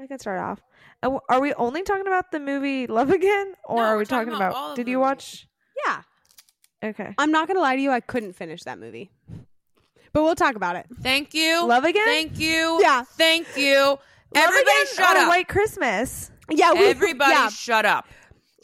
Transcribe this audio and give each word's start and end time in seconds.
I 0.00 0.06
can 0.06 0.18
start 0.18 0.40
off. 0.40 0.60
Are 1.28 1.40
we 1.40 1.52
only 1.54 1.82
talking 1.82 2.06
about 2.06 2.30
the 2.32 2.40
movie 2.40 2.86
Love 2.86 3.10
Again, 3.10 3.54
or 3.64 3.76
No, 3.76 3.82
are 3.82 3.96
we're 3.96 4.04
talking 4.04 4.30
talking 4.32 4.46
about 4.46 4.50
about? 4.52 4.76
did 4.76 4.88
you 4.88 4.98
movies. 4.98 5.08
watch? 5.08 5.48
Yeah. 5.86 6.02
Okay, 6.84 7.14
I'm 7.18 7.30
not 7.32 7.48
gonna 7.48 7.60
lie 7.60 7.76
to 7.76 7.82
you, 7.82 7.90
I 7.90 8.00
couldn't 8.00 8.34
finish 8.34 8.62
that 8.64 8.78
movie. 8.78 9.10
But 10.12 10.22
we'll 10.22 10.34
talk 10.36 10.54
about 10.56 10.76
it. 10.76 10.86
Thank 11.02 11.34
you. 11.34 11.66
Love 11.66 11.84
Again. 11.84 12.04
Thank 12.06 12.38
you. 12.38 12.78
Yeah. 12.80 13.02
Thank 13.02 13.46
you. 13.56 13.76
Love 13.80 13.98
Everybody 14.34 14.70
Again 14.82 14.86
shut 14.96 15.16
up. 15.16 15.28
White 15.28 15.48
Christmas. 15.48 16.30
Yeah, 16.50 16.72
we, 16.72 16.86
Everybody 16.86 17.32
yeah. 17.32 17.48
shut 17.50 17.84
up. 17.84 18.06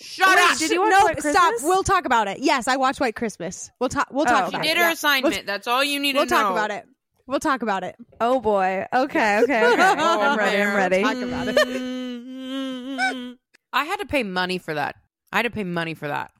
Shut 0.00 0.28
Wait, 0.36 0.38
up. 0.52 0.58
did 0.58 0.70
you 0.70 0.80
watch 0.80 0.90
no, 0.90 1.04
White 1.04 1.20
stop. 1.20 1.34
Christmas? 1.34 1.62
We'll 1.62 1.82
talk 1.82 2.04
about 2.06 2.28
it. 2.28 2.38
Yes, 2.40 2.66
I 2.66 2.76
watched 2.76 2.98
White 3.00 3.14
Christmas. 3.14 3.70
We'll 3.78 3.86
oh, 3.86 3.88
talk. 3.88 4.08
We'll 4.10 4.24
talk 4.24 4.44
Oh, 4.44 4.48
about 4.48 4.54
okay. 4.54 4.66
She 4.66 4.70
it. 4.70 4.74
did 4.74 4.80
her 4.80 4.88
Yeah. 4.88 4.92
assignment. 4.92 5.46
That's 5.46 5.66
all 5.66 5.84
you 5.84 6.00
need 6.00 6.16
We'll 6.16 6.26
to 6.26 6.30
know. 6.30 6.36
We'll 6.36 6.44
talk 6.44 6.52
about 6.66 6.70
it. 6.70 6.86
We'll 7.26 7.40
talk 7.40 7.62
about 7.62 7.84
it. 7.84 7.96
Oh 8.20 8.40
boy. 8.40 8.86
Okay. 8.92 9.38
Okay. 9.44 9.72
Okay. 9.72 9.82
I'm 9.82 10.38
ready. 10.38 10.62
I'm 10.62 10.76
ready. 10.76 11.02
Talk 11.02 11.16
about 11.16 11.48
it. 11.48 11.58
it. 11.58 13.38
I 13.72 13.84
had 13.84 13.96
to 13.96 14.06
pay 14.06 14.22
money 14.22 14.58
for 14.58 14.74
that. 14.74 14.96
I 15.32 15.38
had 15.38 15.42
to 15.42 15.50
pay 15.50 15.64
money 15.64 15.94
for 15.94 16.06
that. 16.08 16.30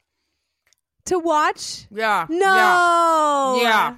To 1.07 1.19
watch? 1.19 1.87
Yeah. 1.91 2.27
No. 2.29 3.59
Yeah. 3.61 3.63
yeah. 3.63 3.97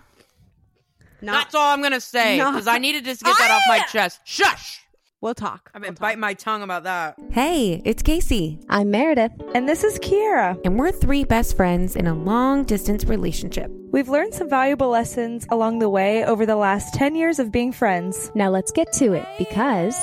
Not. 1.23 1.33
That's 1.33 1.55
all 1.55 1.73
I'm 1.73 1.83
gonna 1.83 2.01
say 2.01 2.39
No. 2.39 2.53
because 2.53 2.67
I 2.67 2.79
needed 2.79 3.05
to 3.05 3.15
get 3.15 3.39
that 3.39 3.51
off 3.51 3.63
my 3.69 3.81
chest. 3.91 4.21
Shush! 4.25 4.81
We'll 5.23 5.35
talk. 5.35 5.71
I've 5.75 5.81
been 5.83 5.95
biting 5.95 6.21
my 6.21 6.35
tongue 6.35 6.63
about 6.63 6.85
that. 6.85 7.17
Hey, 7.31 7.81
it's 7.87 8.03
Casey, 8.03 8.61
I'm 8.69 8.91
Meredith. 8.91 9.33
And 9.55 9.67
this 9.67 9.83
is 9.83 9.99
Kiara. 9.99 10.61
and 10.65 10.79
we're 10.79 10.93
three 10.93 11.25
best 11.25 11.57
friends 11.57 11.97
in 11.97 12.07
a 12.07 12.15
long 12.15 12.65
distance 12.65 13.05
relationship. 13.05 13.71
We've 13.91 14.11
learned 14.11 14.35
some 14.35 14.51
valuable 14.51 14.89
lessons 14.89 15.47
along 15.51 15.79
the 15.79 15.89
way 15.89 16.25
over 16.25 16.45
the 16.45 16.57
last 16.57 16.93
10 16.95 17.15
years 17.15 17.39
of 17.39 17.51
being 17.51 17.73
friends. 17.73 18.31
Now 18.35 18.51
let's 18.51 18.73
get 18.73 18.93
to 18.95 19.15
it 19.15 19.27
because 19.39 19.97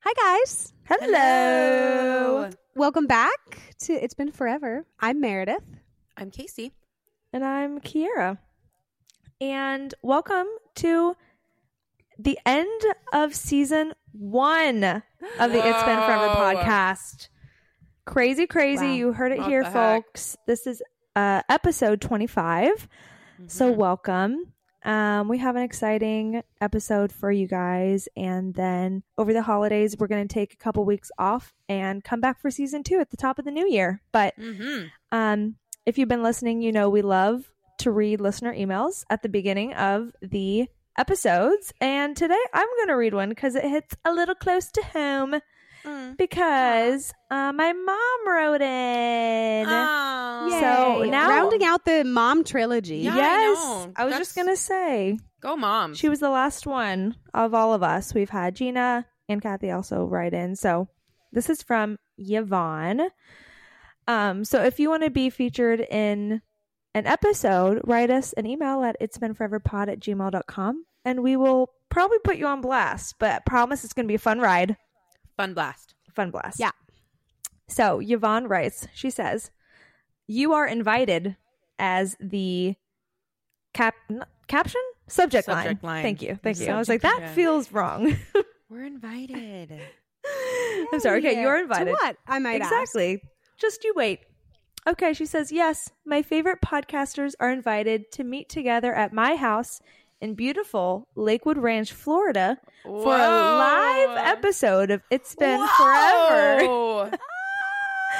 Hi 0.00 0.12
guys. 0.14 0.72
Hello. 0.84 2.50
Welcome 2.78 3.06
back 3.08 3.74
to 3.80 3.92
It's 3.92 4.14
Been 4.14 4.30
Forever. 4.30 4.86
I'm 5.00 5.20
Meredith. 5.20 5.64
I'm 6.16 6.30
Casey. 6.30 6.70
And 7.32 7.44
I'm 7.44 7.80
Kiara. 7.80 8.38
And 9.40 9.92
welcome 10.02 10.46
to 10.76 11.16
the 12.18 12.38
end 12.46 12.80
of 13.12 13.34
season 13.34 13.94
one 14.12 14.84
of 14.84 15.02
the 15.52 15.58
It's 15.58 15.82
Been 15.82 15.98
Forever 15.98 16.28
podcast. 16.36 17.28
Crazy, 18.04 18.46
crazy. 18.46 18.86
Wow. 18.86 18.94
You 18.94 19.12
heard 19.12 19.32
it 19.32 19.38
What 19.38 19.48
here, 19.48 19.62
the 19.64 19.70
heck? 19.70 20.04
folks. 20.04 20.36
This 20.46 20.66
is 20.68 20.80
uh, 21.16 21.42
episode 21.48 22.00
25. 22.00 22.86
So, 23.48 23.70
Mm-hmm. 23.70 23.80
welcome. 23.80 24.52
Um, 24.84 25.28
we 25.28 25.38
have 25.38 25.56
an 25.56 25.62
exciting 25.62 26.42
episode 26.60 27.12
for 27.12 27.30
you 27.32 27.46
guys. 27.46 28.08
And 28.16 28.54
then 28.54 29.02
over 29.16 29.32
the 29.32 29.42
holidays, 29.42 29.96
we're 29.98 30.06
going 30.06 30.26
to 30.26 30.32
take 30.32 30.52
a 30.52 30.56
couple 30.56 30.84
weeks 30.84 31.10
off 31.18 31.52
and 31.68 32.02
come 32.04 32.20
back 32.20 32.40
for 32.40 32.50
season 32.50 32.82
two 32.82 32.98
at 33.00 33.10
the 33.10 33.16
top 33.16 33.38
of 33.38 33.44
the 33.44 33.50
new 33.50 33.68
year. 33.68 34.00
But 34.12 34.36
Mm-hmm. 34.38 34.86
um, 35.12 35.56
if 35.86 35.98
you've 35.98 36.08
been 36.08 36.22
listening, 36.22 36.62
you 36.62 36.70
know 36.72 36.88
we 36.90 37.02
love 37.02 37.50
to 37.78 37.90
read 37.90 38.20
listener 38.20 38.54
emails 38.54 39.04
at 39.10 39.22
the 39.22 39.28
beginning 39.28 39.72
of 39.74 40.12
the 40.22 40.68
episodes. 40.96 41.72
And 41.80 42.16
today 42.16 42.38
I'm 42.52 42.66
going 42.78 42.88
to 42.88 42.94
read 42.96 43.14
one 43.14 43.28
because 43.28 43.54
it 43.54 43.64
hits 43.64 43.94
a 44.04 44.12
little 44.12 44.34
close 44.34 44.70
to 44.72 44.82
home 44.82 45.36
because 46.16 47.12
uh, 47.30 47.52
my 47.52 47.72
mom 47.72 48.28
wrote 48.28 48.60
in. 48.62 49.66
Oh. 49.68 50.48
So 50.60 51.02
Yay. 51.04 51.10
now- 51.10 51.28
rounding 51.28 51.64
out 51.64 51.84
the 51.84 52.04
mom 52.04 52.44
trilogy. 52.44 52.98
Yeah, 52.98 53.14
I 53.14 53.16
yes, 53.16 53.58
know. 53.58 53.92
I, 53.96 54.04
was 54.04 54.12
That's- 54.12 54.18
just 54.18 54.34
going 54.36 54.48
to 54.48 54.56
say 54.56 55.18
Go, 55.40 55.56
mom. 55.56 55.94
she 55.94 56.08
was 56.08 56.20
the 56.20 56.30
last 56.30 56.66
one 56.66 57.16
of 57.34 57.54
all 57.54 57.74
of 57.74 57.82
us. 57.82 58.14
We've 58.14 58.30
had 58.30 58.56
Gina 58.56 59.06
and 59.28 59.42
Kathy 59.42 59.70
also 59.70 60.04
write 60.04 60.34
in. 60.34 60.56
So 60.56 60.88
this 61.32 61.50
is 61.50 61.62
from 61.62 61.98
Yvonne. 62.16 63.02
Um, 64.06 64.44
so 64.44 64.62
if 64.64 64.80
you 64.80 64.88
want 64.88 65.02
to 65.04 65.10
be 65.10 65.28
featured 65.30 65.80
in 65.80 66.40
an 66.94 67.06
episode, 67.06 67.82
write 67.84 68.10
us 68.10 68.32
an 68.32 68.46
email 68.46 68.82
at 68.82 68.96
it's 69.00 69.18
been 69.18 69.34
foreverpod 69.34 69.88
at 69.88 70.00
gmail.com 70.00 70.84
and 71.04 71.22
we 71.22 71.36
will 71.36 71.70
probably 71.90 72.18
put 72.24 72.36
you 72.38 72.46
on 72.46 72.60
blast, 72.62 73.16
but 73.18 73.44
promise 73.44 73.84
it's 73.84 73.92
going 73.92 74.04
to 74.06 74.08
be 74.10 74.14
a 74.14 74.18
fun 74.18 74.40
ride. 74.40 74.76
Fun 75.38 75.54
blast. 75.54 75.94
Fun 76.14 76.30
blast. 76.32 76.58
Yeah. 76.60 76.72
So 77.68 78.00
Yvonne 78.02 78.48
writes, 78.48 78.88
she 78.92 79.08
says, 79.08 79.50
You 80.26 80.52
are 80.52 80.66
invited 80.66 81.36
as 81.78 82.16
the 82.20 82.74
cap 83.72 83.94
caption? 84.48 84.80
Subject, 85.06 85.46
Subject 85.46 85.82
line. 85.84 85.94
line. 85.94 86.02
Thank 86.02 86.20
you. 86.22 86.38
Thank 86.42 86.58
you. 86.60 86.66
I 86.68 86.76
was 86.76 86.88
like, 86.88 87.02
that 87.02 87.30
feels 87.34 87.72
wrong. 87.72 88.14
We're 88.68 88.84
invited. 88.84 89.80
I'm 90.92 91.00
sorry. 91.00 91.20
Okay, 91.20 91.40
you're 91.40 91.58
invited. 91.58 91.86
To 91.86 91.92
what? 91.92 92.16
I 92.26 92.38
might 92.40 92.60
ask. 92.60 92.72
Exactly. 92.72 93.22
Just 93.58 93.84
you 93.84 93.94
wait. 93.96 94.20
Okay, 94.86 95.12
she 95.12 95.24
says, 95.24 95.52
Yes, 95.52 95.90
my 96.04 96.20
favorite 96.22 96.58
podcasters 96.60 97.32
are 97.40 97.50
invited 97.50 98.10
to 98.12 98.24
meet 98.24 98.48
together 98.48 98.92
at 98.92 99.12
my 99.12 99.36
house 99.36 99.80
in 100.20 100.34
beautiful 100.34 101.08
Lakewood 101.14 101.58
Ranch, 101.58 101.92
Florida 101.92 102.58
for 102.84 103.14
a 103.14 103.28
live 103.28 104.16
episode 104.18 104.90
of 104.90 105.02
It's 105.10 105.34
Been 105.34 105.66
Forever. 105.76 107.10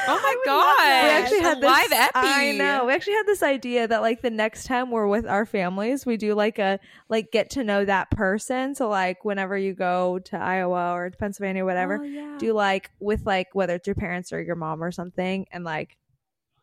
Oh 0.07 0.21
my 0.23 0.37
god! 0.45 1.05
We 1.05 1.11
actually 1.11 1.41
had 1.41 1.59
this, 1.61 1.65
live 1.65 1.93
epi. 1.93 2.11
I 2.15 2.53
know. 2.53 2.85
We 2.87 2.93
actually 2.93 3.15
had 3.15 3.27
this 3.27 3.43
idea 3.43 3.89
that 3.89 4.01
like 4.01 4.23
the 4.23 4.31
next 4.31 4.65
time 4.65 4.91
we're 4.91 5.07
with 5.09 5.27
our 5.27 5.45
families, 5.45 6.07
we 6.07 6.17
do 6.17 6.35
like 6.35 6.59
a 6.59 6.79
like 7.09 7.31
get 7.33 7.51
to 7.51 7.65
know 7.65 7.85
that 7.85 8.11
person. 8.11 8.75
So 8.75 8.89
like 8.89 9.25
whenever 9.25 9.57
you 9.57 9.75
go 9.75 10.19
to 10.27 10.37
Iowa 10.39 10.93
or 10.93 11.11
to 11.11 11.17
Pennsylvania, 11.17 11.65
whatever, 11.65 11.99
Oh, 12.01 12.05
yeah. 12.05 12.37
do 12.39 12.53
like 12.53 12.91
with 13.01 13.27
like 13.27 13.49
whether 13.55 13.75
it's 13.75 13.87
your 13.87 13.97
parents 13.97 14.33
or 14.33 14.41
your 14.43 14.57
mom 14.57 14.83
or 14.85 14.93
something, 14.93 15.47
and 15.53 15.65
like 15.65 15.97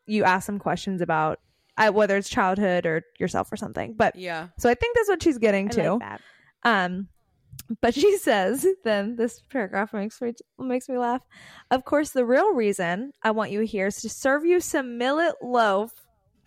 you 0.05 0.23
ask 0.23 0.45
them 0.45 0.59
questions 0.59 1.01
about 1.01 1.39
whether 1.91 2.15
it's 2.17 2.29
childhood 2.29 2.85
or 2.85 3.03
yourself 3.19 3.51
or 3.51 3.57
something. 3.57 3.93
But 3.95 4.15
Yeah. 4.15 4.49
so 4.57 4.69
I 4.69 4.75
think 4.75 4.95
that's 4.95 5.09
what 5.09 5.21
she's 5.23 5.37
getting 5.37 5.67
I 5.69 5.73
to. 5.73 5.91
like 5.93 5.99
that. 6.01 6.21
Um, 6.63 7.09
but 7.81 7.93
she 7.93 8.17
says, 8.19 8.65
then 8.83 9.15
this 9.15 9.41
paragraph 9.49 9.93
makes 9.93 10.21
me 10.21 10.33
makes 10.57 10.87
me 10.89 10.97
laugh. 10.97 11.23
Of 11.71 11.85
course, 11.85 12.11
the 12.11 12.25
real 12.25 12.53
reason 12.53 13.11
I 13.23 13.31
want 13.31 13.51
you 13.51 13.61
here 13.61 13.87
is 13.87 14.01
to 14.01 14.09
serve 14.09 14.45
you 14.45 14.59
some 14.59 14.97
millet 14.97 15.35
loaf 15.41 15.91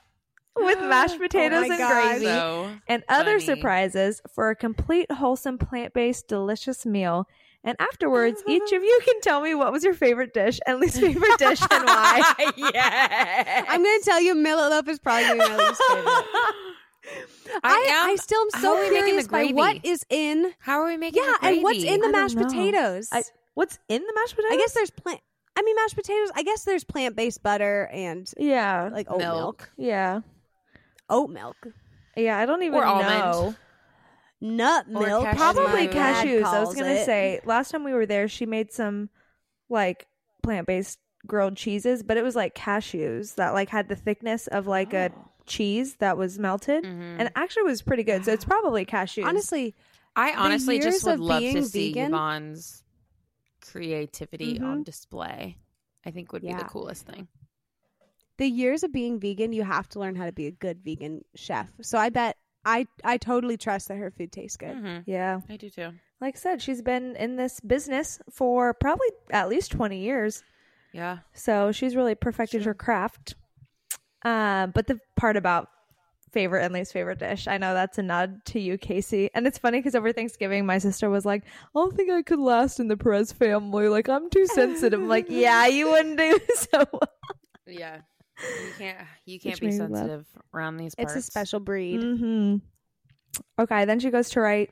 with 0.57 0.79
mashed 0.81 1.19
potatoes 1.19 1.69
my 1.69 1.75
and 1.75 1.79
gosh. 1.79 1.93
gravy 2.19 2.25
So 2.25 2.71
and 2.89 3.03
other 3.09 3.39
funny. 3.39 3.45
surprises 3.45 4.21
for 4.35 4.51
a 4.51 4.57
complete, 4.57 5.11
wholesome, 5.13 5.59
plant 5.59 5.95
based, 5.95 6.27
delicious 6.29 6.85
meal. 6.85 7.27
And 7.65 7.77
afterwards, 7.81 8.43
each 8.47 8.73
of 8.73 8.83
you 8.83 9.01
can 9.05 9.21
tell 9.21 9.41
me 9.43 9.55
what 9.55 9.73
was 9.73 9.83
your 9.85 9.93
favorite 9.95 10.33
dish 10.33 10.59
and 10.67 10.79
least 10.81 11.01
favorite 11.01 11.39
dish 11.39 11.61
and 11.61 11.85
why. 11.85 12.53
yeah. 12.57 13.65
I'm 13.69 13.83
going 13.83 13.99
to 13.99 14.05
tell 14.05 14.21
you, 14.21 14.35
millet 14.35 14.71
loaf 14.71 14.89
is 14.89 14.99
probably 14.99 15.25
going 15.25 15.39
to 15.41 15.45
be 15.45 15.51
my 15.57 15.69
least 15.69 15.83
favorite. 15.89 16.25
I, 17.65 17.87
am- 18.05 18.11
I 18.11 18.17
still 18.17 18.41
am 18.43 18.51
so 18.63 18.77
are 18.77 18.81
making 18.83 19.05
curious 19.05 19.25
the 19.27 19.31
by 19.33 19.47
what 19.49 19.79
is 19.85 20.05
in. 20.11 20.53
How 20.61 20.81
are 20.81 20.87
we 20.87 20.97
making? 20.97 21.23
Yeah, 21.25 21.35
the 21.41 21.47
and 21.49 21.63
what's 21.63 21.83
in 21.83 22.01
the 22.01 22.09
I 22.09 22.11
mashed 22.11 22.37
know. 22.37 22.45
potatoes. 22.45 23.09
I, 23.13 23.23
what's 23.55 23.79
in 23.89 24.03
the 24.03 24.13
mashed 24.15 24.37
potatoes? 24.37 24.53
I 24.53 24.57
guess 24.59 24.73
there's 24.75 24.91
plant. 24.91 25.21
I 25.57 25.63
mean, 25.63 25.75
mashed 25.77 25.97
potatoes. 25.97 26.31
I 26.37 26.43
guess 26.45 26.65
there's 26.65 26.85
plant 26.85 27.17
based 27.17 27.43
butter 27.43 27.89
and 27.93 28.31
Yeah. 28.39 28.91
like 28.93 29.11
oat 29.11 29.19
milk. 29.19 29.37
Milk. 29.37 29.71
yeah. 29.77 30.21
Oat 31.11 31.31
milk, 31.31 31.57
Yeah. 32.17 32.39
I 32.39 32.45
don't 32.47 32.63
even 32.63 32.79
Or 32.79 32.85
almond. 32.85 33.57
Know. 34.41 34.55
nut 34.57 34.89
milk. 34.89 35.25
cashew. 35.25 35.29
as 35.29 35.37
Probably 35.37 35.89
cashews. 35.89 36.45
I 36.45 36.61
was 36.61 36.75
gonna 36.75 36.91
it. 36.93 37.05
say 37.07 37.41
last 37.45 37.71
time 37.71 37.85
we 37.85 37.93
were 37.93 38.07
there, 38.07 38.29
she 38.29 38.47
made 38.47 38.73
some 38.73 39.09
like 39.69 40.07
plant 40.43 40.67
based 40.67 40.99
grilled 41.27 41.57
cheeses, 41.57 42.03
but 42.03 42.17
it 42.17 42.23
was 42.23 42.37
like 42.37 42.55
cashews 42.55 43.35
that 43.35 43.53
like 43.55 43.69
had 43.69 43.89
the 43.89 43.97
thickness 43.97 44.47
of 44.47 44.67
like 44.67 44.93
a 44.95 45.11
Oh. 45.15 45.29
cheese 45.47 45.97
that 45.97 46.17
was 46.17 46.39
melted, 46.39 46.85
Mhm. 46.85 47.17
and 47.19 47.31
actually 47.35 47.65
was 47.65 47.83
pretty 47.83 48.05
good. 48.05 48.25
So 48.25 48.33
it's 48.33 48.45
probably 48.45 48.85
cashews. 48.87 49.25
Honestly, 49.27 49.75
I 50.17 50.33
honestly 50.35 50.79
just 50.79 51.05
would 51.05 51.21
love 51.21 51.41
to 51.43 51.53
being 51.53 51.65
see 51.65 51.89
vegan- 51.93 52.13
Yvonne's 52.13 52.83
creativity 53.61 54.61
on 54.61 54.81
Mhm. 54.81 54.85
display. 54.85 55.59
I 56.07 56.11
think 56.11 56.33
would 56.33 56.43
be 56.43 56.49
Yeah. 56.49 56.59
the 56.59 56.65
coolest 56.65 57.07
thing. 57.07 57.29
the 58.39 58.47
years 58.47 58.85
of 58.85 58.93
being 58.93 59.19
vegan, 59.19 59.53
you 59.53 59.65
have 59.65 59.89
to 59.89 59.99
learn 59.99 60.15
how 60.15 60.25
to 60.25 60.31
be 60.31 60.47
a 60.47 60.53
good 60.53 60.85
vegan 60.85 61.25
chef. 61.35 61.73
So 61.83 61.99
I 61.99 62.09
bet 62.09 62.37
I 62.65 62.87
I 63.05 63.17
totally 63.17 63.57
trust 63.57 63.89
that 63.89 63.97
her 63.97 64.11
food 64.11 64.33
tastes 64.33 64.57
good. 64.57 64.77
Mhm. 64.77 65.05
yeah, 65.07 65.41
I 65.49 65.57
do 65.57 65.71
too. 65.71 65.91
like 66.21 66.37
I 66.37 66.39
said, 66.39 66.61
she's 66.63 66.83
been 66.83 67.17
in 67.17 67.37
this 67.37 67.61
business 67.61 68.19
for 68.31 68.75
probably 68.75 69.09
at 69.31 69.49
least 69.49 69.71
twenty 69.73 70.01
years. 70.01 70.43
Yeah. 70.93 71.19
So 71.35 71.71
she's 71.73 71.95
really 71.97 72.15
perfected 72.15 72.65
her 72.65 72.75
craft. 72.75 73.35
Uh, 74.25 74.67
but 74.69 74.87
the 74.87 74.99
part 75.17 75.37
about 75.37 75.69
favorite 76.33 76.65
and 76.65 76.75
least 76.75 76.93
favorite 76.93 77.19
dish, 77.19 77.47
I 77.47 77.57
know 77.59 77.73
that's 77.73 77.99
a 77.99 78.03
nod 78.03 78.45
to 78.47 78.61
you, 78.61 78.77
Casey. 78.79 79.31
And 79.35 79.47
it's 79.47 79.59
funny 79.59 79.79
because 79.79 79.95
over 79.95 80.13
Thanksgiving, 80.13 80.67
my 80.67 80.79
sister 80.79 81.09
was 81.09 81.25
like, 81.25 81.45
I 81.45 81.69
don't 81.79 81.95
think 81.97 82.11
I 82.11 82.23
could 82.23 82.39
last 82.41 82.81
in 82.81 82.89
the 82.89 82.97
Perez 82.97 83.33
family. 83.33 83.89
Like, 83.89 84.09
I'm 84.09 84.29
too 84.29 84.47
sensitive. 84.47 85.01
Like, 85.01 85.27
yeah, 85.31 85.67
you 85.67 85.89
wouldn't 85.91 86.19
do 86.19 86.39
so 86.55 86.85
well. 86.93 87.13
Yeah. 87.67 87.99
You 88.41 88.73
can't. 88.77 88.99
You 89.27 89.41
can't 89.41 89.61
be 89.61 89.67
made 89.67 89.73
me 89.73 89.79
sensitive 89.79 90.27
around 90.55 90.77
these 90.77 90.95
parts. 90.95 91.17
It's 91.17 91.29
a 91.29 91.31
special 91.31 91.61
breed. 91.61 92.01
hmm 92.03 92.57
Okay, 93.61 93.85
then 93.85 94.01
she 94.01 94.11
goes 94.11 94.31
to 94.31 94.41
write 94.41 94.71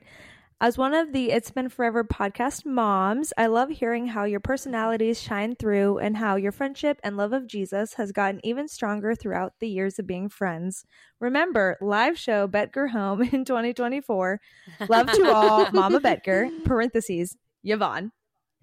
As 0.59 0.77
one 0.77 0.93
of 0.93 1.13
the 1.13 1.31
It's 1.31 1.51
Been 1.51 1.69
Forever 1.69 2.03
podcast 2.03 2.65
moms, 2.65 3.31
I 3.37 3.45
love 3.47 3.69
hearing 3.69 4.07
how 4.07 4.23
your 4.23 4.39
personalities 4.39 5.21
shine 5.21 5.55
through 5.55 5.99
and 5.99 6.17
how 6.17 6.35
your 6.35 6.51
friendship 6.51 6.99
and 7.03 7.15
love 7.15 7.31
of 7.33 7.47
Jesus 7.47 7.93
has 7.93 8.11
gotten 8.11 8.41
even 8.43 8.67
stronger 8.67 9.13
throughout 9.15 9.53
the 9.59 9.69
years 9.69 9.99
of 9.99 10.07
being 10.07 10.27
friends. 10.29 10.83
Remember, 11.19 11.77
live 11.79 12.17
show 12.17 12.47
Betger 12.47 12.89
Home 12.89 13.21
in 13.33 13.45
2024. 13.45 14.41
Love 14.89 15.11
to 15.11 15.31
all, 15.33 15.69
Mama 15.73 15.99
Betger, 15.99 16.49
parentheses, 16.65 17.37
Yvonne, 17.63 18.11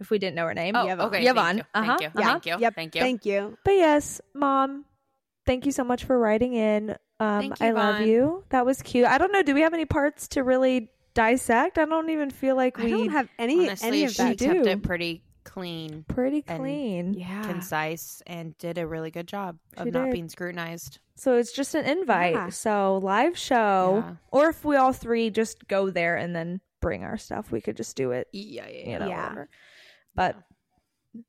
if 0.00 0.10
we 0.10 0.18
didn't 0.18 0.34
know 0.36 0.46
her 0.46 0.54
name. 0.54 0.74
Oh, 0.76 0.86
Yvonne. 0.88 1.06
okay. 1.06 1.26
Yvonne. 1.26 1.56
Thank 1.56 1.56
you. 1.58 1.64
Uh-huh, 1.74 1.86
Thank 1.98 2.00
you. 2.00 2.06
uh-huh. 2.20 2.30
Thank 2.32 2.46
you. 2.46 2.56
Yep. 2.58 2.74
Thank 2.74 2.94
you. 2.94 3.00
Thank 3.00 3.26
you. 3.26 3.58
But 3.64 3.72
yes, 3.72 4.20
Mom, 4.34 4.84
thank 5.46 5.66
you 5.66 5.72
so 5.72 5.84
much 5.84 6.04
for 6.04 6.18
writing 6.18 6.54
in. 6.54 6.96
Um, 7.20 7.40
Thank 7.40 7.60
you, 7.60 7.66
I 7.66 7.70
love 7.70 7.98
Vaughn. 7.98 8.08
you. 8.08 8.44
That 8.50 8.66
was 8.66 8.82
cute. 8.82 9.06
I 9.06 9.18
don't 9.18 9.32
know. 9.32 9.42
Do 9.42 9.54
we 9.54 9.60
have 9.60 9.72
any 9.74 9.84
parts 9.84 10.28
to 10.28 10.42
really 10.42 10.90
dissect? 11.14 11.78
I 11.78 11.84
don't 11.84 12.10
even 12.10 12.30
feel 12.30 12.56
like 12.56 12.78
I 12.78 12.84
we 12.84 12.90
don't 12.90 13.08
have 13.10 13.28
any 13.38 13.68
Honestly, 13.68 13.88
any 13.88 14.04
of 14.04 14.10
she 14.12 14.22
that. 14.22 14.36
do. 14.38 14.46
kept 14.52 14.66
it 14.66 14.82
pretty 14.82 15.22
clean, 15.44 16.04
pretty 16.08 16.42
and- 16.48 16.58
clean. 16.60 17.14
Yeah. 17.14 17.42
concise, 17.44 18.20
and 18.26 18.56
did 18.58 18.78
a 18.78 18.86
really 18.86 19.10
good 19.10 19.28
job 19.28 19.58
of 19.76 19.86
She 19.86 19.90
not 19.92 20.10
being 20.10 20.28
scrutinized. 20.28 20.98
So 21.16 21.36
it's 21.36 21.52
just 21.52 21.74
an 21.76 21.84
invite. 21.84 22.34
Yeah. 22.34 22.48
So 22.48 22.98
live 23.02 23.38
show, 23.38 24.02
Yeah. 24.04 24.14
or 24.32 24.48
if 24.48 24.64
we 24.64 24.74
all 24.76 24.92
three 24.92 25.30
just 25.30 25.68
go 25.68 25.88
there 25.90 26.16
and 26.16 26.34
then 26.34 26.60
bring 26.80 27.04
our 27.04 27.16
stuff, 27.16 27.52
we 27.52 27.60
could 27.60 27.76
just 27.76 27.94
do 27.96 28.10
it. 28.10 28.26
Yeah, 28.32 28.66
yeah, 28.68 28.90
You 28.90 28.98
know, 28.98 29.06
Yeah. 29.08 29.22
whatever. 29.22 29.48
But 30.16 30.36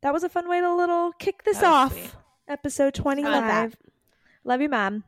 that 0.01 0.11
was 0.13 0.23
a 0.23 0.29
fun 0.29 0.49
way 0.49 0.59
to 0.61 0.73
little 0.75 1.11
kick 1.11 1.43
this 1.43 1.61
off. 1.61 1.93
sweet. 1.93 2.11
Episode 2.47 2.95
twenty 2.95 3.23
Love 4.45 4.59
that. 4.59 4.61
five. 4.61 4.61
Love 4.61 4.61
you, 4.61 4.69
Mom. 4.69 5.03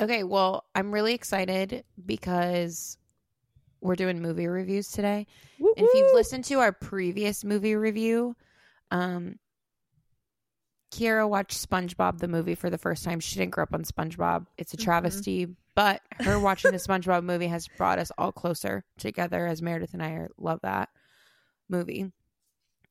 Okay, 0.00 0.24
well, 0.24 0.64
I'm 0.74 0.92
really 0.92 1.14
excited 1.14 1.84
because 2.04 2.98
we're 3.80 3.96
doing 3.96 4.22
movie 4.22 4.46
reviews 4.46 4.90
today. 4.90 5.26
And 5.58 5.86
if 5.86 5.94
you've 5.94 6.14
listened 6.14 6.44
to 6.46 6.60
our 6.60 6.72
previous 6.72 7.44
movie 7.44 7.76
review, 7.76 8.36
um, 8.90 9.38
Kiara 10.92 11.28
watched 11.28 11.68
SpongeBob 11.68 12.18
the 12.18 12.28
movie 12.28 12.54
for 12.54 12.70
the 12.70 12.78
first 12.78 13.04
time. 13.04 13.20
She 13.20 13.36
didn't 13.36 13.52
grow 13.52 13.64
up 13.64 13.74
on 13.74 13.84
SpongeBob. 13.84 14.46
It's 14.58 14.74
a 14.74 14.76
travesty, 14.76 15.48
but 15.74 16.00
her 16.20 16.38
watching 16.38 16.70
the 16.70 16.78
SpongeBob 16.78 17.24
movie 17.24 17.48
has 17.48 17.68
brought 17.76 17.98
us 17.98 18.12
all 18.18 18.32
closer 18.32 18.84
together 18.98 19.46
as 19.46 19.62
Meredith 19.62 19.94
and 19.94 20.02
I 20.02 20.10
are, 20.10 20.30
love 20.38 20.60
that 20.62 20.88
movie 21.68 22.12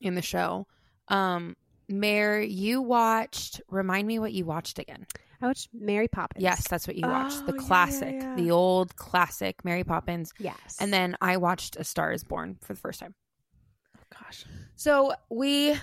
in 0.01 0.15
the 0.15 0.21
show. 0.21 0.67
Um, 1.07 1.55
Mare, 1.87 2.41
you 2.41 2.81
watched, 2.81 3.61
remind 3.69 4.07
me 4.07 4.19
what 4.19 4.33
you 4.33 4.45
watched 4.45 4.79
again. 4.79 5.05
I 5.41 5.47
watched 5.47 5.69
Mary 5.73 6.07
Poppins. 6.07 6.41
Yes, 6.41 6.67
that's 6.69 6.87
what 6.87 6.95
you 6.95 7.05
watched. 7.05 7.39
Oh, 7.41 7.45
the 7.47 7.53
yeah, 7.53 7.61
yeah, 7.61 7.67
classic, 7.67 8.15
yeah. 8.17 8.35
the 8.35 8.51
old 8.51 8.95
classic 8.95 9.65
Mary 9.65 9.83
Poppins. 9.83 10.31
Yes. 10.39 10.77
And 10.79 10.93
then 10.93 11.17
I 11.19 11.35
watched 11.37 11.75
A 11.75 11.83
Star 11.83 12.13
is 12.13 12.23
Born 12.23 12.57
for 12.61 12.73
the 12.73 12.79
first 12.79 13.01
time. 13.01 13.13
Gosh. 14.09 14.45
So 14.75 15.13
we 15.29 15.75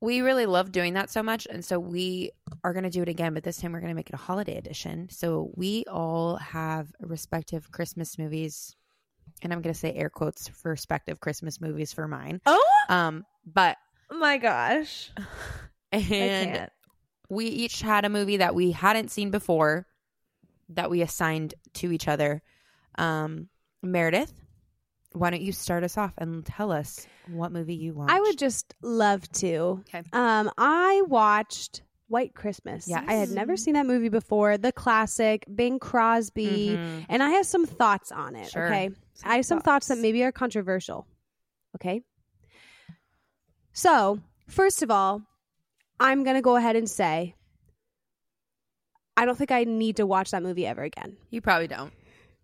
we 0.00 0.20
really 0.20 0.46
love 0.46 0.72
doing 0.72 0.94
that 0.94 1.10
so 1.10 1.22
much, 1.22 1.46
and 1.50 1.64
so 1.64 1.78
we 1.78 2.30
are 2.64 2.72
going 2.72 2.84
to 2.84 2.90
do 2.90 3.02
it 3.02 3.08
again. 3.08 3.34
But 3.34 3.44
this 3.44 3.60
time 3.60 3.72
we're 3.72 3.80
going 3.80 3.90
to 3.90 3.94
make 3.94 4.08
it 4.08 4.14
a 4.14 4.18
holiday 4.18 4.56
edition. 4.56 5.08
So 5.10 5.50
we 5.56 5.84
all 5.90 6.36
have 6.36 6.92
respective 7.00 7.70
Christmas 7.70 8.18
movies, 8.18 8.74
and 9.42 9.52
I'm 9.52 9.60
going 9.60 9.74
to 9.74 9.78
say 9.78 9.92
air 9.92 10.10
quotes 10.10 10.48
for 10.48 10.70
respective 10.70 11.20
Christmas 11.20 11.60
movies 11.60 11.92
for 11.92 12.08
mine. 12.08 12.40
Oh 12.46 12.64
Um, 12.88 13.24
but 13.44 13.76
my 14.12 14.38
gosh. 14.38 15.10
And 15.92 16.70
we 17.28 17.44
each 17.46 17.82
had 17.82 18.06
a 18.06 18.08
movie 18.08 18.38
that 18.38 18.54
we 18.54 18.72
hadn't 18.72 19.10
seen 19.10 19.30
before 19.30 19.86
that 20.70 20.90
we 20.90 21.02
assigned 21.02 21.52
to 21.74 21.92
each 21.92 22.08
other. 22.08 22.40
Um, 22.96 23.48
Meredith, 23.82 24.32
why 25.12 25.28
don't 25.28 25.42
you 25.42 25.52
start 25.52 25.84
us 25.84 25.98
off 25.98 26.14
and 26.16 26.46
tell 26.46 26.72
us 26.72 27.06
what 27.26 27.52
movie 27.52 27.74
you 27.74 27.92
watched? 27.92 28.10
I 28.10 28.20
would 28.22 28.38
just 28.38 28.74
love 28.80 29.30
to. 29.32 29.82
Okay. 29.88 30.02
Um, 30.14 30.50
I 30.56 31.02
watched 31.06 31.82
White 32.08 32.34
Christmas. 32.34 32.88
Yeah, 32.88 33.04
I 33.06 33.12
had 33.14 33.28
never 33.30 33.58
seen 33.58 33.74
that 33.74 33.84
movie 33.86 34.08
before. 34.08 34.56
The 34.56 34.72
classic, 34.72 35.44
Bing 35.54 35.78
Crosby, 35.78 36.78
Mhm. 36.78 37.06
and 37.10 37.22
I 37.22 37.30
have 37.30 37.44
some 37.44 37.66
thoughts 37.66 38.10
on 38.10 38.34
it. 38.36 38.50
Sure. 38.50 38.64
Okay, 38.66 38.90
I 39.24 39.36
have 39.36 39.44
some 39.46 39.60
thoughts 39.60 39.88
that 39.88 39.98
maybe 39.98 40.22
are 40.24 40.32
controversial. 40.32 41.06
Okay. 41.76 42.02
So 43.72 44.20
first 44.48 44.82
of 44.82 44.90
all, 44.90 45.22
I'm 46.00 46.24
gonna 46.24 46.42
go 46.42 46.56
ahead 46.56 46.76
and 46.76 46.88
say. 46.88 47.34
I 49.16 49.24
don't 49.26 49.36
think 49.36 49.52
I 49.52 49.64
need 49.64 49.96
to 49.96 50.06
watch 50.06 50.30
that 50.30 50.42
movie 50.42 50.66
ever 50.66 50.82
again. 50.82 51.16
You 51.30 51.40
probably 51.42 51.66
don't. 51.68 51.92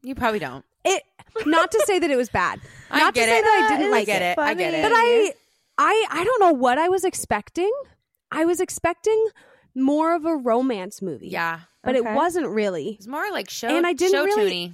You 0.02 0.14
probably 0.14 0.38
don't. 0.38 0.64
It 0.84 1.02
not 1.46 1.70
to 1.72 1.82
say 1.86 1.98
that 1.98 2.10
it 2.10 2.16
was 2.16 2.28
bad. 2.28 2.60
I 2.90 3.00
Not 3.00 3.14
to 3.14 3.20
get 3.20 3.28
say 3.28 3.38
it. 3.38 3.42
that 3.42 3.62
I 3.64 3.68
didn't 3.76 3.86
is 3.86 3.92
like 3.92 4.06
get 4.06 4.22
it. 4.22 4.38
I 4.38 4.54
get 4.54 4.74
it. 4.74 4.82
but 4.82 4.92
I, 4.94 5.32
I, 5.78 6.06
I 6.10 6.24
don't 6.24 6.40
know 6.40 6.52
what 6.52 6.78
I 6.78 6.88
was 6.88 7.04
expecting. 7.04 7.70
I 8.30 8.44
was 8.44 8.60
expecting 8.60 9.28
more 9.74 10.14
of 10.14 10.24
a 10.26 10.36
romance 10.36 11.00
movie. 11.02 11.28
Yeah. 11.28 11.60
but 11.82 11.96
Okay. 11.96 12.08
it 12.10 12.14
wasn't 12.14 12.48
really. 12.48 12.90
It's 12.98 13.06
more 13.06 13.30
like 13.32 13.48
show 13.50 13.68
And 13.68 13.86
I 13.86 13.92
didn't 13.92 14.12
show 14.12 14.24
really- 14.24 14.68
toony. 14.68 14.72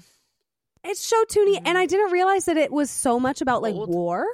It's 0.86 1.06
show 1.06 1.24
toony, 1.30 1.56
and 1.56 1.66
mm-hmm. 1.66 1.76
I 1.78 1.86
didn't 1.86 2.12
realize 2.12 2.44
that 2.44 2.58
it 2.58 2.70
was 2.70 2.90
so 2.90 3.18
much 3.18 3.40
about 3.40 3.62
like 3.62 3.74
Old. 3.74 3.88
war. 3.88 4.26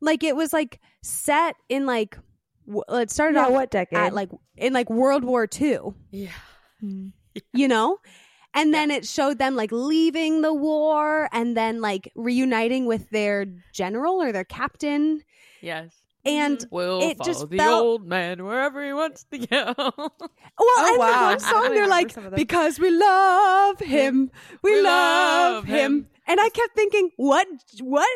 Like 0.00 0.22
it 0.24 0.36
was 0.36 0.52
like 0.52 0.80
set 1.02 1.56
in 1.68 1.86
like 1.86 2.18
w- 2.66 2.82
it 2.90 3.10
started 3.10 3.36
Yeah, 3.36 3.46
off 3.46 3.52
what 3.52 3.70
decade? 3.70 3.98
at 3.98 4.14
like 4.14 4.30
in 4.56 4.72
like 4.72 4.90
World 4.90 5.24
War 5.24 5.46
Two. 5.46 5.94
Yeah. 6.10 6.30
Hmm. 6.80 7.08
you 7.54 7.68
know 7.68 7.98
and 8.52 8.72
then 8.74 8.90
it 8.90 9.06
showed 9.06 9.38
them 9.38 9.56
like 9.56 9.70
leaving 9.72 10.42
the 10.42 10.52
war 10.52 11.28
and 11.32 11.56
then 11.56 11.80
like 11.80 12.10
reuniting 12.14 12.84
with 12.86 13.08
their 13.10 13.46
general 13.72 14.22
or 14.22 14.30
their 14.32 14.44
captain 14.44 15.22
Yes. 15.62 15.94
and 16.26 16.64
We'll 16.70 17.00
It 17.00 17.18
just 17.24 17.48
the 17.48 17.56
felt- 17.56 17.82
old 17.82 18.06
man 18.06 18.44
wherever 18.44 18.84
he 18.84 18.92
wants 18.92 19.24
to 19.32 19.38
go. 19.38 19.74
well 19.78 20.12
Oh, 20.58 20.86
and 20.90 20.98
wow. 20.98 21.12
the 21.20 21.26
one 21.36 21.40
song 21.40 21.74
they're 21.74 21.88
like 21.88 22.10
some 22.12 22.24
of 22.26 22.30
them. 22.32 22.36
because 22.36 22.78
we 22.78 22.90
love 22.90 23.80
him 23.80 24.30
we, 24.62 24.72
We 24.72 24.82
love, 24.82 25.54
love 25.54 25.64
him. 25.64 25.76
him. 25.76 26.08
and 26.26 26.40
i 26.40 26.48
kept 26.50 26.74
thinking 26.74 27.10
what 27.16 27.46
what 27.80 28.08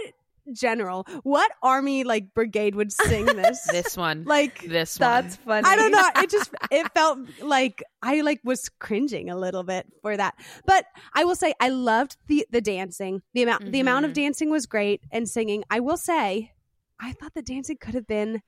general 0.52 1.06
what 1.22 1.50
army 1.62 2.04
like 2.04 2.34
brigade 2.34 2.75
would 2.75 2.92
sing 2.92 3.25
this 3.42 3.62
this 3.70 3.96
one. 3.96 4.25
like 4.25 4.62
this 4.64 4.98
one. 4.98 5.08
That's 5.25 5.37
funny. 5.37 5.66
I 5.66 5.76
don't 5.76 5.92
know. 5.92 6.08
It 6.16 6.31
just 6.31 6.50
it 6.70 6.90
felt 6.92 7.19
like 7.42 7.82
I 8.02 8.20
like 8.23 8.40
was 8.44 8.68
cringing 8.78 9.30
a 9.30 9.37
little 9.37 9.62
bit 9.62 9.87
for 10.02 10.16
that. 10.16 10.35
But 10.66 10.85
I 11.14 11.25
will 11.25 11.37
say 11.37 11.54
I 11.61 11.68
loved 11.68 12.16
the 12.26 12.47
the 12.50 12.61
dancing. 12.61 13.23
The 13.35 13.42
amount 13.42 13.70
the 13.73 13.80
amount 13.80 14.04
of 14.06 14.11
Mhm. 14.12 14.14
dancing 14.14 14.50
was 14.50 14.66
great 14.66 15.02
and 15.11 15.28
singing. 15.28 15.64
I 15.70 15.80
will 15.80 15.97
say 15.97 16.52
I 16.99 17.12
thought 17.12 17.35
the 17.35 17.42
dancing 17.42 17.76
could 17.80 17.94
have 17.94 18.06
been 18.06 18.42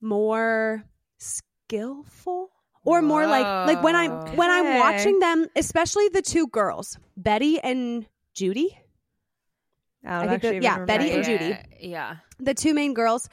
more 0.00 0.84
skillful 1.18 2.50
or 2.84 3.02
more 3.02 3.26
like 3.26 3.44
like 3.66 3.82
when 3.82 3.94
I'm 3.94 4.10
Whoa. 4.10 4.34
when 4.36 4.50
I'm 4.50 4.78
watching 4.78 5.18
them, 5.18 5.46
especially 5.56 6.08
the 6.08 6.22
two 6.22 6.46
girls, 6.46 6.98
Betty 7.16 7.60
and 7.60 8.06
Judy, 8.34 8.78
I 10.04 10.22
I 10.22 10.26
don't 10.26 10.40
think 10.40 10.42
that- 10.42 10.62
yeah, 10.62 10.74
even 10.76 10.86
Betty 10.86 11.10
and 11.10 11.24
Judy. 11.24 11.56
Yeah. 11.80 12.16
the 12.38 12.54
two 12.54 12.74
main 12.74 12.94
girls. 12.94 13.28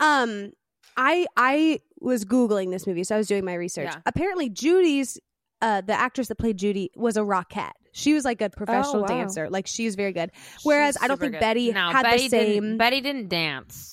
Um, 0.00 0.52
I 0.96 1.26
I 1.36 1.80
was 2.00 2.24
googling 2.24 2.70
this 2.70 2.86
movie, 2.86 3.04
so 3.04 3.14
I 3.14 3.18
was 3.18 3.28
doing 3.28 3.44
my 3.44 3.54
research. 3.54 3.88
Yeah. 3.90 4.00
Apparently, 4.04 4.48
Judy's 4.50 5.18
uh, 5.60 5.80
the 5.80 5.92
actress 5.92 6.28
that 6.28 6.36
played 6.36 6.56
Judy 6.58 6.90
was 6.96 7.16
a 7.16 7.20
rockette. 7.20 7.70
She 7.92 8.14
was 8.14 8.24
like 8.24 8.40
a 8.40 8.50
professional 8.50 9.02
wow. 9.02 9.06
dancer. 9.06 9.48
Like 9.48 9.66
she's 9.66 9.94
very 9.94 10.12
good. 10.12 10.30
Whereas 10.64 10.94
She's 10.96 11.04
I 11.04 11.08
don't 11.08 11.20
think 11.20 11.32
good. 11.34 11.40
Betty 11.40 11.70
no, 11.72 11.90
had 11.90 12.04
the 12.04 12.10
Betty 12.10 12.28
Didn't, 12.28 12.52
same- 12.52 12.76
Betty 12.78 13.00
didn't 13.00 13.28
dance. 13.28 13.91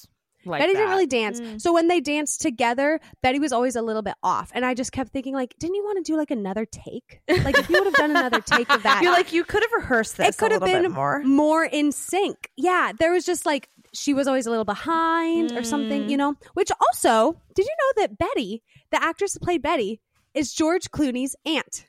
Like 0.50 0.62
Betty 0.62 0.74
didn't 0.74 0.90
really 0.90 1.06
dance. 1.08 1.40
Mm. 1.40 1.62
So 1.62 1.74
when 1.74 1.88
they 1.88 2.00
danced 2.02 2.42
together, 2.42 3.00
Betty 3.22 3.40
was 3.40 3.52
always 3.54 3.76
a 3.76 3.82
little 3.82 4.02
bit 4.02 4.16
off. 4.24 4.52
And 4.54 4.66
I 4.66 4.74
just 4.74 4.92
kept 4.92 5.12
thinking, 5.12 5.34
like, 5.34 5.56
didn't 5.60 5.76
you 5.76 5.84
want 5.84 6.04
to 6.04 6.12
do 6.12 6.18
like 6.18 6.32
another 6.32 6.66
take? 6.66 7.22
Like 7.28 7.58
if 7.58 7.70
you 7.70 7.76
would 7.78 7.86
have 7.86 7.94
done 7.96 8.12
another 8.12 8.42
take 8.42 8.70
of 8.72 8.84
that, 8.84 9.00
You're 9.04 9.12
like 9.14 9.32
you 9.34 9.44
could 9.44 9.64
have 9.64 9.72
rehearsed 9.74 10.18
this. 10.18 10.30
it 10.30 10.38
could 10.38 10.52
have 10.52 10.62
been 10.64 10.92
more. 10.92 11.22
more 11.24 11.64
in 11.66 11.92
sync. 11.92 12.50
Yeah, 12.58 12.92
there 13.00 13.12
was 13.12 13.26
just 13.26 13.46
like 13.46 13.70
she 13.94 14.14
was 14.14 14.28
always 14.28 14.46
a 14.46 14.50
little 14.50 14.66
behind 14.66 15.52
or 15.54 15.64
something, 15.64 16.04
Mm. 16.04 16.10
you 16.10 16.18
know. 16.18 16.36
Which 16.54 16.70
also, 16.82 17.40
did 17.56 17.66
you 17.66 17.76
know 17.80 18.02
that 18.04 18.18
Betty, 18.18 18.62
the 18.92 19.02
actress 19.04 19.34
that 19.34 19.42
played 19.42 19.62
Betty, 19.62 20.00
is 20.34 20.54
George 20.54 20.92
Clooney's 20.92 21.36
aunt? 21.46 21.86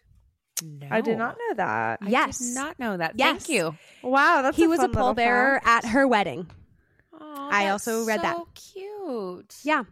No. 0.63 0.89
I 0.91 1.01
did 1.01 1.17
not 1.19 1.37
know 1.39 1.55
that. 1.57 2.01
I 2.03 2.09
Yes. 2.09 2.39
did 2.39 2.55
not 2.55 2.79
know 2.79 2.97
that. 2.97 3.13
Yes. 3.17 3.47
Thank 3.47 3.49
you. 3.49 3.75
Wow, 4.03 4.43
that's 4.43 4.57
he 4.57 4.65
a 4.65 4.69
was 4.69 4.79
a 4.79 4.83
fun 4.83 4.91
little 4.93 5.15
pallbearer 5.15 5.61
at 5.65 5.85
her 5.87 6.07
wedding. 6.07 6.51
Aw, 7.21 7.49
I 7.51 7.69
also 7.71 8.05
read 8.05 8.23
that. 8.23 8.37
So 8.37 8.49
cute. 8.55 9.57
Yeah, 9.63 9.85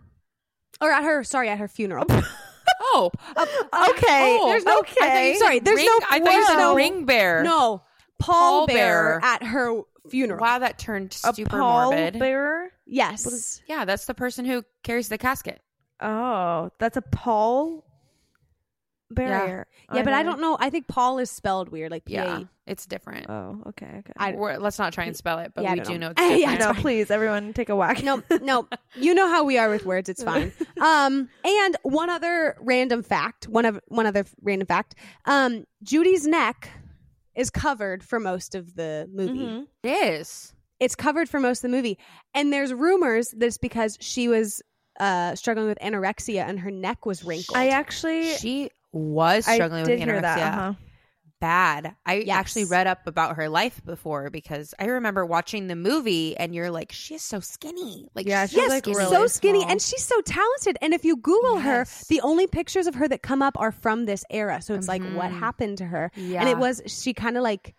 or 0.81 0.91
at 0.91 1.05
her. 1.05 1.25
Sorry, 1.25 1.49
at 1.49 1.59
her 1.59 1.69
funeral. 1.69 2.05
Oh. 2.09 2.23
oh 2.81 3.11
uh, 3.37 3.47
uh, 3.73 3.87
okay, 3.91 4.39
Oh, 4.41 4.49
there's 4.49 4.65
no- 4.65 4.73
oh, 4.79 4.83
I 4.83 4.87
thought 4.87 5.01
you 5.01 5.07
okay. 5.09 5.35
Sorry, 5.37 5.59
there's 5.61 5.77
ring, 5.77 5.87
no- 5.87 6.07
I 6.11 6.21
thought 6.21 6.33
you 6.33 6.47
said 6.47 6.57
no- 6.57 6.75
ring 6.75 7.05
bear. 7.05 7.43
no, 7.43 7.83
Pallbearer. 8.23 8.67
bear 8.67 9.21
at 9.23 9.43
her 9.43 9.83
funeral. 10.11 10.41
Wow, 10.41 10.59
that 10.61 10.79
turned 10.79 11.13
a 11.25 11.35
super 11.35 11.59
pall 11.59 11.91
morbid. 11.93 12.19
bearer. 12.19 12.71
Yes. 12.87 13.61
Yeah, 13.69 13.85
that's 13.85 14.07
the 14.07 14.15
person 14.15 14.45
who 14.45 14.63
carries 14.83 15.09
the 15.09 15.19
casket. 15.19 15.61
Oh, 16.01 16.71
that's 16.79 16.97
a 16.97 17.03
Paul 17.03 17.85
barrier. 19.11 19.67
Yeah, 19.93 20.03
but 20.03 20.13
I 20.13 20.23
don't 20.23 20.41
know. 20.41 20.57
I 20.61 20.71
think 20.71 20.87
Paul 20.89 21.19
is 21.19 21.31
spelled 21.31 21.69
weird, 21.71 21.91
like 21.91 22.05
P 22.05 22.17
A. 22.17 22.25
Yeah, 22.25 22.43
it's 22.67 22.87
different. 22.87 23.27
Oh, 23.29 23.63
okay, 23.69 23.87
okay. 24.01 24.13
I- 24.17 24.33
let's 24.33 24.79
not 24.79 24.93
try 24.93 25.05
and 25.05 25.17
spell 25.17 25.39
it, 25.39 25.53
but 25.55 25.65
Yeah, 25.65 25.75
we 25.75 25.81
don't 25.81 26.01
know. 26.01 26.09
know 26.09 26.15
it's 26.17 26.41
Yeah, 26.41 26.55
no, 26.57 26.75
please, 26.81 27.11
everyone, 27.11 27.53
take 27.55 27.69
a 27.71 27.77
whack. 27.77 28.03
No, 28.03 28.23
no. 28.43 28.69
You 28.97 29.15
know 29.15 29.29
how 29.29 29.45
we 29.45 29.57
are 29.59 29.71
with 29.71 29.87
words. 29.87 30.09
It's 30.09 30.23
fine. 30.23 30.53
Um, 30.81 31.29
and 31.45 31.77
one 31.83 32.11
other 32.11 32.57
random 32.61 33.03
fact, 33.03 33.49
one 33.49 33.65
of 33.65 33.81
one 33.89 34.07
other 34.07 34.25
random 34.43 34.67
fact. 34.67 34.95
Um, 35.25 35.65
Judy's 35.83 36.27
neck 36.27 36.71
is 37.35 37.51
covered 37.51 38.03
for 38.05 38.19
most 38.21 38.55
of 38.55 38.75
the 38.75 39.09
movie. 39.13 39.39
Mhm. 39.47 39.67
It 39.85 39.89
is. 40.21 40.53
It's 40.81 40.95
covered 40.95 41.29
for 41.29 41.41
most 41.41 41.59
of 41.65 41.71
the 41.71 41.77
movie, 41.77 41.99
and 42.35 42.53
there's 42.53 42.73
rumors 42.73 43.31
that 43.31 43.47
it's 43.47 43.59
because 43.59 43.97
she 44.01 44.29
was 44.29 44.63
uh 45.01 45.35
struggling 45.37 45.69
with 45.69 45.79
anorexia 45.79 46.45
and 46.49 46.59
her 46.59 46.71
neck 46.73 47.07
was 47.07 47.23
wrinkled. 47.25 47.57
I 47.57 47.69
actually, 47.69 48.35
She 48.35 48.71
was 48.93 49.45
struggling 49.45 49.85
did 49.85 49.99
with 50.01 50.09
hear 50.09 50.17
anorexia. 50.19 50.23
that. 50.23 50.55
Uh-huh. 50.59 50.73
Bad. 51.41 51.95
I 52.05 52.15
Yes. 52.15 52.37
actually 52.37 52.65
read 52.65 52.89
up 52.89 53.07
about 53.07 53.37
her 53.37 53.49
life 53.49 53.81
before 53.85 54.29
because 54.29 54.75
I 54.81 54.87
remember 54.87 55.25
watching 55.25 55.69
the 55.69 55.77
movie 55.77 56.37
and 56.37 56.53
you're 56.53 56.71
like, 56.73 56.91
she 56.91 57.15
is 57.15 57.23
so 57.23 57.39
skinny. 57.39 58.09
Like, 58.13 58.27
Yeah, 58.27 58.43
she's 58.47 58.51
she's 58.51 58.59
yes, 58.59 58.71
like 58.71 58.87
really 58.87 59.05
so 59.07 59.29
skinny, 59.29 59.61
small. 59.61 59.71
and 59.71 59.81
she's 59.81 60.03
so 60.03 60.21
talented. 60.23 60.79
And 60.83 60.93
if 60.93 61.05
you 61.05 61.17
Google 61.17 61.59
her, 61.61 61.87
the 62.09 62.21
only 62.23 62.49
pictures 62.49 62.89
of 62.89 62.97
her 62.97 63.07
that 63.07 63.23
come 63.23 63.41
up 63.41 63.57
are 63.57 63.71
from 63.71 64.05
this 64.07 64.25
era. 64.31 64.61
So 64.61 64.75
it's 64.75 64.89
like, 64.89 65.03
what 65.15 65.31
Mhm. 65.31 65.39
happened 65.39 65.79
to 65.79 65.85
her? 65.87 66.11
yeah. 66.17 66.41
And 66.41 66.49
it 66.49 66.59
was 66.59 66.83
she 66.87 67.15
kind 67.15 67.37
of 67.37 67.45
like 67.45 67.77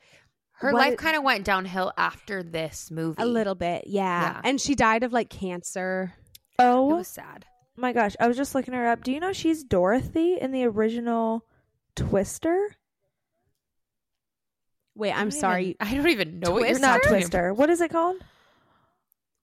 her 0.60 0.72
what 0.72 0.80
life 0.92 0.98
kind 0.98 1.18
of 1.18 1.24
went 1.24 1.44
downhill 1.44 1.92
after 1.98 2.42
this 2.44 2.89
movie. 2.92 3.22
a 3.22 3.25
little 3.25 3.56
bit, 3.56 3.86
yeah. 3.88 4.22
Yeah. 4.36 4.42
And 4.46 4.62
she 4.62 4.74
died 4.74 5.04
of 5.04 5.12
like 5.12 5.30
cancer. 5.30 6.13
Oh, 6.60 6.92
It 6.92 6.96
was 6.96 7.08
sad. 7.10 7.46
My 7.80 7.94
gosh, 7.94 8.16
I 8.20 8.28
was 8.28 8.38
just 8.38 8.54
looking 8.56 8.74
her 8.74 8.88
up. 8.88 9.04
Do 9.04 9.12
you 9.12 9.20
know 9.20 9.34
she's 9.34 9.64
Dorothy 9.64 10.38
in 10.40 10.52
the 10.52 10.66
original 10.66 11.46
Twister? 11.96 12.76
Wait, 14.96 15.12
I 15.12 15.22
I'm 15.22 15.30
don't 15.30 15.40
sorry. 15.40 15.64
even- 15.64 15.76
I 15.80 15.96
don't 15.96 16.10
even 16.10 16.40
know 16.40 16.52
what 16.52 16.60
you're 16.60 16.68
Twister? 16.70 16.86
Not 16.88 17.04
Twister. 17.04 17.54
What 17.54 17.70
is 17.70 17.82
it 17.82 17.92
called? 17.92 18.18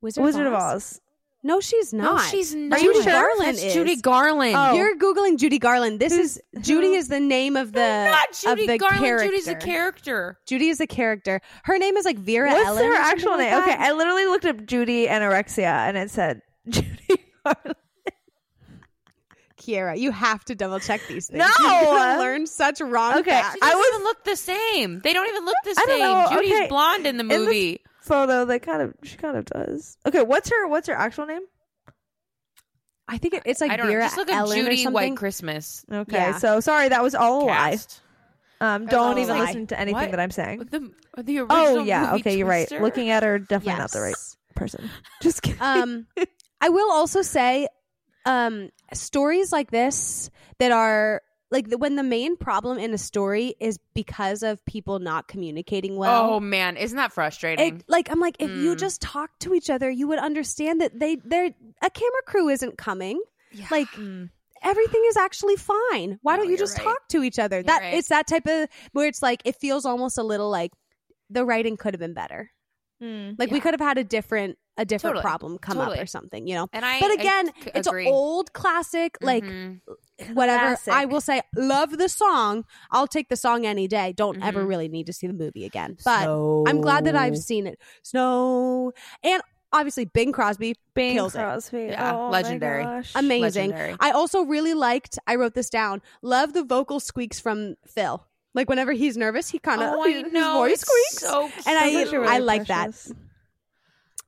Wizard, 0.03 0.23
Wizard 0.25 0.47
of 0.47 0.53
Oz. 0.53 1.01
No, 1.43 1.61
she's 1.61 1.93
about. 1.93 2.03
No, 2.03 2.15
not. 2.17 2.29
she's 2.31 2.55
not. 2.55 2.81
Judy 2.81 2.99
That's 3.01 3.07
Garland 3.07 3.59
is. 3.59 3.73
Judy 3.73 3.97
Garland. 3.97 4.57
Oh. 4.57 4.75
You're 4.75 4.97
googling 4.97 5.39
Judy 5.39 5.59
Garland. 5.59 6.01
This 6.01 6.13
Who's- 6.13 6.39
is 6.53 6.67
Judy 6.67 6.89
who? 6.89 6.95
is 6.95 7.09
the 7.09 7.21
name 7.21 7.57
of 7.57 7.73
the 7.73 8.05
not 8.11 8.29
of 8.31 8.59
Judy 8.59 8.67
the 8.67 8.79
Garland. 8.79 9.01
character. 9.05 9.27
Judy's 9.29 9.49
a 9.49 9.55
character. 9.55 10.39
Judy 10.47 10.69
is 10.69 10.81
a 10.81 10.87
character. 10.87 11.41
Her 11.65 11.79
name 11.79 11.97
is 11.97 12.05
like 12.05 12.19
Vera 12.19 12.51
What's 12.51 12.67
Ellen. 12.67 12.85
her 12.85 12.95
actual 12.95 13.37
name? 13.37 13.51
that. 13.51 13.63
Okay, 13.63 13.77
I 13.79 13.93
literally 13.93 14.27
looked 14.27 14.45
up 14.45 14.67
Judy 14.67 15.07
anorexia 15.07 15.65
and 15.89 15.97
it 15.97 16.11
said 16.11 16.43
Judy. 16.69 16.89
Garland. 17.45 17.77
Kiara, 19.67 19.99
you 19.99 20.11
have 20.13 20.45
to 20.47 20.55
double 20.55 20.79
check 20.81 21.01
these 21.09 21.29
things. 21.29 21.45
No! 21.59 21.67
You're 21.83 22.19
learn 22.19 22.47
such 22.47 22.81
wrong 22.81 23.19
Okay, 23.19 23.31
facts. 23.31 23.59
I 23.61 23.93
even 23.95 24.05
look 24.05 24.25
the 24.25 24.37
same. 24.37 25.01
They 25.01 25.13
don't 25.13 25.29
even 25.29 25.45
look 25.45 25.57
the 25.65 25.75
I 25.77 25.85
same. 26.29 26.37
Judy's 26.37 26.53
Okay. 26.59 26.69
blonde 26.69 27.07
in 27.07 27.17
the 27.17 27.25
movie. 27.25 27.81
Photo, 28.01 28.45
they 28.45 28.59
kind 28.61 28.83
of 28.83 28.95
she 29.03 29.17
kind 29.17 29.37
of 29.37 29.45
does. 29.47 29.99
Okay, 30.07 30.23
what's 30.23 30.49
her 30.51 30.69
what's 30.69 30.87
her 30.89 30.95
actual 30.95 31.27
name? 31.27 31.43
I 33.09 33.19
think 33.19 33.35
it, 33.35 33.43
it's 33.47 33.61
like 33.61 33.71
I 33.71 33.77
don't 33.77 33.87
know. 33.89 34.01
Just 34.01 34.17
look 34.17 34.31
Ellen 34.31 34.59
or 34.59 34.63
Judy 34.63 34.77
something. 34.83 34.93
White 34.93 35.17
Christmas. 35.17 35.85
Okay, 35.91 36.17
Yeah. 36.17 36.39
so 36.39 36.61
sorry 36.61 36.89
that 36.89 37.03
was 37.03 37.15
all 37.15 37.45
a 37.45 37.47
lie. 37.47 37.79
Um, 38.61 38.87
don't 38.87 39.19
even 39.19 39.37
lie. 39.37 39.45
listen 39.47 39.67
to 39.69 39.79
anything 39.79 40.01
What? 40.01 40.11
that 40.13 40.21
I'm 40.21 40.31
saying. 40.31 40.61
The, 40.71 40.91
the 41.23 41.39
original 41.41 41.47
Oh 41.51 41.85
yeah, 41.85 42.15
okay, 42.15 42.39
you're 42.39 42.47
right. 42.49 42.71
Looking 42.71 43.11
at 43.11 43.23
her, 43.23 43.39
definitely 43.39 43.79
not 43.79 43.91
the 43.93 44.01
right 44.01 44.17
person. 44.55 44.89
Just 45.23 45.43
kidding. 45.43 45.61
um 45.61 46.07
i 46.61 46.69
will 46.71 46.91
also 46.91 47.21
say 47.23 47.69
um 48.27 48.71
stories 48.93 49.53
like 49.53 49.71
this 49.71 50.31
that 50.59 50.73
are 50.73 51.23
like 51.51 51.69
the, 51.71 51.79
when 51.79 51.95
the 51.95 52.03
main 52.03 52.37
problem 52.37 52.77
in 52.77 52.93
a 52.93 52.99
story 52.99 53.55
is 53.61 53.79
because 53.95 54.43
of 54.43 54.63
people 54.67 54.99
not 54.99 55.29
communicating 55.29 55.97
well 55.97 56.35
oh 56.35 56.41
man, 56.41 56.77
isn't 56.77 56.97
that 56.97 57.13
frustrating? 57.13 57.77
it, 57.77 57.85
like 57.89 58.11
i'm 58.11 58.21
like 58.21 58.37
if 58.41 58.51
you 58.51 58.75
Mm. 58.75 58.79
just 58.79 59.01
talk 59.01 59.31
to 59.41 59.55
each 59.55 59.71
other 59.71 59.89
you 59.89 60.09
would 60.09 60.19
understand 60.19 60.81
that 60.81 60.99
they 60.99 61.17
they're 61.25 61.51
a 61.83 61.91
camera 61.91 62.23
crew 62.27 62.49
isn't 62.49 62.77
coming 62.77 63.21
Yeah. 63.53 63.69
like 63.71 63.89
Mm. 63.97 64.29
everything 64.63 65.03
is 65.09 65.17
actually 65.17 65.57
fine 65.57 66.19
why 66.23 66.37
No, 66.37 66.43
don't 66.43 66.51
you 66.51 66.59
just 66.59 66.77
right. 66.77 66.85
talk 66.85 67.09
to 67.11 67.23
each 67.23 67.39
other 67.39 67.57
You're 67.59 67.65
that 67.65 67.81
right. 67.83 67.95
it's 67.95 68.09
that 68.09 68.27
type 68.27 68.47
of 68.47 68.69
where 68.93 69.07
it's 69.07 69.23
like 69.23 69.41
it 69.45 69.57
feels 69.57 69.87
almost 69.87 70.19
a 70.19 70.23
little 70.25 70.51
like 70.51 70.73
the 71.31 71.45
writing 71.45 71.77
could 71.77 71.95
have 71.95 72.01
been 72.01 72.15
better 72.15 72.51
Mm. 73.03 73.37
like 73.39 73.51
we 73.51 73.61
could 73.61 73.75
have 73.75 73.81
had 73.81 73.99
a 73.99 74.05
different 74.05 74.57
a 74.79 74.85
different 74.85 75.17
Totally. 75.17 75.23
problem 75.23 75.59
come 75.59 75.79
up 75.79 75.99
or 75.99 76.07
something 76.07 76.47
you 76.47 76.55
know 76.55 76.69
and 76.73 76.85
I, 76.85 77.01
but 77.01 77.13
again, 77.13 77.51
c- 77.63 77.71
it's 77.75 77.87
an 77.89 78.07
old 78.07 78.53
classic, 78.53 79.17
like 79.23 79.43
Mhm. 79.45 79.81
whatever. 80.35 80.67
Classic. 80.77 80.93
I 80.93 81.05
will 81.07 81.21
say, 81.21 81.43
love 81.57 81.97
the 81.99 82.09
song. 82.09 82.65
I'll 82.91 83.07
take 83.07 83.29
the 83.29 83.37
song 83.37 83.65
any 83.67 83.89
day. 83.89 84.13
Don't 84.13 84.43
ever 84.43 84.65
Mhm. 84.65 84.69
really 84.69 84.89
need 84.89 85.07
to 85.07 85.13
see 85.13 85.27
the 85.27 85.33
movie 85.33 85.65
again. 85.65 85.97
But 86.05 86.29
I'm 86.29 86.81
glad 86.81 87.05
that 87.05 87.17
I've 87.17 87.39
seen 87.39 87.67
it. 87.67 87.79
Snow 88.03 88.93
and 89.23 89.43
obviously 89.73 90.05
Bing 90.07 90.33
Crosby, 90.33 90.75
Bing 90.95 91.15
kills 91.15 91.35
it. 91.35 91.39
Crosby. 91.39 91.87
Yeah, 91.91 92.15
oh, 92.15 92.25
my 92.25 92.31
legendary. 92.31 92.85
amazing. 93.15 93.71
Legendary. 93.71 93.97
I 94.01 94.11
also 94.13 94.43
really 94.43 94.75
liked. 94.75 95.19
I 95.27 95.35
wrote 95.37 95.55
this 95.55 95.69
down. 95.71 96.03
Love 96.23 96.53
the 96.53 96.65
vocal 96.65 97.01
squeaks 97.01 97.41
from 97.41 97.75
Phil. 97.87 98.25
Like 98.55 98.69
whenever 98.71 98.93
he's 98.93 99.17
nervous, 99.19 99.51
he 99.51 99.59
kind 99.59 99.83
of 99.83 99.93
oh, 99.95 100.03
I 100.03 100.13
his 100.13 100.33
voice 100.33 100.73
it's 100.73 100.81
squeaks. 100.83 101.19
So 101.31 101.51
And 101.67 101.79
I- 101.79 101.91
cute. 102.05 102.27
I 102.27 102.39
like 102.39 102.67
that. 102.69 102.95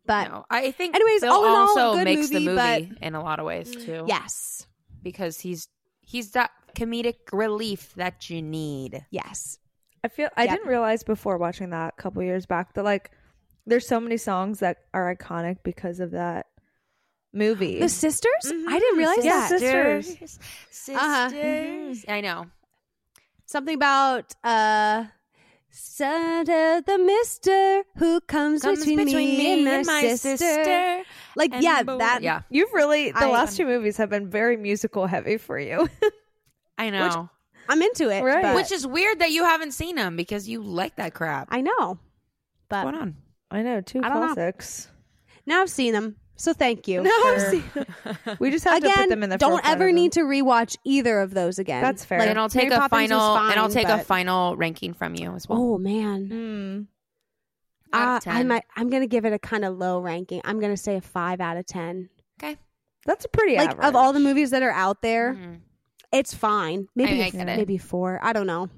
Precious. 0.09 0.29
but 0.31 0.35
No, 0.35 0.45
I 0.51 0.71
think. 0.73 0.95
Anyways, 0.95 1.21
Phil 1.21 1.33
all 1.33 1.45
in 1.45 1.51
all, 1.51 1.57
also 1.69 1.93
good 1.99 2.05
makes 2.05 2.31
movie, 2.31 2.47
the 2.47 2.55
but- 2.55 2.83
movie 2.83 2.99
in 3.03 3.15
a 3.15 3.23
lot 3.23 3.39
of 3.39 3.47
ways 3.47 3.71
too. 3.75 4.05
yes, 4.09 4.67
because 5.03 5.39
he's 5.41 5.69
he's 6.01 6.33
that 6.33 6.51
comedic 6.75 7.17
relief 7.33 7.95
that 7.95 8.31
you 8.31 8.41
need. 8.43 9.05
yes, 9.11 9.59
I 10.05 10.09
feel 10.09 10.29
I 10.37 10.45
Yep. 10.45 10.51
didn't 10.57 10.69
realize 10.69 11.03
before 11.03 11.39
watching 11.39 11.71
that 11.71 11.95
a 11.99 12.03
couple 12.03 12.23
years 12.23 12.47
back 12.47 12.75
that 12.75 12.85
like 12.85 13.11
there's 13.67 13.87
so 13.87 14.01
many 14.01 14.17
songs 14.17 14.61
that 14.61 14.79
are 14.95 15.15
iconic 15.15 15.59
because 15.63 16.01
of 16.01 16.13
that 16.13 16.47
movie. 17.33 17.79
the 17.81 17.89
sisters. 17.89 18.31
I 18.45 18.49
Mm-hmm. 18.53 18.73
didn't 18.79 18.99
realize 18.99 19.25
Yeah, 19.25 19.41
that. 19.41 19.49
sisters. 19.51 20.07
Sisters. 20.71 20.97
Uh-huh. 20.97 22.13
I 22.13 22.21
know. 22.23 22.47
something 23.47 23.75
about 23.75 24.35
uh 24.45 25.05
Santa 25.71 26.83
the 26.87 26.99
Mister 26.99 27.83
who 27.97 28.21
comes, 28.23 28.63
Comes 28.63 28.81
between, 28.85 29.07
me, 29.07 29.67
and 29.69 29.87
my, 29.87 30.15
sister. 30.15 31.03
Like 31.37 31.53
and 31.55 31.63
yeah, 31.63 31.83
boy- 31.83 31.99
that 31.99 32.23
yeah, 32.23 32.43
You've 32.51 32.73
really 32.73 33.13
the 33.13 33.19
I- 33.27 33.31
last 33.31 33.57
two 33.57 33.67
movies 33.67 33.97
have 33.99 34.11
been 34.11 34.29
very 34.29 34.57
musical 34.57 35.07
heavy 35.07 35.37
for 35.37 35.59
you. 35.59 35.89
I 36.79 36.91
know. 36.91 37.29
I'm 37.69 37.83
into 37.83 38.09
it. 38.09 38.23
Right. 38.23 38.55
Which 38.55 38.73
is 38.73 38.87
weird 38.87 39.19
that 39.19 39.31
you 39.31 39.45
haven't 39.45 39.73
seen 39.73 39.97
them 39.97 40.17
because 40.17 40.49
you 40.49 40.63
like 40.63 40.97
that 40.97 41.13
crap. 41.13 41.49
I 41.51 41.61
know. 41.61 41.73
What's 41.89 42.01
But 42.71 42.83
going 42.85 42.95
on? 42.95 43.17
I 43.51 43.63
know 43.63 43.81
two 43.83 44.01
I 44.03 44.09
don't 44.09 44.21
know. 44.21 44.35
classics. 44.35 44.89
now 45.47 45.61
I've 45.63 45.71
seen 45.71 45.93
them. 45.93 46.17
So 46.39 46.53
thank 46.55 46.87
you. 46.89 47.03
No, 47.09 47.11
for- 47.35 47.51
seen- 47.51 47.65
we 48.39 48.51
just 48.51 48.65
have 48.65 48.81
to 48.81 48.87
put 48.87 48.95
again, 48.95 49.09
them 49.11 49.23
in 49.25 49.29
the 49.31 49.37
don't 49.39 49.61
ever 49.67 49.85
of 49.85 49.89
them. 49.89 49.95
need 49.97 50.13
to 50.13 50.21
rewatch 50.21 50.77
either 50.85 51.21
of 51.21 51.35
those 51.35 51.59
again. 51.59 51.83
That's 51.83 52.05
fair. 52.05 52.21
Like, 52.21 52.29
and 52.31 52.39
I'll 52.39 52.49
take 52.49 52.69
Mary 52.71 52.77
a 52.77 52.79
Poppins 52.89 53.11
was 53.11 53.19
final 53.21 53.37
and 53.51 53.59
I'll 53.61 53.69
fine, 53.69 53.75
take 53.75 53.89
a 53.89 53.99
final 54.05 54.57
ranking 54.57 54.95
from 54.95 55.15
you 55.17 55.35
as 55.35 55.49
well. 55.49 55.59
Oh 55.61 55.79
man, 55.79 56.29
Mm. 56.29 56.87
Out 57.93 58.09
uh, 58.09 58.17
of 58.19 58.25
10. 58.25 58.37
I 58.37 58.43
might. 58.45 58.63
I'm 58.77 58.89
gonna 58.91 59.07
give 59.07 59.25
it 59.25 59.33
a 59.33 59.39
kind 59.39 59.65
of 59.65 59.77
low 59.79 59.99
ranking. 60.01 60.41
I'm 60.45 60.61
gonna 60.61 60.77
say 60.77 60.97
a 60.97 61.01
five 61.01 61.41
out 61.41 61.57
of 61.57 61.65
ten. 61.67 62.11
Okay, 62.41 62.57
That's 63.07 63.25
a 63.25 63.29
pretty 63.29 63.57
like 63.57 63.71
average. 63.71 63.87
of 63.87 63.97
all 63.97 64.13
the 64.13 64.21
movies 64.21 64.51
that 64.51 64.63
are 64.63 64.71
out 64.71 65.01
there, 65.03 65.35
Mhm. 65.35 65.61
it's 66.13 66.35
fine. 66.35 66.87
Maybe 66.95 67.23
I 67.23 67.27
a- 67.27 67.31
get 67.31 67.49
it. 67.49 67.57
maybe 67.57 67.79
four. 67.79 68.21
I 68.23 68.33
don't 68.35 68.47
know. 68.47 68.69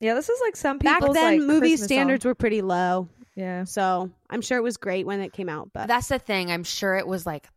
Yeah, 0.00 0.14
this 0.14 0.28
is 0.28 0.38
like 0.42 0.56
some 0.56 0.78
people. 0.78 1.08
Back 1.08 1.14
then, 1.14 1.38
like, 1.38 1.46
movie 1.46 1.70
Christmas 1.70 1.84
standards 1.84 2.22
song. 2.24 2.30
were 2.30 2.34
pretty 2.34 2.60
low. 2.60 3.08
Yeah. 3.34 3.64
So 3.64 4.10
I'm 4.28 4.42
sure 4.42 4.58
it 4.58 4.62
was 4.62 4.76
great 4.76 5.06
when 5.06 5.20
it 5.20 5.32
came 5.32 5.48
out, 5.48 5.70
but 5.72 5.86
That's 5.88 6.08
the 6.08 6.18
thing. 6.18 6.50
I'm 6.50 6.64
sure 6.64 6.94
it 6.96 7.06
was 7.06 7.24
like 7.26 7.48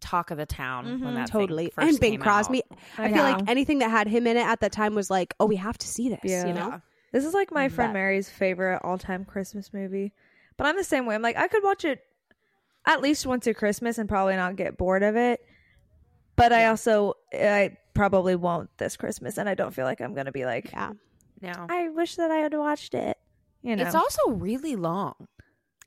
talk 0.00 0.30
of 0.30 0.38
the 0.38 0.46
town 0.46 0.84
when 0.86 1.00
Mhm. 1.00 1.14
that 1.16 1.28
thing 1.30 1.40
totally. 1.40 1.70
first 1.74 1.88
And 1.88 2.00
Bing 2.00 2.12
came 2.12 2.20
Crosby. 2.20 2.62
out. 2.70 2.78
I 2.98 3.12
feel 3.12 3.22
like 3.22 3.48
anything 3.48 3.80
that 3.80 3.90
had 3.90 4.06
him 4.08 4.26
in 4.26 4.36
it 4.36 4.46
at 4.46 4.60
that 4.60 4.72
time 4.72 4.94
was 4.94 5.10
like, 5.10 5.34
oh, 5.40 5.46
we 5.46 5.56
have 5.56 5.76
to 5.78 5.86
see 5.88 6.08
this. 6.08 6.20
Yeah. 6.22 6.46
You 6.46 6.54
know, 6.54 6.68
Yeah. 6.68 6.80
This 7.12 7.24
is 7.24 7.34
like 7.34 7.50
my 7.50 7.68
friend 7.68 7.90
But- 7.90 7.98
Mary's 7.98 8.28
favorite 8.30 8.80
all-time 8.84 9.24
Christmas 9.24 9.72
movie. 9.72 10.12
But 10.56 10.66
I'm 10.66 10.76
the 10.76 10.84
same 10.84 11.04
way. 11.06 11.14
I'm 11.14 11.22
like 11.22 11.36
I 11.36 11.48
could 11.48 11.62
watch 11.64 11.84
it 11.84 12.00
at 12.86 13.00
least 13.02 13.26
once 13.26 13.46
at 13.46 13.56
Christmas 13.56 13.98
and 13.98 14.08
probably 14.08 14.36
not 14.36 14.56
get 14.56 14.76
bored 14.78 15.02
of 15.02 15.16
it. 15.16 15.40
But 16.36 16.52
I 16.52 16.66
also 16.66 17.14
I 17.32 17.76
probably 17.94 18.36
won't 18.36 18.70
this 18.78 18.96
Christmas 18.96 19.36
and 19.38 19.48
I 19.48 19.54
don't 19.54 19.72
feel 19.74 19.84
like 19.84 20.00
I'm 20.00 20.14
going 20.14 20.26
to 20.26 20.32
be 20.32 20.44
like 20.44 20.70
yeah, 20.72 20.92
No. 21.42 21.52
I 21.68 21.88
wish 21.88 22.14
that 22.16 22.30
I 22.30 22.36
had 22.36 22.54
watched 22.54 22.94
it. 22.94 23.16
You 23.62 23.76
know. 23.76 23.84
It's 23.84 23.94
also 23.94 24.30
really 24.30 24.76
long. 24.76 25.14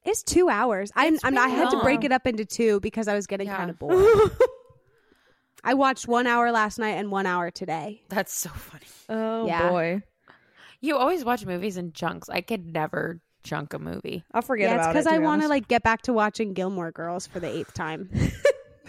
it's 0.03 0.23
two 0.23 0.49
hours. 0.49 0.91
I 0.95 1.07
It's 1.07 1.23
I'm, 1.23 1.37
I 1.37 1.43
pretty 1.43 1.55
had 1.57 1.69
to 1.71 1.79
break 1.81 2.03
it 2.03 2.11
up 2.11 2.27
into 2.27 2.45
two 2.45 2.79
because 2.79 3.07
I 3.07 3.13
was 3.15 3.27
getting 3.27 3.47
Yeah. 3.47 3.57
kind 3.57 3.69
of 3.69 3.79
bored. 3.79 3.95
I 5.63 5.75
watched 5.75 6.07
one 6.07 6.25
hour 6.27 6.51
last 6.51 6.79
night 6.79 6.91
and 6.97 7.11
one 7.11 7.25
hour 7.27 7.51
today. 7.51 8.01
That's 8.09 8.33
so 8.33 8.49
funny. 8.49 8.85
oh 9.09 9.45
Yeah. 9.47 9.69
boy. 9.69 10.01
You 10.79 10.97
always 10.97 11.23
watch 11.23 11.45
movies 11.45 11.77
in 11.77 11.93
chunks. 11.93 12.29
I 12.29 12.41
could 12.41 12.65
never 12.73 13.21
chunk 13.43 13.73
a 13.73 13.79
movie. 13.79 14.23
I'll 14.33 14.41
forget 14.41 14.69
yeah, 14.69 14.75
it's 14.77 14.81
about 14.85 14.89
it. 14.89 14.93
because 15.03 15.07
I 15.13 15.19
want 15.19 15.43
to 15.43 15.47
like 15.47 15.67
get 15.67 15.83
back 15.83 16.01
to 16.03 16.13
watching 16.13 16.53
Gilmore 16.53 16.91
Girls 16.91 17.27
for 17.27 17.39
the 17.39 17.47
eighth 17.49 17.73
time. 17.73 18.09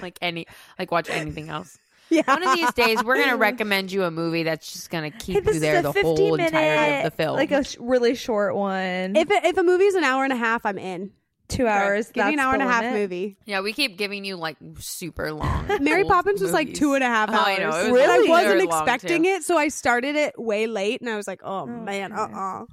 Like 0.00 0.18
any, 0.20 0.48
like 0.80 0.90
watch 0.90 1.08
anything 1.08 1.48
else. 1.48 1.78
Yeah, 2.12 2.22
One 2.26 2.42
of 2.42 2.54
these 2.54 2.72
days, 2.74 3.02
we're 3.02 3.16
gonna 3.18 3.36
recommend 3.50 3.90
you 3.92 4.04
a 4.04 4.10
movie 4.10 4.42
that's 4.44 4.72
just 4.72 4.90
gonna 4.90 5.10
keep 5.10 5.34
Hey, 5.36 5.40
this 5.40 5.54
you 5.54 5.60
there 5.60 5.76
is 5.76 5.82
the 5.82 5.88
a 5.90 5.92
50 5.92 6.06
whole 6.06 6.36
minute, 6.36 6.46
entirety 6.54 6.96
of 7.06 7.12
the 7.12 7.16
film. 7.22 7.36
like 7.36 7.50
a 7.50 7.64
sh- 7.64 7.76
really 7.80 8.14
short 8.14 8.54
one. 8.54 9.16
if 9.16 9.30
it, 9.30 9.44
if 9.44 9.56
a 9.56 9.62
movie's 9.62 9.94
an 9.94 10.04
hour 10.04 10.24
and 10.24 10.32
a 10.32 10.36
half, 10.36 10.64
I'm 10.66 10.78
in. 10.78 11.12
two 11.48 11.66
hours, 11.66 12.10
Give 12.12 12.24
me 12.26 12.32
an 12.32 12.36
that's 12.36 12.46
hour 12.46 12.52
and 12.54 12.62
the 12.62 12.66
a 12.66 12.68
half 12.70 12.82
limit. 12.82 12.98
movie. 13.00 13.36
yeah, 13.44 13.60
we 13.60 13.72
keep 13.74 13.98
giving 13.98 14.24
you 14.24 14.36
like 14.36 14.56
super 14.78 15.32
long. 15.32 15.68
Mary 15.80 16.02
old 16.02 16.10
Poppins 16.10 16.40
was 16.40 16.52
like 16.52 16.68
movies. 16.68 16.78
two 16.78 16.94
and 16.94 17.04
a 17.04 17.08
half 17.08 17.28
Oh, 17.30 17.34
hours. 17.34 17.46
I 17.46 17.56
know. 17.58 17.64
It 17.64 17.68
was 17.68 17.84
And 17.84 17.92
Really? 17.94 18.30
I 18.30 18.42
very 18.44 18.56
wasn't 18.56 18.70
long, 18.70 18.82
expecting 18.88 19.22
too. 19.24 19.28
it, 19.30 19.42
so 19.44 19.58
I 19.58 19.68
started 19.68 20.16
it 20.16 20.34
way 20.38 20.66
late, 20.66 21.00
and 21.02 21.10
I 21.10 21.16
was 21.16 21.26
like, 21.26 21.40
"Oh, 21.44 21.66
man, 21.66 22.12
uh, 22.12 22.22
Okay. 22.24 22.32
uh 22.34 22.64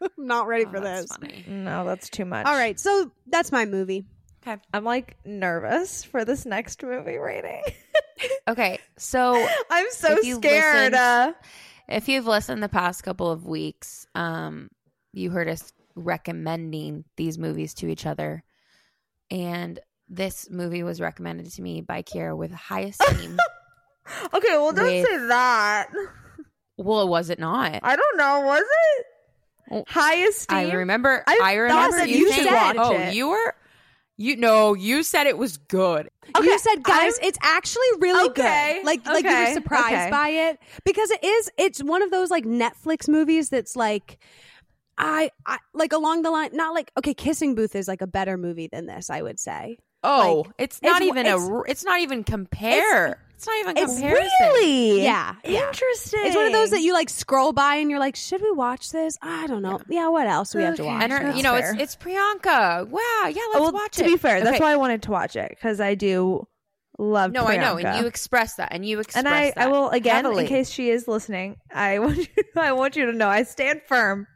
I'm 0.18 0.26
not 0.26 0.46
ready 0.46 0.64
Oh, 0.66 0.70
for 0.70 0.80
that's 0.80 1.02
this." 1.08 1.16
funny. 1.16 1.44
No, 1.46 1.84
that's 1.84 2.08
too 2.08 2.24
much. 2.24 2.46
All 2.46 2.54
right, 2.54 2.78
so 2.80 3.10
that's 3.26 3.52
my 3.52 3.66
movie. 3.66 4.04
I'm 4.72 4.84
like 4.84 5.16
nervous 5.24 6.04
for 6.04 6.24
this 6.24 6.44
next 6.46 6.82
movie 6.82 7.16
rating. 7.18 7.62
Okay, 8.46 8.78
so 8.96 9.34
I'm 9.70 9.86
so 9.90 10.16
scared. 10.22 10.92
listened- 10.92 10.94
uh, 10.94 11.32
if 11.88 12.08
you've 12.08 12.26
listened 12.26 12.62
the 12.62 12.68
past 12.68 13.02
couple 13.02 13.28
of 13.30 13.46
weeks, 13.46 14.06
um, 14.14 14.68
you 15.12 15.30
heard 15.30 15.48
us 15.48 15.72
recommending 15.96 17.04
these 17.16 17.36
movies 17.36 17.74
to 17.74 17.88
each 17.88 18.06
other, 18.06 18.44
and 19.30 19.80
this 20.08 20.48
movie 20.50 20.84
was 20.84 21.00
recommended 21.00 21.50
to 21.52 21.62
me 21.62 21.80
by 21.80 22.02
Kiara 22.02 22.36
with 22.36 22.52
high 22.52 22.80
esteem. 22.96 23.36
okay, 24.32 24.56
well, 24.56 24.72
don't 24.72 24.84
With- 24.86 25.04
say 25.06 25.16
that. 25.28 25.88
well, 26.76 27.08
was 27.08 27.28
it 27.30 27.40
not? 27.40 27.80
I 27.82 27.96
don't 27.96 28.16
know. 28.16 28.40
Was 28.42 28.60
it 28.62 29.06
Oh, 29.74 29.84
highest? 29.88 30.52
I 30.52 30.70
remember. 30.72 31.24
I 31.26 31.40
I, 31.42 31.54
remember 31.54 32.04
you, 32.04 32.30
you 32.30 32.46
watch 32.46 32.76
"Oh, 32.78 32.94
it." 32.94 33.14
you 33.14 33.28
were." 33.30 33.54
You 34.22 34.36
know, 34.36 34.74
you 34.74 35.02
said 35.02 35.26
it 35.26 35.36
was 35.36 35.56
good. 35.56 36.08
Okay, 36.36 36.44
you 36.46 36.58
said, 36.60 36.82
guys, 36.84 37.14
I'm- 37.18 37.28
it's 37.28 37.38
actually 37.42 37.86
really 37.98 38.28
Okay, 38.30 38.76
good. 38.78 38.86
Like, 38.86 39.04
like 39.04 39.24
you 39.24 39.30
were 39.36 39.52
surprised 39.54 39.94
okay. 39.94 40.10
by 40.10 40.28
it 40.28 40.58
because 40.84 41.10
it 41.10 41.24
is. 41.24 41.50
It's 41.58 41.82
one 41.82 42.02
of 42.02 42.10
those 42.12 42.30
like 42.30 42.44
Netflix 42.44 43.08
movies 43.08 43.48
that's 43.48 43.74
like, 43.74 44.18
I, 44.96 45.30
I 45.44 45.58
like 45.74 45.92
along 45.92 46.22
the 46.22 46.30
line. 46.30 46.50
Not 46.52 46.72
like 46.74 46.92
okay, 46.98 47.14
Kissing 47.14 47.54
Booth 47.56 47.74
is 47.74 47.88
like 47.88 48.00
a 48.00 48.06
better 48.06 48.36
movie 48.36 48.68
than 48.68 48.86
this. 48.86 49.10
I 49.10 49.22
would 49.22 49.40
say. 49.40 49.78
Oh, 50.04 50.44
Like, 50.46 50.54
it's 50.58 50.82
not 50.82 51.02
it's- 51.02 51.08
even 51.08 51.26
it's- 51.26 51.48
a. 51.48 51.62
It's 51.70 51.84
not 51.84 52.00
even 52.00 52.22
compare. 52.22 53.18
It's, 53.42 53.46
not 53.48 53.56
even 53.60 53.76
it's 53.76 53.92
comparison. 53.94 54.30
really 54.40 55.02
Yeah, 55.04 55.34
yeah. 55.44 55.66
interesting. 55.66 56.20
It's 56.24 56.36
one 56.36 56.46
of 56.46 56.52
those 56.52 56.70
that 56.70 56.80
you 56.80 56.92
like 56.92 57.10
scroll 57.10 57.52
by 57.52 57.76
and 57.76 57.90
you're 57.90 57.98
like, 57.98 58.14
should 58.16 58.40
we 58.40 58.52
watch 58.52 58.90
this? 58.90 59.18
I 59.20 59.46
don't 59.48 59.62
know. 59.62 59.80
Yeah, 59.88 60.08
what 60.08 60.26
else 60.28 60.52
do 60.52 60.58
we 60.58 60.64
have 60.64 60.76
to 60.76 60.82
Okay. 60.82 60.90
watch? 60.92 61.02
And 61.02 61.12
her, 61.12 61.22
That's 61.24 61.36
you 61.36 61.42
know, 61.42 61.56
fair. 61.58 61.72
it's 61.74 61.82
it's 61.82 61.96
Priyanka. 61.96 62.88
Wow, 62.88 63.00
yeah, 63.24 63.26
let's 63.52 63.60
well, 63.60 63.72
watch 63.72 63.96
to 63.96 64.04
it. 64.04 64.06
be 64.06 64.16
fair, 64.16 64.40
that's 64.42 64.54
Okay. 64.56 64.62
why 64.62 64.72
I 64.72 64.76
wanted 64.76 65.02
to 65.02 65.10
watch 65.10 65.34
it 65.36 65.48
because 65.50 65.80
I 65.80 65.94
do 65.96 66.46
love. 66.98 67.32
No, 67.32 67.46
I 67.46 67.56
know, 67.56 67.78
and 67.78 67.98
you 68.00 68.06
express 68.06 68.54
that, 68.56 68.68
and 68.72 68.86
you 68.86 69.00
express 69.00 69.18
and 69.24 69.28
I, 69.28 69.46
that 69.50 69.58
I 69.58 69.66
will 69.68 69.88
again 69.90 70.24
heavily. 70.24 70.44
in 70.44 70.48
case 70.48 70.70
she 70.70 70.90
is 70.90 71.08
listening. 71.08 71.56
I 71.74 71.98
want 72.00 72.18
you, 72.18 72.26
I 72.56 72.72
want 72.72 72.94
you 72.96 73.06
to 73.06 73.12
know 73.12 73.28
I 73.28 73.42
stand 73.42 73.82
firm 73.88 74.26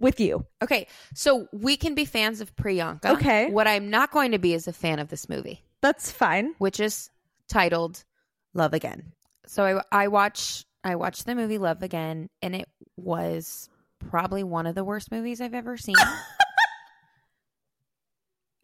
with 0.00 0.20
you. 0.20 0.44
Okay, 0.62 0.86
so 1.14 1.46
we 1.52 1.76
can 1.76 1.94
be 1.94 2.04
fans 2.04 2.40
of 2.40 2.54
Priyanka. 2.56 3.16
Okay. 3.16 3.50
what 3.50 3.66
I'm 3.68 3.90
not 3.90 4.10
going 4.10 4.32
to 4.32 4.38
be 4.38 4.54
is 4.54 4.66
a 4.68 4.72
fan 4.72 4.98
of 4.98 5.08
this 5.08 5.28
movie, 5.28 5.64
That's 5.80 6.10
fine. 6.10 6.54
which 6.58 6.80
is 6.80 7.10
titled 7.48 8.04
Love 8.54 8.74
Again. 8.74 9.12
So 9.46 9.64
I 9.64 10.04
I 10.04 10.08
watch 10.08 10.64
I 10.84 10.96
watched 10.96 11.26
the 11.26 11.34
movie 11.34 11.58
Love 11.58 11.82
Again, 11.82 12.28
and 12.42 12.54
it 12.54 12.68
was 12.96 13.68
probably 14.10 14.44
one 14.44 14.66
of 14.66 14.74
the 14.74 14.84
worst 14.84 15.10
movies 15.10 15.40
I've 15.40 15.54
ever 15.54 15.76
seen. 15.76 15.96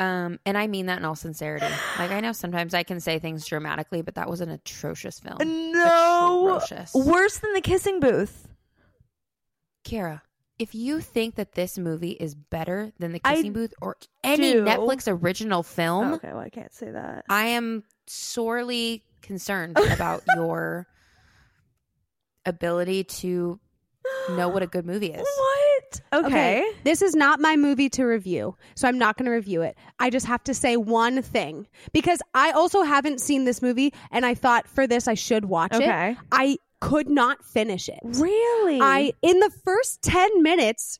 Um, 0.00 0.40
and 0.44 0.58
I 0.58 0.66
mean 0.66 0.86
that 0.86 0.98
in 0.98 1.04
all 1.04 1.14
sincerity. 1.14 1.66
Like 1.98 2.10
I 2.10 2.18
know 2.20 2.32
sometimes 2.32 2.74
I 2.74 2.82
can 2.82 2.98
say 2.98 3.20
things 3.20 3.46
dramatically, 3.46 4.02
but 4.02 4.16
that 4.16 4.28
was 4.28 4.40
an 4.40 4.50
atrocious 4.50 5.20
film. 5.20 5.38
No, 5.72 6.56
Atrocious. 6.56 6.92
worse 6.94 7.38
than 7.38 7.52
the 7.54 7.60
kissing 7.60 8.00
booth. 8.00 8.48
Kara, 9.84 10.22
if 10.58 10.74
you 10.74 11.00
think 11.00 11.36
that 11.36 11.52
this 11.52 11.78
movie 11.78 12.10
is 12.12 12.34
better 12.34 12.90
than 12.98 13.12
The 13.12 13.20
I 13.24 13.36
Kissing 13.36 13.52
Booth 13.52 13.72
or 13.80 13.96
any 14.24 14.54
do. 14.54 14.64
Netflix 14.64 15.06
original 15.06 15.62
film, 15.62 16.14
okay, 16.14 16.28
well 16.32 16.40
I 16.40 16.48
can't 16.50 16.72
say 16.72 16.90
that. 16.90 17.24
I 17.28 17.46
am 17.46 17.84
sorely 18.06 19.02
concerned 19.22 19.78
about 19.92 20.22
your 20.36 20.86
ability 22.46 23.04
to 23.04 23.58
know 24.30 24.48
what 24.48 24.62
a 24.62 24.66
good 24.66 24.84
movie 24.86 25.12
is. 25.12 25.26
What? 25.38 26.24
Okay. 26.26 26.64
This 26.84 27.02
is 27.02 27.14
not 27.14 27.40
my 27.40 27.56
movie 27.56 27.88
to 27.90 28.04
review, 28.04 28.56
so 28.74 28.86
I'm 28.88 28.98
not 28.98 29.16
going 29.16 29.26
to 29.26 29.30
review 29.32 29.62
it. 29.62 29.76
I 29.98 30.10
just 30.10 30.26
have 30.26 30.42
to 30.44 30.54
say 30.54 30.76
one 30.76 31.22
thing 31.22 31.66
because 31.92 32.20
I 32.34 32.50
also 32.52 32.82
haven't 32.82 33.20
seen 33.20 33.44
this 33.44 33.62
movie 33.62 33.92
and 34.10 34.26
I 34.26 34.34
thought 34.34 34.66
for 34.68 34.86
this 34.86 35.08
I 35.08 35.14
should 35.14 35.46
watch 35.46 35.72
Okay. 35.74 36.10
it. 36.12 36.16
I 36.32 36.58
could 36.80 37.08
not 37.08 37.42
finish 37.44 37.88
it. 37.88 38.00
Really? 38.02 38.78
I 38.80 39.12
in 39.22 39.40
the 39.40 39.50
first 39.64 40.02
10 40.02 40.42
minutes 40.42 40.98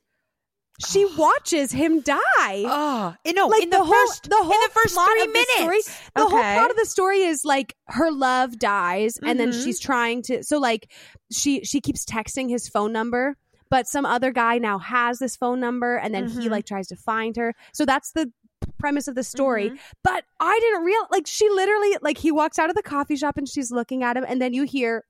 she 0.85 1.05
watches 1.15 1.71
him 1.71 2.01
die. 2.01 2.17
Oh, 2.65 3.15
no, 3.33 3.47
like 3.47 3.63
in 3.63 3.69
the, 3.69 3.77
whole 3.83 3.93
first, 3.93 4.29
the 4.29 4.35
whole 4.35 4.51
in 4.51 4.59
the 4.61 4.69
first 4.73 4.93
plot 4.93 5.07
three 5.11 5.21
of 5.23 5.33
the 5.33 5.45
story, 5.53 5.67
minutes. 5.67 6.01
the 6.15 6.25
whole 6.25 6.39
Okay. 6.39 6.53
plot 6.55 6.71
of 6.71 6.77
the 6.77 6.85
story 6.85 7.19
is 7.21 7.45
like 7.45 7.75
her 7.87 8.11
love 8.11 8.59
dies 8.59 9.17
and 9.23 9.39
then 9.39 9.51
Mhm. 9.51 9.63
she's 9.63 9.79
trying 9.79 10.21
to 10.23 10.43
so 10.43 10.57
like 10.57 10.91
she 11.31 11.63
she 11.63 11.79
keeps 11.79 12.03
texting 12.05 12.49
his 12.49 12.67
phone 12.67 12.91
number 12.91 13.37
but 13.69 13.87
some 13.87 14.05
other 14.05 14.31
guy 14.31 14.57
now 14.57 14.77
has 14.77 15.19
this 15.19 15.35
phone 15.35 15.59
number 15.59 15.95
and 15.97 16.13
then 16.13 16.27
he 16.29 16.47
Mhm. 16.47 16.51
like 16.51 16.65
tries 16.65 16.87
to 16.87 16.95
find 16.95 17.35
her 17.37 17.53
so 17.73 17.85
that's 17.85 18.11
the 18.11 18.31
premise 18.77 19.07
of 19.07 19.15
the 19.15 19.23
story 19.23 19.69
Mhm. 19.71 19.79
but 20.03 20.23
i 20.39 20.59
didn't 20.59 20.83
real 20.83 21.07
like 21.11 21.25
she 21.25 21.47
literally 21.49 21.97
like 22.01 22.17
he 22.17 22.31
walks 22.31 22.59
out 22.59 22.69
of 22.69 22.75
the 22.75 22.83
coffee 22.83 23.15
shop 23.15 23.37
and 23.37 23.47
she's 23.47 23.71
looking 23.71 24.03
at 24.03 24.17
him 24.17 24.25
and 24.27 24.41
then 24.41 24.53
you 24.53 24.63
hear 24.63 25.05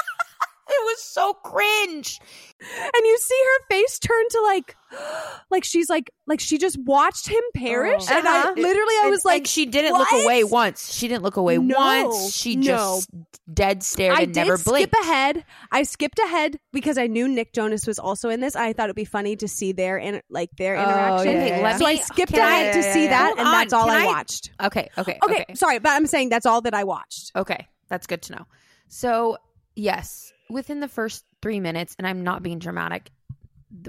It 0.74 0.84
was 0.86 1.04
so 1.04 1.34
cringe. 1.34 2.20
and 2.62 3.06
you 3.06 3.18
see 3.18 3.42
her 3.46 3.66
face 3.76 4.00
turn 4.00 4.24
to 4.30 4.42
like 4.44 4.76
like 5.52 5.64
she's 5.64 5.90
like 5.90 6.10
like 6.28 6.40
she 6.40 6.58
just 6.58 6.78
watched 6.86 7.28
him 7.28 7.42
perish 7.56 8.04
Oh. 8.10 8.18
and 8.18 8.28
i 8.28 8.40
Uh-huh. 8.42 8.54
literally 8.56 8.94
i 8.96 9.02
And- 9.06 9.12
was 9.12 9.26
like 9.26 9.40
and 9.40 9.48
she 9.48 9.66
didn't 9.66 9.94
look 9.98 10.12
away 10.12 10.44
once. 10.44 10.94
She 10.94 11.08
didn't 11.08 11.24
look 11.24 11.38
away 11.38 11.58
No, 11.58 11.76
once. 11.78 12.34
She 12.36 12.56
no. 12.56 12.64
just 12.64 13.10
dead 13.52 13.84
stared 13.84 14.18
I 14.18 14.22
and 14.24 14.34
did 14.34 14.42
never 14.48 14.58
blinked. 14.58 14.94
skip 14.94 15.04
ahead. 15.04 15.44
I 15.72 15.84
skipped 15.84 16.20
ahead 16.20 16.58
because 16.72 16.98
I 16.98 17.08
knew 17.08 17.28
Nick 17.28 17.52
Jonas 17.54 17.86
was 17.88 18.00
also 18.00 18.30
in 18.30 18.40
this. 18.40 18.56
I 18.56 18.74
thought 18.74 18.86
it'd 18.86 18.96
be 18.96 19.06
funny 19.06 19.36
to 19.38 19.48
see 19.48 19.72
their 19.72 19.98
in, 19.98 20.22
like 20.30 20.50
their 20.58 20.78
Oh, 20.78 20.84
interaction. 20.84 21.32
yeah, 21.34 21.46
yeah, 21.48 21.60
yeah. 21.60 21.78
So 21.78 21.86
I 21.86 21.96
skipped 21.96 22.34
can 22.34 22.42
I- 22.42 22.46
ahead 22.62 22.74
to 22.74 22.80
Yeah, 22.80 22.86
yeah, 22.86 22.94
see 22.94 23.04
yeah. 23.06 23.10
that, 23.10 23.26
Hold 23.28 23.40
and 23.40 23.48
on, 23.48 23.54
that's 23.54 23.74
all 23.74 23.90
I, 23.90 24.04
I- 24.04 24.06
watched. 24.06 24.52
Okay, 24.64 24.90
okay, 24.98 25.20
Okay, 25.24 25.46
sorry, 25.56 25.80
but 25.80 25.90
I'm 25.92 26.06
saying 26.08 26.30
that's 26.30 26.46
all 26.46 26.62
that 26.62 26.74
I 26.74 26.84
watched. 26.84 27.32
Okay, 27.36 27.68
that's 27.90 28.08
good 28.08 28.22
to 28.24 28.34
know. 28.36 28.46
So, 28.88 29.38
yes, 29.76 30.32
within 30.50 30.80
the 30.80 30.88
first 30.88 31.24
three 31.42 31.60
minutes, 31.60 31.96
and 31.98 32.06
I'm 32.08 32.24
not 32.24 32.44
being 32.44 32.60
dramatic, 32.60 33.10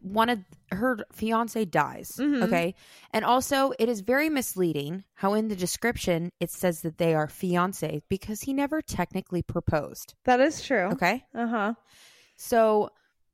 one 0.03 0.29
of 0.29 0.39
her 0.71 0.99
fiance 1.13 1.65
dies. 1.65 2.13
Mhm. 2.17 2.45
Okay. 2.45 2.75
And 3.13 3.25
also, 3.25 3.73
it 3.79 3.89
is 3.89 4.01
very 4.01 4.29
misleading 4.29 5.03
how 5.15 5.35
in 5.35 5.49
the 5.49 5.57
description 5.57 6.31
it 6.39 6.51
says 6.51 6.83
that 6.83 6.99
they 6.99 7.15
are 7.15 7.27
fiance 7.27 8.01
because 8.09 8.43
he 8.43 8.53
never 8.53 8.81
technically 8.81 9.43
proposed. 9.43 10.15
that 10.25 10.41
is 10.41 10.63
true. 10.63 10.89
Okay. 10.93 11.25
Uh 11.35 11.47
huh. 11.49 11.75
So, 12.37 12.91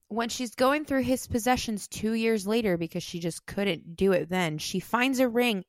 when 0.09 0.31
she's 0.31 0.55
going 0.55 0.87
through 0.87 1.03
his 1.03 1.27
possessions 1.27 1.87
two 1.87 2.15
years 2.15 2.47
later 2.47 2.79
because 2.79 3.03
she 3.03 3.21
just 3.21 3.45
couldn't 3.45 3.95
do 3.95 4.13
it 4.13 4.31
then, 4.31 4.57
she 4.57 4.81
finds 4.81 5.19
a 5.21 5.29
ring, 5.29 5.67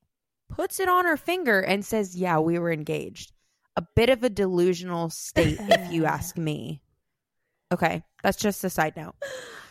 puts 0.48 0.80
it 0.80 0.88
on 0.88 1.04
her 1.04 1.18
finger, 1.18 1.60
and 1.60 1.84
says, 1.86 2.16
Yeah, 2.16 2.40
we 2.40 2.58
were 2.58 2.72
engaged. 2.72 3.34
A 3.80 3.88
bit 3.96 4.10
of 4.10 4.22
a 4.26 4.30
delusional 4.30 5.10
state, 5.10 5.58
if 5.58 5.90
you 5.94 6.04
ask 6.18 6.38
me. 6.38 6.82
Okay, 7.72 8.04
that's 8.22 8.36
just 8.38 8.62
a 8.66 8.70
side 8.70 8.98
note. 8.98 9.16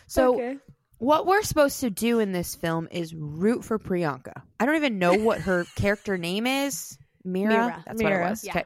So, 0.07 0.33
okay. 0.33 0.57
what 0.97 1.27
we're 1.27 1.43
supposed 1.43 1.81
to 1.81 1.91
do 1.91 2.17
in 2.17 2.31
this 2.31 2.55
film 2.55 2.87
is 2.89 3.13
root 3.13 3.63
for 3.63 3.77
Priyanka. 3.77 4.41
I 4.59 4.65
don't 4.65 4.77
even 4.77 4.97
know 4.97 5.13
what 5.13 5.41
her 5.41 5.63
character 5.75 6.17
name 6.17 6.47
is. 6.47 6.97
Mira. 7.23 7.49
Mira. 7.53 7.83
That's 7.85 8.01
what 8.01 8.11
it 8.11 8.19
was. 8.21 8.43
Yeah. 8.43 8.51
Okay. 8.53 8.63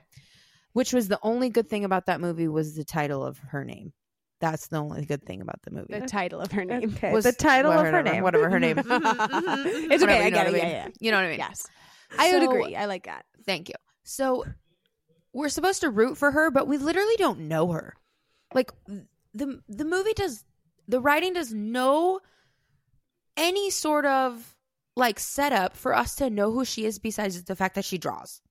Which 0.71 0.93
was 0.93 1.09
the 1.09 1.19
only 1.21 1.49
good 1.49 1.67
thing 1.67 1.83
about 1.83 2.05
that 2.05 2.21
movie 2.21 2.47
was 2.47 2.73
the 2.75 2.85
title 2.85 3.25
of 3.25 3.37
her 3.39 3.65
name. 3.65 3.91
That's 4.39 4.67
the 4.67 4.77
only 4.77 5.03
good 5.03 5.25
thing 5.25 5.41
about 5.41 5.61
the 5.63 5.71
movie. 5.71 5.99
The 5.99 6.07
title 6.07 6.39
of 6.39 6.53
her 6.53 6.63
name. 6.63 6.93
Okay. 6.95 7.11
Was- 7.11 7.25
the 7.25 7.33
title 7.33 7.73
of 7.73 7.85
her 7.85 8.01
name. 8.01 8.23
whatever 8.23 8.49
her 8.49 8.61
name. 8.61 8.77
it's 8.77 8.87
Whatever, 8.87 10.05
okay. 10.05 10.21
I 10.21 10.25
you 10.27 10.31
get 10.31 10.47
it. 10.47 10.53
I 10.53 10.57
Yeah, 10.57 10.63
mean. 10.63 10.71
yeah. 10.71 10.87
You 11.01 11.11
know 11.11 11.17
what 11.17 11.25
I 11.25 11.29
mean? 11.31 11.39
Yes, 11.39 11.67
I 12.17 12.31
would 12.31 12.43
agree. 12.43 12.75
I 12.77 12.85
like 12.85 13.07
that. 13.07 13.25
Thank 13.45 13.67
you. 13.67 13.75
So 14.05 14.45
we're 15.33 15.49
supposed 15.49 15.81
to 15.81 15.89
root 15.89 16.17
for 16.17 16.31
her, 16.31 16.51
but 16.51 16.67
we 16.67 16.77
literally 16.77 17.15
don't 17.17 17.39
know 17.41 17.71
her. 17.71 17.95
Like 18.53 18.71
the 19.33 19.61
the 19.67 19.85
movie 19.85 20.13
does 20.13 20.45
the 20.87 20.99
writing 21.01 21.33
does 21.33 21.53
no 21.53 22.19
any 23.35 23.69
sort 23.71 24.05
of 24.05 24.55
like 24.95 25.19
setup 25.19 25.75
for 25.75 25.95
us 25.95 26.15
to 26.15 26.29
know 26.29 26.51
who 26.51 26.63
she 26.63 26.85
is 26.85 26.99
besides 26.99 27.43
the 27.43 27.55
fact 27.55 27.75
that 27.75 27.85
she 27.85 27.97
draws. 27.97 28.41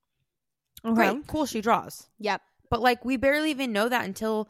Okay. 0.85 0.95
Great, 0.95 1.27
cool, 1.29 1.47
she 1.47 1.61
draws. 1.61 2.09
Yep. 2.19 2.43
But 2.69 2.81
like 2.81 3.05
we 3.05 3.17
barely 3.17 3.51
even 3.53 3.73
know 3.73 3.89
that 3.89 4.05
until 4.05 4.49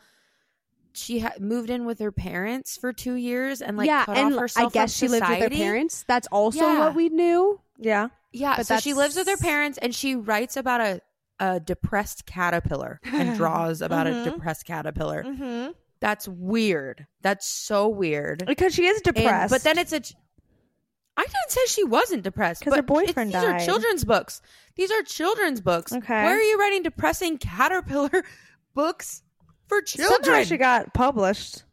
she 0.95 1.21
ha- 1.21 1.33
moved 1.39 1.69
in 1.69 1.85
with 1.85 1.99
her 1.99 2.13
parents 2.13 2.77
for 2.79 2.93
two 2.93 3.15
years 3.15 3.61
and 3.61 3.77
like 3.77 3.87
yeah, 3.89 4.07
cut 4.07 4.17
and 4.17 4.35
off 4.39 4.53
I 4.57 4.69
guess 4.71 4.99
from 4.99 5.07
she 5.07 5.11
lived 5.11 5.29
with 5.29 5.41
her 5.41 5.51
parents. 5.51 6.05
That's 6.09 6.29
also 6.29 6.61
Yeah. 6.61 6.79
what 6.79 6.95
we 6.95 7.09
knew. 7.11 7.61
Yeah. 7.79 8.09
Yeah, 8.33 8.57
But 8.57 8.67
so 8.67 8.79
she 8.79 8.95
lives 8.95 9.17
with 9.17 9.27
her 9.29 9.37
parents 9.37 9.77
and 9.83 9.95
she 9.95 10.15
writes 10.17 10.57
about 10.57 10.81
a 10.81 11.03
a 11.43 11.59
depressed 11.61 12.25
caterpillar 12.25 13.01
and 13.05 13.37
draws 13.39 13.83
about 13.83 14.07
Mhm. 14.07 14.21
a 14.27 14.31
depressed 14.31 14.65
caterpillar. 14.65 15.25
Mm-hmm. 15.25 15.73
That's 16.01 16.29
weird. 16.29 17.07
That's 17.21 17.47
so 17.47 17.89
weird. 17.89 18.45
Because 18.47 18.75
she 18.75 18.87
is 18.87 19.01
And- 19.05 19.15
depressed. 19.15 19.51
but 19.51 19.63
then 19.63 19.77
it's 19.79 19.93
a. 19.93 20.01
I 21.17 21.23
didn't 21.23 21.49
say 21.51 21.61
she 21.67 21.85
wasn't 21.85 22.23
depressed. 22.23 22.61
Because 22.61 22.77
her 22.77 22.83
boyfriend 22.83 23.31
it's- 23.31 23.43
These 23.45 23.53
died. 23.53 23.63
are 23.63 23.65
children's 23.65 24.05
books. 24.05 24.41
These 24.77 24.91
are 24.91 25.03
children's 25.03 25.61
books. 25.61 25.93
Okay. 25.93 26.23
Why 26.25 26.33
are 26.33 26.41
you 26.41 26.59
writing 26.59 26.83
depressing 26.83 27.39
caterpillar 27.39 28.25
books 28.75 29.23
for 29.69 29.83
children? 29.83 30.23
somehow 30.25 30.43
she 30.45 30.57
got 30.57 30.95
published. 30.95 31.65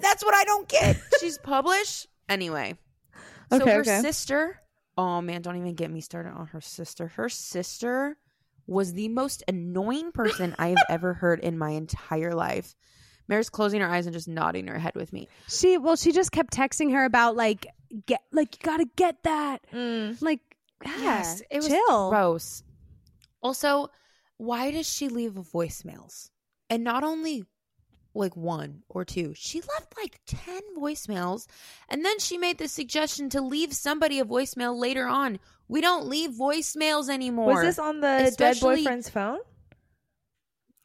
That's 0.00 0.24
what 0.24 0.34
I 0.34 0.44
don't 0.44 0.68
get. 0.68 0.96
She's 1.20 1.38
published 1.38 2.08
anyway. 2.28 2.76
Okay, 3.52 3.64
So 3.64 3.70
her 3.70 3.80
okay. 3.80 4.00
sister. 4.00 4.60
Oh 4.98 5.20
man, 5.20 5.42
don't 5.42 5.56
even 5.56 5.74
get 5.74 5.90
me 5.90 6.00
started 6.00 6.30
on 6.30 6.46
her 6.48 6.60
sister. 6.60 7.08
Her 7.08 7.28
sister 7.28 8.16
was 8.66 8.92
the 8.92 9.08
most 9.08 9.42
annoying 9.48 10.12
person 10.12 10.54
I 10.58 10.68
have 10.68 10.84
ever 10.88 11.14
heard 11.14 11.40
in 11.40 11.56
my 11.58 11.70
entire 11.70 12.34
life. 12.34 12.74
Mary's 13.28 13.48
closing 13.50 13.80
her 13.80 13.88
eyes 13.88 14.06
and 14.06 14.12
just 14.14 14.28
nodding 14.28 14.66
her 14.68 14.78
head 14.78 14.94
with 14.94 15.12
me. 15.12 15.28
She 15.48 15.78
well, 15.78 15.96
she 15.96 16.12
just 16.12 16.32
kept 16.32 16.52
texting 16.52 16.92
her 16.92 17.04
about 17.04 17.36
like 17.36 17.66
get 18.06 18.22
like 18.32 18.56
you 18.56 18.60
gotta 18.62 18.86
get 18.96 19.22
that. 19.24 19.62
Mm. 19.72 20.20
Like 20.22 20.40
yeah, 20.84 20.98
Yes, 21.00 21.42
it 21.50 21.56
was 21.58 21.68
chill. 21.68 22.10
gross. 22.10 22.62
Also, 23.42 23.88
why 24.36 24.70
does 24.70 24.88
she 24.88 25.08
leave 25.08 25.32
voicemails? 25.32 26.30
And 26.68 26.84
not 26.84 27.02
only 27.04 27.44
like 28.16 28.36
one 28.36 28.82
or 28.88 29.04
two, 29.04 29.32
she 29.36 29.60
left 29.60 29.94
like 29.96 30.20
10 30.26 30.60
voicemails. 30.78 31.46
And 31.88 32.04
then 32.04 32.18
she 32.18 32.38
made 32.38 32.58
the 32.58 32.68
suggestion 32.68 33.28
to 33.30 33.40
leave 33.40 33.72
somebody 33.72 34.18
a 34.20 34.24
voicemail 34.24 34.78
later 34.78 35.06
on. 35.06 35.38
We 35.68 35.80
don't 35.80 36.06
leave 36.06 36.30
voicemails 36.30 37.08
anymore. 37.08 37.54
Was 37.54 37.62
this 37.62 37.78
on 37.78 38.00
the 38.00 38.06
dead 38.06 38.28
Especially- 38.28 38.76
boyfriend's 38.76 39.08
phone? 39.08 39.38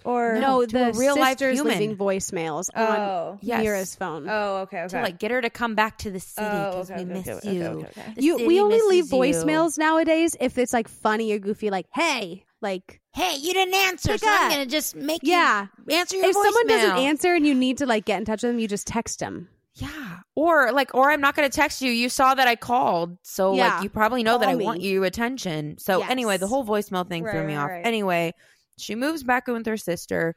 Or 0.04 0.40
No, 0.40 0.66
to 0.66 0.90
a 0.90 0.92
the 0.92 0.98
real 0.98 1.16
life 1.16 1.38
sisters 1.38 1.60
human. 1.60 1.78
leaving 1.78 1.96
voicemails 1.96 2.70
oh. 2.76 2.84
on 2.86 3.00
oh, 3.00 3.38
Yes. 3.42 3.62
Mira's 3.62 3.96
phone. 3.96 4.28
oh, 4.28 4.58
okay, 4.62 4.80
okay. 4.80 4.98
to 4.98 5.02
like 5.04 5.20
get 5.20 5.30
her 5.30 5.42
to 5.42 5.50
come 5.52 5.76
back 5.76 6.00
to 6.00 6.10
the 6.10 6.20
city 6.20 6.48
oh, 6.50 6.80
okay, 6.82 6.96
we 6.96 7.02
okay, 7.02 7.14
miss 7.14 7.28
okay, 7.28 7.54
you. 7.54 7.64
okay, 7.64 7.86
okay, 7.86 8.02
okay. 8.10 8.14
You 8.18 8.48
we 8.48 8.60
only 8.60 8.80
leave 8.90 9.12
misses 9.12 9.12
you. 9.12 9.18
voicemails 9.46 9.78
nowadays 9.78 10.36
if 10.40 10.58
it's 10.58 10.74
like 10.74 10.88
funny 10.88 11.32
or 11.34 11.40
goofy, 11.40 11.70
like 11.70 11.86
hey, 11.94 12.46
like 12.62 13.00
Hey, 13.14 13.36
you 13.38 13.54
didn't 13.54 13.74
answer, 13.76 14.18
so 14.18 14.28
I'm 14.30 14.50
gonna 14.50 14.66
just 14.66 14.96
make 14.96 15.22
yeah. 15.24 15.68
you 15.88 15.96
answer 15.96 16.16
your 16.16 16.28
If 16.28 16.34
someone 16.34 16.68
doesn't 16.68 16.98
answer 16.98 17.34
and 17.36 17.46
you 17.46 17.54
need 17.54 17.80
to 17.80 17.86
like 17.86 18.06
get 18.06 18.20
in 18.20 18.26
touch 18.26 18.44
with 18.44 18.52
them, 18.52 18.60
you 18.60 18.68
just 18.68 18.88
text 18.88 19.20
them. 19.20 19.50
Yeah. 19.76 20.20
Or 20.36 20.72
like 20.72 20.94
or 20.94 21.12
I'm 21.12 21.22
not 21.22 21.36
going 21.36 21.50
to 21.50 21.56
text 21.56 21.82
you. 21.82 21.92
You 21.92 22.10
saw 22.10 22.34
that 22.36 22.48
I 22.48 22.56
called. 22.56 23.18
So 23.24 23.54
Yeah. 23.56 23.76
like 23.76 23.84
you 23.84 23.90
probably 23.90 24.22
know 24.24 24.38
that 24.38 24.50
I 24.50 24.56
want 24.56 24.82
you 24.82 25.04
attention. 25.06 25.78
So 25.78 26.00
Yes. 26.00 26.10
anyway, 26.12 26.38
the 26.38 26.48
whole 26.48 26.66
voicemail 26.66 27.08
thing 27.08 27.24
threw 27.24 27.44
me 27.46 27.56
right, 27.56 27.64
off. 27.64 27.70
right. 27.70 27.86
Anyway, 27.86 28.34
she 28.78 28.96
moves 28.96 29.24
back 29.24 29.48
in 29.48 29.54
with 29.54 29.66
her 29.66 29.78
sister. 29.78 30.36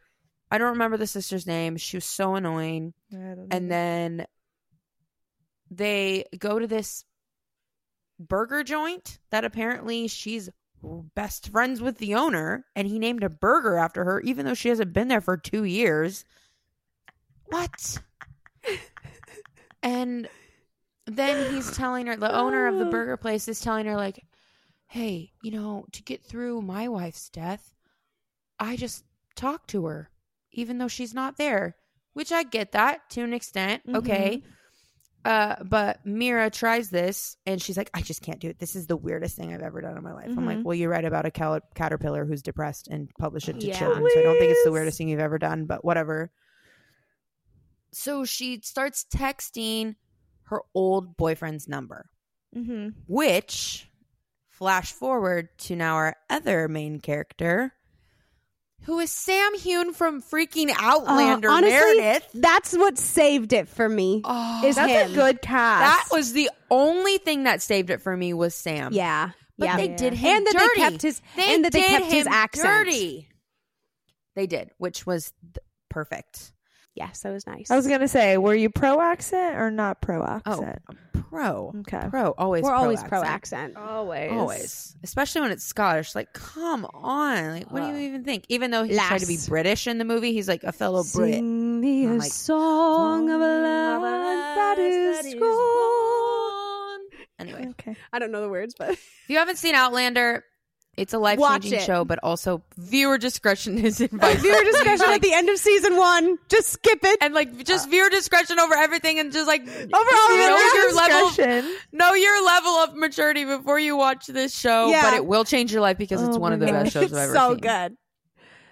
I 0.50 0.58
don't 0.58 0.70
remember 0.70 0.96
the 0.96 1.06
sister's 1.08 1.46
name. 1.48 1.76
She 1.76 1.96
was 1.96 2.04
so 2.04 2.36
annoying. 2.36 2.94
And 3.10 3.70
then 3.70 4.26
they 5.70 6.24
go 6.38 6.58
to 6.58 6.66
this 6.66 7.04
burger 8.20 8.62
joint 8.62 9.18
that 9.30 9.44
apparently 9.44 10.06
she's 10.08 10.48
best 11.14 11.48
friends 11.48 11.80
with 11.80 11.98
the 11.98 12.14
owner 12.14 12.64
and 12.74 12.88
he 12.88 12.98
named 12.98 13.22
a 13.22 13.30
burger 13.30 13.76
after 13.76 14.04
her 14.04 14.20
even 14.20 14.46
though 14.46 14.54
she 14.54 14.68
hasn't 14.68 14.92
been 14.92 15.08
there 15.08 15.20
for 15.20 15.36
2 15.36 15.64
years. 15.64 16.24
What? 17.46 17.98
and 19.82 20.28
then 21.06 21.52
he's 21.52 21.76
telling 21.76 22.06
her 22.06 22.16
the 22.16 22.34
owner 22.34 22.66
of 22.66 22.78
the 22.78 22.86
burger 22.86 23.16
place 23.16 23.46
is 23.48 23.60
telling 23.60 23.86
her 23.86 23.96
like 23.96 24.24
hey 24.88 25.32
you 25.42 25.50
know 25.50 25.84
to 25.92 26.02
get 26.02 26.24
through 26.24 26.62
my 26.62 26.88
wife's 26.88 27.28
death 27.28 27.74
i 28.58 28.76
just 28.76 29.04
talk 29.36 29.66
to 29.66 29.84
her 29.84 30.10
even 30.52 30.78
though 30.78 30.88
she's 30.88 31.14
not 31.14 31.36
there 31.36 31.76
which 32.14 32.32
i 32.32 32.42
get 32.42 32.72
that 32.72 33.08
to 33.10 33.22
an 33.22 33.34
extent 33.34 33.82
okay 33.94 34.38
mm-hmm. 34.38 34.50
Uh 35.24 35.56
but 35.64 36.04
mira 36.04 36.50
tries 36.50 36.90
this 36.90 37.36
and 37.46 37.60
she's 37.62 37.76
like 37.76 37.90
i 37.94 38.00
just 38.02 38.20
can't 38.22 38.40
do 38.40 38.48
it 38.48 38.58
this 38.58 38.76
is 38.76 38.86
the 38.86 38.96
weirdest 38.96 39.36
thing 39.36 39.54
i've 39.54 39.62
ever 39.62 39.80
done 39.80 39.96
in 39.96 40.02
my 40.02 40.12
life 40.12 40.26
i'm 40.28 40.44
like 40.46 40.58
Mhm. 40.58 40.64
well 40.64 40.74
you 40.74 40.88
write 40.88 41.04
about 41.04 41.24
a 41.24 41.30
cal- 41.30 41.60
caterpillar 41.74 42.24
who's 42.24 42.42
depressed 42.42 42.88
and 42.88 43.08
publish 43.18 43.48
it 43.48 43.58
to 43.60 43.66
Yeah. 43.66 43.78
children 43.78 44.06
so 44.12 44.20
i 44.20 44.22
don't 44.22 44.38
think 44.38 44.50
it's 44.52 44.64
the 44.64 44.72
weirdest 44.72 44.98
thing 44.98 45.08
you've 45.08 45.20
ever 45.20 45.38
done 45.38 45.64
but 45.66 45.84
whatever 45.84 46.30
so 47.92 48.24
she 48.24 48.60
starts 48.62 49.06
texting 49.14 49.94
her 50.48 50.60
old 50.74 51.16
boyfriend's 51.16 51.68
number, 51.68 52.10
Mm-hmm. 52.56 52.90
which 53.08 53.90
flash 54.48 54.92
forward 54.92 55.48
to 55.58 55.74
now 55.76 55.94
our 55.96 56.16
other 56.30 56.68
main 56.68 57.00
character, 57.00 57.72
who 58.84 58.98
is 59.00 59.10
Sam 59.10 59.52
Heughan 59.58 59.92
from 59.94 60.22
freaking 60.22 60.70
Outlander 60.78 61.48
Uh, 61.48 61.52
honestly, 61.54 62.00
Meredith. 62.00 62.28
That's 62.34 62.72
what 62.76 62.98
saved 62.98 63.52
it 63.52 63.68
for 63.68 63.88
me. 63.88 64.20
Oh, 64.24 64.62
is 64.64 64.76
That's 64.76 64.90
him. 64.92 65.12
a 65.12 65.14
good 65.14 65.42
cast. 65.42 66.10
that 66.10 66.16
was 66.16 66.32
the 66.32 66.50
only 66.70 67.18
thing 67.18 67.44
that 67.44 67.62
saved 67.62 67.90
it 67.90 68.00
for 68.02 68.16
me 68.16 68.32
was 68.34 68.54
Sam. 68.54 68.92
yeah, 68.92 69.30
but 69.58 69.66
yeah. 69.66 69.76
they 69.76 69.90
Yeah. 69.90 69.96
did 69.96 70.12
him 70.14 70.36
and 70.38 70.46
that 70.46 70.52
dirty. 70.54 70.68
they 70.74 70.80
kept 70.90 71.02
his 71.02 71.22
They 71.36 71.54
and 71.54 71.64
that 71.64 71.72
they 71.72 71.82
kept 71.82 72.06
his 72.06 72.26
accent. 72.26 72.66
dirty. 72.66 73.28
They 74.36 74.46
did, 74.46 74.70
which 74.78 75.06
was 75.06 75.32
th- 75.42 75.64
perfect. 75.90 76.52
Yes, 76.94 77.20
that 77.22 77.32
was 77.32 77.46
nice. 77.46 77.70
I 77.70 77.76
was 77.76 77.86
gonna 77.88 78.06
say, 78.08 78.36
were 78.38 78.54
you 78.54 78.70
pro 78.70 79.00
accent 79.00 79.56
or 79.56 79.70
not 79.70 80.00
pro 80.00 80.22
accent? 80.24 80.82
Oh, 80.86 80.92
pro, 81.12 81.74
Okay. 81.80 82.06
pro, 82.08 82.30
always. 82.38 82.62
We're 82.62 82.70
pro 82.70 82.78
always 82.78 83.02
pro 83.02 83.22
accent. 83.22 83.74
accent. 83.74 83.88
Always. 83.90 84.30
Always, 84.30 84.96
especially 85.02 85.40
when 85.40 85.50
it's 85.50 85.64
Scottish. 85.64 86.14
Like, 86.14 86.32
come 86.32 86.84
on! 86.94 87.50
Like, 87.50 87.70
what 87.72 87.80
do 87.80 87.88
you 87.88 87.96
even 88.08 88.22
think? 88.22 88.44
Even 88.48 88.70
though 88.70 88.84
he's 88.84 88.96
trying 88.96 89.18
to 89.18 89.26
be 89.26 89.38
British 89.48 89.88
in 89.88 89.98
the 89.98 90.04
movie, 90.04 90.32
he's 90.32 90.46
like 90.46 90.62
a 90.62 90.70
fellow 90.70 91.02
Brit. 91.02 91.34
Sing 91.34 91.80
me 91.80 92.06
a 92.06 92.10
like, 92.10 92.30
song 92.30 93.28
of 93.28 93.40
a 93.40 93.44
land 93.44 94.04
that 94.04 94.78
is 94.78 95.34
gone. 95.34 97.00
Anyway, 97.40 97.66
Okay. 97.70 97.96
I 98.12 98.18
don't 98.20 98.30
know 98.30 98.40
the 98.40 98.48
words, 98.48 98.74
but 98.78 98.90
if 98.90 99.24
you 99.28 99.38
haven't 99.38 99.56
seen 99.56 99.74
Outlander, 99.74 100.44
it's 100.96 101.12
a 101.12 101.18
life 101.18 101.38
changing 101.38 101.80
show, 101.80 102.04
but 102.04 102.18
also 102.22 102.62
viewer 102.76 103.18
discretion 103.18 103.78
is 103.84 104.00
advised. 104.00 104.40
viewer 104.40 104.62
discretion 104.64 105.06
at 105.10 105.20
the 105.22 105.32
end 105.32 105.48
of 105.48 105.58
season 105.58 105.96
one. 105.96 106.38
Just 106.48 106.70
skip 106.70 107.00
it. 107.02 107.18
and 107.20 107.34
like 107.34 107.64
just 107.64 107.88
viewer 107.90 108.08
discretion 108.10 108.58
over 108.58 108.74
everything, 108.74 109.18
and 109.18 109.32
just 109.32 109.46
like 109.46 109.62
Over 109.62 109.76
know 109.88 109.96
all 109.96 110.74
your 110.76 110.94
level, 110.94 111.28
Discretion. 111.28 111.76
know 111.92 112.14
your 112.14 112.44
level 112.44 112.70
of 112.70 112.94
maturity 112.96 113.44
before 113.44 113.78
you 113.78 113.96
watch 113.96 114.26
this 114.26 114.56
show. 114.58 114.88
Yeah. 114.88 115.02
But 115.02 115.14
it 115.14 115.26
will 115.26 115.44
change 115.44 115.72
your 115.72 115.80
life 115.82 115.98
because 115.98 116.22
it's 116.22 116.36
Oh 116.36 116.40
one 116.40 116.52
of 116.52 116.60
the 116.60 116.66
best 116.66 116.92
shows 116.92 117.12
I've 117.12 117.18
ever 117.18 117.34
so 117.34 117.50
seen. 117.50 117.58
good. 117.58 117.68
Okay, 117.70 117.96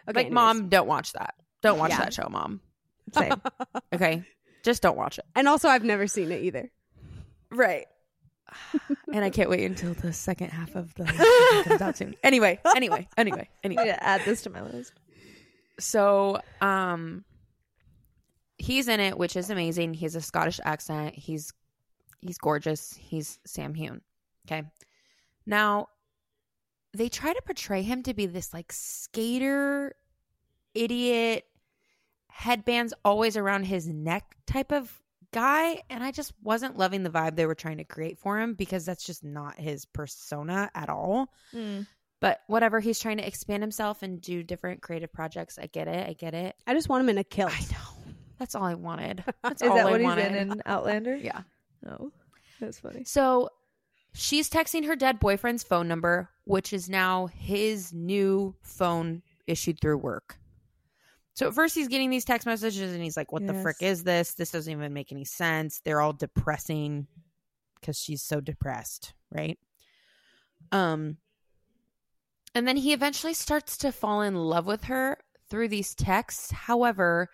like, 0.06 0.16
anyways. 0.16 0.32
mom, 0.32 0.68
don't 0.68 0.88
watch 0.88 1.12
that. 1.12 1.35
Don't 1.62 1.78
watch 1.78 1.90
Yeah. 1.90 1.98
that 1.98 2.14
show, 2.14 2.28
mom. 2.30 2.61
Same. 3.14 3.32
Okay, 3.94 4.24
just 4.64 4.82
don't 4.82 4.96
watch 4.96 5.18
it. 5.18 5.24
And 5.37 5.46
also, 5.48 5.68
I've 5.68 5.85
never 5.85 6.06
seen 6.06 6.32
it 6.32 6.42
either. 6.44 6.70
Right. 7.50 7.87
and 9.12 9.25
I 9.25 9.31
can't 9.31 9.51
wait 9.51 9.65
until 9.65 9.95
the 9.95 10.12
second 10.12 10.51
half 10.51 10.75
of 10.75 10.95
the 10.95 11.05
comes 11.65 11.81
out 11.81 11.97
soon. 11.97 12.15
Anyway, 12.23 12.59
anyway, 12.77 13.09
anyway, 13.17 13.49
anyway. 13.62 13.97
add 14.01 14.23
this 14.25 14.43
to 14.43 14.51
my 14.51 14.62
list. 14.62 14.93
So, 15.79 16.41
um, 16.61 17.25
he's 18.59 18.88
in 18.88 19.01
it, 19.01 19.19
which 19.19 19.37
is 19.37 19.51
amazing. 19.51 19.95
He 19.95 20.05
has 20.05 20.15
a 20.15 20.21
Scottish 20.21 20.61
accent. 20.65 21.15
He's 21.15 21.53
he's 22.21 22.38
gorgeous. 22.38 22.95
He's 22.95 23.38
Sam 23.45 23.75
Heughan. 23.75 24.01
Okay. 24.47 24.65
Now, 25.47 25.88
they 26.95 27.09
try 27.09 27.33
to 27.33 27.43
portray 27.43 27.83
him 27.83 28.03
to 28.05 28.15
be 28.15 28.27
this 28.27 28.53
like 28.53 28.73
skater, 28.73 29.95
idiot, 30.75 31.45
headbands 32.29 32.95
always 33.05 33.37
around 33.37 33.65
his 33.65 33.88
neck 33.88 34.37
type 34.47 34.73
of 34.73 35.02
guy, 35.33 35.83
and 35.90 36.03
I 36.03 36.12
just 36.12 36.33
wasn't 36.42 36.79
loving 36.79 37.03
the 37.03 37.11
vibe 37.11 37.37
they 37.37 37.47
were 37.47 37.55
trying 37.55 37.79
to 37.79 37.85
create 37.85 38.18
for 38.18 38.40
him 38.40 38.55
because 38.55 38.85
that's 38.85 39.05
just 39.05 39.25
not 39.25 39.59
his 39.59 39.85
persona 39.85 40.71
at 40.75 40.88
all. 40.88 41.33
Mm. 41.55 41.87
But 42.21 42.40
whatever, 42.47 42.79
he's 42.79 43.01
trying 43.01 43.16
to 43.18 43.27
expand 43.27 43.62
himself 43.62 44.03
and 44.03 44.21
do 44.21 44.45
different 44.45 44.81
creative 44.81 45.12
projects. 45.12 45.59
I 45.59 45.66
get 45.66 45.88
it. 45.88 46.09
I 46.09 46.12
get 46.12 46.35
it. 46.35 46.55
I 46.66 46.75
just 46.75 46.88
want 46.88 47.03
him 47.03 47.09
in 47.09 47.18
a 47.18 47.25
kilt. 47.25 47.51
I 47.53 47.61
know. 47.73 48.12
That's 48.38 48.55
all 48.55 48.64
I 48.64 48.75
wanted. 48.75 49.25
That's 49.42 49.62
Is 49.62 49.68
all 49.68 49.77
that 49.77 49.87
I 49.87 49.90
what 49.90 50.01
he's 50.01 50.27
in 50.27 50.35
in 50.35 50.62
Outlander? 50.66 51.16
Yeah. 51.16 51.42
Oh, 51.88 52.12
that's 52.61 52.79
funny. 52.79 53.03
So 53.05 53.51
she's 54.14 54.49
texting 54.49 54.87
her 54.87 54.95
dead 54.95 55.18
boyfriend's 55.18 55.64
phone 55.64 55.88
number, 55.88 56.29
which 56.45 56.73
is 56.73 56.88
now 56.88 57.27
his 57.27 57.92
new 57.92 58.55
phone 58.62 59.23
issued 59.47 59.81
through 59.81 59.99
work. 59.99 60.38
So 61.35 61.49
at 61.49 61.55
first 61.55 61.75
he's 61.75 61.88
getting 61.88 62.11
these 62.11 62.25
text 62.25 62.47
messages 62.47 62.92
and 62.92 63.03
he's 63.03 63.16
like, 63.16 63.33
What 63.33 63.47
the 63.47 63.55
frick 63.62 63.77
is 63.81 64.05
this? 64.05 64.35
This 64.35 64.51
doesn't 64.51 64.73
even 64.73 64.92
make 64.92 65.12
any 65.12 65.25
sense. 65.25 65.81
They're 65.85 66.01
all 66.01 66.12
depressing 66.12 67.07
because 67.81 67.99
she's 67.99 68.23
so 68.23 68.40
depressed, 68.40 69.14
right? 69.31 69.59
Um 70.71 71.16
and 72.55 72.68
then 72.68 72.77
he 72.77 72.92
eventually 72.92 73.35
starts 73.35 73.79
to 73.79 73.92
fall 73.92 74.21
in 74.21 74.35
love 74.35 74.66
with 74.66 74.85
her 74.85 75.18
through 75.49 75.68
these 75.68 75.95
texts. 75.95 76.51
However, 76.51 77.31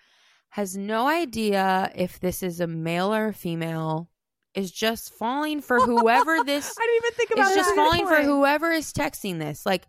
has 0.51 0.77
no 0.77 1.09
idea 1.09 1.91
if 1.95 2.21
this 2.21 2.43
is 2.43 2.61
a 2.61 2.67
male 2.67 3.13
or 3.13 3.29
a 3.29 3.35
female, 3.35 4.11
is 4.55 4.71
just 4.71 5.13
falling 5.13 5.61
for 5.61 5.79
whoever 5.81 6.43
this 6.47 6.75
I 6.79 6.87
didn't 6.87 6.97
even 6.97 7.17
think 7.17 7.31
about 7.33 7.51
is 7.51 7.57
just 7.57 7.75
falling 7.75 8.07
for 8.07 8.23
whoever 8.23 8.71
is 8.71 8.93
texting 8.93 9.39
this. 9.39 9.67
Like 9.67 9.87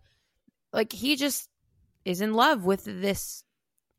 like 0.72 0.92
he 0.92 1.16
just 1.16 1.48
is 2.04 2.20
in 2.20 2.34
love 2.34 2.64
with 2.64 2.84
this 2.84 3.44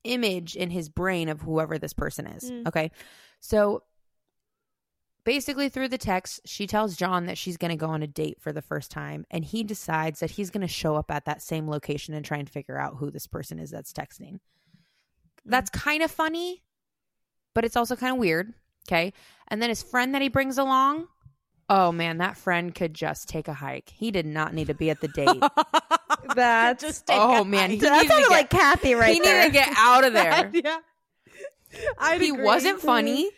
image 0.03 0.55
in 0.55 0.69
his 0.69 0.89
brain 0.89 1.29
of 1.29 1.41
whoever 1.41 1.77
this 1.77 1.93
person 1.93 2.27
is. 2.27 2.49
Mm. 2.49 2.67
Okay. 2.67 2.91
So 3.39 3.83
basically 5.23 5.69
through 5.69 5.89
the 5.89 5.97
text, 5.97 6.41
she 6.45 6.67
tells 6.67 6.95
John 6.95 7.25
that 7.25 7.37
she's 7.37 7.57
going 7.57 7.69
to 7.69 7.77
go 7.77 7.87
on 7.87 8.03
a 8.03 8.07
date 8.07 8.37
for 8.39 8.51
the 8.51 8.61
first 8.61 8.91
time 8.91 9.25
and 9.29 9.43
he 9.43 9.63
decides 9.63 10.19
that 10.19 10.31
he's 10.31 10.49
going 10.49 10.61
to 10.61 10.67
show 10.67 10.95
up 10.95 11.11
at 11.11 11.25
that 11.25 11.41
same 11.41 11.69
location 11.69 12.13
and 12.13 12.25
try 12.25 12.37
and 12.37 12.49
figure 12.49 12.77
out 12.77 12.97
who 12.97 13.11
this 13.11 13.27
person 13.27 13.59
is 13.59 13.71
that's 13.71 13.93
texting. 13.93 14.39
That's 15.45 15.69
kind 15.69 16.03
of 16.03 16.11
funny, 16.11 16.63
but 17.53 17.65
it's 17.65 17.75
also 17.75 17.95
kind 17.95 18.13
of 18.13 18.19
weird. 18.19 18.53
Okay. 18.87 19.13
And 19.47 19.61
then 19.61 19.69
his 19.69 19.83
friend 19.83 20.15
that 20.15 20.21
he 20.21 20.29
brings 20.29 20.57
along, 20.57 21.07
oh 21.69 21.91
man, 21.91 22.17
that 22.17 22.37
friend 22.37 22.73
could 22.73 22.93
just 22.93 23.29
take 23.29 23.47
a 23.47 23.53
hike. 23.53 23.89
He 23.89 24.11
did 24.11 24.25
not 24.25 24.53
need 24.53 24.67
to 24.67 24.73
be 24.73 24.89
at 24.89 25.01
the 25.01 25.07
date. 25.07 25.27
That's 26.35 26.83
Just 26.83 27.05
oh 27.09 27.43
man, 27.43 27.77
that 27.77 28.07
sounded 28.07 28.29
like 28.29 28.49
Kathy 28.49 28.93
right 28.93 29.13
he 29.13 29.19
there. 29.19 29.43
He 29.43 29.47
needed 29.49 29.53
to 29.53 29.71
get 29.71 29.77
out 29.77 30.03
of 30.03 30.13
there. 30.13 30.51
yeah. 30.53 30.79
I'd 31.97 32.21
he 32.21 32.31
wasn't 32.31 32.77
mm-hmm. 32.77 32.87
funny 32.87 33.29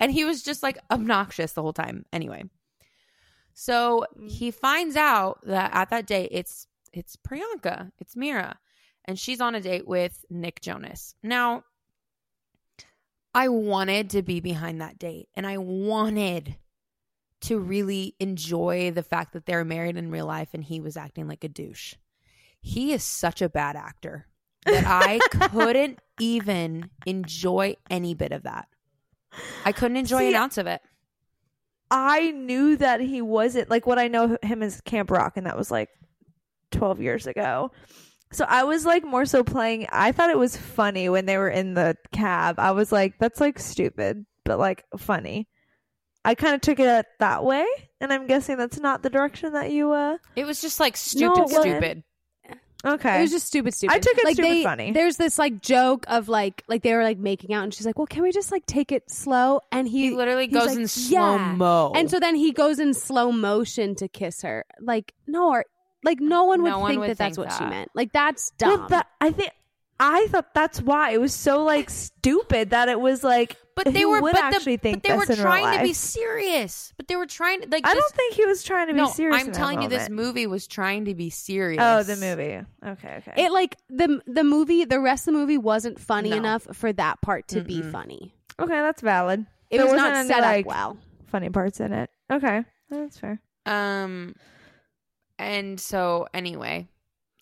and 0.00 0.12
he 0.12 0.24
was 0.24 0.42
just 0.42 0.62
like 0.62 0.78
obnoxious 0.90 1.52
the 1.52 1.62
whole 1.62 1.72
time. 1.72 2.04
Anyway. 2.12 2.44
So 3.54 4.06
mm. 4.18 4.30
he 4.30 4.50
finds 4.50 4.96
out 4.96 5.40
that 5.46 5.70
at 5.74 5.90
that 5.90 6.06
date 6.06 6.30
it's 6.32 6.66
it's 6.92 7.16
priyanka 7.16 7.90
it's 7.98 8.14
mira 8.14 8.58
and 9.04 9.18
she's 9.18 9.40
on 9.40 9.54
a 9.54 9.60
date 9.60 9.86
with 9.86 10.24
nick 10.30 10.60
jonas. 10.60 11.14
Now 11.22 11.64
i 13.34 13.48
wanted 13.48 14.10
to 14.10 14.22
be 14.22 14.40
behind 14.40 14.80
that 14.80 14.98
date 14.98 15.28
and 15.34 15.44
i 15.44 15.58
wanted 15.58 16.56
to 17.44 17.58
really 17.58 18.14
enjoy 18.20 18.90
the 18.90 19.02
fact 19.02 19.32
that 19.32 19.46
they're 19.46 19.64
married 19.64 19.96
in 19.96 20.10
real 20.10 20.26
life 20.26 20.48
and 20.52 20.64
he 20.64 20.80
was 20.80 20.96
acting 20.96 21.26
like 21.28 21.44
a 21.44 21.48
douche 21.48 21.94
he 22.64 22.94
is 22.94 23.04
such 23.04 23.42
a 23.42 23.48
bad 23.48 23.76
actor 23.76 24.26
that 24.64 24.84
I 24.86 25.18
couldn't 25.50 25.98
even 26.18 26.88
enjoy 27.04 27.76
any 27.90 28.14
bit 28.14 28.32
of 28.32 28.44
that. 28.44 28.68
I 29.66 29.72
couldn't 29.72 29.98
enjoy 29.98 30.20
See, 30.20 30.28
an 30.30 30.34
ounce 30.34 30.56
of 30.56 30.66
it. 30.66 30.80
I 31.90 32.30
knew 32.30 32.76
that 32.78 33.00
he 33.00 33.20
wasn't 33.20 33.68
like 33.68 33.86
what 33.86 33.98
I 33.98 34.08
know 34.08 34.38
him 34.42 34.62
as 34.62 34.80
Camp 34.80 35.10
Rock, 35.10 35.36
and 35.36 35.46
that 35.46 35.58
was 35.58 35.70
like 35.70 35.90
12 36.70 37.02
years 37.02 37.26
ago. 37.26 37.70
So 38.32 38.46
I 38.48 38.64
was 38.64 38.86
like 38.86 39.04
more 39.04 39.26
so 39.26 39.44
playing. 39.44 39.86
I 39.92 40.12
thought 40.12 40.30
it 40.30 40.38
was 40.38 40.56
funny 40.56 41.10
when 41.10 41.26
they 41.26 41.36
were 41.36 41.50
in 41.50 41.74
the 41.74 41.96
cab. 42.12 42.58
I 42.58 42.70
was 42.70 42.90
like, 42.90 43.18
that's 43.18 43.40
like 43.40 43.58
stupid, 43.58 44.24
but 44.44 44.58
like 44.58 44.84
funny. 44.96 45.48
I 46.24 46.34
kind 46.34 46.54
of 46.54 46.60
took 46.60 46.80
it 46.80 47.06
that 47.18 47.44
way, 47.44 47.66
and 48.00 48.12
I'm 48.12 48.26
guessing 48.26 48.56
that's 48.56 48.80
not 48.80 49.02
the 49.02 49.10
direction 49.10 49.52
that 49.52 49.70
you. 49.70 49.92
uh 49.92 50.16
It 50.36 50.44
was 50.46 50.60
just 50.60 50.80
like 50.80 50.96
stupid, 50.96 51.44
well, 51.50 51.62
stupid. 51.62 52.02
Okay, 52.86 53.18
It 53.18 53.22
was 53.22 53.30
just 53.30 53.46
stupid, 53.46 53.72
stupid. 53.72 53.94
I 53.94 53.98
took 53.98 54.12
it 54.18 54.24
like 54.24 54.34
stupid 54.34 54.50
they, 54.50 54.62
funny. 54.62 54.92
There's 54.92 55.16
this 55.16 55.38
like 55.38 55.62
joke 55.62 56.04
of 56.06 56.28
like 56.28 56.62
like 56.68 56.82
they 56.82 56.92
were 56.94 57.02
like 57.02 57.16
making 57.18 57.54
out, 57.54 57.64
and 57.64 57.72
she's 57.72 57.86
like, 57.86 57.96
"Well, 57.98 58.06
can 58.06 58.22
we 58.22 58.30
just 58.30 58.52
like 58.52 58.66
take 58.66 58.92
it 58.92 59.10
slow?" 59.10 59.60
And 59.72 59.88
he, 59.88 60.10
He 60.10 60.16
literally 60.16 60.46
goes 60.48 60.66
like, 60.68 60.76
in 60.78 60.86
slow 60.88 61.36
"Yeah." 61.36 61.54
mo. 61.56 61.92
And 61.94 62.10
so 62.10 62.20
then 62.20 62.34
he 62.34 62.52
goes 62.52 62.78
in 62.78 62.92
slow 62.92 63.32
motion 63.32 63.94
to 63.96 64.08
kiss 64.08 64.42
her. 64.42 64.66
Like 64.80 65.14
no, 65.26 65.48
or 65.48 65.64
like 66.02 66.20
no 66.20 66.44
one 66.44 66.62
would 66.62 66.68
No 66.70 66.78
one 66.80 66.90
think 66.90 67.00
would 67.00 67.10
that 67.10 67.16
that's 67.18 67.36
think 67.36 67.48
what 67.48 67.56
she 67.56 67.64
meant. 67.64 67.90
Like 67.94 68.12
that's 68.12 68.52
Well, 68.60 68.76
dumb. 68.76 68.86
that- 68.90 69.06
I 69.18 69.30
think 69.30 69.52
I 69.98 70.26
thought 70.26 70.52
that's 70.52 70.82
why 70.82 71.12
it 71.12 71.20
was 71.22 71.32
so 71.32 71.64
like 71.64 71.88
stupid 71.88 72.70
that 72.70 72.90
it 72.90 73.00
was 73.00 73.24
like. 73.24 73.56
But 73.76 73.92
they 73.92 74.04
were 74.04 74.20
but 74.20 74.36
actually 74.36 74.76
the, 74.76 74.82
think 74.82 75.02
but 75.02 75.08
they 75.08 75.16
were 75.16 75.24
in 75.24 75.36
trying 75.38 75.78
to 75.78 75.82
be 75.84 75.92
serious. 75.92 76.92
But 76.96 77.08
they 77.08 77.16
were 77.16 77.26
trying 77.26 77.62
to 77.62 77.68
like 77.68 77.86
I 77.86 77.94
don't 77.94 78.14
think 78.14 78.34
he 78.34 78.46
was 78.46 78.62
trying 78.62 78.88
to 78.88 78.92
be 78.94 78.98
no, 78.98 79.08
serious. 79.08 79.40
I'm 79.40 79.52
telling 79.52 79.82
you 79.82 79.88
this 79.88 80.08
movie 80.08 80.46
was 80.46 80.66
trying 80.66 81.06
to 81.06 81.14
be 81.14 81.30
serious. 81.30 81.80
Oh, 81.82 82.02
the 82.02 82.16
movie. 82.16 82.60
Okay, 82.86 83.16
okay. 83.18 83.42
it 83.42 83.52
like 83.52 83.76
the 83.88 84.20
the 84.26 84.44
movie, 84.44 84.84
the 84.84 85.00
rest 85.00 85.26
of 85.28 85.34
the 85.34 85.40
movie 85.40 85.58
wasn't 85.58 85.98
funny 85.98 86.30
No. 86.30 86.36
enough 86.36 86.66
for 86.72 86.92
that 86.92 87.20
part 87.20 87.48
to 87.48 87.62
be 87.62 87.80
Mm-mm. 87.80 87.92
funny. 87.92 88.34
okay, 88.60 88.80
that's 88.80 89.00
valid. 89.02 89.46
It 89.70 89.78
There 89.78 89.86
was 89.86 89.94
wasn't 89.94 90.14
any, 90.14 90.28
set 90.28 90.42
like, 90.42 90.66
up 90.66 90.70
well. 90.70 90.96
Funny 91.26 91.50
parts 91.50 91.80
in 91.80 91.92
it. 91.92 92.10
Okay, 92.30 92.64
that's 92.90 93.18
fair. 93.18 93.40
Um, 93.66 94.36
and 95.38 95.80
so 95.80 96.28
anyway, 96.32 96.86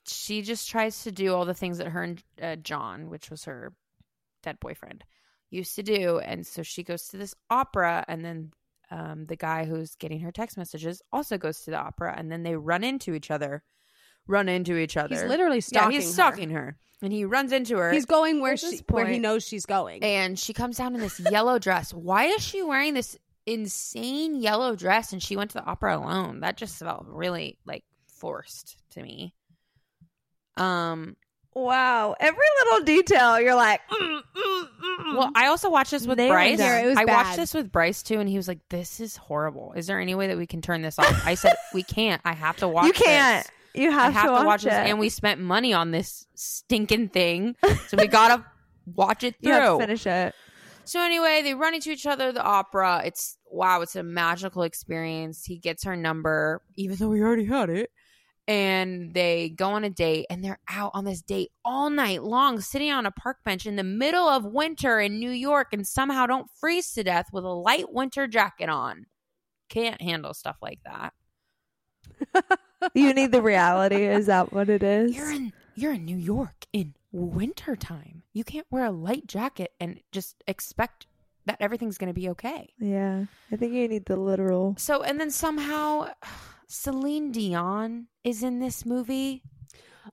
she 0.07 0.41
just 0.43 0.71
tries 0.71 1.03
to 1.05 1.13
do 1.13 1.35
all 1.35 1.45
the 1.45 1.53
things 1.55 1.79
that 1.79 1.89
her 1.89 2.03
and 2.03 2.23
uh, 2.41 2.57
John, 2.57 3.11
which 3.11 3.29
was 3.31 3.45
her 3.45 3.75
dead 4.43 4.59
boyfriend, 4.61 5.05
used 5.53 5.77
to 5.77 5.83
do, 5.83 6.19
and 6.19 6.47
so 6.47 6.63
she 6.63 6.83
goes 6.83 7.09
to 7.09 7.17
this 7.17 7.35
opera, 7.51 8.05
and 8.09 8.25
then 8.25 8.53
um, 8.91 9.27
the 9.27 9.37
guy 9.37 9.65
who's 9.65 9.95
getting 9.97 10.21
her 10.21 10.33
text 10.33 10.57
messages 10.57 11.03
also 11.13 11.39
goes 11.39 11.61
to 11.63 11.71
the 11.71 11.79
opera, 11.79 12.15
and 12.17 12.33
then 12.33 12.43
they 12.43 12.57
run 12.57 12.83
into 12.83 13.15
each 13.15 13.31
other, 13.31 13.63
run 14.27 14.49
into 14.49 14.77
each 14.77 14.97
other. 14.97 15.15
He's 15.15 15.25
literally 15.25 15.57
yeah, 15.57 15.61
stalking. 15.61 15.93
he's 15.93 16.07
her. 16.07 16.13
stalking 16.13 16.51
her, 16.51 16.79
and 17.03 17.13
he 17.13 17.25
runs 17.25 17.53
into 17.53 17.77
her. 17.77 17.93
He's 17.93 18.07
going 18.07 18.41
where 18.41 18.57
she 18.57 18.71
this 18.71 18.83
where 18.89 19.07
he 19.07 19.19
knows 19.19 19.47
she's 19.47 19.67
going. 19.67 20.03
and 20.03 20.39
she 20.39 20.53
comes 20.53 20.79
down 20.79 20.95
in 20.95 21.01
this 21.01 21.21
yellow 21.21 21.59
dress. 21.59 21.93
Why 21.93 22.25
is 22.27 22.43
she 22.43 22.63
wearing 22.63 22.95
this 22.95 23.19
insane 23.45 24.37
yellow 24.37 24.77
dress 24.77 25.13
and 25.13 25.23
she 25.23 25.37
went 25.37 25.51
to 25.51 25.59
the 25.59 25.65
opera 25.65 25.99
alone? 25.99 26.41
That 26.41 26.57
just 26.57 26.79
felt 26.79 27.07
really 27.07 27.59
like 27.67 27.85
forced 28.07 28.79
to 28.93 29.03
me. 29.03 29.35
Um 30.57 31.17
Wow, 31.55 32.17
every 32.19 32.45
little 32.65 32.85
detail, 32.85 33.39
you're 33.39 33.55
like, 33.55 33.81
mm, 33.91 34.21
mm, 34.37 34.63
mm. 34.65 35.17
well, 35.19 35.31
I 35.35 35.49
also 35.49 35.69
watched 35.69 35.91
this 35.91 36.07
with 36.07 36.17
Nailed 36.17 36.31
Bryce. 36.31 36.59
it. 36.59 36.85
It 36.85 36.89
was 36.89 36.97
I 36.97 37.05
watched 37.05 37.37
this 37.37 37.53
with 37.53 37.71
Bryce 37.71 38.03
too 38.03 38.21
and 38.21 38.29
he 38.29 38.37
was 38.39 38.49
like, 38.49 38.61
"This 38.71 39.01
is 39.01 39.17
horrible. 39.17 39.75
Is 39.77 39.87
there 39.87 40.01
any 40.01 40.15
way 40.15 40.29
that 40.29 40.39
we 40.39 40.47
can 40.47 40.63
turn 40.63 40.81
this 40.81 40.99
off?" 40.99 41.27
I 41.27 41.35
said, 41.35 41.57
"We 41.75 41.83
can't. 41.83 42.23
I 42.25 42.33
have 42.33 42.57
to 42.59 42.69
watch 42.69 42.87
you 42.87 42.93
can't. 42.95 43.45
this. 43.45 43.53
You 43.75 43.91
I 43.91 43.93
have, 43.93 44.13
have 44.15 44.39
to 44.39 44.45
watch, 44.47 44.63
it. 44.63 44.71
this 44.71 44.75
and 44.75 44.99
we 44.99 45.09
spent 45.11 45.41
money 45.41 45.75
on 45.75 45.91
this 45.91 46.27
stinking 46.35 47.09
thing. 47.11 47.57
So 47.89 47.97
we 47.99 48.07
got 48.07 48.37
to 48.37 48.45
watch 48.95 49.23
it 49.23 49.35
you 49.41 49.53
have 49.53 49.63
to 49.63 49.69
through." 49.69 49.79
finish 49.81 50.07
it. 50.07 50.35
So 50.85 51.01
anyway, 51.01 51.43
they 51.43 51.55
run 51.55 51.75
into 51.75 51.91
each 51.91 52.07
other 52.07 52.29
at 52.29 52.35
the 52.35 52.43
opera. 52.43 53.03
It's 53.05 53.37
wow, 53.51 53.83
it's 53.83 53.95
a 53.95 54.03
magical 54.03 54.63
experience. 54.63 55.45
He 55.45 55.59
gets 55.59 55.85
her 55.85 55.97
number, 55.97 56.63
even 56.77 56.97
though 56.97 57.13
he 57.13 57.21
already 57.21 57.45
had 57.45 57.71
it. 57.71 57.91
And 58.49 59.15
they 59.15 59.51
go 59.51 59.69
on 59.71 59.85
a 59.85 59.91
date 59.91 60.27
and 60.29 60.45
they're 60.45 60.59
out 60.69 60.91
on 60.95 61.05
this 61.05 61.23
date 61.23 61.51
all 61.65 61.91
night 61.91 62.23
long, 62.25 62.61
sitting 62.61 62.91
on 62.91 63.07
a 63.07 63.13
park 63.13 63.39
bench 63.45 63.67
in 63.67 63.77
the 63.77 63.85
middle 63.85 64.29
of 64.29 64.45
winter 64.45 64.99
in 64.99 65.21
New 65.21 65.31
York 65.31 65.69
and 65.73 65.87
somehow 65.87 66.27
don't 66.27 66.49
freeze 66.59 66.93
to 66.95 67.05
death 67.05 67.27
with 67.33 67.45
a 67.45 67.49
light 67.49 67.93
winter 67.93 68.27
jacket 68.27 68.69
on. 68.69 69.07
Can't 69.69 70.03
handle 70.03 70.35
stuff 70.35 70.57
like 70.61 70.81
that. 70.85 71.13
You 72.95 73.15
need 73.15 73.31
the 73.31 73.43
reality. 73.43 74.05
Is 74.05 74.27
that 74.27 74.53
what 74.53 74.69
it 74.69 74.83
is? 74.83 75.15
You're 75.15 75.31
in 75.31 75.53
you're 75.77 75.93
in 75.93 76.05
New 76.05 76.17
York 76.17 76.67
in 76.73 76.95
winter 77.13 77.77
time. 77.77 78.25
You 78.33 78.43
can't 78.43 78.67
wear 78.71 78.85
a 78.85 78.91
light 78.91 79.27
jacket 79.29 79.71
and 79.79 80.01
just 80.11 80.43
expect 80.49 81.07
that 81.47 81.59
everything's 81.61 81.97
gonna 81.97 82.13
be 82.13 82.29
okay. 82.31 82.73
yeah, 82.81 83.25
I 83.53 83.57
think 83.57 83.73
you 83.73 83.87
need 83.87 84.07
the 84.07 84.17
literal. 84.17 84.75
So, 84.79 85.03
and 85.03 85.21
then 85.21 85.31
somehow 85.31 86.09
Celine 86.73 87.31
Dion 87.33 88.07
is 88.25 88.43
in 88.43 88.59
this 88.59 88.87
movie. 88.87 89.43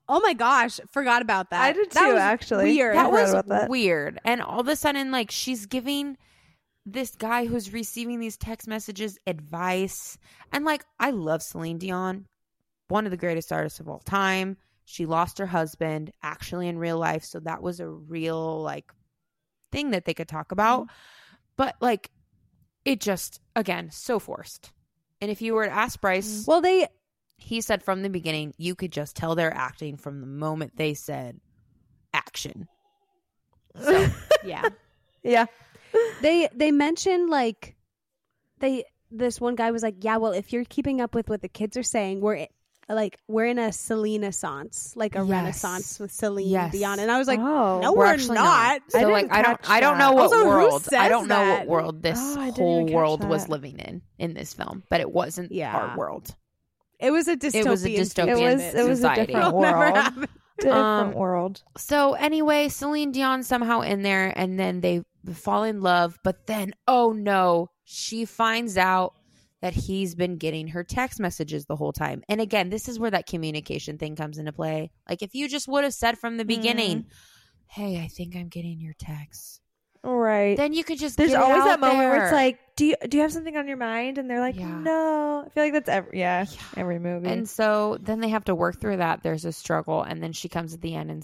oh 0.08 0.20
my 0.20 0.34
gosh, 0.34 0.78
forgot 0.92 1.22
about 1.22 1.50
that. 1.50 1.62
I 1.62 1.72
did 1.72 1.90
That 1.92 2.06
too, 2.06 2.12
was 2.12 2.20
actually. 2.20 2.64
Weird. 2.76 2.96
That 2.96 3.10
was 3.10 3.32
that. 3.32 3.68
weird. 3.68 4.20
And 4.24 4.40
all 4.42 4.60
of 4.60 4.68
a 4.68 4.76
sudden, 4.76 5.10
like, 5.10 5.30
she's 5.30 5.66
giving 5.66 6.16
this 6.86 7.14
guy 7.16 7.46
who's 7.46 7.72
receiving 7.72 8.20
these 8.20 8.36
text 8.36 8.68
messages 8.68 9.18
advice. 9.26 10.18
And, 10.52 10.64
like, 10.64 10.84
I 10.98 11.10
love 11.10 11.42
Celine 11.42 11.78
Dion, 11.78 12.26
one 12.88 13.04
of 13.04 13.10
the 13.10 13.16
greatest 13.16 13.52
artists 13.52 13.80
of 13.80 13.88
all 13.88 14.00
time. 14.00 14.56
She 14.84 15.06
lost 15.06 15.38
her 15.38 15.46
husband 15.46 16.12
actually 16.22 16.68
in 16.68 16.78
real 16.78 16.98
life. 16.98 17.24
So 17.24 17.40
that 17.40 17.62
was 17.62 17.80
a 17.80 17.88
real, 17.88 18.60
like, 18.62 18.92
thing 19.72 19.90
that 19.92 20.04
they 20.04 20.14
could 20.14 20.28
talk 20.28 20.52
about. 20.52 20.82
Mm-hmm. 20.82 20.94
But, 21.56 21.76
like, 21.80 22.10
it 22.84 23.00
just, 23.00 23.40
again, 23.56 23.90
so 23.90 24.18
forced. 24.18 24.72
And 25.20 25.30
if 25.30 25.42
you 25.42 25.54
were 25.54 25.66
to 25.66 25.72
ask 25.72 26.00
Bryce, 26.00 26.42
mm. 26.42 26.46
Well, 26.46 26.60
they 26.60 26.88
he 27.36 27.60
said 27.60 27.82
from 27.82 28.02
the 28.02 28.10
beginning, 28.10 28.54
you 28.58 28.74
could 28.74 28.92
just 28.92 29.16
tell 29.16 29.34
they're 29.34 29.54
acting 29.54 29.96
from 29.96 30.20
the 30.20 30.26
moment 30.26 30.76
they 30.76 30.94
said 30.94 31.40
action. 32.12 32.68
So, 33.80 34.08
yeah. 34.44 34.68
Yeah, 35.22 35.46
they 36.22 36.48
they 36.54 36.70
mentioned 36.72 37.28
like 37.28 37.76
they 38.58 38.84
this 39.10 39.40
one 39.40 39.54
guy 39.54 39.70
was 39.70 39.82
like, 39.82 39.96
yeah, 40.00 40.16
well, 40.16 40.32
if 40.32 40.52
you're 40.52 40.64
keeping 40.64 41.00
up 41.00 41.14
with 41.14 41.28
what 41.28 41.42
the 41.42 41.48
kids 41.48 41.76
are 41.76 41.82
saying, 41.82 42.20
we're 42.20 42.46
like 42.94 43.18
we're 43.28 43.46
in 43.46 43.58
a 43.58 43.72
Selena-sance, 43.72 44.94
like 44.96 45.14
a 45.16 45.20
Yes. 45.20 45.28
renaissance 45.30 45.98
with 46.00 46.10
Celine 46.12 46.48
Yes. 46.50 46.72
Dion, 46.72 46.98
and 46.98 47.10
I 47.10 47.18
was 47.18 47.28
like, 47.28 47.40
oh, 47.40 47.80
no, 47.80 47.92
we're 47.92 48.16
we're, 48.16 48.16
not. 48.16 48.34
not. 48.34 48.82
So, 48.88 48.98
I 48.98 49.04
like, 49.04 49.30
I 49.30 49.42
don't, 49.42 49.60
catch 49.60 49.70
I 49.70 49.80
don't 49.80 49.98
know 49.98 50.12
what 50.12 50.32
Also, 50.32 50.46
world, 50.46 50.88
I 50.92 51.08
don't 51.08 51.28
know 51.28 51.34
that? 51.36 51.66
what 51.66 51.68
world 51.68 52.02
this 52.02 52.18
Oh, 52.20 52.50
whole 52.52 52.80
even 52.82 52.86
catch 52.88 52.94
world 52.94 53.24
was 53.24 53.48
living 53.48 53.78
in 53.78 54.02
in 54.18 54.34
this 54.34 54.54
film, 54.54 54.82
but 54.88 55.00
it 55.00 55.10
wasn't 55.10 55.52
Yeah. 55.52 55.76
our 55.76 55.96
world. 55.96 56.34
It 56.98 57.12
was 57.12 57.28
a 57.28 57.36
dystopian. 57.36 57.64
It 57.64 57.68
was 57.70 57.84
a 57.84 57.88
dystopian 57.88 58.28
it 58.28 58.34
was 58.36 58.60
it 58.74 58.88
was 58.88 58.98
a 58.98 59.02
society. 59.02 59.26
different 59.32 59.46
It'll 59.48 59.60
never 59.60 59.78
world. 59.92 60.28
Different 60.58 60.84
Um, 60.86 61.12
world. 61.14 61.62
So 61.78 62.12
anyway, 62.14 62.68
Celine 62.68 63.12
Dion 63.12 63.42
somehow 63.42 63.80
in 63.80 64.02
there, 64.02 64.30
and 64.36 64.58
then 64.60 64.82
they 64.82 65.02
fall 65.32 65.62
in 65.64 65.80
love. 65.80 66.18
But 66.22 66.46
then, 66.46 66.74
oh 66.86 67.12
no, 67.12 67.70
she 67.84 68.26
finds 68.26 68.76
out 68.76 69.14
that 69.60 69.74
he's 69.74 70.14
been 70.14 70.36
getting 70.36 70.68
her 70.68 70.84
text 70.84 71.20
messages 71.20 71.66
the 71.66 71.76
whole 71.76 71.92
time. 71.92 72.22
And 72.28 72.40
again, 72.40 72.70
this 72.70 72.88
is 72.88 72.98
where 72.98 73.10
that 73.10 73.26
communication 73.26 73.98
thing 73.98 74.16
comes 74.16 74.38
into 74.38 74.52
play. 74.52 74.90
Like 75.08 75.22
if 75.22 75.34
you 75.34 75.48
just 75.48 75.68
would 75.68 75.84
have 75.84 75.94
said 75.94 76.18
from 76.18 76.36
the 76.36 76.44
mm-hmm. 76.44 76.60
beginning, 76.60 77.06
"Hey, 77.66 78.00
I 78.02 78.08
think 78.08 78.36
I'm 78.36 78.48
getting 78.48 78.80
your 78.80 78.94
texts," 78.94 79.60
Right. 80.02 80.56
then 80.56 80.72
you 80.72 80.82
could 80.82 80.98
just. 80.98 81.16
There's 81.16 81.34
always 81.34 81.64
that 81.64 81.80
moment 81.80 81.98
where 81.98 82.24
it's 82.24 82.32
like, 82.32 82.58
do 82.76 82.86
you 82.86 82.94
do 83.06 83.18
you 83.18 83.22
have 83.22 83.32
something 83.32 83.56
on 83.56 83.68
your 83.68 83.76
mind? 83.76 84.16
And 84.16 84.30
they're 84.30 84.40
like, 84.40 84.56
Yeah. 84.56 84.80
no. 84.80 85.44
I 85.44 85.48
feel 85.50 85.64
like 85.64 85.72
that's 85.74 85.88
every 85.88 86.18
yeah, 86.18 86.46
Yeah. 86.48 86.60
every 86.76 86.98
movie. 86.98 87.28
And 87.28 87.48
so 87.48 87.98
then 88.00 88.20
they 88.20 88.30
have 88.30 88.44
to 88.46 88.54
work 88.54 88.80
through 88.80 88.98
that. 88.98 89.22
There's 89.22 89.44
a 89.44 89.52
struggle, 89.52 90.02
and 90.02 90.22
then 90.22 90.32
she 90.32 90.48
comes 90.48 90.72
at 90.72 90.80
the 90.80 90.94
end, 90.94 91.10
and 91.10 91.22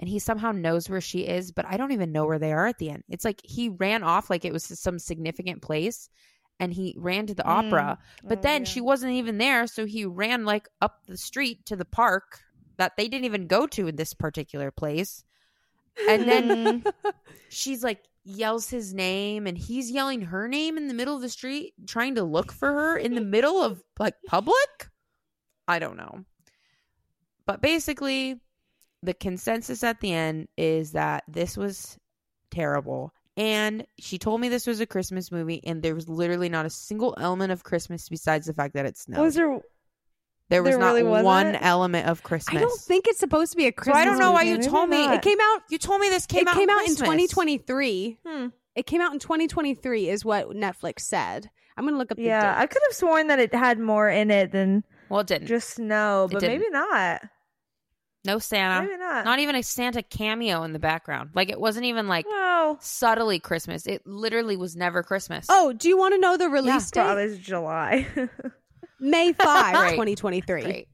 and 0.00 0.08
he 0.08 0.18
somehow 0.18 0.50
knows 0.50 0.90
where 0.90 1.00
she 1.00 1.20
is, 1.20 1.52
but 1.52 1.66
I 1.68 1.76
don't 1.76 1.92
even 1.92 2.10
know 2.10 2.26
where 2.26 2.40
they 2.40 2.52
are 2.52 2.66
at 2.66 2.78
the 2.78 2.90
end. 2.90 3.04
It's 3.08 3.24
like 3.24 3.40
he 3.44 3.68
ran 3.68 4.02
off 4.02 4.28
like 4.28 4.44
it 4.44 4.52
was 4.52 4.64
some 4.64 4.98
significant 4.98 5.62
place, 5.62 6.08
and 6.60 6.72
he 6.72 6.94
ran 6.98 7.26
to 7.26 7.34
the 7.34 7.42
mm. 7.42 7.48
opera, 7.48 7.98
but 8.22 8.38
Oh, 8.38 8.42
then 8.42 8.62
yeah. 8.62 8.68
she 8.68 8.80
wasn't 8.80 9.12
even 9.12 9.38
there, 9.38 9.66
so 9.66 9.86
he 9.86 10.04
ran 10.04 10.44
like 10.44 10.68
up 10.80 11.00
the 11.06 11.16
street 11.16 11.66
to 11.66 11.76
the 11.76 11.84
park 11.84 12.40
that 12.76 12.96
they 12.96 13.08
didn't 13.08 13.24
even 13.26 13.46
go 13.46 13.66
to 13.68 13.88
in 13.88 13.96
this 13.96 14.14
particular 14.14 14.70
place, 14.70 15.24
and 16.08 16.28
then 16.28 16.84
she's 17.48 17.82
like 17.82 18.04
yells 18.24 18.70
his 18.70 18.94
name 18.94 19.46
and 19.46 19.56
he's 19.58 19.90
yelling 19.90 20.22
her 20.22 20.48
name 20.48 20.78
in 20.78 20.88
the 20.88 20.94
middle 20.94 21.14
of 21.14 21.20
the 21.20 21.28
street 21.28 21.74
trying 21.86 22.14
to 22.14 22.24
look 22.24 22.52
for 22.52 22.72
her 22.72 22.96
in 22.96 23.14
the 23.14 23.20
middle 23.20 23.62
of 23.62 23.82
like 23.98 24.14
public? 24.26 24.88
I 25.68 25.78
don't 25.78 25.96
know. 25.96 26.24
But 27.46 27.60
basically 27.60 28.40
the 29.02 29.14
consensus 29.14 29.84
at 29.84 30.00
the 30.00 30.12
end 30.12 30.48
is 30.56 30.92
that 30.92 31.24
this 31.28 31.56
was 31.56 31.98
terrible 32.50 33.12
and 33.36 33.86
she 33.98 34.18
told 34.18 34.40
me 34.40 34.48
this 34.48 34.66
was 34.66 34.80
a 34.80 34.86
christmas 34.86 35.32
movie 35.32 35.60
and 35.64 35.82
there 35.82 35.94
was 35.94 36.08
literally 36.08 36.48
not 36.48 36.66
a 36.66 36.70
single 36.70 37.14
element 37.18 37.50
of 37.52 37.64
christmas 37.64 38.08
besides 38.08 38.46
the 38.46 38.54
fact 38.54 38.74
that 38.74 38.86
it 38.86 38.96
snowed 38.96 39.20
was 39.20 39.34
there 39.34 39.60
there 40.50 40.62
was 40.62 40.72
there 40.72 40.78
not 40.78 40.94
really 40.94 41.02
one 41.02 41.54
element 41.56 42.06
of 42.06 42.22
christmas 42.22 42.62
I 42.62 42.64
don't 42.64 42.80
think 42.80 43.06
it's 43.08 43.18
supposed 43.18 43.52
to 43.52 43.56
be 43.56 43.64
a 43.64 43.68
so 43.68 43.72
Christmas. 43.72 43.96
i 43.96 44.04
don't 44.04 44.18
know 44.18 44.32
why 44.32 44.42
you 44.42 44.58
Maybe 44.58 44.66
told 44.66 44.88
me 44.88 45.06
not. 45.06 45.16
It 45.16 45.22
came 45.22 45.38
out. 45.40 45.62
you 45.70 45.78
told 45.78 46.00
me 46.00 46.08
this 46.10 46.26
came 46.26 46.42
it 46.42 46.48
out 46.48 46.54
came 46.54 46.70
out 46.70 46.82
in 46.86 46.94
2023. 46.94 48.18
Hmm. 48.26 48.46
It 48.76 48.86
came 48.86 49.00
out 49.00 49.12
in 49.12 49.20
2023, 49.20 50.08
is 50.08 50.24
what 50.24 50.50
Netflix 50.50 51.00
said. 51.00 51.48
I'm 51.76 51.84
gonna 51.84 51.96
look 51.96 52.10
up. 52.10 52.16
The 52.18 52.24
Yeah, 52.24 52.54
I 52.56 52.66
could 52.66 52.82
have 52.88 52.94
sworn 52.96 53.28
that 53.28 53.38
it 53.38 53.54
had 53.54 53.78
more 53.78 54.08
in 54.08 54.30
it 54.30 54.50
than 54.52 54.84
well 55.08 55.20
it 55.20 55.28
didn't 55.28 55.46
just 55.48 55.70
snow, 55.70 56.28
but 56.30 56.40
didn't. 56.40 56.58
maybe 56.60 56.70
not. 56.70 57.22
No 58.24 58.38
santa 58.38 58.86
Maybe 58.86 58.98
not. 58.98 59.24
Not 59.24 59.38
even 59.38 59.54
a 59.56 59.62
Santa 59.62 60.02
cameo 60.02 60.62
in 60.62 60.72
the 60.72 60.78
background. 60.78 61.30
Like 61.34 61.50
it 61.50 61.60
wasn't 61.60 61.84
even 61.86 62.08
like 62.08 62.26
well, 62.26 62.78
subtly 62.80 63.38
Christmas. 63.38 63.86
It 63.86 64.06
literally 64.06 64.56
was 64.56 64.74
never 64.76 65.02
Christmas. 65.02 65.46
Oh, 65.48 65.72
do 65.72 65.88
you 65.88 65.98
want 65.98 66.14
to 66.14 66.20
know 66.20 66.36
the 66.36 66.48
release 66.48 66.90
God, 66.90 67.16
date? 67.16 67.22
it's 67.30 67.38
July. 67.38 68.06
May 69.00 69.32
5, 69.32 69.74
Great. 69.76 69.90
2023. 69.90 70.62
great. 70.62 70.88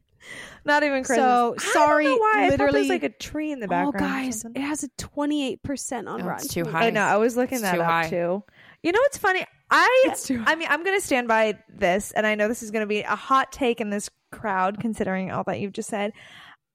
not 0.64 0.82
even 0.82 1.04
Christmas. 1.04 1.16
So, 1.18 1.22
I 1.22 1.48
don't 1.48 1.60
sorry, 1.60 2.04
know 2.06 2.16
why. 2.16 2.32
I 2.34 2.40
there 2.48 2.50
literally- 2.66 2.80
was 2.80 2.88
like 2.88 3.02
a 3.04 3.08
tree 3.10 3.52
in 3.52 3.60
the 3.60 3.66
Oh, 3.66 3.68
background. 3.68 3.94
or 3.96 3.98
guys, 3.98 4.44
it 4.44 4.60
has 4.60 4.82
a 4.84 4.88
28% 4.98 6.08
on 6.08 6.22
Oh, 6.22 6.24
Rotten 6.24 6.44
it's 6.44 6.52
too 6.52 6.64
high. 6.64 6.86
I 6.86 6.90
know. 6.90 7.02
I 7.02 7.16
was 7.16 7.36
looking 7.36 7.56
It's 7.56 7.62
that 7.62 7.74
too 7.76 7.80
up 7.82 7.86
high. 7.90 8.08
too. 8.08 8.42
You 8.82 8.92
know 8.92 9.00
what's 9.00 9.18
funny? 9.18 9.44
I 9.70 10.04
It's 10.08 10.26
too 10.26 10.42
I 10.46 10.56
mean, 10.56 10.66
I'm 10.70 10.82
going 10.82 10.98
to 10.98 11.04
stand 11.06 11.28
by 11.28 11.58
this, 11.68 12.10
and 12.12 12.26
I 12.26 12.34
know 12.34 12.48
this 12.48 12.62
is 12.62 12.70
going 12.72 12.82
to 12.82 12.88
be 12.88 13.00
a 13.02 13.14
hot 13.14 13.52
take 13.52 13.80
in 13.80 13.90
this 13.90 14.10
crowd, 14.32 14.80
considering 14.80 15.30
all 15.30 15.44
that 15.44 15.60
you've 15.60 15.72
just 15.72 15.88
said. 15.88 16.12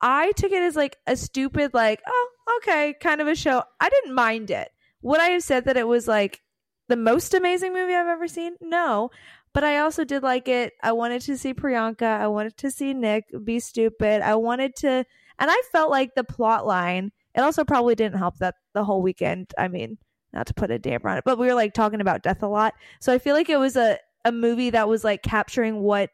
I 0.01 0.31
took 0.33 0.51
it 0.51 0.61
as 0.61 0.75
like 0.75 0.97
a 1.07 1.15
stupid, 1.15 1.73
like, 1.73 2.01
oh, 2.07 2.29
okay, 2.57 2.95
kind 2.99 3.21
of 3.21 3.27
a 3.27 3.35
show. 3.35 3.63
I 3.79 3.89
didn't 3.89 4.13
mind 4.13 4.51
it. 4.51 4.69
Would 5.01 5.19
I 5.19 5.29
have 5.29 5.43
said 5.43 5.65
that 5.65 5.77
it 5.77 5.87
was 5.87 6.07
like 6.07 6.41
the 6.87 6.97
most 6.97 7.33
amazing 7.33 7.73
movie 7.73 7.93
I've 7.93 8.07
ever 8.07 8.27
seen? 8.27 8.55
No. 8.61 9.11
But 9.53 9.63
I 9.63 9.79
also 9.79 10.03
did 10.03 10.21
like 10.21 10.47
it. 10.49 10.73
I 10.83 10.91
wanted 10.91 11.21
to 11.23 11.37
see 11.37 11.53
Priyanka. 11.53 12.19
I 12.19 12.27
wanted 12.27 12.57
to 12.57 12.69
see 12.69 12.93
Nick 12.93 13.25
be 13.43 13.59
stupid. 13.59 14.21
I 14.21 14.35
wanted 14.35 14.75
to, 14.77 14.89
and 14.89 15.05
I 15.39 15.61
felt 15.71 15.89
like 15.89 16.13
the 16.13 16.25
plot 16.25 16.67
line, 16.67 17.11
it 17.33 17.41
also 17.41 17.63
probably 17.63 17.95
didn't 17.95 18.17
help 18.17 18.37
that 18.39 18.55
the 18.73 18.83
whole 18.83 19.01
weekend, 19.01 19.53
I 19.57 19.69
mean, 19.69 19.97
not 20.33 20.47
to 20.47 20.53
put 20.53 20.71
a 20.71 20.79
damper 20.79 21.07
on 21.07 21.17
it, 21.17 21.23
but 21.23 21.37
we 21.39 21.47
were 21.47 21.53
like 21.53 21.73
talking 21.73 22.01
about 22.01 22.21
death 22.21 22.43
a 22.43 22.47
lot. 22.47 22.73
So 22.99 23.13
I 23.13 23.17
feel 23.17 23.33
like 23.33 23.49
it 23.49 23.59
was 23.59 23.77
a, 23.77 23.97
a 24.25 24.31
movie 24.31 24.71
that 24.71 24.89
was 24.89 25.03
like 25.03 25.23
capturing 25.23 25.79
what 25.81 26.09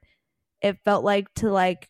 it 0.61 0.77
felt 0.85 1.03
like 1.03 1.33
to 1.35 1.51
like 1.51 1.89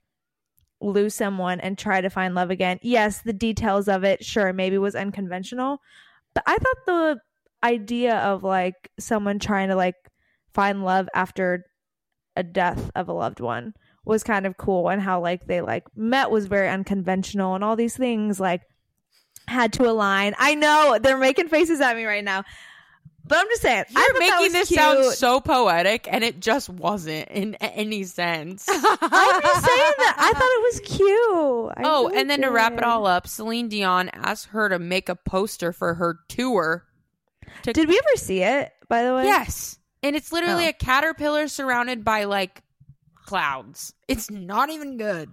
lose 0.81 1.15
someone 1.15 1.59
and 1.59 1.77
try 1.77 2.01
to 2.01 2.09
find 2.09 2.35
love 2.35 2.49
again. 2.49 2.79
Yes, 2.81 3.21
the 3.21 3.33
details 3.33 3.87
of 3.87 4.03
it, 4.03 4.25
sure, 4.25 4.51
maybe 4.53 4.77
was 4.77 4.95
unconventional, 4.95 5.81
but 6.33 6.43
I 6.45 6.57
thought 6.57 6.85
the 6.85 7.19
idea 7.63 8.17
of 8.17 8.43
like 8.43 8.91
someone 8.99 9.39
trying 9.39 9.69
to 9.69 9.75
like 9.75 9.95
find 10.53 10.83
love 10.83 11.07
after 11.13 11.65
a 12.35 12.43
death 12.43 12.89
of 12.95 13.07
a 13.07 13.13
loved 13.13 13.39
one 13.39 13.73
was 14.05 14.23
kind 14.23 14.45
of 14.45 14.57
cool 14.57 14.89
and 14.89 15.01
how 15.01 15.21
like 15.21 15.45
they 15.45 15.61
like 15.61 15.83
met 15.95 16.31
was 16.31 16.47
very 16.47 16.67
unconventional 16.67 17.55
and 17.55 17.63
all 17.63 17.75
these 17.75 17.95
things 17.95 18.39
like 18.39 18.61
had 19.47 19.73
to 19.73 19.87
align. 19.87 20.33
I 20.39 20.55
know 20.55 20.97
they're 21.01 21.17
making 21.17 21.49
faces 21.49 21.81
at 21.81 21.95
me 21.95 22.05
right 22.05 22.23
now. 22.23 22.43
But 23.23 23.37
I'm 23.37 23.47
just 23.49 23.61
saying, 23.61 23.85
I 23.95 23.99
You're 24.13 24.29
thought 24.29 24.39
making 24.39 24.53
this 24.53 24.67
cute. 24.67 24.79
sound 24.79 25.05
so 25.13 25.39
poetic, 25.39 26.07
and 26.11 26.23
it 26.23 26.39
just 26.39 26.69
wasn't 26.69 27.29
in 27.29 27.55
any 27.55 28.03
sense. 28.03 28.65
I'm 28.69 28.81
just 28.81 29.65
saying 29.65 29.93
that 29.97 30.15
I 30.17 30.33
thought 30.33 30.49
it 30.51 30.63
was 30.63 30.79
cute. 30.97 31.73
I 31.77 31.81
oh, 31.85 32.07
really 32.07 32.19
and 32.19 32.29
then 32.29 32.41
to 32.41 32.49
wrap 32.49 32.73
it 32.73 32.83
all 32.83 33.05
up, 33.05 33.27
Celine 33.27 33.69
Dion 33.69 34.09
asked 34.13 34.47
her 34.47 34.69
to 34.69 34.79
make 34.79 35.07
a 35.07 35.15
poster 35.15 35.71
for 35.71 35.93
her 35.93 36.19
tour. 36.27 36.83
To- 37.63 37.73
Did 37.73 37.87
we 37.87 37.97
ever 37.97 38.17
see 38.17 38.41
it? 38.43 38.71
By 38.89 39.03
the 39.03 39.13
way, 39.13 39.25
Yes. 39.25 39.77
And 40.03 40.15
it's 40.15 40.31
literally 40.31 40.65
Oh. 40.65 40.69
a 40.69 40.73
caterpillar 40.73 41.47
surrounded 41.47 42.03
by 42.03 42.23
like 42.23 42.63
clouds. 43.25 43.93
It's 44.07 44.31
not 44.31 44.69
even 44.71 44.97
good. 44.97 45.29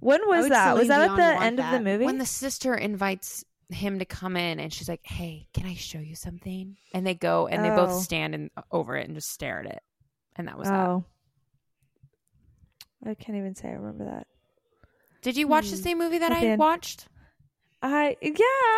When 0.00 0.20
was 0.28 0.42
would 0.44 0.52
that? 0.52 0.74
Was 0.74 0.88
Celine 0.88 1.00
that 1.00 1.10
at 1.10 1.16
the 1.16 1.34
want 1.34 1.44
end 1.46 1.60
of 1.60 1.70
the 1.70 1.80
movie? 1.80 2.04
When 2.04 2.18
the 2.18 2.26
sister 2.26 2.74
invites 2.74 3.42
him 3.70 3.98
to 3.98 4.04
come 4.04 4.36
in 4.36 4.60
and 4.60 4.72
she's 4.72 4.88
like, 4.88 5.04
"Hey, 5.04 5.48
can 5.54 5.66
I 5.66 5.74
show 5.74 5.98
you 5.98 6.14
something?" 6.14 6.76
And 6.92 7.06
they 7.06 7.14
go 7.14 7.46
and 7.48 7.64
they 7.64 7.70
Oh. 7.70 7.86
both 7.86 7.92
stand 7.92 8.34
and 8.34 8.50
over 8.70 8.96
it 8.96 9.06
and 9.06 9.14
just 9.14 9.30
stare 9.30 9.60
at 9.60 9.66
it. 9.66 9.82
And 10.36 10.48
that 10.48 10.58
was 10.58 10.68
that. 10.68 10.88
oh, 10.88 11.04
I 13.06 13.14
can't 13.14 13.36
even 13.38 13.54
say 13.54 13.68
I 13.68 13.72
remember 13.72 14.04
that. 14.04 14.26
Did 15.22 15.36
you 15.36 15.46
watch 15.48 15.70
the 15.70 15.76
Hmm. 15.76 15.82
same 15.82 15.98
movie 15.98 16.18
that 16.18 16.32
I 16.32 16.52
I, 16.52 16.56
watched? 16.56 17.08
I 17.82 18.16
yeah, 18.22 18.34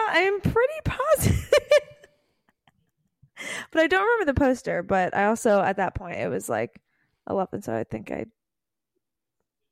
I'm 0.09 0.40
pretty 0.40 0.81
positive. 0.85 1.51
but 3.70 3.83
I 3.83 3.87
don't 3.87 4.03
remember 4.03 4.33
the 4.33 4.38
poster. 4.40 4.83
But 4.83 5.14
I 5.16 5.27
also 5.27 5.61
at 5.61 5.77
that 5.77 5.94
point 5.94 6.18
it 6.18 6.29
was 6.29 6.49
like 6.49 6.81
eleven, 7.29 7.62
so 7.62 7.75
I 7.75 7.85
think 7.85 8.11
I 8.11 8.27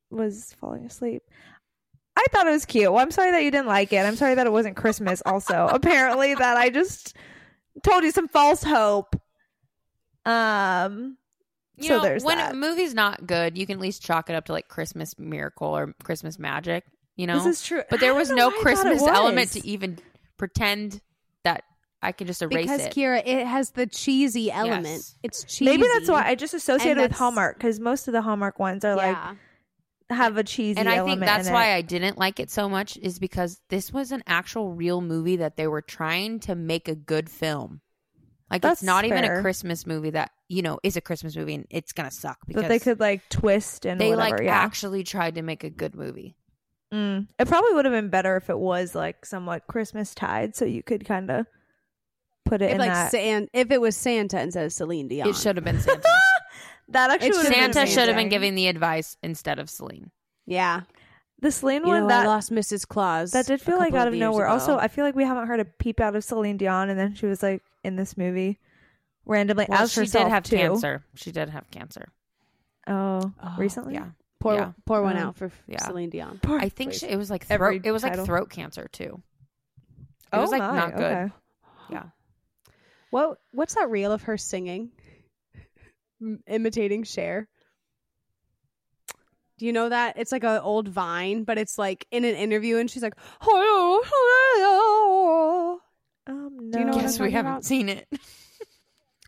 was 0.09 0.53
falling 0.59 0.85
asleep. 0.85 1.23
I 2.17 2.25
thought 2.31 2.47
it 2.47 2.51
was 2.51 2.65
cute. 2.65 2.91
Well, 2.91 3.01
I'm 3.01 3.11
sorry 3.11 3.31
that 3.31 3.43
you 3.43 3.51
didn't 3.51 3.67
like 3.67 3.91
it. 3.93 3.97
I'm 4.05 4.15
sorry 4.15 4.35
that 4.35 4.47
it 4.47 4.51
wasn't 4.51 4.75
Christmas. 4.77 5.21
Also, 5.25 5.67
apparently 5.71 6.33
that 6.35 6.57
I 6.57 6.69
just 6.69 7.15
told 7.83 8.03
you 8.03 8.11
some 8.11 8.27
false 8.27 8.63
hope. 8.63 9.15
Um. 10.25 11.17
You 11.77 11.89
So 11.89 11.97
know, 11.97 12.03
there's 12.03 12.23
when 12.23 12.37
that. 12.37 12.53
a 12.53 12.55
movie's 12.55 12.93
not 12.93 13.27
good, 13.27 13.57
you 13.57 13.65
can 13.67 13.75
at 13.75 13.81
least 13.81 14.01
chalk 14.01 14.29
it 14.29 14.33
up 14.33 14.45
to 14.45 14.53
like 14.53 14.69
Christmas 14.69 15.19
miracle 15.19 15.67
or 15.67 15.93
Christmas 16.03 16.39
magic, 16.39 16.85
you 17.17 17.27
know? 17.27 17.35
This 17.35 17.59
is 17.59 17.67
true. 17.67 17.83
but 17.89 17.99
there 17.99 18.15
was 18.15 18.29
no 18.29 18.47
why 18.47 18.47
I 18.47 18.49
thought 18.51 18.59
it 18.59 18.61
Christmas 18.61 19.01
element 19.03 19.51
to 19.51 19.67
even 19.67 19.99
pretend 20.37 21.01
that 21.43 21.65
I 22.01 22.13
could 22.13 22.27
just 22.27 22.41
erase 22.41 22.61
because 22.65 22.79
it. 22.85 22.93
Kiara, 22.93 23.21
it 23.25 23.45
has 23.45 23.71
the 23.71 23.87
cheesy 23.87 24.49
element. 24.49 24.85
Yes. 24.85 25.15
It's 25.21 25.43
cheesy. 25.43 25.65
Maybe 25.65 25.85
that's 25.95 26.07
why 26.09 26.25
I 26.25 26.35
just 26.35 26.53
associated 26.53 27.01
with 27.01 27.11
Hallmark 27.11 27.57
because 27.57 27.77
most 27.77 28.07
of 28.07 28.13
the 28.13 28.21
Hallmark 28.21 28.57
ones 28.57 28.85
are 28.85 28.95
like 28.95 29.17
yeah. 29.17 29.35
Have 30.09 30.37
a 30.37 30.43
cheesy 30.43 30.79
and 30.79 30.87
I 30.87 31.03
think 31.03 31.19
that's 31.19 31.49
why. 31.49 31.73
I 31.73 31.81
didn't 31.81 32.17
like 32.17 32.39
it 32.39 32.51
so 32.51 32.69
much 32.69 32.97
is 32.97 33.19
because 33.19 33.59
this 33.69 33.91
was 33.91 34.11
an 34.11 34.23
actual 34.27 34.71
real 34.73 35.01
movie 35.01 35.37
that 35.37 35.57
they 35.57 35.67
were 35.67 35.81
trying 35.81 36.39
to 36.41 36.55
make 36.55 36.87
a 36.87 36.95
good 36.95 37.29
film. 37.29 37.81
Like 38.51 38.61
That's 38.61 38.81
it's 38.81 38.85
not 38.85 39.05
even 39.05 39.23
a 39.23 39.41
Christmas 39.41 39.87
movie 39.87 40.11
that 40.11 40.31
you 40.47 40.61
know 40.61 40.79
is 40.83 40.95
a 40.95 41.01
Christmas 41.01 41.35
movie 41.35 41.55
and 41.55 41.65
it's 41.71 41.93
gonna 41.93 42.11
suck 42.11 42.37
because 42.45 42.63
that 42.63 42.69
they 42.69 42.77
could 42.79 42.99
like 42.99 43.27
twist 43.29 43.85
and 43.85 43.99
they 43.99 44.11
whatever. 44.11 44.37
like 44.37 44.45
yeah. 44.45 44.55
actually 44.55 45.03
tried 45.03 45.35
to 45.35 45.41
make 45.41 45.63
a 45.63 45.69
good 45.71 45.95
movie. 45.95 46.35
Mm. 46.93 47.27
It 47.39 47.47
probably 47.47 47.73
would 47.73 47.85
have 47.85 47.93
been 47.93 48.09
better 48.09 48.37
if 48.37 48.49
it 48.51 48.59
was 48.59 48.93
like 48.93 49.25
somewhat 49.25 49.65
Christmas 49.67 50.13
tied, 50.13 50.55
so 50.55 50.65
you 50.65 50.83
could 50.83 51.05
kind 51.05 51.31
of 51.31 51.47
put 52.45 52.61
it 52.61 52.65
If 52.65 52.71
in 52.73 52.77
like 52.77 52.91
that. 52.91 53.11
San- 53.11 53.47
if 53.53 53.71
it 53.71 53.81
was 53.81 53.97
Santa 53.97 54.39
instead 54.39 54.65
of 54.65 54.71
Celine 54.71 55.07
Dion, 55.07 55.27
It 55.27 55.35
should 55.35 55.55
have 55.55 55.65
been 55.65 55.79
Santa. 55.81 56.07
that 56.89 57.09
actually 57.11 57.29
It 57.29 57.35
would 57.35 57.45
have 57.45 57.53
been 57.53 57.73
Santa 57.73 57.89
should 57.91 58.07
have 58.07 58.15
been 58.17 58.29
giving 58.29 58.55
the 58.55 58.67
advice 58.67 59.17
instead 59.23 59.59
of 59.59 59.69
Celine. 59.69 60.11
Yeah, 60.45 60.81
the 61.41 61.51
Celine 61.51 61.81
you 61.83 61.87
one 61.89 62.01
know, 62.03 62.07
that 62.09 62.25
I 62.25 62.27
lost 62.27 62.51
Mrs. 62.51 62.87
Claus. 62.87 63.31
that 63.31 63.47
did 63.47 63.61
feel 63.61 63.77
like 63.77 63.93
out 63.93 64.07
of 64.07 64.13
years 64.13 64.19
nowhere. 64.21 64.45
ago. 64.45 64.53
Also, 64.53 64.77
I 64.77 64.87
feel 64.87 65.03
like 65.05 65.15
we 65.15 65.23
haven't 65.23 65.47
heard 65.47 65.59
a 65.59 65.65
peep 65.65 65.99
out 65.99 66.15
of 66.15 66.23
Celine 66.23 66.57
Dion, 66.57 66.89
and 66.89 66.99
then 66.99 67.15
she 67.15 67.25
was 67.25 67.41
like 67.43 67.63
in 67.83 67.95
this 67.95 68.15
movie 68.17 68.59
randomly 69.25 69.65
Well, 69.67 69.81
as 69.81 69.91
she 69.93 70.01
herself 70.01 70.25
did 70.25 70.31
have 70.31 70.43
too. 70.43 70.55
cancer. 70.57 71.03
She 71.15 71.31
did 71.31 71.49
have 71.49 71.69
cancer. 71.71 72.09
Oh, 72.87 73.33
Oh, 73.43 73.55
recently. 73.57 73.95
Yeah. 73.95 74.09
Pour 74.39 74.53
Yeah. 74.53 74.71
pour 74.85 75.01
one 75.01 75.17
Um, 75.17 75.29
out 75.29 75.37
for 75.37 75.49
yeah. 75.67 75.83
Celine 75.83 76.11
Dion. 76.11 76.39
I 76.45 76.69
think 76.69 76.93
she, 76.93 77.07
it 77.07 77.15
was 77.17 77.31
like 77.31 77.45
Every 77.49 77.79
throat, 77.79 77.87
it 77.87 77.91
was 77.91 78.03
like 78.03 78.11
title. 78.11 78.25
throat 78.27 78.49
cancer 78.51 78.87
too. 78.91 79.23
It 80.31 80.37
oh 80.37 80.41
was 80.41 80.51
like 80.51 80.61
my, 80.61 80.75
not 80.75 80.95
good. 80.95 81.03
okay. 81.03 81.33
Yeah. 81.89 82.03
What 83.09 83.39
what's 83.51 83.73
that 83.75 83.89
reel 83.89 84.11
of 84.11 84.23
her 84.23 84.37
singing, 84.37 84.91
M- 84.99 85.04
imitating 86.47 87.03
Cher? 87.03 87.47
Do 89.57 89.65
you 89.65 89.71
know 89.73 89.87
that? 89.89 90.17
It's 90.17 90.31
like 90.33 90.43
an 90.43 90.59
old 90.61 90.89
Vine, 90.89 91.43
but 91.45 91.57
it's 91.57 91.77
like 91.77 92.05
in 92.11 92.25
an 92.25 92.35
interview, 92.35 92.77
and 92.77 92.91
she's 92.91 93.01
like, 93.03 93.15
"Hello, 93.39 94.01
hello." 94.05 95.79
Um, 96.27 96.57
no. 96.57 96.71
Do 96.71 96.79
you 96.79 96.85
know 96.85 96.91
what 96.91 96.99
I'm 96.99 97.05
Guess 97.05 97.19
we 97.19 97.31
haven't 97.31 97.51
about? 97.51 97.65
seen 97.65 97.89
it. 97.89 98.07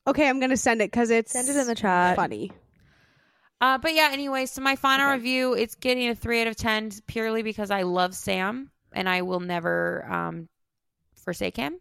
Okay, 0.05 0.27
I'm 0.27 0.39
gonna 0.39 0.57
send 0.57 0.81
it 0.81 0.89
because 0.91 1.09
it's 1.09 1.31
Send 1.31 1.49
it 1.49 1.55
in 1.55 1.67
the 1.67 1.75
chat. 1.75 2.15
funny. 2.15 2.51
Uh, 3.59 3.77
but 3.77 3.93
yeah, 3.93 4.09
anyway, 4.11 4.45
so 4.45 4.61
my 4.61 4.75
final 4.75 5.07
Okay. 5.07 5.15
review, 5.17 5.53
it's 5.53 5.75
getting 5.75 6.09
a 6.09 6.15
three 6.15 6.41
out 6.41 6.47
of 6.47 6.55
ten 6.55 6.91
purely 7.07 7.41
because 7.41 7.71
I 7.71 7.81
love 7.83 8.13
Sam 8.15 8.69
and 8.93 9.09
I 9.09 9.21
will 9.23 9.39
never 9.39 10.05
um 10.09 10.47
forsake 11.15 11.57
him. 11.57 11.79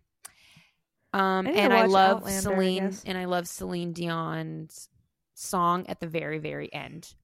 Um, 1.12 1.46
I 1.46 1.50
and 1.50 1.72
I 1.72 1.86
love 1.86 2.18
Outlander, 2.18 2.40
Celine 2.40 2.84
guess. 2.90 3.02
and 3.06 3.16
I 3.18 3.24
love 3.26 3.46
Celine 3.48 3.92
Dion's 3.92 4.88
song 5.36 5.86
at 5.88 6.00
the 6.00 6.06
very, 6.06 6.38
very 6.38 6.72
end. 6.72 7.14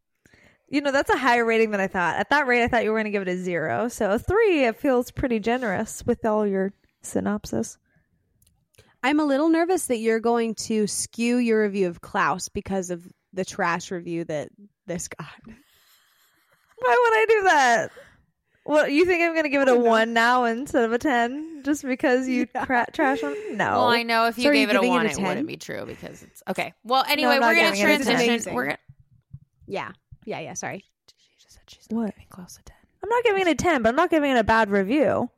You 0.69 0.81
know, 0.81 0.93
that's 0.93 1.11
a 1.11 1.19
higher 1.19 1.45
rating 1.45 1.71
than 1.71 1.81
I 1.81 1.87
thought. 1.87 2.17
At 2.17 2.31
that 2.31 2.47
rate, 2.47 2.63
I 2.63 2.69
thought 2.69 2.85
you 2.85 2.91
were 2.91 2.97
going 2.97 3.05
to 3.05 3.11
give 3.11 3.23
it 3.23 3.29
a 3.29 3.37
zero. 3.37 3.89
So 3.89 4.13
a 4.13 4.19
three, 4.19 4.65
it 4.65 4.77
feels 4.77 5.11
pretty 5.11 5.39
generous 5.39 6.05
with 6.07 6.25
all 6.25 6.47
your 6.47 6.73
synopsis. 7.03 7.77
I'm 9.03 9.21
a 9.21 9.25
little 9.25 9.49
nervous 9.49 9.87
that 9.87 9.99
you're 9.99 10.21
going 10.21 10.55
to 10.55 10.87
skew 10.87 11.37
your 11.37 11.63
review 11.63 11.89
of 11.89 12.01
Klaus 12.01 12.49
because 12.49 12.91
of 12.91 13.07
the 13.33 13.45
trash 13.45 13.91
review 13.91 14.25
that 14.25 14.51
this 14.87 15.09
got. 15.09 15.27
Why 16.79 16.97
would 17.01 17.15
I 17.19 17.27
do 17.29 17.43
that? 17.45 17.93
What 18.65 18.93
you 18.93 19.05
think 19.05 19.23
I'm 19.23 19.33
going 19.33 19.43
to 19.43 19.49
give 19.49 19.63
it 19.63 19.69
a 19.69 19.77
one 19.77 20.13
now 20.13 20.45
instead 20.45 20.85
of 20.85 20.93
a 20.93 20.99
ten 20.99 21.63
just 21.65 21.83
because 21.83 22.29
you 22.29 22.47
Yeah. 22.55 22.65
cra- 22.65 22.87
trash 22.93 23.23
on? 23.25 23.57
No. 23.57 23.73
Well, 23.73 23.89
I 23.89 24.03
know 24.05 24.27
if 24.27 24.39
you 24.39 24.45
So 24.45 24.51
are 24.51 24.55
you 24.55 24.61
gave 24.67 24.71
it 24.71 24.77
a 24.77 24.81
giving 24.81 24.93
it 24.93 24.97
one, 24.97 25.07
a 25.07 25.11
it, 25.11 25.19
wouldn't 25.21 25.47
be 25.49 25.57
true 25.57 25.85
because 25.85 26.23
it's 26.23 26.43
okay. 26.49 26.73
Well, 26.85 27.05
anyway, 27.09 27.35
I'm 27.35 27.41
we're 27.41 27.55
gonna 27.57 27.75
giving 27.77 27.95
it 27.97 28.01
a 28.03 28.05
10. 28.05 28.15
transition. 28.17 28.55
We're 28.55 28.65
gonna. 28.67 28.79
Yeah, 29.67 29.91
yeah, 30.25 30.39
yeah. 30.41 30.55
Sorry. 30.55 30.85
She 31.29 31.43
just 31.43 31.55
said 31.55 31.63
she's 31.67 31.91
not 31.91 31.99
What? 32.03 32.15
giving 32.15 32.27
Klaus 32.31 32.57
a 32.59 32.63
ten. 32.63 32.77
I'm 33.03 33.09
not 33.09 33.25
giving 33.25 33.43
it 33.43 33.49
a 33.49 33.55
10, 33.57 33.83
but 33.83 33.89
I'm 33.89 33.97
not 33.97 34.11
giving 34.11 34.31
it 34.31 34.39
a 34.39 34.45
bad 34.45 34.71
review. 34.71 35.29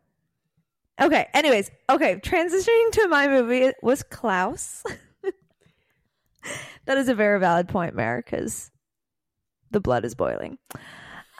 Okay, 1.00 1.26
anyways, 1.32 1.70
okay, 1.90 2.16
transitioning 2.16 2.90
to 2.92 3.08
my 3.08 3.26
movie 3.26 3.60
it 3.62 3.76
was 3.82 4.02
Klaus. 4.02 4.84
that 6.84 6.98
is 6.98 7.08
a 7.08 7.14
very 7.14 7.40
valid 7.40 7.68
point, 7.68 7.94
Mere, 7.96 8.22
because 8.24 8.70
the 9.70 9.80
blood 9.80 10.04
is 10.04 10.14
boiling. 10.14 10.58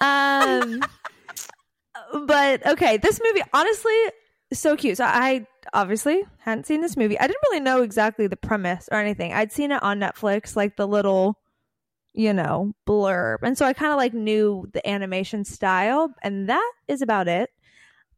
Um, 0.01 0.83
but 2.27 2.67
okay, 2.67 2.97
this 2.97 3.21
movie, 3.23 3.43
honestly, 3.53 3.97
so 4.53 4.77
cute. 4.77 4.99
So 4.99 5.05
I 5.05 5.47
obviously 5.73 6.25
hadn't 6.39 6.67
seen 6.67 6.81
this 6.81 6.97
movie. 6.97 7.19
I 7.19 7.27
didn't 7.27 7.43
really 7.51 7.61
know 7.61 7.83
exactly 7.83 8.27
the 8.27 8.37
premise 8.37 8.89
or 8.93 8.99
anything. 8.99 9.33
I'd 9.33 9.53
seen 9.53 9.73
it 9.73 9.83
on 9.83 9.99
Netflix, 10.01 10.57
like 10.57 10.77
the 10.77 10.87
little 10.87 11.39
you 12.15 12.33
know, 12.33 12.73
blurb. 12.87 13.39
And 13.43 13.59
so 13.59 13.67
I 13.67 13.73
kind 13.73 13.93
of 13.93 13.99
like 13.99 14.15
knew 14.15 14.69
the 14.73 14.89
animation 14.89 15.45
style 15.45 16.15
and 16.23 16.49
that 16.49 16.73
is 16.89 17.03
about 17.03 17.29
it. 17.29 17.51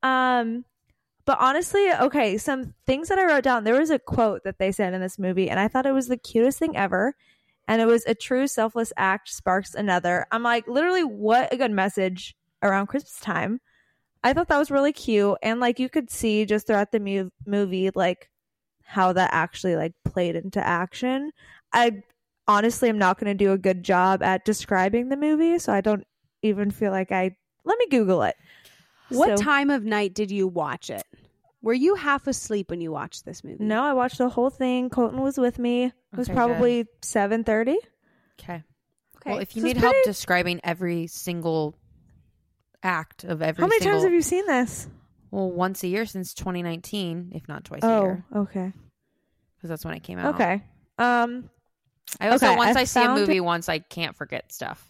Um 0.03 0.65
but 1.25 1.39
honestly, 1.41 1.85
okay, 1.93 2.39
some 2.39 2.75
things 2.87 3.09
that 3.09 3.19
I 3.19 3.25
wrote 3.25 3.43
down. 3.43 3.65
There 3.65 3.81
was 3.81 3.91
a 3.91 3.99
quote 3.99 4.45
that 4.45 4.61
they 4.61 4.71
said 4.71 4.95
in 4.95 5.01
this 5.01 5.19
movie 5.19 5.51
and 5.51 5.59
I 5.59 5.67
thought 5.67 5.87
it 5.87 5.93
was 5.93 6.07
the 6.07 6.17
cutest 6.17 6.59
thing 6.59 6.77
ever. 6.77 7.15
And 7.67 7.83
it 7.83 7.87
was 7.87 8.05
a 8.07 8.15
true 8.15 8.47
selfless 8.47 8.93
act 8.97 9.29
sparks 9.31 9.75
another. 9.75 10.27
I'm 10.31 10.45
like, 10.45 10.69
literally 10.69 11.03
what 11.03 11.53
a 11.53 11.57
good 11.57 11.73
message 11.73 12.37
around 12.63 12.87
Christmas 12.87 13.19
time. 13.19 13.61
I 14.27 14.33
thought 14.33 14.49
that 14.49 14.59
was 14.59 14.71
really 14.71 14.93
cute 14.93 15.37
and 15.43 15.61
like 15.61 15.79
you 15.79 15.89
could 15.89 16.11
see 16.11 16.45
just 16.47 16.67
throughout 16.67 16.91
the 16.93 16.99
mu- 17.01 17.31
movie 17.47 17.91
like 17.95 18.29
how 18.85 19.13
that 19.13 19.31
actually 19.33 19.77
like 19.77 19.93
played 20.05 20.37
into 20.37 20.65
action. 20.67 21.31
I 21.73 22.03
honestly 22.49 22.89
am 22.89 22.99
not 22.99 23.19
going 23.19 23.37
to 23.37 23.45
do 23.45 23.53
a 23.53 23.59
good 23.59 23.83
job 23.83 24.23
at 24.23 24.45
describing 24.45 25.09
the 25.09 25.17
movie, 25.17 25.59
so 25.59 25.73
I 25.73 25.81
don't 25.81 26.05
even 26.43 26.71
feel 26.71 26.91
like 26.93 27.11
I. 27.13 27.37
Let 27.65 27.79
me 27.79 27.87
Google 27.91 28.23
it. 28.23 28.37
What 29.11 29.39
So- 29.39 29.45
time 29.45 29.71
of 29.71 29.85
night 29.85 30.15
did 30.15 30.31
you 30.31 30.47
watch 30.49 30.91
it? 30.91 31.03
Were 31.63 31.73
you 31.75 31.97
half 31.97 32.27
asleep 32.29 32.71
when 32.71 32.81
you 32.81 32.93
watched 32.93 33.25
this 33.25 33.43
movie? 33.43 33.65
No, 33.65 33.83
I 33.83 33.93
watched 33.93 34.19
the 34.19 34.29
whole 34.29 34.51
thing. 34.51 34.89
Colton 34.91 35.21
was 35.21 35.37
with 35.39 35.59
me. 35.59 35.85
It 35.87 35.93
was 36.17 36.29
Okay, 36.29 36.35
probably 36.37 36.87
seven 37.03 37.43
thirty. 37.45 37.77
Okay. 38.41 38.63
Okay. 39.17 39.31
Well, 39.31 39.39
if 39.39 39.57
you 39.57 39.63
So 39.63 39.69
it's 39.69 39.75
need 39.75 39.81
help 39.81 39.97
describing 40.05 40.61
every 40.63 41.09
single 41.09 41.75
act 42.83 43.25
of 43.25 43.43
every 43.43 43.63
How 43.63 43.67
many 43.69 43.79
single, 43.81 43.95
times 43.99 44.05
have 44.05 44.13
you 44.13 44.23
seen 44.23 44.47
this? 44.47 44.89
well, 45.31 45.51
once 45.51 45.83
a 45.83 45.89
year 45.89 46.07
since 46.07 46.33
2019, 46.35 47.33
if 47.35 47.49
not 47.49 47.65
twice 47.65 47.83
a 47.83 47.87
year. 47.89 48.25
Oh, 48.33 48.41
okay, 48.43 48.73
because 49.57 49.69
that's 49.71 49.85
when 49.85 49.95
it 49.95 50.03
came 50.03 50.19
out. 50.19 50.35
okay. 50.35 50.63
Um, 50.99 51.51
I 52.21 52.29
also 52.29 52.47
Okay, 52.47 52.57
once 52.57 52.77
I 52.77 52.81
I, 52.81 52.85
see 52.85 53.03
a 53.05 53.09
movie 53.15 53.41
once, 53.41 53.69
I 53.69 53.81
can't 53.81 54.17
forget 54.17 54.53
stuff 54.53 54.89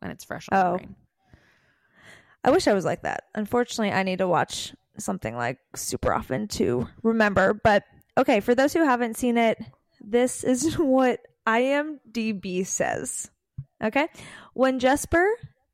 when 0.00 0.10
it's 0.10 0.24
fresh 0.24 0.48
on 0.50 0.58
Oh. 0.58 0.72
the 0.72 0.78
brain. 0.78 0.96
I 2.42 2.50
wish 2.50 2.66
I 2.68 2.74
was 2.74 2.84
like 2.84 3.02
that. 3.02 3.24
Unfortunately, 3.34 3.90
I 3.92 4.02
need 4.02 4.18
to 4.18 4.28
watch 4.28 4.74
something 4.98 5.34
like 5.34 5.58
super 5.76 6.12
often 6.12 6.46
to 6.48 6.86
remember. 7.02 7.54
But 7.54 7.84
okay, 8.18 8.40
for 8.40 8.54
those 8.54 8.72
who 8.72 8.84
haven't 8.84 9.16
seen 9.16 9.38
it, 9.38 9.58
this 10.00 10.44
is 10.44 10.74
what 10.78 11.20
IMDb 11.46 12.66
says. 12.66 13.30
Okay. 13.82 14.08
When 14.54 14.78
Jesper 14.78 15.26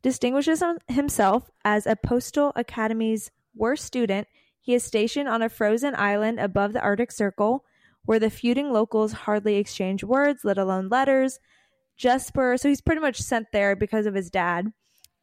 distinguishes 0.03 0.62
himself 0.88 1.51
as 1.64 1.86
a 1.86 1.96
Postal 1.96 2.53
Academy's 2.57 3.30
worst 3.55 3.84
student, 3.84 4.26
he 4.61 4.74
is 4.74 4.84
stationed 4.84 5.28
on 5.28 5.42
a 5.42 5.48
frozen 5.48 5.94
island 5.94 6.38
above 6.38 6.72
the 6.72 6.80
Arctic 6.80 7.12
Circle 7.12 7.64
where 8.05 8.18
the 8.18 8.30
feuding 8.30 8.72
locals 8.72 9.12
hardly 9.12 9.57
exchange 9.57 10.03
words, 10.03 10.44
let 10.44 10.59
alone 10.59 10.88
letters. 10.88 11.38
Jesper, 11.96 12.57
so 12.57 12.68
he's 12.68 12.80
pretty 12.80 13.01
much 13.01 13.20
sent 13.20 13.48
there 13.53 13.76
because 13.76 14.07
of 14.07 14.14
his 14.14 14.30
dad. 14.30 14.72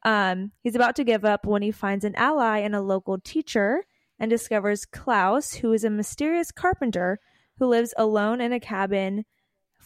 Um, 0.03 0.51
he's 0.61 0.75
about 0.75 0.95
to 0.97 1.03
give 1.03 1.25
up 1.25 1.45
when 1.45 1.63
he 1.63 1.71
finds 1.71 2.05
an 2.05 2.15
ally 2.15 2.59
in 2.59 2.73
a 2.73 2.82
local 2.82 3.19
teacher 3.19 3.84
and 4.19 4.30
discovers 4.30 4.86
Klaus, 4.86 5.53
who 5.53 5.73
is 5.73 5.84
a 5.84 5.89
mysterious 5.89 6.51
carpenter 6.51 7.19
who 7.57 7.65
lives 7.65 7.93
alone 7.97 8.41
in 8.41 8.53
a 8.53 8.59
cabin 8.59 9.25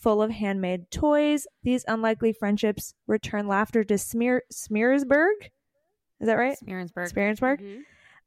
full 0.02 0.22
of 0.22 0.32
handmade 0.32 0.90
toys. 0.92 1.46
These 1.64 1.86
unlikely 1.88 2.34
friendships 2.34 2.94
return 3.08 3.48
laughter 3.48 3.84
to 3.84 3.98
Smear 3.98 4.44
Smearsburg. 4.52 5.34
Is 6.20 6.28
that 6.28 6.38
right? 6.38 6.58
Smeerensburg. 6.62 7.14
Smearsburg. 7.14 7.60
Mhm. 7.62 7.82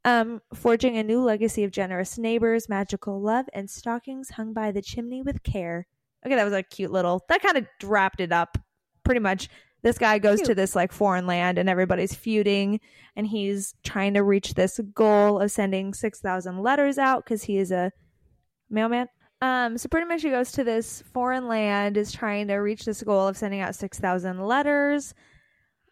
Um, 0.07 0.43
forging 0.53 0.97
a 0.97 1.03
new 1.03 1.21
legacy 1.21 1.65
of 1.65 1.71
generous 1.71 2.19
neighbors, 2.19 2.69
magical 2.69 3.21
love, 3.21 3.47
and 3.53 3.69
stockings 3.71 4.31
hung 4.31 4.53
by 4.53 4.71
the 4.71 4.83
chimney 4.83 5.23
with 5.23 5.43
care. 5.43 5.87
Okay, 6.27 6.35
that 6.35 6.45
was 6.45 6.53
a 6.53 6.63
cute 6.63 6.91
little. 6.93 7.23
That 7.29 7.43
kind 7.43 7.57
of 7.57 7.67
wrapped 7.83 8.21
it 8.21 8.31
up. 8.33 8.59
Pretty 9.03 9.21
much, 9.21 9.49
this 9.83 9.99
guy 9.99 10.19
goes 10.19 10.41
to 10.43 10.55
this 10.55 10.75
like 10.77 10.93
foreign 10.93 11.27
land, 11.27 11.59
and 11.59 11.69
everybody's 11.69 12.15
feuding, 12.15 12.81
and 13.17 13.27
he's 13.27 13.75
trying 13.83 14.15
to 14.15 14.23
reach 14.23 14.55
this 14.55 14.79
goal 14.95 15.41
of 15.41 15.51
sending 15.51 15.93
six 15.95 16.21
thousand 16.21 16.63
letters 16.63 16.99
out 16.99 17.25
because 17.25 17.45
he 17.45 17.59
is 17.59 17.71
a 17.71 17.91
mailman. 18.71 19.09
Um, 19.45 19.77
so 19.77 19.91
pretty 19.91 20.07
much, 20.07 20.23
he 20.23 20.31
goes 20.31 20.53
to 20.53 20.65
this 20.65 21.03
foreign 21.13 21.49
land, 21.49 21.99
is 21.99 22.13
trying 22.13 22.49
to 22.49 22.55
reach 22.55 22.87
this 22.87 23.03
goal 23.03 23.29
of 23.29 23.37
sending 23.37 23.61
out 23.61 23.75
six 23.75 23.99
thousand 23.99 24.41
letters 24.41 25.13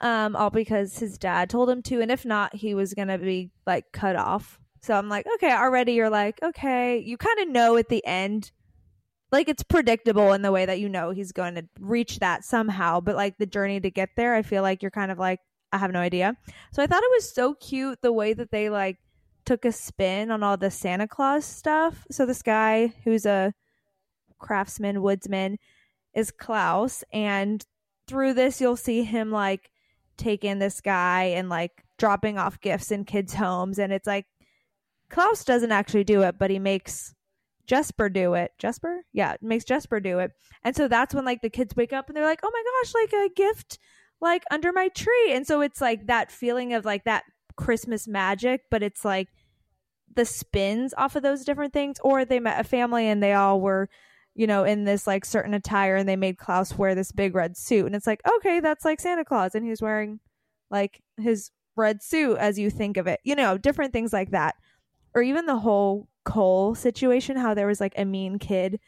um, 0.01 0.35
all 0.37 0.49
because 0.49 0.99
his 0.99 1.19
dad 1.19 1.51
told 1.51 1.69
him 1.69 1.83
to, 1.83 2.01
and 2.01 2.11
if 2.11 2.25
not, 2.25 2.55
he 2.55 2.75
was 2.75 2.95
gonna 2.95 3.19
be 3.19 3.51
like 3.67 3.85
cut 3.93 4.17
off. 4.17 4.59
So 4.81 4.95
I'm 4.95 5.11
like, 5.11 5.27
okay, 5.35 5.53
already 5.53 5.93
you're 5.93 6.09
like, 6.09 6.43
okay, 6.43 6.99
you 6.99 7.19
kind 7.19 7.41
of 7.41 7.49
know 7.49 7.77
at 7.77 7.91
the 7.91 8.05
end, 8.07 8.53
like 9.31 9.51
it's 9.51 9.63
predictable 9.63 10.33
in 10.33 10.41
the 10.41 10.51
way 10.51 10.65
that 10.65 10.81
you 10.81 10.89
know 10.89 11.11
he's 11.11 11.33
going 11.33 11.55
to 11.57 11.69
reach 11.79 12.21
that 12.21 12.45
somehow, 12.45 13.01
but 13.01 13.17
like 13.17 13.37
the 13.37 13.47
journey 13.47 13.81
to 13.81 13.91
get 13.91 14.09
there, 14.17 14.35
I 14.35 14.43
feel 14.43 14.63
like 14.63 14.83
you're 14.83 14.91
kind 14.91 15.13
of 15.13 15.19
like, 15.19 15.41
I 15.73 15.79
have 15.79 15.93
no 15.93 16.01
idea. 16.01 16.37
So 16.73 16.83
I 16.83 16.87
thought 16.87 17.03
it 17.03 17.11
was 17.17 17.33
so 17.33 17.55
cute 17.55 17.99
the 18.03 18.13
way 18.13 18.33
that 18.33 18.51
they 18.51 18.71
like 18.71 18.97
took 19.45 19.65
a 19.65 19.73
spin 19.73 20.31
on 20.31 20.43
all 20.43 20.57
the 20.57 20.71
Santa 20.71 21.09
Claus 21.09 21.45
stuff. 21.45 22.07
So 22.11 22.27
this 22.27 22.43
guy 22.43 22.93
who's 23.05 23.27
a 23.27 23.53
craftsman, 24.39 25.03
woodsman, 25.03 25.59
is 26.15 26.31
Klaus, 26.31 27.05
and 27.13 27.65
through 28.07 28.35
this 28.35 28.61
you'll 28.61 28.77
see 28.77 29.03
him 29.03 29.31
like 29.31 29.71
taking 30.17 30.59
this 30.59 30.81
guy 30.81 31.25
and 31.25 31.49
like 31.49 31.85
dropping 31.99 32.39
off 32.39 32.61
gifts 32.61 32.91
in 32.91 33.05
kids' 33.05 33.35
homes, 33.35 33.79
and 33.79 33.93
it's 33.93 34.07
like 34.07 34.27
Klaus 35.09 35.45
doesn't 35.45 35.73
actually 35.73 36.05
do 36.05 36.23
it, 36.23 36.39
but 36.39 36.51
he 36.51 36.59
makes 36.59 37.15
Jesper 37.67 38.09
do 38.09 38.35
it. 38.35 38.53
Jesper? 38.59 39.05
Yeah, 39.13 39.37
makes 39.41 39.65
Jesper 39.65 40.01
do 40.01 40.19
it. 40.19 40.33
And 40.65 40.75
so 40.75 40.89
that's 40.89 41.15
when 41.15 41.25
like 41.25 41.43
the 41.43 41.51
kids 41.51 41.77
wake 41.77 41.93
up 41.93 42.09
and 42.09 42.17
they're 42.17 42.25
like, 42.25 42.41
"Oh 42.43 42.51
my 42.53 42.63
gosh, 42.83 42.95
like 42.95 43.31
a 43.31 43.35
gift 43.35 43.79
like 44.21 44.43
under 44.51 44.73
my 44.73 44.89
tree." 44.89 45.33
And 45.33 45.47
so 45.47 45.61
it's 45.61 45.81
like 45.81 46.07
that 46.07 46.31
feeling 46.33 46.75
of 46.75 46.85
like 46.85 47.05
that 47.05 47.25
Christmas 47.57 48.09
magic, 48.09 48.63
but 48.71 48.83
it's 48.83 49.05
like 49.05 49.29
the 50.15 50.25
spins 50.25 50.93
off 50.99 51.17
of 51.17 51.23
those 51.23 51.45
different 51.45 51.73
things 51.73 51.99
or 52.03 52.25
they 52.25 52.41
met 52.41 52.61
a 52.61 52.65
family 52.65 53.09
and 53.09 53.23
they 53.23 53.33
all 53.33 53.61
were 53.61 53.89
you 54.35 54.47
know 54.47 54.63
in 54.63 54.85
this 54.85 55.07
like 55.07 55.25
certain 55.25 55.55
attire 55.55 55.97
and 55.97 56.07
they 56.07 56.17
made 56.17 56.37
Klaus 56.37 56.77
wear 56.77 56.95
this 56.95 57.13
big 57.13 57.35
red 57.35 57.57
suit 57.57 57.87
and 57.87 57.95
it's 57.95 58.07
like 58.07 58.21
okay 58.37 58.61
that's 58.61 58.85
like 58.85 59.01
Santa 59.01 59.25
Claus 59.25 59.55
and 59.55 59.67
he's 59.67 59.81
wearing 59.81 60.21
like 60.71 61.03
his 61.17 61.51
red 61.77 62.03
suit 62.03 62.39
as 62.39 62.59
you 62.59 62.71
think 62.71 62.97
of 62.97 63.07
it. 63.07 63.21
You 63.25 63.37
know, 63.37 63.59
different 63.59 63.93
things 63.93 64.13
like 64.13 64.31
that. 64.31 64.57
Or 65.15 65.23
even 65.23 65.47
the 65.47 65.59
whole 65.59 66.09
coal 66.25 66.75
situation, 66.75 67.37
how 67.37 67.55
there 67.55 67.67
was 67.67 67.81
like 67.81 67.95
a 67.97 68.05
mean 68.05 68.39
kid. 68.39 68.81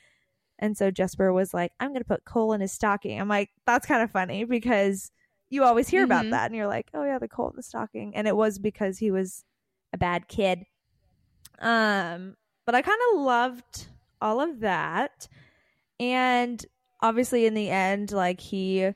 And 0.58 0.76
so 0.76 0.90
Jesper 0.90 1.32
was 1.32 1.52
like, 1.52 1.72
I'm 1.80 1.90
going 1.90 2.00
to 2.00 2.08
put 2.08 2.24
coal 2.24 2.52
in 2.52 2.60
his 2.60 2.72
stocking. 2.72 3.20
I'm 3.20 3.28
like, 3.28 3.50
that's 3.66 3.86
kind 3.86 4.02
of 4.02 4.10
funny 4.10 4.44
because 4.44 5.10
you 5.54 5.64
always 5.64 5.88
hear 5.88 6.04
about 6.04 6.24
Mhm. 6.26 6.30
that. 6.30 6.46
And 6.46 6.56
you're 6.56 6.66
like, 6.66 6.90
oh, 6.94 7.04
yeah, 7.04 7.18
the 7.18 7.28
coal 7.28 7.50
in 7.50 7.56
the 7.56 7.62
stocking. 7.62 8.14
And 8.14 8.26
it 8.26 8.36
was 8.36 8.58
because 8.58 8.98
he 8.98 9.10
was 9.10 9.44
a 9.92 9.98
bad 9.98 10.28
kid. 10.28 10.66
Um, 11.60 12.36
but 12.66 12.74
I 12.74 12.82
kind 12.82 13.00
of 13.12 13.20
loved 13.20 13.86
all 14.20 14.40
of 14.40 14.60
that. 14.60 15.28
And 16.00 16.64
obviously, 17.00 17.46
in 17.46 17.54
the 17.54 17.70
end, 17.70 18.10
like 18.12 18.40
he. 18.40 18.90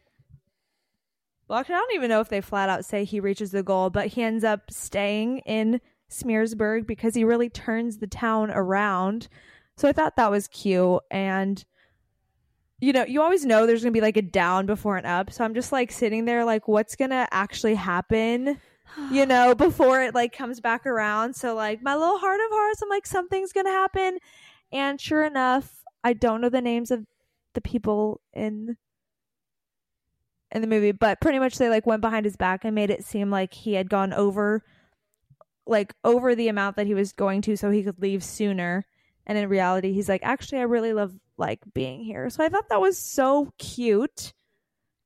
Well, 1.46 1.58
actually, 1.58 1.76
I 1.76 1.78
don't 1.78 1.94
even 1.94 2.10
know 2.10 2.20
if 2.20 2.28
they 2.28 2.40
flat 2.42 2.68
out 2.68 2.84
say 2.84 3.04
he 3.04 3.20
reaches 3.20 3.52
the 3.52 3.62
goal, 3.62 3.88
but 3.88 4.08
he 4.08 4.22
ends 4.22 4.44
up 4.44 4.70
staying 4.70 5.38
in 5.46 5.80
Smearsburg 6.10 6.86
because 6.86 7.14
he 7.14 7.24
really 7.24 7.48
turns 7.48 7.98
the 7.98 8.06
town 8.06 8.50
around. 8.50 9.28
So 9.76 9.88
I 9.88 9.92
thought 9.92 10.16
that 10.16 10.30
was 10.30 10.48
cute. 10.48 11.00
And, 11.10 11.64
you 12.80 12.92
know, 12.92 13.04
you 13.04 13.22
always 13.22 13.44
know 13.44 13.66
there's 13.66 13.82
going 13.82 13.92
to 13.92 13.96
be 13.96 14.02
like 14.02 14.16
a 14.16 14.22
down 14.22 14.66
before 14.66 14.96
an 14.96 15.04
up. 15.04 15.32
So 15.32 15.44
I'm 15.44 15.54
just 15.54 15.72
like 15.72 15.90
sitting 15.90 16.24
there, 16.24 16.44
like, 16.44 16.68
what's 16.68 16.96
going 16.96 17.10
to 17.10 17.26
actually 17.30 17.74
happen? 17.74 18.60
you 19.10 19.26
know, 19.26 19.54
before 19.54 20.02
it 20.02 20.14
like 20.14 20.32
comes 20.32 20.60
back 20.60 20.86
around. 20.86 21.34
So 21.34 21.54
like 21.54 21.82
my 21.82 21.94
little 21.94 22.18
heart 22.18 22.40
of 22.40 22.50
hearts, 22.50 22.82
I'm 22.82 22.88
like 22.88 23.06
something's 23.06 23.52
gonna 23.52 23.70
happen, 23.70 24.18
and 24.72 25.00
sure 25.00 25.24
enough, 25.24 25.82
I 26.04 26.12
don't 26.12 26.40
know 26.40 26.48
the 26.48 26.60
names 26.60 26.90
of 26.90 27.04
the 27.54 27.60
people 27.60 28.20
in 28.32 28.76
in 30.50 30.62
the 30.62 30.66
movie, 30.66 30.92
but 30.92 31.20
pretty 31.20 31.38
much 31.38 31.58
they 31.58 31.68
like 31.68 31.86
went 31.86 32.00
behind 32.00 32.24
his 32.24 32.36
back 32.36 32.64
and 32.64 32.74
made 32.74 32.90
it 32.90 33.04
seem 33.04 33.30
like 33.30 33.52
he 33.52 33.74
had 33.74 33.90
gone 33.90 34.12
over 34.12 34.62
like 35.66 35.94
over 36.04 36.34
the 36.34 36.48
amount 36.48 36.76
that 36.76 36.86
he 36.86 36.94
was 36.94 37.12
going 37.12 37.42
to 37.42 37.56
so 37.56 37.70
he 37.70 37.82
could 37.82 38.00
leave 38.00 38.24
sooner. 38.24 38.86
And 39.26 39.36
in 39.36 39.48
reality, 39.50 39.92
he's 39.92 40.08
like, 40.08 40.22
actually, 40.24 40.60
I 40.60 40.62
really 40.62 40.94
love 40.94 41.12
like 41.38 41.60
being 41.72 42.02
here. 42.04 42.28
So 42.30 42.44
I 42.44 42.48
thought 42.48 42.68
that 42.68 42.80
was 42.80 42.98
so 42.98 43.52
cute. 43.58 44.32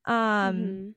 Um, 0.07 0.15
Mhm. 0.57 0.95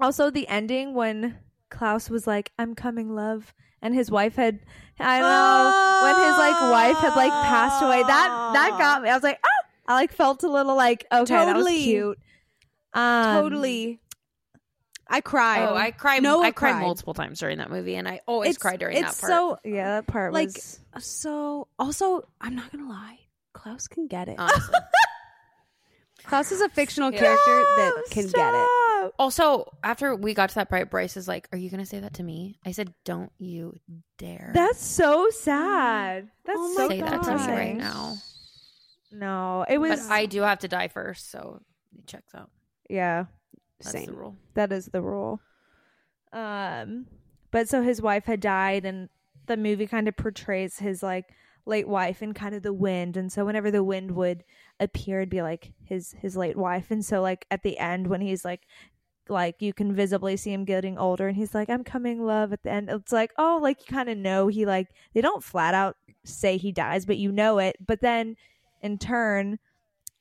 also 0.00 0.30
the 0.30 0.48
ending 0.48 0.94
when 0.94 1.38
Klaus 1.70 2.08
was 2.10 2.26
like, 2.26 2.50
"I'm 2.58 2.74
coming, 2.74 3.14
love," 3.14 3.54
and 3.82 3.94
his 3.94 4.10
wife 4.10 4.34
had, 4.36 4.60
I 4.98 5.18
don't 5.20 5.28
know, 5.28 6.00
when 6.02 6.26
his 6.28 6.38
like 6.38 6.60
wife 6.72 6.96
had 6.98 7.14
like 7.14 7.30
passed 7.30 7.82
away. 7.82 8.02
That 8.02 8.50
that 8.54 8.78
got 8.78 9.02
me. 9.02 9.10
I 9.10 9.14
was 9.14 9.22
like, 9.22 9.38
oh, 9.44 9.66
I 9.86 9.94
like 9.94 10.12
felt 10.12 10.42
a 10.42 10.48
little 10.48 10.74
like 10.74 11.06
okay, 11.12 11.24
that 11.34 11.54
was 11.54 11.64
Totally. 11.66 11.82
cute. 11.84 12.18
Um, 12.94 13.42
totally. 13.42 14.00
I 15.10 15.20
cried. 15.22 15.64
Oh, 15.68 15.74
I 15.76 15.90
cried. 15.90 16.22
Noah 16.22 16.42
I 16.42 16.50
cried 16.50 16.72
cried. 16.72 16.82
multiple 16.82 17.14
times 17.14 17.38
during 17.40 17.58
that 17.58 17.70
movie, 17.70 17.94
and 17.96 18.06
I 18.08 18.20
always 18.26 18.50
It's- 18.50 18.58
cry 18.62 18.76
during 18.76 19.00
that 19.00 19.10
it's 19.12 19.20
part. 19.20 19.30
so 19.30 19.58
Yeah, 19.64 19.96
that 20.00 20.06
part 20.06 20.32
Like- 20.34 20.48
was. 20.48 20.80
so. 20.98 21.68
Also, 21.78 22.28
I'm 22.40 22.54
not 22.56 22.70
gonna 22.72 22.88
lie. 22.88 23.20
Klaus 23.58 23.88
can 23.88 24.06
get 24.06 24.28
it. 24.28 24.36
honestly. 24.38 24.74
Klaus 26.24 26.52
is 26.52 26.60
a 26.60 26.68
fictional 26.68 27.12
Yeah. 27.12 27.20
character 27.20 27.62
that 27.76 27.92
Stop, 28.06 28.10
can 28.12 28.26
get 28.30 28.54
it. 28.54 29.12
also, 29.18 29.72
after 29.82 30.14
we 30.14 30.34
got 30.34 30.50
to 30.50 30.54
that 30.56 30.68
part, 30.68 30.90
Bryce 30.90 31.16
is 31.16 31.26
like, 31.28 31.48
"Are 31.52 31.58
you 31.58 31.70
gonna 31.70 31.86
say 31.86 32.00
that 32.00 32.14
to 32.14 32.22
me?" 32.22 32.58
I 32.66 32.72
said, 32.72 32.92
"Don't 33.04 33.32
you 33.38 33.74
dare." 34.18 34.50
That's 34.54 34.84
so 34.84 35.30
sad. 35.30 36.28
That's 36.44 36.58
Oh 36.60 36.74
so 36.76 36.88
say 36.88 37.00
that 37.00 37.22
to 37.22 37.34
me 37.36 37.46
right 37.46 37.76
now. 37.76 38.14
No, 39.10 39.64
it 39.68 39.78
was. 39.78 40.06
But 40.06 40.12
I 40.12 40.26
do 40.26 40.42
have 40.42 40.58
to 40.60 40.68
die 40.68 40.88
first, 40.88 41.30
so 41.30 41.62
it 41.96 42.06
checks 42.06 42.34
out. 42.34 42.50
yeah, 42.90 43.24
That's 43.80 43.92
Same. 43.92 44.06
the 44.06 44.12
rule. 44.12 44.36
that 44.54 44.70
is 44.72 44.86
the 44.86 45.00
rule. 45.00 45.40
Um, 46.32 47.06
but 47.50 47.68
so 47.68 47.82
his 47.82 48.02
wife 48.02 48.24
had 48.26 48.40
died, 48.40 48.84
and 48.84 49.08
the 49.46 49.56
movie 49.56 49.86
kind 49.86 50.08
of 50.08 50.16
portrays 50.16 50.78
his 50.78 51.02
like 51.02 51.24
late 51.68 51.88
wife 51.88 52.22
and 52.22 52.34
kind 52.34 52.54
of 52.54 52.62
the 52.62 52.72
wind, 52.72 53.16
and 53.16 53.30
so 53.30 53.44
whenever 53.44 53.70
the 53.70 53.84
wind 53.84 54.12
would 54.12 54.44
appear, 54.80 55.18
it'd 55.20 55.30
be 55.30 55.42
like 55.42 55.72
his 55.84 56.14
his 56.20 56.36
late 56.36 56.56
wife, 56.56 56.90
and 56.90 57.04
so 57.04 57.20
like 57.20 57.46
at 57.50 57.62
the 57.62 57.78
end 57.78 58.08
when 58.08 58.20
he's 58.20 58.44
like. 58.44 58.62
Like 59.30 59.60
you 59.60 59.74
can 59.74 59.94
visibly 59.94 60.38
see 60.38 60.54
him 60.54 60.64
getting 60.64 60.96
older, 60.96 61.28
and 61.28 61.36
he's 61.36 61.54
like, 61.54 61.68
"I'm 61.68 61.84
coming, 61.84 62.24
love." 62.24 62.50
At 62.54 62.62
the 62.62 62.70
end, 62.70 62.88
it's 62.88 63.12
like, 63.12 63.30
oh, 63.36 63.58
like 63.62 63.80
you 63.80 63.94
kind 63.94 64.08
of 64.08 64.16
know 64.16 64.48
he 64.48 64.64
like 64.64 64.88
they 65.12 65.20
don't 65.20 65.44
flat 65.44 65.74
out 65.74 65.96
say 66.24 66.56
he 66.56 66.72
dies, 66.72 67.04
but 67.04 67.18
you 67.18 67.30
know 67.30 67.58
it. 67.58 67.76
But 67.86 68.00
then, 68.00 68.36
in 68.80 68.96
turn, 68.96 69.58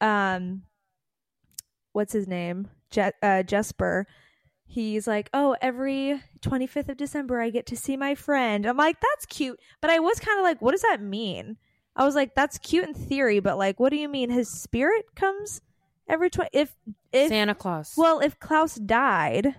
um, 0.01 0.63
what's 1.93 2.13
his 2.13 2.27
name? 2.27 2.67
Je- 2.91 3.11
uh, 3.21 3.43
Jesper 3.43 4.07
he's 4.67 5.07
like, 5.07 5.29
"Oh, 5.33 5.55
every 5.61 6.21
25th 6.41 6.89
of 6.89 6.97
December 6.97 7.41
I 7.41 7.49
get 7.49 7.65
to 7.67 7.75
see 7.77 7.97
my 7.97 8.13
friend." 8.15 8.65
I'm 8.65 8.77
like, 8.77 8.97
"That's 9.01 9.25
cute." 9.25 9.59
But 9.81 9.89
I 9.89 9.99
was 9.99 10.19
kind 10.19 10.37
of 10.37 10.43
like, 10.43 10.61
"What 10.61 10.71
does 10.71 10.83
that 10.83 11.01
mean?" 11.01 11.57
I 11.95 12.05
was 12.05 12.13
like, 12.15 12.35
"That's 12.35 12.57
cute 12.59 12.87
in 12.87 12.93
theory, 12.93 13.39
but 13.39 13.57
like 13.57 13.79
what 13.79 13.89
do 13.89 13.97
you 13.97 14.07
mean 14.09 14.29
his 14.29 14.49
spirit 14.49 15.15
comes 15.15 15.61
every 16.07 16.29
20 16.29 16.49
if 16.53 16.75
if 17.11 17.29
Santa 17.29 17.55
Claus. 17.55 17.93
well, 17.97 18.19
if 18.19 18.39
Klaus 18.39 18.75
died, 18.75 19.55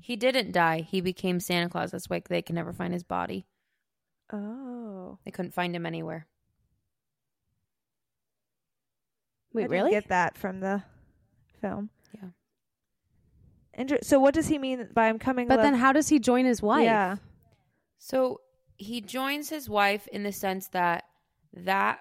he 0.00 0.16
didn't 0.16 0.52
die. 0.52 0.80
He 0.80 1.00
became 1.00 1.40
Santa 1.40 1.68
Claus. 1.68 1.90
That's 1.90 2.08
why 2.08 2.22
they 2.28 2.42
can 2.42 2.54
never 2.54 2.72
find 2.72 2.92
his 2.94 3.04
body. 3.04 3.46
oh. 4.32 5.18
They 5.24 5.30
couldn't 5.30 5.52
find 5.54 5.74
him 5.76 5.84
anywhere. 5.86 6.26
I 9.52 9.56
Wait, 9.56 9.62
didn't 9.62 9.72
really? 9.72 9.90
get 9.90 10.08
that 10.08 10.38
from 10.38 10.60
the 10.60 10.82
film. 11.60 11.90
Yeah. 13.74 13.80
Inter- 13.80 13.98
so 14.02 14.18
what 14.20 14.34
does 14.34 14.48
he 14.48 14.58
mean 14.58 14.88
by 14.92 15.08
I'm 15.08 15.18
coming 15.18 15.48
But 15.48 15.58
love- 15.58 15.64
then, 15.64 15.74
how 15.74 15.92
does 15.92 16.08
he 16.08 16.18
join 16.18 16.44
his 16.44 16.62
wife? 16.62 16.84
Yeah. 16.84 17.16
So 17.98 18.40
he 18.76 19.00
joins 19.00 19.48
his 19.50 19.68
wife 19.68 20.06
in 20.08 20.22
the 20.22 20.32
sense 20.32 20.68
that 20.68 21.04
that 21.52 22.00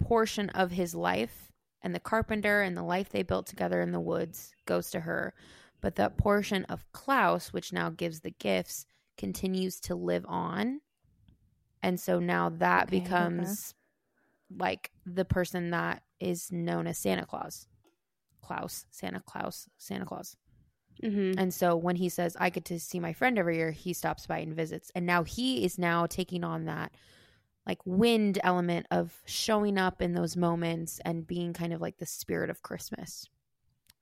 portion 0.00 0.50
of 0.50 0.70
his 0.70 0.94
life 0.94 1.50
and 1.82 1.94
the 1.94 2.00
carpenter 2.00 2.62
and 2.62 2.76
the 2.76 2.82
life 2.82 3.08
they 3.10 3.22
built 3.22 3.46
together 3.46 3.80
in 3.80 3.92
the 3.92 4.00
woods 4.00 4.52
goes 4.66 4.90
to 4.90 5.00
her. 5.00 5.34
But 5.80 5.96
that 5.96 6.16
portion 6.16 6.64
of 6.66 6.90
Klaus, 6.92 7.52
which 7.52 7.72
now 7.72 7.90
gives 7.90 8.20
the 8.20 8.30
gifts, 8.30 8.86
continues 9.18 9.80
to 9.80 9.94
live 9.94 10.24
on. 10.28 10.80
And 11.82 12.00
so 12.00 12.18
now 12.20 12.48
that 12.48 12.86
Okay, 12.88 12.96
okay. 12.96 13.04
becomes 13.04 13.74
like 14.56 14.90
the 15.04 15.24
person 15.24 15.70
that 15.70 16.02
is 16.20 16.50
known 16.50 16.86
as 16.86 16.96
Santa 16.96 17.26
Claus. 17.26 17.66
Klaus, 18.40 18.86
Santa 18.90 19.20
Claus, 19.20 19.68
Santa 19.78 20.04
Claus. 20.06 20.36
Mm-hmm. 21.02 21.38
And 21.38 21.52
so 21.52 21.76
when 21.76 21.96
he 21.96 22.08
says, 22.08 22.36
I 22.38 22.50
get 22.50 22.64
to 22.66 22.78
see 22.78 23.00
my 23.00 23.12
friend 23.12 23.38
every 23.38 23.56
year, 23.56 23.72
he 23.72 23.92
stops 23.92 24.26
by 24.26 24.38
and 24.38 24.54
visits. 24.54 24.90
And 24.94 25.04
now 25.06 25.24
he 25.24 25.64
is 25.64 25.78
now 25.78 26.06
taking 26.06 26.44
on 26.44 26.64
that 26.66 26.92
like 27.66 27.78
wind 27.86 28.38
element 28.44 28.86
of 28.90 29.12
showing 29.24 29.78
up 29.78 30.02
in 30.02 30.12
those 30.12 30.36
moments 30.36 31.00
and 31.04 31.26
being 31.26 31.52
kind 31.52 31.72
of 31.72 31.80
like 31.80 31.98
the 31.98 32.06
spirit 32.06 32.50
of 32.50 32.62
Christmas. 32.62 33.28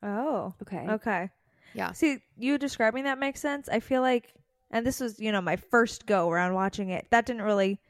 Oh. 0.03 0.55
Okay. 0.63 0.87
Okay. 0.89 1.31
Yeah. 1.75 1.93
See, 1.93 2.19
you 2.37 2.59
describing 2.59 3.05
that 3.05 3.19
makes 3.19 3.41
sense. 3.41 3.69
I 3.69 3.81
feel 3.81 4.03
like, 4.03 4.35
and 4.71 4.85
this 4.85 5.01
was, 5.01 5.21
you 5.21 5.33
know, 5.33 5.41
my 5.41 5.57
first 5.57 6.07
go 6.07 6.29
around 6.29 6.55
watching 6.55 6.91
it. 6.91 7.07
That 7.11 7.25
didn't 7.25 7.43
really 7.43 7.81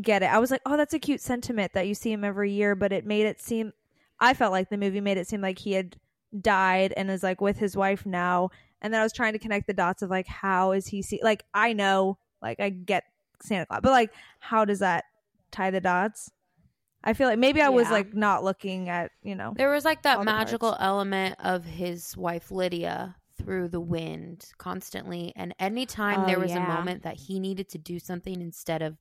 get 0.00 0.22
it. 0.22 0.32
I 0.32 0.38
was 0.38 0.50
like, 0.50 0.62
oh, 0.64 0.76
that's 0.76 0.94
a 0.94 0.98
cute 0.98 1.20
sentiment 1.20 1.72
that 1.72 1.88
you 1.88 1.94
see 1.94 2.12
him 2.12 2.22
every 2.22 2.52
year, 2.52 2.76
but 2.76 2.92
it 2.92 3.04
made 3.04 3.26
it 3.26 3.40
seem, 3.40 3.72
I 4.20 4.34
felt 4.34 4.52
like 4.52 4.70
the 4.70 4.78
movie 4.78 5.00
made 5.00 5.18
it 5.18 5.26
seem 5.26 5.40
like 5.40 5.58
he 5.58 5.72
had 5.72 5.96
died 6.40 6.92
and 6.96 7.10
is 7.10 7.22
like 7.22 7.40
with 7.40 7.58
his 7.58 7.76
wife 7.76 8.04
now. 8.06 8.50
And 8.80 8.92
then 8.92 9.00
I 9.00 9.04
was 9.04 9.12
trying 9.12 9.32
to 9.32 9.38
connect 9.38 9.66
the 9.66 9.74
dots 9.74 10.02
of 10.02 10.10
like, 10.10 10.26
how 10.26 10.72
is 10.72 10.86
he 10.86 11.02
see, 11.02 11.20
like, 11.22 11.44
I 11.54 11.72
know, 11.72 12.18
like, 12.40 12.60
I 12.60 12.70
get 12.70 13.04
Santa 13.42 13.66
Claus, 13.66 13.80
but 13.82 13.90
like, 13.90 14.12
how 14.40 14.64
does 14.64 14.78
that 14.80 15.04
tie 15.50 15.70
the 15.70 15.80
dots? 15.80 16.30
I 17.02 17.12
feel 17.14 17.28
like 17.28 17.38
maybe 17.38 17.62
I 17.62 17.68
was 17.68 17.86
Yeah. 17.86 17.92
like 17.92 18.14
not 18.14 18.44
looking 18.44 18.88
at, 18.88 19.10
you 19.22 19.34
know, 19.34 19.52
There 19.56 19.70
was 19.70 19.84
like 19.84 20.02
that 20.02 20.24
magical 20.24 20.76
element 20.80 21.36
of 21.38 21.64
his 21.64 22.16
wife 22.16 22.50
Lydia 22.50 23.16
through 23.36 23.68
the 23.68 23.80
wind 23.80 24.50
constantly. 24.58 25.32
And 25.36 25.54
anytime 25.60 26.24
Oh, 26.24 26.26
there 26.26 26.40
was 26.40 26.50
yeah. 26.50 26.64
a 26.64 26.76
moment 26.76 27.04
that 27.04 27.14
he 27.16 27.38
needed 27.38 27.68
to 27.70 27.78
do 27.78 27.98
something 28.00 28.40
instead 28.40 28.82
of 28.82 28.98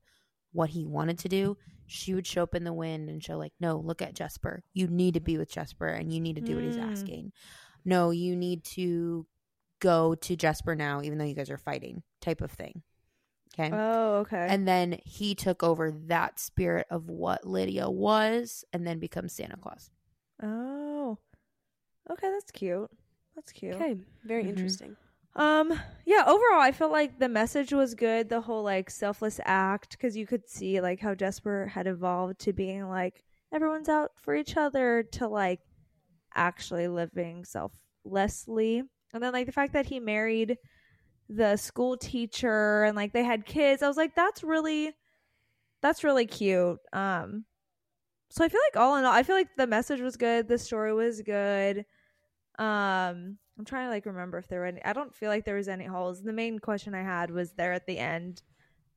what 0.51 0.69
he 0.69 0.85
wanted 0.85 1.19
to 1.19 1.29
do, 1.29 1.57
she 1.85 2.13
would 2.13 2.27
show 2.27 2.43
up 2.43 2.55
in 2.55 2.63
the 2.63 2.73
wind 2.73 3.09
and 3.09 3.23
show 3.23 3.37
like, 3.37 3.53
no, 3.59 3.77
look 3.77 4.01
at 4.01 4.13
Jesper. 4.15 4.63
You 4.73 4.87
need 4.87 5.13
to 5.13 5.19
be 5.19 5.37
with 5.37 5.49
Jesper 5.51 5.87
and 5.87 6.11
you 6.11 6.19
need 6.19 6.35
to 6.35 6.41
do 6.41 6.55
what 6.55 6.63
he's 6.63 6.77
Mm. 6.77 6.91
asking. 6.91 7.31
No, 7.85 8.09
you 8.11 8.35
need 8.35 8.63
to 8.65 9.25
go 9.79 10.15
to 10.15 10.35
Jesper 10.35 10.75
now, 10.75 11.01
even 11.01 11.17
though 11.17 11.25
you 11.25 11.35
guys 11.35 11.49
are 11.49 11.57
fighting, 11.57 12.03
type 12.21 12.41
of 12.41 12.51
thing. 12.51 12.81
Okay. 13.59 13.71
oh, 13.73 14.17
okay. 14.17 14.45
and 14.49 14.67
then 14.67 14.99
he 15.03 15.33
took 15.33 15.63
over 15.63 15.91
that 16.07 16.39
spirit 16.39 16.85
of 16.91 17.09
what 17.09 17.47
Lydia 17.47 17.89
was 17.89 18.63
and 18.71 18.85
then 18.85 18.99
becomes 18.99 19.33
Santa 19.33 19.57
Claus. 19.57 19.89
Oh. 20.43 21.17
Okay, 22.09 22.29
that's 22.29 22.51
cute. 22.51 22.89
That's 23.35 23.51
cute. 23.51 23.73
Okay. 23.75 23.97
Very 24.23 24.43
Mhm. 24.43 24.49
interesting. 24.49 24.95
Um 25.37 25.79
yeah, 26.05 26.23
overall 26.25 26.59
I 26.59 26.71
felt 26.71 26.91
like 26.91 27.19
the 27.19 27.29
message 27.29 27.71
was 27.71 27.93
good, 27.93 28.27
the 28.27 28.41
whole 28.41 28.63
like 28.63 28.89
selfless 28.89 29.39
act 29.45 29.97
cuz 29.99 30.17
you 30.17 30.25
could 30.25 30.49
see 30.49 30.81
like 30.81 30.99
how 30.99 31.13
Jesper 31.13 31.67
had 31.67 31.85
evolved 31.87 32.39
to 32.39 32.53
being 32.53 32.89
like 32.89 33.23
everyone's 33.53 33.87
out 33.89 34.11
for 34.19 34.35
each 34.35 34.57
other 34.57 35.03
to 35.03 35.27
like 35.27 35.61
actually 36.35 36.87
living 36.87 37.45
selflessly. 37.45 38.83
And 39.13 39.23
then 39.23 39.33
like 39.33 39.45
the 39.45 39.51
fact 39.51 39.73
that 39.73 39.85
he 39.87 39.99
married 39.99 40.57
the 41.29 41.57
school 41.57 41.97
teacher 41.97 42.83
and 42.85 42.95
like 42.95 43.13
they 43.13 43.23
had 43.23 43.45
kids. 43.45 43.83
I 43.83 43.87
was 43.87 43.97
like, 43.97 44.15
that's 44.15 44.43
really 44.43 44.93
that's 45.81 46.03
really 46.03 46.25
cute. 46.27 46.79
Um 46.93 47.45
so 48.29 48.43
I 48.45 48.49
feel 48.49 48.61
like 48.71 48.77
all 48.81 48.97
in 48.97 49.05
all, 49.05 49.13
I 49.13 49.23
feel 49.23 49.35
like 49.35 49.55
the 49.57 49.67
message 49.67 50.01
was 50.01 50.17
good, 50.17 50.47
the 50.47 50.57
story 50.57 50.93
was 50.93 51.21
good. 51.21 51.85
Um 52.59 53.37
I'm 53.57 53.65
trying 53.65 53.85
to 53.87 53.89
like 53.89 54.05
remember 54.05 54.37
if 54.37 54.47
there 54.47 54.59
were 54.59 54.65
any 54.67 54.83
I 54.83 54.93
don't 54.93 55.15
feel 55.15 55.29
like 55.29 55.45
there 55.45 55.55
was 55.55 55.67
any 55.67 55.85
holes. 55.85 56.21
The 56.21 56.33
main 56.33 56.59
question 56.59 56.93
I 56.93 57.01
had 57.03 57.31
was 57.31 57.51
there 57.53 57.73
at 57.73 57.87
the 57.87 57.97
end. 57.97 58.43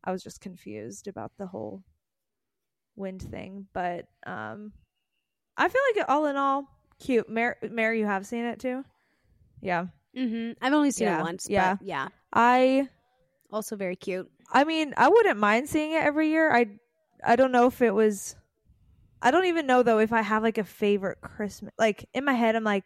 I 0.04 0.12
was 0.12 0.22
just 0.22 0.40
confused 0.40 1.08
about 1.08 1.32
the 1.38 1.46
whole 1.46 1.82
wind 2.96 3.22
thing, 3.22 3.66
but 3.72 4.06
um 4.26 4.72
I 5.56 5.68
feel 5.68 5.80
like 5.94 6.08
all 6.08 6.26
in 6.26 6.36
all 6.36 6.68
cute. 6.98 7.28
Mary, 7.28 7.54
Mary 7.70 7.98
you 8.00 8.06
have 8.06 8.26
seen 8.26 8.44
it 8.44 8.60
too? 8.60 8.84
Yeah. 9.60 9.86
Mm-hmm. 10.16 10.52
I've 10.62 10.72
only 10.72 10.90
seen 10.90 11.06
Yeah. 11.06 11.20
it 11.20 11.22
once. 11.22 11.46
Yeah. 11.48 11.76
Yeah. 11.80 12.08
I 12.32 12.88
Also 13.50 13.76
very 13.76 13.96
cute. 13.96 14.30
I 14.52 14.64
mean, 14.64 14.94
I 14.96 15.08
wouldn't 15.08 15.38
mind 15.38 15.68
seeing 15.68 15.92
it 15.92 16.02
every 16.02 16.28
year. 16.28 16.52
I 16.54 16.66
I 17.24 17.36
don't 17.36 17.52
know 17.52 17.66
if 17.66 17.80
it 17.80 17.94
was 17.94 18.36
I 19.22 19.30
don't 19.30 19.46
even 19.46 19.66
know 19.66 19.82
though 19.82 19.98
if 19.98 20.12
I 20.12 20.22
have 20.22 20.42
like 20.42 20.58
a 20.58 20.64
favorite 20.64 21.20
Christmas 21.20 21.72
like 21.78 22.08
in 22.14 22.24
my 22.24 22.32
head 22.34 22.56
I'm 22.56 22.64
like 22.64 22.84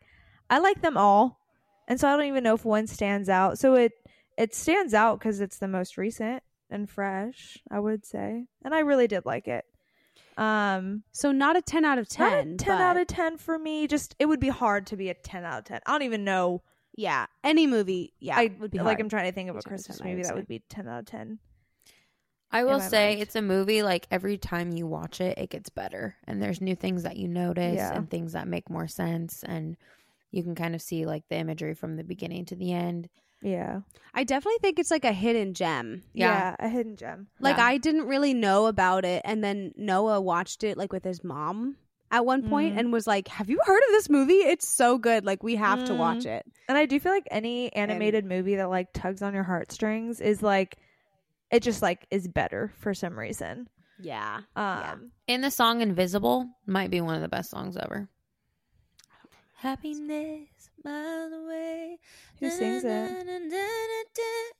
I 0.48 0.58
like 0.58 0.80
them 0.82 0.96
all. 0.96 1.40
And 1.88 2.00
so 2.00 2.08
I 2.08 2.16
don't 2.16 2.26
even 2.26 2.44
know 2.44 2.54
if 2.54 2.64
one 2.64 2.86
stands 2.86 3.28
out. 3.28 3.58
So 3.58 3.74
it 3.74 3.92
it 4.36 4.54
stands 4.54 4.94
out 4.94 5.20
cuz 5.20 5.40
it's 5.40 5.58
the 5.58 5.68
most 5.68 5.96
recent 5.96 6.42
and 6.70 6.88
fresh, 6.88 7.58
I 7.70 7.78
would 7.80 8.04
say. 8.04 8.46
And 8.64 8.74
I 8.74 8.80
really 8.80 9.06
did 9.06 9.24
like 9.26 9.46
it. 9.48 9.64
Um 10.36 11.04
So 11.12 11.30
not 11.30 11.56
a 11.56 11.62
ten 11.62 11.84
out 11.84 11.98
of 11.98 12.08
not 12.18 12.32
a 12.32 12.36
ten. 12.42 12.56
10 12.56 12.80
out 12.80 12.96
of 12.96 13.06
10 13.06 13.36
for 13.38 13.58
me. 13.58 13.86
Just 13.86 14.16
it 14.18 14.26
would 14.26 14.40
be 14.40 14.48
hard 14.48 14.86
to 14.88 14.96
be 14.96 15.08
a 15.10 15.14
10 15.14 15.44
out 15.44 15.58
of 15.60 15.64
10. 15.66 15.80
I 15.86 15.92
don't 15.92 16.02
even 16.02 16.24
know. 16.24 16.62
yeah. 16.96 17.26
Any 17.44 17.66
movie, 17.66 18.12
yeah, 18.20 18.36
I 18.38 18.50
would 18.58 18.70
be 18.70 18.78
like 18.78 18.86
hard. 18.86 19.00
I'm 19.00 19.08
trying 19.08 19.26
to 19.26 19.32
think 19.32 19.50
of 19.50 19.56
a 19.56 19.60
10 19.62 19.72
out 19.72 19.78
of 19.78 19.84
Christmas 19.84 19.98
10, 19.98 20.08
movie 20.10 20.22
that 20.22 20.34
would 20.34 20.48
be 20.48 20.62
10 20.68 20.88
out 20.88 21.00
of 21.00 21.06
10. 21.06 21.38
I 22.50 22.62
will 22.62 22.78
say 22.80 23.10
mind. 23.10 23.22
it's 23.22 23.34
a 23.34 23.42
movie 23.42 23.82
like 23.82 24.06
every 24.12 24.38
time 24.38 24.70
you 24.72 24.86
watch 24.86 25.20
it, 25.20 25.38
it 25.38 25.50
gets 25.50 25.70
better, 25.70 26.16
and 26.24 26.40
there's 26.40 26.60
new 26.60 26.76
things 26.76 27.02
that 27.02 27.16
you 27.16 27.26
notice 27.26 27.74
Yeah. 27.76 27.92
and 27.96 28.08
things 28.08 28.32
that 28.34 28.46
make 28.46 28.70
more 28.70 28.86
sense, 28.86 29.42
and 29.42 29.76
you 30.34 30.42
can 30.42 30.54
kind 30.54 30.74
of 30.74 30.82
see 30.82 31.06
like 31.06 31.22
the 31.28 31.36
imagery 31.36 31.74
from 31.74 31.96
the 31.96 32.04
beginning 32.04 32.44
to 32.46 32.56
the 32.56 32.72
end. 32.72 33.08
Yeah. 33.42 33.80
I 34.14 34.24
definitely 34.24 34.58
think 34.60 34.78
it's 34.78 34.90
like 34.90 35.04
a 35.04 35.12
hidden 35.12 35.54
gem. 35.54 36.02
Yeah, 36.14 36.56
a 36.58 36.68
hidden 36.68 36.96
gem. 36.96 37.28
Like 37.40 37.58
Yeah. 37.58 37.66
I 37.66 37.78
didn't 37.78 38.06
really 38.06 38.34
know 38.34 38.66
about 38.66 39.04
it, 39.04 39.22
and 39.24 39.44
then 39.44 39.72
Noah 39.76 40.20
watched 40.20 40.64
it 40.64 40.76
like 40.78 40.92
with 40.92 41.04
his 41.04 41.22
mom 41.22 41.76
at 42.10 42.24
one 42.24 42.48
point 42.48 42.74
Mhm. 42.74 42.78
and 42.78 42.92
was 42.92 43.06
like, 43.06 43.28
"Have 43.28 43.50
you 43.50 43.58
heard 43.64 43.82
of 43.88 43.90
this 43.90 44.08
movie? 44.08 44.34
It's 44.34 44.66
so 44.68 44.98
good. 44.98 45.24
Like 45.24 45.42
we 45.42 45.56
have 45.56 45.84
to 45.84 45.92
Mm. 45.92 45.98
watch 45.98 46.26
it." 46.26 46.46
And 46.68 46.78
I 46.78 46.86
do 46.86 46.98
feel 46.98 47.12
like 47.12 47.28
any 47.30 47.72
animated 47.74 48.24
movie 48.24 48.56
that 48.56 48.70
like 48.70 48.92
tugs 48.94 49.20
on 49.22 49.34
your 49.34 49.42
heartstrings 49.44 50.20
is 50.20 50.42
like 50.42 50.76
it 51.50 51.62
just 51.62 51.82
like 51.82 52.06
is 52.10 52.26
better 52.26 52.72
for 52.78 52.94
some 52.94 53.18
reason. 53.18 53.68
Yeah. 54.00 54.38
Um 54.56 54.78
yeah. 54.80 54.94
And 55.28 55.44
the 55.44 55.50
song 55.50 55.80
"Invisible" 55.82 56.48
might 56.66 56.90
be 56.90 57.00
one 57.00 57.14
of 57.14 57.20
the 57.22 57.28
best 57.28 57.50
songs 57.50 57.76
ever. 57.76 58.08
Happiness 59.64 60.68
miles 60.84 61.32
away. 61.32 61.98
Who 62.38 62.50
sings 62.50 62.84
it? 62.84 63.10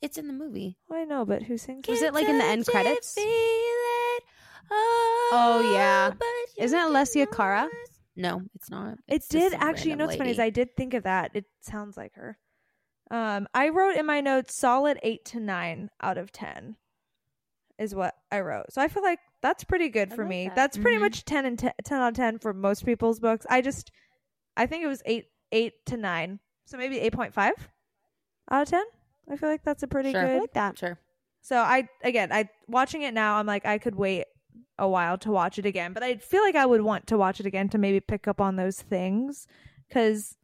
It's 0.01 0.17
in 0.17 0.27
the 0.29 0.33
movie. 0.33 0.79
well, 0.89 0.99
I 0.99 1.05
know, 1.05 1.27
but 1.27 1.43
who 1.43 1.59
sings 1.59 1.87
Was 1.87 2.01
it? 2.01 2.07
it, 2.07 2.15
like, 2.15 2.27
in 2.27 2.39
the 2.39 2.45
end 2.45 2.63
it, 2.63 2.71
credits? 2.71 3.13
feel 3.13 3.25
it. 3.27 4.23
Oh, 4.71 5.31
Oh, 5.31 5.75
yeah. 5.75 6.11
but 6.19 6.27
Isn't 6.57 6.79
it 6.79 6.83
Alessia 6.83 7.31
Cara? 7.31 7.69
No, 8.17 8.41
it's 8.55 8.71
not. 8.71 8.95
It 9.07 9.17
It's 9.17 9.29
just 9.29 9.51
did 9.51 9.61
actually. 9.61 9.91
You 9.91 9.97
know 9.97 10.07
what's 10.07 10.17
funny 10.17 10.31
is. 10.31 10.39
I 10.39 10.49
did 10.49 10.75
think 10.75 10.95
of 10.95 11.03
that. 11.03 11.33
It 11.35 11.45
sounds 11.61 11.99
like 11.99 12.15
her. 12.15 12.39
Um, 13.11 13.47
I 13.53 13.69
wrote 13.69 13.97
in 13.97 14.07
my 14.07 14.23
notes 14.23 14.55
solid 14.55 14.99
eight 15.03 15.27
to 15.27 15.39
nine 15.41 15.91
out 16.01 16.17
of 16.17 16.33
ten 16.33 16.77
is 17.79 17.95
what 17.95 18.15
I 18.33 18.41
wrote. 18.41 18.73
So 18.73 18.81
I 18.81 18.89
feel 18.89 19.03
like 19.03 19.19
that's 19.43 19.65
pretty 19.65 19.91
good 19.91 20.13
I 20.13 20.17
for 20.17 20.23
like 20.23 20.31
me. 20.31 20.45
that. 20.47 20.57
That's 20.57 20.79
pretty 20.79 20.97
Mhm. 20.97 21.01
much 21.03 21.25
10 21.27 21.45
and 21.45 21.59
10, 21.59 21.73
10 21.85 22.01
out 22.01 22.09
of 22.09 22.15
ten 22.15 22.39
for 22.39 22.55
most 22.55 22.87
people's 22.87 23.21
books. 23.21 23.45
I 23.51 23.61
just, 23.61 23.91
I 24.57 24.67
think 24.67 24.85
it 24.85 24.89
was 24.89 25.03
eight 25.07 25.27
eight 25.53 25.85
to 25.87 25.97
nine, 25.97 26.41
so 26.67 26.77
maybe 26.77 26.99
eight 27.01 27.13
point 27.13 27.35
five 27.35 27.55
out 28.51 28.63
of 28.63 28.69
ten. 28.69 28.85
I 29.31 29.37
feel 29.37 29.49
like 29.49 29.65
that's 29.65 29.83
a 29.83 29.89
pretty 29.89 30.13
Sure. 30.13 30.21
I 30.21 30.27
good. 30.35 30.41
like 30.41 30.53
that. 30.55 30.79
Sure. 30.79 30.99
So 31.41 31.57
I 31.57 31.89
again, 32.03 32.33
I 32.33 32.49
watching 32.69 33.03
it 33.03 33.15
now. 33.15 33.37
I'm 33.37 33.47
like, 33.47 33.67
I 33.67 33.79
could 33.79 33.95
wait 33.95 34.25
a 34.79 34.89
while 34.89 35.17
to 35.19 35.31
watch 35.31 35.59
it 35.59 35.67
again, 35.67 35.93
but 35.93 36.03
I 36.03 36.17
feel 36.17 36.43
like 36.43 36.57
I 36.57 36.67
would 36.67 36.83
want 36.83 37.07
to 37.09 37.17
watch 37.19 37.41
it 37.41 37.47
again 37.47 37.69
to 37.71 37.79
maybe 37.79 38.01
pick 38.01 38.27
up 38.27 38.41
on 38.41 38.57
those 38.57 38.81
things 38.81 39.47
because, 39.89 40.37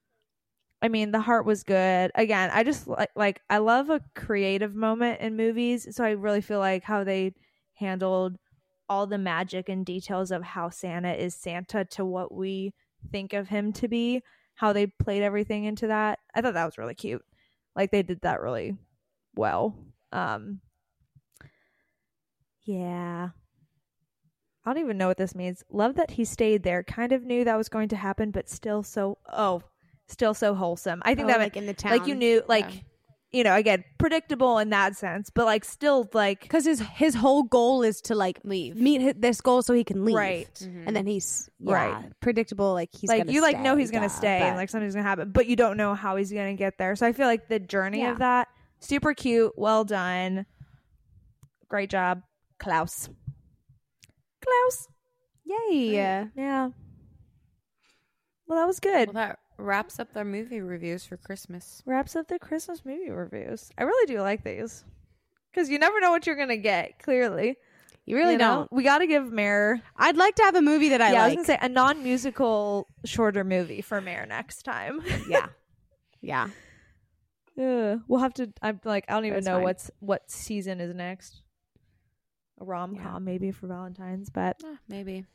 I 0.82 0.88
mean, 0.88 1.10
the 1.10 1.20
heart 1.20 1.44
was 1.44 1.62
good. 1.64 2.10
Again, 2.14 2.50
I 2.52 2.62
just 2.62 2.86
like 2.86 3.10
like 3.16 3.40
I 3.50 3.58
love 3.58 3.90
a 3.90 4.00
creative 4.14 4.74
moment 4.74 5.20
in 5.20 5.36
movies, 5.36 5.88
so 5.94 6.04
I 6.04 6.10
really 6.10 6.40
feel 6.40 6.58
like 6.58 6.84
how 6.84 7.04
they 7.04 7.34
handled 7.74 8.36
all 8.88 9.06
the 9.06 9.18
magic 9.18 9.68
and 9.68 9.86
details 9.86 10.30
of 10.30 10.42
how 10.42 10.68
Santa 10.68 11.12
is 11.12 11.34
Santa 11.34 11.84
to 11.84 12.04
what 12.04 12.34
we 12.34 12.72
think 13.10 13.32
of 13.32 13.48
him 13.48 13.72
to 13.74 13.88
be. 13.88 14.22
How 14.54 14.72
they 14.74 14.86
played 14.86 15.22
everything 15.22 15.64
into 15.64 15.86
that. 15.86 16.18
I 16.34 16.42
thought 16.42 16.54
that 16.54 16.66
was 16.66 16.76
really 16.76 16.94
cute. 16.94 17.24
Like 17.74 17.90
they 17.90 18.02
did 18.02 18.20
that 18.22 18.40
really 18.42 18.76
well. 19.34 19.74
Um 20.12 20.60
yeah. 22.64 23.30
I 24.64 24.72
don't 24.72 24.82
even 24.82 24.98
know 24.98 25.08
what 25.08 25.16
this 25.16 25.34
means. 25.34 25.64
Love 25.70 25.94
that 25.94 26.10
he 26.10 26.24
stayed 26.24 26.62
there. 26.62 26.82
Kind 26.82 27.12
of 27.12 27.24
knew 27.24 27.44
that 27.44 27.56
was 27.56 27.68
going 27.70 27.88
to 27.88 27.96
happen, 27.96 28.30
but 28.30 28.48
still 28.48 28.82
so 28.82 29.16
oh, 29.32 29.62
still 30.06 30.34
so 30.34 30.54
wholesome. 30.54 31.00
I 31.04 31.14
think 31.14 31.26
Oh, 31.26 31.32
that 31.32 31.38
like 31.38 31.56
in 31.56 31.66
the 31.66 31.74
town, 31.74 31.92
like 31.92 32.06
you 32.06 32.14
knew 32.14 32.42
like 32.46 32.66
Yeah. 32.74 32.80
You 33.32 33.44
know, 33.44 33.54
again, 33.54 33.84
predictable 33.98 34.58
in 34.58 34.70
that 34.70 34.96
sense, 34.96 35.30
but 35.30 35.44
like 35.44 35.64
still 35.64 36.08
like 36.12 36.40
because 36.40 36.64
his 36.64 36.80
his 36.80 37.14
whole 37.14 37.44
goal 37.44 37.82
is 37.84 38.00
to 38.02 38.14
like 38.16 38.40
Leave. 38.42 38.74
meet 38.76 39.00
hi- 39.02 39.14
this 39.16 39.40
goal 39.40 39.62
so 39.62 39.72
he 39.72 39.84
can 39.84 40.04
leave. 40.04 40.16
right. 40.16 40.52
Mhm. 40.54 40.84
And 40.86 40.96
then 40.96 41.06
he's 41.06 41.48
yeah, 41.60 41.72
Right. 41.74 42.20
predictable. 42.20 42.72
Like 42.72 42.88
he's 42.92 43.08
like 43.08 43.20
gonna 43.20 43.32
you 43.32 43.40
like 43.40 43.60
know 43.60 43.76
he's 43.76 43.90
gonna 43.92 44.06
duh, 44.08 44.12
stay 44.14 44.40
and 44.40 44.56
like 44.56 44.68
something's 44.68 44.94
gonna 44.94 45.06
happen, 45.06 45.30
but 45.30 45.46
you 45.46 45.54
don't 45.56 45.76
know 45.76 45.94
how 45.94 46.16
he's 46.16 46.32
gonna 46.32 46.54
get 46.54 46.76
there. 46.78 46.96
So 46.96 47.06
I 47.06 47.12
feel 47.12 47.26
like 47.26 47.48
the 47.48 47.60
journey 47.60 48.00
Yeah. 48.00 48.12
of 48.12 48.18
that 48.18 48.48
super 48.80 49.14
cute, 49.14 49.52
well 49.56 49.84
done, 49.84 50.44
great 51.68 51.88
job, 51.90 52.22
Klaus. 52.58 53.08
Klaus. 54.44 54.88
yay. 55.44 56.28
Yeah. 56.34 56.70
Well, 58.46 58.58
that 58.58 58.66
was 58.66 58.80
good. 58.80 59.08
Well, 59.14 59.14
that 59.14 59.38
wraps 59.60 59.98
up 60.00 60.12
their 60.12 60.24
movie 60.24 60.60
reviews 60.60 61.04
for 61.04 61.16
Christmas. 61.16 61.82
Wraps 61.86 62.16
up 62.16 62.28
the 62.28 62.38
Christmas 62.38 62.84
movie 62.84 63.10
reviews. 63.10 63.70
I 63.78 63.82
really 63.84 64.06
do 64.12 64.20
like 64.20 64.42
these 64.44 64.84
because 65.52 65.68
you 65.68 65.78
never 65.78 66.00
know 66.00 66.10
what 66.10 66.26
you're 66.26 66.36
gonna 66.36 66.56
get. 66.56 66.98
Clearly, 67.00 67.56
You 68.06 68.16
really 68.16 68.32
You 68.32 68.38
know? 68.38 68.56
don't. 68.56 68.72
We 68.72 68.82
got 68.82 68.98
to 68.98 69.06
give 69.06 69.30
Mere. 69.30 69.82
I'd 69.96 70.16
like 70.16 70.34
to 70.36 70.42
have 70.42 70.54
a 70.56 70.62
movie 70.62 70.88
that 70.90 71.00
I 71.02 71.12
yeah, 71.12 71.22
I 71.22 71.28
was 71.28 71.36
like. 71.36 71.46
gonna 71.46 71.58
say 71.60 71.66
a 71.66 71.68
non-musical 71.68 72.86
shorter 73.04 73.44
movie 73.44 73.82
for 73.82 74.00
Mere 74.00 74.26
next 74.26 74.62
time. 74.62 75.00
yeah, 75.28 75.46
yeah. 76.20 76.48
Yeah, 77.56 77.96
we'll 78.08 78.20
have 78.20 78.34
to. 78.34 78.50
I'm 78.62 78.80
like, 78.84 79.04
I 79.08 79.12
don't 79.14 79.26
even 79.26 79.36
That's 79.38 79.46
know 79.46 79.54
fine. 79.56 79.62
what's 79.64 79.90
what 80.00 80.30
season 80.30 80.80
is 80.80 80.94
next. 80.94 81.42
A 82.60 82.64
rom 82.64 82.96
com 82.96 83.24
maybe 83.24 83.50
for 83.50 83.66
Valentine's, 83.66 84.30
but 84.30 84.56
Ah, 84.64 84.76
maybe. 84.88 85.26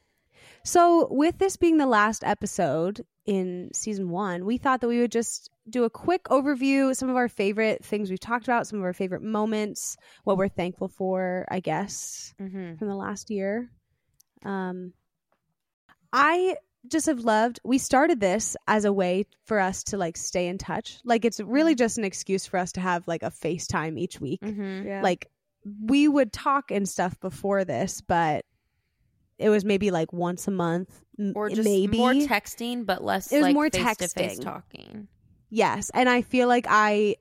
So, 0.64 1.08
with 1.12 1.38
this 1.38 1.58
being 1.58 1.78
the 1.78 1.86
last 1.86 2.24
episode 2.24 3.06
in 3.26 3.70
season 3.74 4.10
one, 4.10 4.46
we 4.46 4.58
thought 4.58 4.82
that 4.82 4.88
we 4.88 5.00
would 5.00 5.12
just 5.12 5.50
do 5.70 5.84
a 5.84 5.90
quick 5.90 6.26
overview, 6.26 6.96
some 6.96 7.10
of 7.10 7.16
our 7.16 7.28
favorite 7.28 7.84
things 7.84 8.10
we've 8.10 8.20
talked 8.20 8.46
about, 8.46 8.68
some 8.68 8.80
of 8.80 8.86
our 8.86 8.94
favorite 8.94 9.24
moments, 9.24 9.98
what 10.24 10.38
we're 10.38 10.48
thankful 10.48 10.88
for, 10.88 11.46
I 11.50 11.60
guess, 11.60 12.34
Mm-hmm. 12.42 12.76
from 12.76 12.88
the 12.88 12.96
last 12.96 13.30
year. 13.32 13.70
Um, 14.44 14.94
I 16.14 16.56
just 16.88 17.08
have 17.08 17.20
loved. 17.22 17.60
We 17.64 17.78
started 17.78 18.20
this 18.20 18.56
as 18.68 18.86
a 18.86 18.94
way 18.94 19.26
for 19.46 19.60
us 19.60 19.84
to 19.86 19.98
like 19.98 20.18
stay 20.18 20.48
in 20.48 20.58
touch. 20.58 21.00
Like 21.04 21.26
it's 21.26 21.40
really 21.40 21.74
just 21.76 21.98
an 21.98 22.04
excuse 22.04 22.46
for 22.46 22.58
us 22.58 22.72
to 22.74 22.80
have 22.82 23.08
like 23.08 23.24
a 23.24 23.32
FaceTime 23.32 24.00
each 24.00 24.22
week. 24.22 24.42
Mm-hmm. 24.42 24.88
yeah, 24.88 25.02
Like 25.02 25.30
we 25.82 26.08
would 26.08 26.32
talk 26.32 26.70
and 26.70 26.88
stuff 26.88 27.20
before 27.20 27.66
this, 27.66 28.02
but 28.02 28.46
it 29.38 29.50
was 29.50 29.66
maybe 29.66 29.92
like 29.92 30.14
once 30.14 30.48
a 30.48 30.52
month, 30.52 31.04
Or 31.36 31.50
just 31.50 31.64
maybe 31.64 31.98
more 31.98 32.14
texting, 32.14 32.86
but 32.86 33.04
less 33.04 33.32
It 33.32 33.38
was 33.38 33.44
like 33.44 33.54
more 33.54 33.70
face 33.70 33.98
to 33.98 34.08
face 34.08 34.40
texting. 34.40 34.44
talking. 34.44 35.08
Yes, 35.50 35.92
and 35.94 36.10
I 36.10 36.22
feel 36.22 36.48
like 36.48 36.66
I 36.70 37.16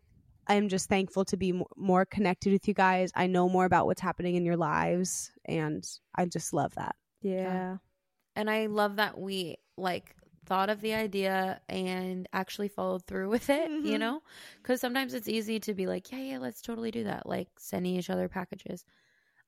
I'm 0.46 0.68
just 0.68 0.88
thankful 0.88 1.24
to 1.26 1.36
be 1.38 1.58
more 1.76 2.04
connected 2.04 2.52
with 2.52 2.68
you 2.68 2.74
guys. 2.74 3.10
I 3.14 3.26
know 3.28 3.48
more 3.48 3.64
about 3.64 3.86
what's 3.86 4.00
happening 4.02 4.34
in 4.34 4.44
your 4.44 4.56
lives 4.58 5.30
and 5.46 5.82
I 6.14 6.26
just 6.26 6.52
love 6.52 6.74
that. 6.74 6.96
yeah, 7.22 7.78
And 8.36 8.50
I 8.50 8.66
love 8.66 8.96
that 8.96 9.18
we 9.18 9.56
like 9.78 10.14
thought 10.44 10.68
of 10.68 10.82
the 10.82 10.92
idea 10.92 11.60
and 11.70 12.28
actually 12.32 12.68
followed 12.68 13.06
through 13.06 13.30
with 13.30 13.48
it, 13.48 13.70
you 13.70 13.96
Mhm. 13.96 14.00
know? 14.00 14.22
Because 14.62 14.80
sometimes 14.82 15.14
it's 15.14 15.28
easy 15.28 15.58
to 15.60 15.72
be 15.72 15.86
like, 15.86 16.12
yeah, 16.12 16.18
yeah, 16.18 16.38
let's 16.38 16.60
totally 16.60 16.90
do 16.90 17.04
that. 17.04 17.26
Like 17.26 17.48
sending 17.58 17.96
each 17.96 18.10
other 18.10 18.28
packages. 18.28 18.84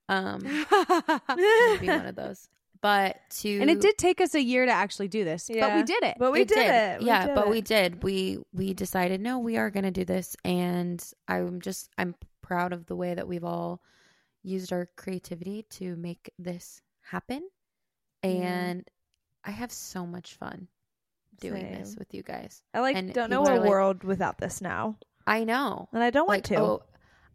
Um, 0.09 0.47
I'm 1.29 1.79
be 1.81 1.91
one 1.91 2.07
of 2.07 2.17
those. 2.17 2.49
But 2.81 3.17
to 3.31 3.59
And 3.61 3.71
it 3.71 3.81
did 3.81 3.97
take 3.99 4.21
us 4.21 4.35
a 4.35 4.43
year 4.43 4.67
to 4.67 4.73
actually 4.73 5.09
do 5.09 5.25
this, 5.25 5.49
but 5.53 5.75
we 5.75 5.83
did 5.83 6.03
it. 6.03 6.17
But 6.19 6.33
we 6.33 6.45
did, 6.45 6.59
it. 6.59 7.01
We 7.01 7.07
yeah, 7.07 7.27
did 7.27 7.35
but 7.35 7.47
it. 7.47 7.51
we 7.51 7.61
did. 7.61 8.03
We 8.03 8.39
we 8.53 8.75
decided 8.75 9.21
no, 9.21 9.39
we 9.39 9.57
are 9.57 9.71
going 9.71 9.85
to 9.85 9.91
do 9.91 10.05
this, 10.05 10.37
and 10.45 11.03
I'm 11.29 11.61
just 11.61 11.91
I'm 11.99 12.15
proud 12.43 12.73
of 12.73 12.87
the 12.87 12.97
way 12.97 13.15
that 13.15 13.27
we've 13.27 13.45
all 13.45 13.81
used 14.43 14.73
our 14.73 14.89
creativity 14.97 15.65
to 15.71 15.97
make 15.97 16.31
this 16.39 16.81
happen, 17.03 17.43
Yeah. 18.23 18.31
and 18.31 18.91
I 19.45 19.51
have 19.51 19.73
so 19.73 20.07
much 20.07 20.35
fun 20.35 20.69
doing 21.41 21.71
this 21.73 21.97
with 21.99 22.15
you 22.15 22.23
guys. 22.23 22.63
I 22.73 22.81
like 22.81 22.97
and 22.97 23.13
don't 23.13 23.31
know 23.31 23.43
a 23.43 23.59
like- 23.59 23.69
world 23.69 24.05
without 24.05 24.39
this 24.39 24.61
now, 24.61 24.97
I 25.27 25.45
know, 25.45 25.89
and 25.93 26.03
I 26.03 26.11
don't 26.11 26.29
like 26.29 26.37
want 26.37 26.45
to. 26.47 26.61
oh, 26.61 26.83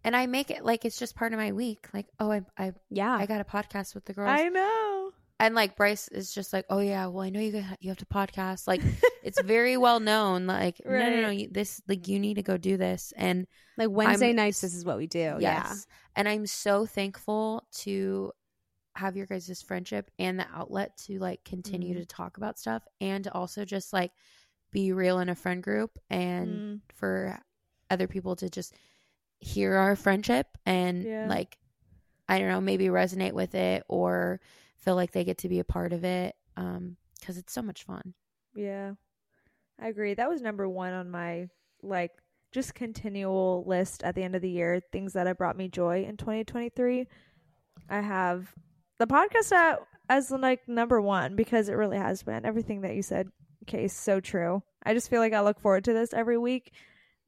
and 0.03 0.15
I 0.15 0.25
make 0.27 0.49
it 0.51 0.63
like 0.65 0.85
it's 0.85 0.97
just 0.97 1.15
part 1.15 1.33
of 1.33 1.39
my 1.39 1.51
week. 1.51 1.87
Like 1.93 2.07
oh, 2.19 2.31
I 2.31 2.41
I 2.57 2.73
yeah. 2.89 3.13
I 3.15 3.25
got 3.25 3.41
a 3.41 3.43
podcast 3.43 3.93
with 3.95 4.05
the 4.05 4.13
girls. 4.13 4.29
I 4.29 4.47
know. 4.49 5.11
And 5.41 5.55
like 5.55 5.75
Bryce 5.75 6.07
is 6.07 6.33
just 6.33 6.53
like, 6.53 6.65
oh 6.69 6.79
yeah, 6.79 7.07
well 7.07 7.23
I 7.23 7.29
know 7.29 7.39
you 7.41 7.63
you 7.79 7.89
have 7.89 7.97
to 7.97 8.05
podcast. 8.05 8.67
Like 8.67 8.81
it's 9.23 9.41
very 9.41 9.75
well 9.77 9.99
known. 9.99 10.47
Like 10.47 10.79
no, 10.85 10.91
no, 10.91 11.21
no, 11.21 11.29
you, 11.29 11.49
this 11.51 11.81
like 11.87 12.07
you 12.07 12.19
need 12.19 12.35
to 12.35 12.43
go 12.43 12.57
do 12.57 12.77
this. 12.77 13.11
And 13.17 13.47
like 13.77 13.89
Wednesday 13.89 14.27
I'm- 14.27 14.35
nights, 14.37 14.61
this 14.61 14.73
is 14.73 14.85
what 14.85 14.97
we 14.97 15.07
do. 15.07 15.35
yes, 15.39 15.85
and 16.15 16.27
I'm 16.29 16.45
so 16.47 16.85
thankful 16.85 17.65
to 17.79 18.31
have 18.95 19.15
your 19.15 19.25
guys' 19.25 19.61
friendship 19.65 20.11
and 20.19 20.37
the 20.39 20.45
outlet 20.53 20.97
to 21.05 21.17
like 21.19 21.43
continue 21.45 21.95
Mm. 21.95 21.99
to 21.99 22.05
talk 22.05 22.37
about 22.37 22.59
stuff 22.59 22.83
and 22.99 23.25
also 23.29 23.63
just 23.65 23.93
like 23.93 24.11
be 24.71 24.91
real 24.91 25.19
in 25.19 25.29
a 25.29 25.35
friend 25.35 25.63
group 25.63 25.97
and 26.09 26.49
Mm, 26.49 26.81
for 26.95 27.39
other 27.89 28.07
people 28.07 28.35
to 28.37 28.49
just 28.49 28.75
hear 29.39 29.75
our 29.75 29.95
friendship 29.95 30.47
and 30.65 31.03
Yeah. 31.03 31.25
like 31.27 31.57
I 32.29 32.37
don't 32.39 32.47
know, 32.49 32.61
maybe 32.61 32.85
resonate 32.87 33.33
with 33.33 33.55
it 33.55 33.83
or 33.89 34.39
feel 34.81 34.95
like 34.95 35.11
they 35.11 35.23
get 35.23 35.37
to 35.39 35.49
be 35.49 35.59
a 35.59 35.63
part 35.63 35.93
of 35.93 36.03
it 36.03 36.35
um 36.57 36.97
cuz 37.25 37.37
it's 37.37 37.53
so 37.53 37.61
much 37.61 37.83
fun. 37.83 38.13
yeah, 38.55 38.93
I 39.79 39.87
agree. 39.87 40.13
That 40.13 40.29
was 40.29 40.41
number 40.41 40.67
one 40.67 40.93
on 40.93 41.09
my 41.09 41.47
like 41.81 42.11
just 42.51 42.75
continual 42.75 43.63
list 43.65 44.03
at 44.03 44.13
the 44.15 44.23
end 44.23 44.35
of 44.35 44.41
the 44.41 44.49
year. 44.49 44.81
Things 44.91 45.13
that 45.13 45.27
have 45.27 45.37
brought 45.37 45.57
me 45.57 45.69
joy 45.69 46.03
in 46.03 46.17
2023. 46.17 47.07
I 47.89 48.01
have 48.01 48.53
the 48.99 49.07
podcast 49.07 49.51
at, 49.53 49.79
as 50.09 50.31
like 50.31 50.67
number 50.67 51.01
one 51.01 51.35
because 51.35 51.69
it 51.69 51.73
really 51.73 51.97
has 51.97 52.23
been 52.23 52.45
everything 52.45 52.81
that 52.81 52.95
you 52.95 53.01
said. 53.01 53.29
Okay, 53.63 53.87
so 53.87 54.19
true. 54.19 54.61
I 54.83 54.93
just 54.93 55.09
feel 55.09 55.21
like 55.21 55.33
I 55.33 55.41
look 55.41 55.59
forward 55.59 55.85
to 55.85 55.93
this 55.93 56.13
every 56.13 56.37
week. 56.37 56.73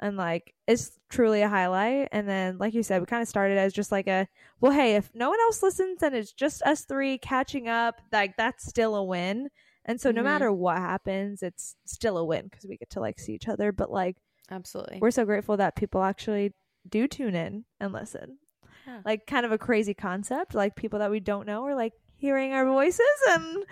And 0.04 0.18
like 0.18 0.54
it's 0.68 1.00
truly 1.10 1.42
a 1.44 1.48
highlight. 1.50 2.10
And 2.12 2.28
then, 2.28 2.58
like 2.58 2.74
you 2.74 2.84
said, 2.84 3.00
we 3.00 3.06
kind 3.06 3.22
of 3.22 3.28
started 3.30 3.58
as 3.58 3.72
just 3.74 3.90
like 3.92 4.08
a 4.08 4.28
well, 4.60 4.72
hey, 4.74 4.96
if 4.96 5.10
no 5.16 5.30
one 5.30 5.40
else 5.40 5.64
listens 5.64 6.04
and 6.04 6.14
it's 6.14 6.34
just 6.34 6.62
us 6.64 6.84
three 6.84 7.18
catching 7.18 7.68
up, 7.70 8.02
like 8.12 8.36
that's 8.38 8.68
still 8.68 8.96
a 8.96 9.04
win. 9.04 9.50
And 9.86 10.00
so, 10.02 10.12
no 10.12 10.22
Mhm. 10.22 10.26
matter 10.26 10.52
what 10.52 10.78
happens, 10.78 11.42
it's 11.42 11.76
still 11.86 12.18
a 12.18 12.26
win 12.26 12.46
because 12.50 12.66
we 12.68 12.78
get 12.78 12.90
to 12.92 13.00
like 13.00 13.18
see 13.20 13.34
each 13.34 13.48
other. 13.48 13.72
But 13.72 13.92
like, 13.92 14.18
Absolutely. 14.52 15.00
we're 15.02 15.12
so 15.12 15.24
grateful 15.26 15.56
that 15.58 15.76
people 15.78 16.04
actually 16.04 16.54
do 16.90 17.08
tune 17.08 17.34
in 17.36 17.64
and 17.80 17.94
listen. 17.94 18.40
Yeah. 18.86 19.02
Like, 19.06 19.26
kind 19.26 19.46
of 19.46 19.54
a 19.54 19.58
crazy 19.58 19.94
concept. 19.94 20.54
Like 20.54 20.76
people 20.76 21.00
that 21.00 21.12
we 21.12 21.22
don't 21.22 21.48
know 21.48 21.64
are 21.66 21.76
like 21.76 21.94
hearing 22.18 22.52
our 22.54 22.66
voices 22.66 23.08
and 23.30 23.66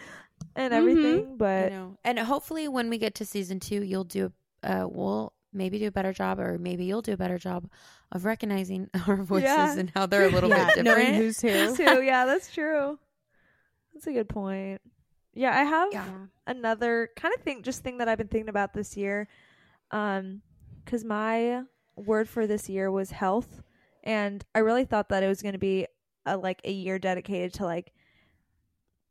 and 0.55 0.73
Mhm. 0.73 0.77
everything. 0.77 1.19
I 1.33 1.35
But 1.37 1.69
know. 1.71 1.97
And 2.05 2.17
hopefully 2.19 2.67
when 2.69 2.89
we 2.89 2.97
get 2.97 3.15
to 3.15 3.25
season 3.25 3.59
2, 3.59 3.83
you'll 3.83 4.05
do 4.05 4.31
uh 4.63 4.87
we'll 4.89 5.33
maybe 5.53 5.79
do 5.79 5.87
a 5.87 5.91
better 5.91 6.13
job 6.13 6.39
or 6.39 6.57
maybe 6.57 6.85
you'll 6.85 7.01
do 7.01 7.13
a 7.13 7.17
better 7.17 7.37
job 7.37 7.69
of 8.11 8.25
recognizing 8.25 8.89
our 9.07 9.17
voices 9.23 9.43
Yeah. 9.43 9.77
and 9.77 9.91
how 9.95 10.05
they're 10.05 10.25
a 10.25 10.29
little 10.29 10.49
Yeah, 10.57 10.71
bit 10.75 10.83
knowing 10.83 10.97
different. 11.13 11.15
who's 11.17 11.41
who. 11.41 11.75
too, 11.77 12.01
yeah, 12.01 12.25
that's 12.25 12.53
true. 12.53 12.97
That's 13.93 14.07
a 14.07 14.13
good 14.13 14.29
point. 14.29 14.81
Yeah, 15.33 15.51
I 15.57 15.63
have 15.63 15.89
Yeah. 15.91 16.07
another 16.47 17.09
kind 17.15 17.33
of 17.35 17.41
thing 17.41 17.63
just 17.63 17.83
thing 17.83 17.97
that 17.99 18.07
I've 18.09 18.17
been 18.17 18.27
thinking 18.27 18.49
about 18.49 18.73
this 18.73 18.95
year. 18.97 19.27
Um 19.91 20.41
cuz 20.85 21.03
my 21.03 21.63
word 21.95 22.27
for 22.29 22.47
this 22.47 22.67
year 22.69 22.89
was 22.89 23.11
health 23.11 23.61
and 24.03 24.43
I 24.55 24.59
really 24.59 24.85
thought 24.85 25.09
that 25.09 25.21
it 25.23 25.27
was 25.27 25.41
going 25.41 25.53
to 25.53 25.59
be 25.59 25.85
a 26.25 26.35
like 26.37 26.61
a 26.63 26.71
year 26.71 26.97
dedicated 26.97 27.53
to 27.55 27.65
like 27.65 27.93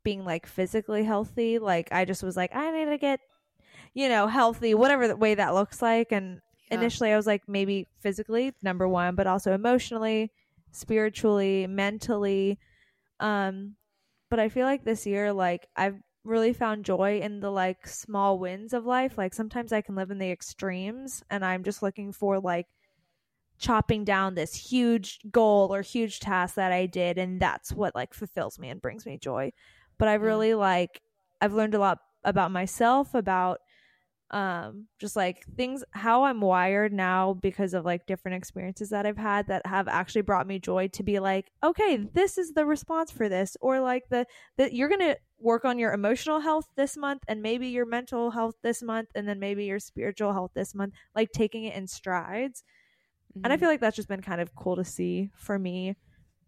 being 0.03 0.25
like 0.25 0.45
physically 0.47 1.03
healthy. 1.03 1.59
Like 1.59 1.89
I 1.91 2.05
just 2.05 2.23
was 2.23 2.35
like 2.35 2.53
I 2.55 2.71
need 2.71 2.85
to 2.89 2.97
get 2.97 3.19
you 3.93 4.09
know, 4.09 4.27
healthy, 4.27 4.73
whatever 4.73 5.07
the 5.07 5.17
way 5.17 5.35
that 5.35 5.53
looks 5.53 5.81
like 5.81 6.11
and 6.11 6.41
Yeah. 6.69 6.89
initially 6.89 7.11
I 7.11 7.17
was 7.17 7.27
like 7.27 7.47
maybe 7.47 7.87
physically 7.99 8.53
number 8.61 8.87
1, 8.87 9.15
but 9.15 9.27
also 9.27 9.53
emotionally, 9.53 10.31
spiritually, 10.71 11.67
mentally 11.67 12.59
um 13.19 13.75
but 14.29 14.39
I 14.39 14.49
feel 14.49 14.65
like 14.65 14.83
this 14.83 15.05
year 15.05 15.33
like 15.33 15.67
I've 15.75 16.01
really 16.23 16.53
found 16.53 16.85
joy 16.85 17.19
in 17.19 17.39
the 17.39 17.51
like 17.51 17.87
small 17.87 18.39
wins 18.39 18.73
of 18.73 18.85
life. 18.85 19.17
Like 19.17 19.33
sometimes 19.33 19.73
I 19.73 19.81
can 19.81 19.95
live 19.95 20.11
in 20.11 20.19
the 20.19 20.31
extremes 20.31 21.23
and 21.29 21.43
I'm 21.45 21.63
just 21.63 21.81
looking 21.83 22.11
for 22.13 22.39
like 22.39 22.67
chopping 23.59 24.03
down 24.03 24.33
this 24.35 24.55
huge 24.55 25.19
goal 25.31 25.73
or 25.73 25.81
huge 25.81 26.19
task 26.19 26.55
that 26.55 26.71
I 26.71 26.87
did 26.87 27.17
and 27.17 27.39
that's 27.39 27.71
what 27.73 27.93
like 27.95 28.13
fulfills 28.13 28.57
me 28.57 28.69
and 28.69 28.81
brings 28.81 29.05
me 29.05 29.17
joy. 29.17 29.51
But 29.99 30.07
I've 30.07 30.21
really 30.23 30.55
like 30.55 31.01
I've 31.41 31.53
learned 31.53 31.75
a 31.75 31.79
lot 31.79 31.99
about 32.23 32.51
myself 32.51 33.13
about 33.13 33.59
um 34.31 34.87
just 34.97 35.15
like 35.15 35.43
things 35.57 35.83
how 35.91 36.23
I'm 36.23 36.39
wired 36.41 36.93
now 36.93 37.33
because 37.33 37.73
of 37.73 37.83
like 37.85 38.05
different 38.05 38.37
experiences 38.37 38.89
that 38.89 39.05
I've 39.05 39.17
had 39.17 39.47
that 39.47 39.65
have 39.65 39.87
actually 39.89 40.21
brought 40.21 40.47
me 40.47 40.57
joy 40.59 40.87
to 40.89 41.03
be 41.03 41.19
like 41.19 41.51
okay 41.63 41.97
this 42.13 42.37
is 42.37 42.53
the 42.53 42.65
response 42.65 43.11
for 43.11 43.27
this 43.27 43.57
or 43.61 43.81
like 43.81 44.03
the 44.09 44.25
that 44.57 44.73
you're 44.73 44.87
going 44.89 45.01
to 45.01 45.17
work 45.37 45.65
on 45.65 45.77
your 45.79 45.91
emotional 45.91 46.39
health 46.39 46.65
this 46.77 46.95
month 46.95 47.23
and 47.27 47.41
maybe 47.41 47.67
your 47.67 47.85
mental 47.85 48.31
health 48.31 48.55
this 48.63 48.81
month 48.81 49.09
and 49.15 49.27
then 49.27 49.39
maybe 49.39 49.65
your 49.65 49.79
spiritual 49.79 50.31
health 50.33 50.51
this 50.53 50.73
month 50.73 50.93
like 51.15 51.31
taking 51.33 51.65
it 51.65 51.75
in 51.75 51.87
strides 51.87 52.63
and 53.43 53.51
I 53.51 53.57
Mhm. 53.57 53.59
feel 53.59 53.69
like 53.69 53.79
that's 53.79 53.95
just 53.95 54.07
been 54.07 54.21
kind 54.21 54.41
of 54.41 54.55
cool 54.55 54.75
to 54.75 54.85
see 54.85 55.29
for 55.35 55.57
me 55.59 55.95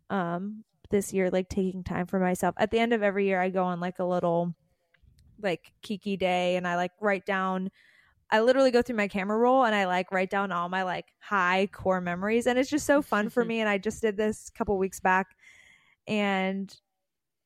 um 0.10 0.64
this 0.92 1.14
year 1.14 1.30
like 1.32 1.50
taking 1.50 1.84
time 1.84 2.06
for 2.06 2.20
myself 2.20 2.56
at 2.58 2.72
the 2.72 2.80
end 2.80 2.94
of 2.94 3.04
every 3.04 3.26
year 3.26 3.42
I 3.42 3.50
go 3.50 3.64
on 3.66 3.80
like 3.80 4.00
a 4.00 4.06
little 4.06 4.56
like 5.44 5.74
kiki 5.82 6.18
day 6.18 6.56
and 6.56 6.68
I 6.68 6.76
like 6.76 6.92
write 7.02 7.26
down 7.26 7.70
I 8.32 8.42
literally 8.42 8.72
go 8.72 8.82
through 8.82 8.96
my 8.96 9.08
camera 9.08 9.38
roll 9.38 9.64
and 9.64 9.76
I 9.76 9.86
like 9.86 10.12
write 10.12 10.32
down 10.32 10.52
all 10.52 10.70
my 10.70 10.84
like 10.84 11.06
high 11.20 11.68
core 11.72 12.02
memories 12.02 12.48
and 12.48 12.58
it's 12.58 12.70
just 12.70 12.86
so 12.86 13.02
fun 13.02 13.30
for 13.30 13.46
me 13.46 13.60
and 13.60 13.70
I 13.70 13.78
just 13.78 14.02
did 14.02 14.18
this 14.18 14.50
a 14.50 14.58
couple 14.58 14.78
weeks 14.78 15.00
back 15.00 15.36
and 16.08 16.76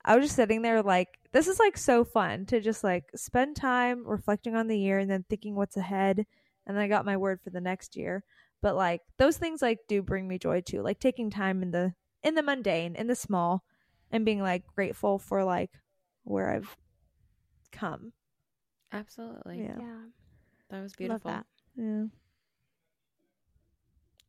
I 0.06 0.16
was 0.16 0.26
just 0.26 0.36
sitting 0.36 0.62
there 0.62 0.82
like 0.82 1.10
this 1.34 1.48
is 1.48 1.60
like 1.60 1.78
so 1.78 2.06
fun 2.06 2.46
to 2.46 2.62
just 2.62 2.84
like 2.84 3.06
spend 3.16 3.56
time 3.56 4.08
reflecting 4.08 4.56
on 4.56 4.68
the 4.68 4.80
year 4.80 5.00
and 5.00 5.12
then 5.12 5.26
thinking 5.30 5.56
what's 5.56 5.78
ahead 5.78 6.26
and 6.66 6.78
then 6.78 6.84
I 6.84 6.88
got 6.88 7.06
my 7.06 7.18
word 7.18 7.42
for 7.42 7.50
the 7.50 7.62
next 7.62 7.98
year 7.98 8.24
but 8.62 8.76
like 8.76 9.02
those 9.18 9.38
things 9.38 9.62
like 9.62 9.80
do 9.88 10.02
bring 10.02 10.28
me 10.28 10.38
joy 10.38 10.62
too 10.62 10.82
like 10.82 11.00
taking 11.00 11.30
time 11.30 11.62
in 11.62 11.72
the 11.72 11.94
in 12.24 12.36
the 12.36 12.44
mundane 12.44 12.96
in 12.96 13.08
the 13.08 13.16
small 13.16 13.64
and 14.12 14.26
being 14.26 14.42
like 14.42 14.64
grateful 14.74 15.20
for 15.20 15.44
like 15.44 15.72
where 16.24 16.50
I've 16.50 16.76
come 17.78 18.14
Absolutely. 18.92 19.60
yeah 19.64 19.76
Yeah. 19.80 20.00
That 20.70 20.82
was 20.82 20.92
Love 20.94 20.98
beautiful. 20.98 21.32
that. 21.32 21.46
yeah 21.76 22.04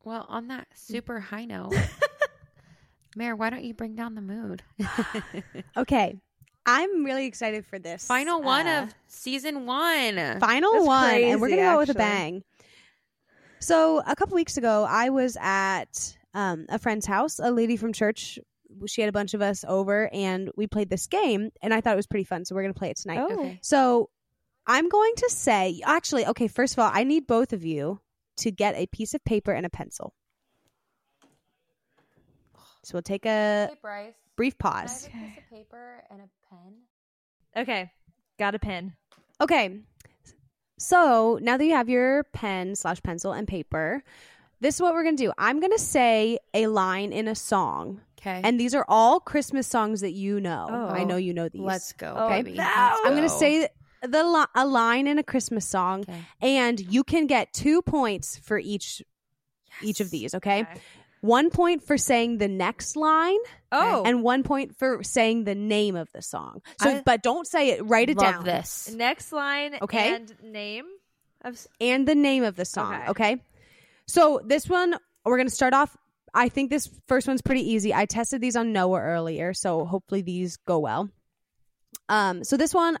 Well, 0.03 0.25
on 0.29 0.47
that 0.47 0.67
super 0.73 1.19
high 1.31 1.45
note, 1.45 1.73
Mere, 3.15 3.35
why 3.35 3.49
don't 3.49 3.63
you 3.63 3.73
bring 3.73 3.95
down 3.95 4.15
the 4.15 4.21
mood? 4.21 4.63
Okay. 5.77 6.17
I'm 6.65 7.03
really 7.03 7.25
excited 7.25 7.65
for 7.65 7.79
this. 7.79 8.05
Final 8.05 8.41
one 8.41 8.67
uh, 8.67 8.83
of 8.83 8.93
season 9.07 9.65
one. 9.65 10.39
final 10.39 10.73
That's 10.73 10.85
one, 10.87 11.23
and 11.23 11.41
we're 11.41 11.49
gonna 11.49 11.61
go 11.63 11.79
with 11.79 11.89
a 11.89 11.93
bang. 11.95 12.43
So 13.59 14.01
a 14.05 14.15
couple 14.15 14.35
weeks 14.35 14.57
ago, 14.57 14.85
I 14.87 15.09
was 15.09 15.35
at 15.41 16.15
um, 16.33 16.65
a 16.69 16.77
friend's 16.77 17.05
house. 17.07 17.39
A 17.39 17.49
lady 17.51 17.75
from 17.75 17.91
church, 17.91 18.37
she 18.87 19.01
had 19.01 19.09
a 19.09 19.13
bunch 19.13 19.33
of 19.33 19.41
us 19.41 19.65
over, 19.67 20.09
and 20.13 20.49
we 20.55 20.67
played 20.67 20.89
this 20.89 21.07
game, 21.07 21.51
and 21.61 21.73
I 21.73 21.81
thought 21.81 21.93
it 21.93 21.97
was 21.97 22.07
pretty 22.07 22.23
fun. 22.23 22.45
So 22.45 22.55
we're 22.55 22.61
gonna 22.63 22.73
play 22.73 22.89
it 22.89 22.97
tonight. 22.97 23.19
Oh. 23.19 23.33
Okay. 23.33 23.59
So 23.61 24.09
I'm 24.67 24.87
going 24.89 25.13
to 25.17 25.29
say, 25.29 25.81
actually, 25.85 26.25
okay. 26.27 26.47
First 26.47 26.73
of 26.75 26.79
all, 26.79 26.91
I 26.93 27.03
need 27.03 27.25
both 27.27 27.53
of 27.53 27.65
you 27.65 28.01
to 28.37 28.51
get 28.51 28.75
a 28.75 28.85
piece 28.87 29.13
of 29.13 29.23
paper 29.25 29.51
and 29.51 29.65
a 29.65 29.69
pencil. 29.69 30.13
So 32.83 32.93
we'll 32.93 33.01
take 33.01 33.25
a 33.25 33.67
Hey, 33.69 33.77
Bryce. 33.81 34.13
brief 34.35 34.57
Can 34.57 34.69
I 34.69 34.81
pause. 34.81 35.05
have 35.07 35.21
a 35.21 35.25
piece 35.27 35.37
of 35.37 35.49
paper 35.49 36.03
and 36.09 36.21
a 36.21 36.29
pen? 36.49 36.73
okay 37.57 37.91
got 38.37 38.55
a 38.55 38.59
pen 38.59 38.93
Okay. 39.41 39.79
So 40.77 41.39
now 41.41 41.57
that 41.57 41.65
you 41.65 41.71
have 41.73 41.89
your 41.89 42.23
pen 42.25 42.75
slash 42.75 43.01
pencil 43.01 43.31
and 43.33 43.47
paper, 43.47 44.03
this 44.61 44.75
is 44.75 44.81
what 44.81 44.93
we're 44.93 45.03
gonna 45.03 45.17
do. 45.17 45.31
I'm 45.37 45.59
gonna 45.59 45.77
say 45.77 46.37
a 46.53 46.67
line 46.67 47.11
in 47.13 47.27
a 47.27 47.35
song, 47.35 48.01
Okay. 48.19 48.41
and 48.43 48.59
these 48.59 48.75
are 48.75 48.85
all 48.87 49.19
Christmas 49.19 49.67
songs 49.67 50.01
that 50.01 50.11
you 50.11 50.39
know. 50.41 50.67
Oh. 50.69 50.87
I 50.93 51.03
know 51.03 51.15
you 51.17 51.33
know 51.33 51.49
these. 51.49 51.61
let's 51.61 51.93
go, 51.93 52.13
Oh, 52.17 52.29
no. 52.41 52.51
Let's 52.53 52.99
I'm 53.05 53.15
gonna 53.15 53.29
say 53.29 53.67
the 54.01 54.23
li- 54.23 54.45
a 54.55 54.65
line 54.65 55.07
in 55.07 55.17
a 55.19 55.23
Christmas 55.23 55.65
song, 55.67 56.01
Okay. 56.01 56.21
and 56.41 56.79
you 56.79 57.03
can 57.03 57.27
get 57.27 57.53
two 57.53 57.81
points 57.81 58.37
for 58.37 58.57
each 58.59 59.01
each 59.81 59.99
of 60.01 60.09
these. 60.09 60.33
Okay. 60.35 60.65
one 61.21 61.49
point 61.49 61.83
for 61.83 61.97
saying 61.97 62.37
the 62.37 62.47
next 62.47 62.95
line, 62.95 63.37
Oh, 63.73 64.03
and 64.05 64.23
one 64.23 64.41
point 64.43 64.77
for 64.77 65.03
saying 65.03 65.43
the 65.43 65.53
name 65.55 65.95
of 65.97 66.09
the 66.13 66.21
song. 66.21 66.61
So, 66.81 66.89
I 66.89 67.01
but 67.05 67.21
don't 67.23 67.45
say 67.45 67.71
it. 67.71 67.85
Write 67.85 68.09
it 68.09 68.17
Love 68.17 68.35
down. 68.35 68.43
this. 68.45 68.89
next 68.95 69.31
line. 69.33 69.77
Okay. 69.81 70.15
and 70.15 70.33
name 70.43 70.85
of. 71.41 71.67
and 71.81 72.07
the 72.07 72.15
name 72.15 72.43
of 72.43 72.55
the 72.55 72.63
song. 72.65 72.93
Okay. 73.09 73.09
Okay. 73.33 73.41
So 74.09 74.41
this 74.43 74.67
one, 74.67 74.95
we're 75.23 75.37
going 75.37 75.47
to 75.47 75.53
start 75.53 75.75
off. 75.75 75.95
I 76.33 76.49
think 76.49 76.71
this 76.71 76.89
first 77.07 77.27
one's 77.27 77.43
pretty 77.43 77.73
easy. 77.73 77.93
I 77.93 78.05
tested 78.05 78.41
these 78.41 78.55
on 78.55 78.73
Noah 78.73 78.99
earlier, 79.01 79.53
so 79.53 79.85
hopefully 79.85 80.23
these 80.23 80.57
go 80.57 80.79
well. 80.79 81.09
Um, 82.07 82.43
so 82.43 82.57
this 82.57 82.73
one, 82.73 82.97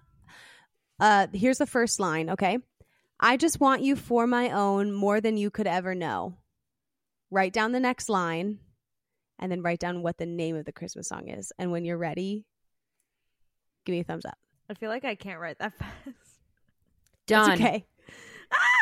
uh, 0.99 1.25
here's 1.33 1.57
the 1.57 1.65
first 1.65 1.99
line. 1.99 2.29
Okay. 2.29 2.59
I 3.19 3.37
just 3.37 3.59
want 3.59 3.81
you 3.81 3.95
for 3.95 4.27
my 4.27 4.51
own 4.51 4.91
more 4.91 5.19
than 5.19 5.35
you 5.35 5.49
could 5.49 5.65
ever 5.65 5.95
know. 5.95 6.37
Write 7.31 7.53
down 7.53 7.71
the 7.71 7.79
next 7.79 8.07
line 8.07 8.59
and 9.39 9.51
then 9.51 9.63
write 9.63 9.79
down 9.79 10.03
what 10.03 10.19
the 10.19 10.27
name 10.27 10.55
of 10.55 10.65
the 10.65 10.71
Christmas 10.71 11.07
song 11.07 11.27
is. 11.27 11.51
And 11.57 11.71
when 11.71 11.85
you're 11.85 11.97
ready, 11.97 12.45
give 13.83 13.93
me 13.93 14.01
a 14.01 14.03
thumbs 14.03 14.25
up. 14.25 14.37
I 14.69 14.75
feel 14.75 14.91
like 14.91 15.05
I 15.05 15.15
can't 15.15 15.39
write 15.39 15.57
that 15.57 15.73
fast. 15.79 15.95
Done. 17.25 17.51
It's 17.53 17.61
okay. 17.61 17.85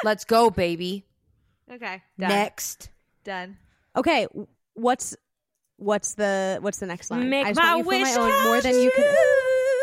Let's 0.03 0.25
go, 0.25 0.49
baby. 0.49 1.06
Okay, 1.71 2.01
done. 2.17 2.29
Next. 2.29 2.89
Done. 3.23 3.57
Okay, 3.95 4.27
what's 4.73 5.15
what's 5.77 6.13
the 6.15 6.59
what's 6.61 6.79
the 6.79 6.85
next 6.85 7.11
line? 7.11 7.29
Make 7.29 7.45
I 7.45 7.49
just 7.51 7.61
my 7.61 7.75
want 7.75 7.79
you 7.79 7.83
for 7.83 7.89
wish 7.89 8.15
my 8.15 8.21
own 8.21 8.43
more 8.45 8.61
than 8.61 8.81
you 8.81 8.91
could. 8.95 9.05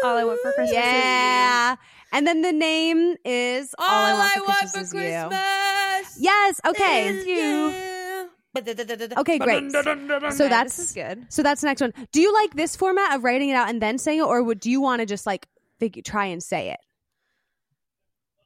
All 0.05 0.17
I 0.17 0.25
want 0.25 0.41
for 0.43 0.53
Christmas 0.53 0.75
Yeah, 0.75 1.77
and 2.13 2.27
then 2.27 2.43
the 2.43 2.53
name 2.53 3.17
is 3.25 3.75
all, 3.79 3.87
I 3.89 4.37
want 4.47 4.47
for 4.47 4.59
Christmas 4.59 4.89
is 4.89 4.95
you. 4.95 6.25
Yes. 6.25 6.61
Okay. 6.67 7.09
is 7.09 7.27
you. 7.27 8.31
Okay, 9.19 9.39
great. 9.39 9.73
So 10.33 10.49
that's 10.49 10.77
this 10.77 10.91
is 10.91 10.93
good. 10.93 11.27
so 11.29 11.43
that's 11.43 11.61
the 11.61 11.67
next 11.67 11.81
one. 11.81 11.93
Do 12.13 12.21
you 12.21 12.33
like 12.33 12.55
this 12.55 12.77
format 12.77 13.17
of 13.17 13.25
writing 13.25 13.49
it 13.49 13.55
out 13.55 13.69
and 13.69 13.83
then 13.83 13.99
saying 13.99 14.21
it, 14.21 14.23
or 14.23 14.43
would 14.43 14.61
do 14.61 14.71
you 14.71 14.81
want 14.81 15.01
to 15.01 15.07
just 15.07 15.27
like 15.27 15.49
figure, 15.81 16.03
try 16.03 16.27
and 16.27 16.43
say 16.43 16.71
it? 16.71 16.79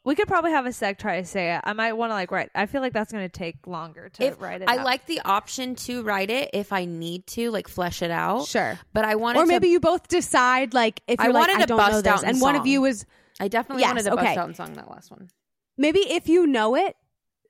We 0.04 0.14
could 0.14 0.28
probably 0.28 0.52
have 0.52 0.64
a 0.64 0.72
sec 0.72 0.98
try 0.98 1.20
to 1.20 1.26
say 1.26 1.54
it. 1.54 1.60
I 1.64 1.72
might 1.74 1.92
want 1.92 2.10
to 2.10 2.14
like 2.14 2.30
write. 2.30 2.50
I 2.54 2.66
feel 2.66 2.80
like 2.80 2.92
that's 2.92 3.12
going 3.12 3.28
to 3.28 3.28
take 3.28 3.66
longer 3.66 4.08
to 4.08 4.24
If 4.24 4.40
write 4.40 4.62
it. 4.62 4.68
I 4.70 4.78
out. 4.78 4.86
like 4.86 5.06
the 5.06 5.20
option 5.24 5.74
to 5.74 6.02
write 6.02 6.30
it 6.30 6.50
if 6.54 6.72
I 6.72 6.86
need 6.86 7.26
to, 7.28 7.50
like 7.50 7.68
flesh 7.68 8.00
it 8.00 8.10
out. 8.10 8.46
Sure. 8.46 8.78
But 8.94 9.04
I 9.04 9.16
wanted 9.16 9.38
to 9.40 9.42
Or 9.42 9.46
maybe 9.46 9.66
to. 9.66 9.72
you 9.72 9.80
both 9.80 10.08
decide 10.08 10.72
like 10.72 11.02
if 11.08 11.20
I 11.20 11.24
you're 11.24 11.32
like 11.34 11.48
wanted 11.48 11.56
I 11.56 11.60
to 11.62 11.66
don't 11.66 11.76
know 11.78 11.84
bust 11.84 12.04
this, 12.04 12.12
out 12.12 12.22
in 12.22 12.28
and 12.30 12.40
one 12.40 12.56
of 12.56 12.66
you 12.66 12.84
is 12.86 13.04
I 13.40 13.48
definitely 13.48 13.82
Yes, 13.82 13.90
wanted 13.90 14.02
to 14.04 14.12
okay. 14.14 14.24
bust 14.24 14.38
out 14.38 14.46
and 14.46 14.56
song 14.56 14.72
that 14.74 14.88
last 14.90 15.10
one. 15.10 15.28
maybe 15.76 16.00
if 16.00 16.28
you 16.28 16.46
know 16.46 16.74
it, 16.74 16.96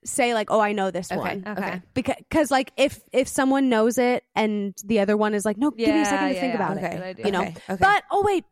say 0.05 0.32
like 0.34 0.51
oh 0.51 0.61
I 0.61 0.72
know 0.72 0.90
this 0.90 1.12
Okay. 1.12 1.18
one. 1.20 1.44
Okay. 1.46 1.82
because 1.94 2.16
cause, 2.30 2.51
like 2.51 2.72
if 2.76 3.01
if 3.12 3.28
someone 3.28 3.68
knows 3.68 3.99
it 3.99 4.24
and 4.34 4.74
the 4.84 5.01
other 5.01 5.16
one 5.16 5.34
is 5.34 5.44
like 5.44 5.59
no 5.59 5.70
give 5.70 5.94
me 5.94 6.01
a 6.03 6.05
second 6.05 6.28
to 6.28 6.34
Yeah, 6.34 6.40
think 6.40 6.55
yeah, 6.55 6.72
about 6.72 6.76
okay. 6.78 6.96
it 7.11 7.16
Good 7.18 7.26
you 7.26 7.32
know 7.32 7.42
Okay, 7.42 7.55
okay. 7.70 7.76
but 7.80 8.03
oh 8.11 8.22
wait 8.24 8.44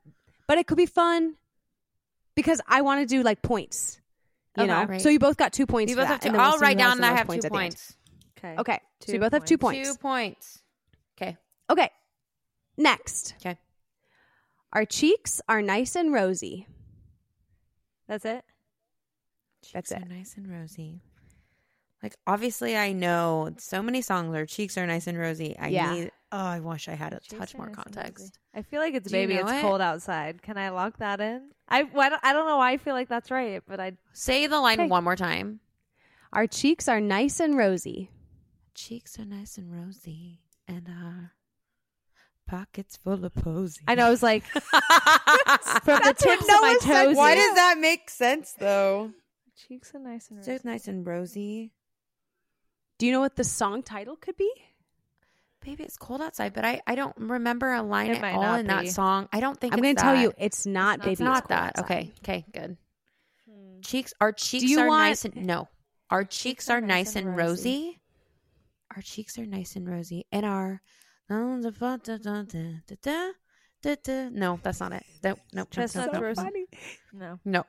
but 0.48 0.58
it 0.58 0.66
could 0.66 0.76
be 0.76 0.86
fun 0.86 1.34
because 2.36 2.60
i 2.68 2.82
want 2.82 3.00
to 3.00 3.06
do 3.06 3.22
like 3.24 3.42
points 3.42 4.00
you 4.56 4.62
Okay. 4.62 4.72
know 4.72 4.86
Right. 4.86 5.00
so 5.00 5.08
you 5.08 5.18
both 5.18 5.36
got 5.36 5.52
two 5.52 5.66
points 5.66 5.90
You 5.90 5.96
for 5.96 6.02
both 6.02 6.08
that, 6.08 6.12
have 6.14 6.20
two. 6.20 6.26
and 6.28 6.34
then 6.36 6.40
we'll 6.42 6.52
I'll 6.52 6.58
write 6.60 6.78
down 6.78 6.98
the 6.98 7.02
that 7.02 7.08
I 7.08 7.10
most 7.10 7.18
have 7.18 7.26
two 7.28 7.32
at 7.34 7.40
the 7.40 7.46
end. 7.46 7.52
points. 7.52 7.96
Okay. 8.38 8.54
okay 8.58 8.78
so 9.00 9.06
Two 9.06 9.12
you 9.14 9.18
both 9.20 9.32
have 9.32 9.44
two 9.44 9.58
points 9.58 9.88
Two 9.90 9.98
points. 9.98 10.62
Okay. 11.20 11.36
okay 11.68 11.90
next 12.78 13.34
Okay. 13.44 13.58
our 14.72 14.84
cheeks 14.84 15.40
are 15.48 15.60
nice 15.62 15.96
and 15.96 16.12
rosy 16.12 16.66
That's 18.08 18.24
it. 18.24 18.44
That's 19.72 19.90
it. 19.90 20.02
Are 20.02 20.06
nice 20.08 20.36
and 20.36 20.48
rosy. 20.48 21.00
Like 22.02 22.14
obviously, 22.26 22.76
I 22.76 22.92
know 22.92 23.50
so 23.58 23.82
many 23.82 24.00
songs 24.00 24.30
where 24.30 24.46
cheeks 24.46 24.78
are 24.78 24.86
nice 24.86 25.08
and 25.08 25.18
rosy. 25.18 25.56
I 25.58 25.68
Yeah. 25.68 25.92
need. 25.92 26.12
Oh, 26.32 26.38
I 26.38 26.60
wish 26.60 26.88
I 26.88 26.94
had 26.94 27.12
a 27.12 27.20
touch 27.20 27.54
more 27.56 27.70
context. 27.70 28.38
I 28.54 28.62
feel 28.62 28.80
like 28.80 28.94
it's 28.94 29.10
Do 29.10 29.16
you 29.16 29.26
baby. 29.28 29.34
know 29.40 29.46
It's 29.48 29.52
it? 29.58 29.60
cold 29.60 29.80
outside. 29.80 30.42
Can 30.42 30.58
I 30.58 30.70
lock 30.70 30.98
that 30.98 31.20
in? 31.20 31.50
I 31.68 31.84
why 31.84 32.08
don't, 32.08 32.20
I 32.24 32.32
don't 32.32 32.46
know 32.46 32.56
why 32.56 32.72
I 32.72 32.76
feel 32.78 32.94
like 32.94 33.08
that's 33.08 33.30
right, 33.30 33.62
but 33.66 33.78
I 33.80 33.92
Say 34.12 34.46
the 34.46 34.60
line 34.60 34.80
Okay. 34.80 34.88
one 34.88 35.04
more 35.04 35.16
time. 35.16 35.60
our 36.32 36.46
cheeks 36.46 36.88
are 36.88 37.00
nice 37.00 37.38
and 37.40 37.56
rosy 37.56 38.10
Cheeks 38.74 39.18
are 39.18 39.24
nice 39.24 39.56
and 39.56 39.72
rosy, 39.72 40.40
and 40.68 40.86
our 40.88 41.32
pockets 42.46 42.96
full 42.96 43.24
of 43.24 43.34
posy. 43.34 43.80
I 43.88 43.94
know 43.94 44.06
I 44.06 44.10
was 44.10 44.22
like 44.22 44.44
from 44.44 46.00
the 46.04 46.14
tips 46.18 46.44
of 46.44 46.60
my 46.60 46.76
toes. 46.82 47.16
Why 47.16 47.34
does 47.34 47.54
that 47.54 47.78
make 47.80 48.10
sense 48.10 48.52
though? 48.58 49.12
cheeks 49.56 49.94
are 49.94 49.98
nice 49.98 50.28
and 50.28 50.38
rosy. 50.38 50.46
So 50.46 50.52
rosy. 50.52 50.68
nice 50.68 50.88
and 50.88 51.06
rosy. 51.06 51.72
do 52.98 53.06
you 53.06 53.12
know 53.12 53.20
what 53.20 53.36
the 53.36 53.44
song 53.44 53.82
title 53.82 54.14
could 54.16 54.36
be 54.36 54.52
Baby, 55.64 55.84
it's 55.84 55.96
cold 55.96 56.20
outside, 56.20 56.52
but 56.54 56.64
I, 56.64 56.80
I 56.86 56.94
don't 56.94 57.16
remember 57.16 57.72
a 57.72 57.82
line 57.82 58.10
It 58.10 58.22
at 58.22 58.34
all 58.34 58.42
not 58.42 58.60
in 58.60 58.66
that 58.68 58.88
song. 58.88 59.28
I 59.32 59.40
don't 59.40 59.58
think 59.58 59.72
i'm 59.74 59.80
gonna 59.80 59.94
tell 59.94 60.14
you 60.14 60.32
it's 60.38 60.64
not 60.64 60.98
It's 60.98 61.04
baby 61.04 61.12
It's 61.12 61.20
not 61.20 61.42
cold 61.42 61.48
that. 61.50 61.78
outside. 61.78 61.84
Okay. 61.84 62.12
Okay. 62.22 62.44
Good. 62.52 62.76
Hmm. 63.50 63.80
Cheeks. 63.82 64.12
Our 64.20 64.32
cheeks 64.32 64.64
you 64.64 64.78
are 64.80 64.86
want- 64.86 65.00
nice 65.02 65.24
and 65.24 65.46
no. 65.46 65.68
Our 66.08 66.22
cheeks, 66.24 66.70
are, 66.70 66.80
nice 66.80 67.16
and, 67.16 67.36
rosy. 67.36 67.86
rosy. 67.88 68.00
Our 68.94 69.02
cheeks 69.02 69.38
are 69.40 69.44
nice 69.46 69.74
and 69.74 69.88
rosy, 69.90 70.24
and 70.30 70.46
our 70.46 70.80
no, 71.28 71.60
that's 71.60 71.80
not 71.80 72.08
it. 72.08 72.22
Nope, 75.24 75.38
nope, 75.52 75.68
Chestnuts 75.72 76.12
nope, 76.12 76.14
nope. 76.14 76.22
rosy. 76.22 76.66
No, 77.12 77.40
No. 77.44 77.64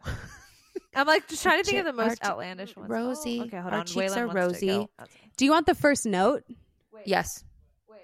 I'm 0.95 1.07
like 1.07 1.27
just 1.27 1.41
trying 1.41 1.63
to 1.63 1.67
think 1.67 1.79
of 1.79 1.85
the 1.85 1.93
most 2.03 2.23
outlandish 2.23 2.75
ones. 2.75 2.89
rosy. 2.91 3.39
Oh, 3.41 3.45
okay, 3.45 3.57
hold 3.59 3.73
Our 3.73 3.79
on. 3.79 3.85
cheeks 3.87 4.13
Waylon 4.13 4.17
are 4.17 4.27
wants 4.27 4.59
to 4.59 4.65
go. 4.67 4.77
rosy. 4.77 4.87
Do 5.37 5.45
you 5.45 5.51
want 5.51 5.65
the 5.65 5.73
first 5.75 6.05
note 6.05 6.43
Yes. 7.05 7.43
Wait. 7.89 7.97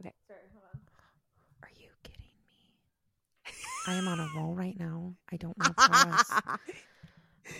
Okay. 0.00 0.14
Sorry, 0.28 0.38
hold 0.52 0.64
on. 0.72 0.80
Are 1.64 1.70
you 1.76 1.88
kidding 2.04 2.30
me? 2.46 3.52
I 3.86 3.94
am 3.94 4.08
on 4.08 4.18
a 4.18 4.28
roll 4.36 4.54
right 4.54 4.78
now. 4.78 5.14
I 5.32 5.36
don't 5.36 5.56
know 5.58 5.72
pause. 5.76 6.32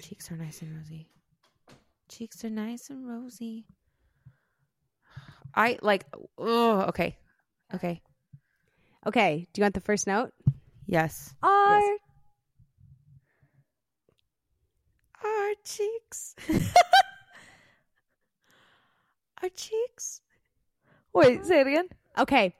Cheeks 0.02 0.30
are 0.30 0.36
nice 0.36 0.60
and 0.62 0.76
rosy. 0.76 1.08
Cheeks 2.08 2.44
are 2.44 2.50
nice 2.50 2.90
and 2.90 3.06
rosy. 3.08 3.64
I 5.54 5.78
like. 5.82 6.04
Oh, 6.36 6.80
okay, 6.88 7.16
okay. 7.74 8.02
okay 9.06 9.46
do 9.52 9.60
you 9.60 9.64
want 9.64 9.74
the 9.74 9.80
first 9.80 10.06
note 10.06 10.32
Yes. 10.86 11.34
our 11.42 11.80
Our 15.24 15.54
cheeks. 15.64 16.34
Our 19.42 19.48
cheeks. 19.50 20.20
Wait, 21.12 21.44
say 21.44 21.60
it 21.60 21.66
again. 21.66 21.88
okay 22.18 22.54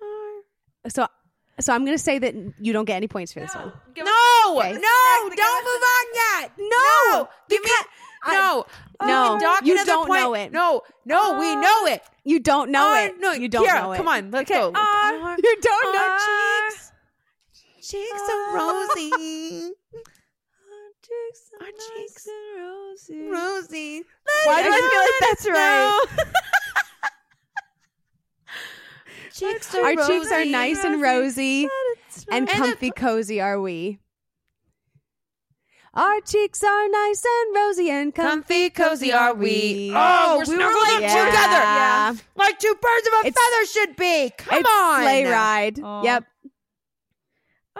Are... 0.00 0.90
so 0.90 1.06
so 1.60 1.72
i'm 1.74 1.84
gonna 1.84 1.98
say 1.98 2.18
that 2.18 2.34
you 2.60 2.72
don't 2.72 2.84
get 2.86 2.96
any 2.96 3.08
points 3.08 3.32
for 3.32 3.40
this 3.40 3.54
one 3.54 3.72
Give 3.94 4.04
No, 4.06 4.58
Okay. 4.58 4.72
no, 4.72 5.30
don't 5.36 5.64
move 5.64 5.82
on 5.96 6.06
yet. 6.14 6.52
No, 6.58 7.28
give 7.48 7.62
me. 7.62 7.70
No, 8.28 8.64
oh, 9.00 9.06
No, 9.06 9.34
no, 9.34 9.40
dock 9.40 9.64
you 9.66 9.84
don't 9.84 10.06
point. 10.06 10.22
know 10.22 10.34
it. 10.34 10.52
No, 10.52 10.82
no, 11.04 11.38
we 11.38 11.50
uh, 11.52 11.60
know 11.60 11.86
it. 11.86 12.02
You 12.24 12.38
don't 12.40 12.70
know 12.70 12.86
Our- 12.88 13.06
it. 13.08 13.20
No, 13.20 13.32
you 13.32 13.48
don't 13.48 13.66
Kiara, 13.66 13.82
know 13.82 13.92
it. 13.92 13.96
Come 13.98 14.08
on, 14.08 14.30
let's 14.30 14.50
Okay, 14.50 14.60
go. 14.60 14.72
our- 14.74 15.30
uh, 15.32 15.36
You 15.42 15.56
don't 15.60 15.94
know. 15.94 16.00
Our 16.00 16.18
cheeks, 16.70 16.92
cheeks 17.82 18.22
are 18.30 18.54
rosy, 18.56 19.10
Our 21.60 21.66
Our 21.66 21.72
cheeks 21.72 22.26
and 22.28 22.62
rosy. 22.64 23.28
rosy. 23.28 24.02
Why 24.46 24.62
do 24.62 24.68
I 24.72 24.80
feel 24.80 25.00
like 25.02 25.20
that's 25.20 25.46
right? 25.48 26.06
Cheeks 29.34 29.74
Our 29.74 29.84
are 29.98 30.06
cheeks 30.06 30.30
are 30.30 30.44
nice 30.44 30.84
and 30.84 31.00
rosy, 31.00 31.64
and 31.64 31.70
And 32.30 32.48
the- 32.48 32.52
comfy 32.52 32.90
cozy 32.90 33.40
are 33.40 33.60
we. 33.60 33.98
Our 35.94 36.20
cheeks 36.22 36.62
are 36.64 36.88
nice 36.88 37.22
and 37.24 37.54
rosy 37.56 37.90
and 37.90 38.14
comfy 38.14 38.70
Comfy, 38.70 38.70
cozy 38.70 39.12
are 39.12 39.34
we. 39.34 39.44
we. 39.44 39.92
Oh, 39.94 40.34
we're 40.36 40.38
we 40.40 40.44
snuggled 40.46 40.74
were 40.74 40.80
up 40.80 41.00
like- 41.02 41.10
together. 41.10 41.62
Yeah. 41.62 42.14
Like 42.34 42.58
two 42.58 42.74
birds 42.80 43.06
of 43.08 43.12
a 43.12 43.26
It's- 43.26 43.34
feather 43.36 43.66
should 43.66 43.96
be. 43.96 44.30
Come 44.38 44.58
it's 44.60 44.68
on. 44.70 45.02
sleigh 45.02 45.24
ride. 45.26 45.80
Aw. 45.82 46.02
Yep. 46.02 46.24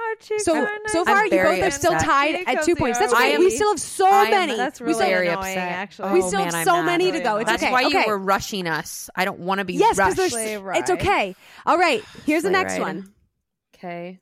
Our 0.08 0.14
cheeks 0.20 0.44
So 0.44 0.56
are 0.56 0.68
so 0.88 1.04
far 1.04 1.16
I'm 1.16 1.24
you 1.32 1.42
both 1.42 1.62
are 1.62 1.70
still 1.70 1.92
tied 1.92 2.34
Comfy, 2.34 2.56
at 2.58 2.64
two 2.64 2.76
points. 2.76 2.98
That's 2.98 3.12
we. 3.12 3.18
okay. 3.18 3.34
I 3.34 3.38
We 3.38 3.50
still 3.50 3.70
have 3.70 3.80
so 3.80 4.06
am- 4.06 4.30
many. 4.30 4.56
That's 4.56 4.80
we 4.80 4.86
really 4.86 4.94
still, 4.98 5.06
very 5.08 5.28
annoying, 5.28 5.38
upset. 5.58 5.72
actually. 5.72 6.12
we 6.12 6.22
Oh, 6.22 6.28
still 6.28 6.40
man, 6.44 6.52
have 6.54 6.64
so 6.64 6.72
mad. 6.76 6.86
many 6.86 7.12
to 7.12 7.20
go. 7.20 7.36
It's. 7.36 7.50
That's 7.50 7.62
okay. 7.62 7.72
why 7.72 7.84
okay. 7.84 8.00
you 8.00 8.06
were 8.06 8.18
rushing 8.18 8.66
us. 8.66 9.08
I 9.14 9.24
don't 9.24 9.40
want 9.40 9.58
to 9.60 9.64
be 9.64 9.74
yes, 9.74 9.96
because 9.96 10.18
rushed. 10.18 10.32
there's. 10.34 10.60
Sleigh 10.60 10.78
It's 10.78 10.90
okay. 10.90 11.36
All 11.66 11.78
right. 11.78 12.02
Here's 12.26 12.42
the 12.42 12.50
next 12.50 12.74
ride. 12.74 12.80
one. 12.80 13.12
Okay. 13.76 14.18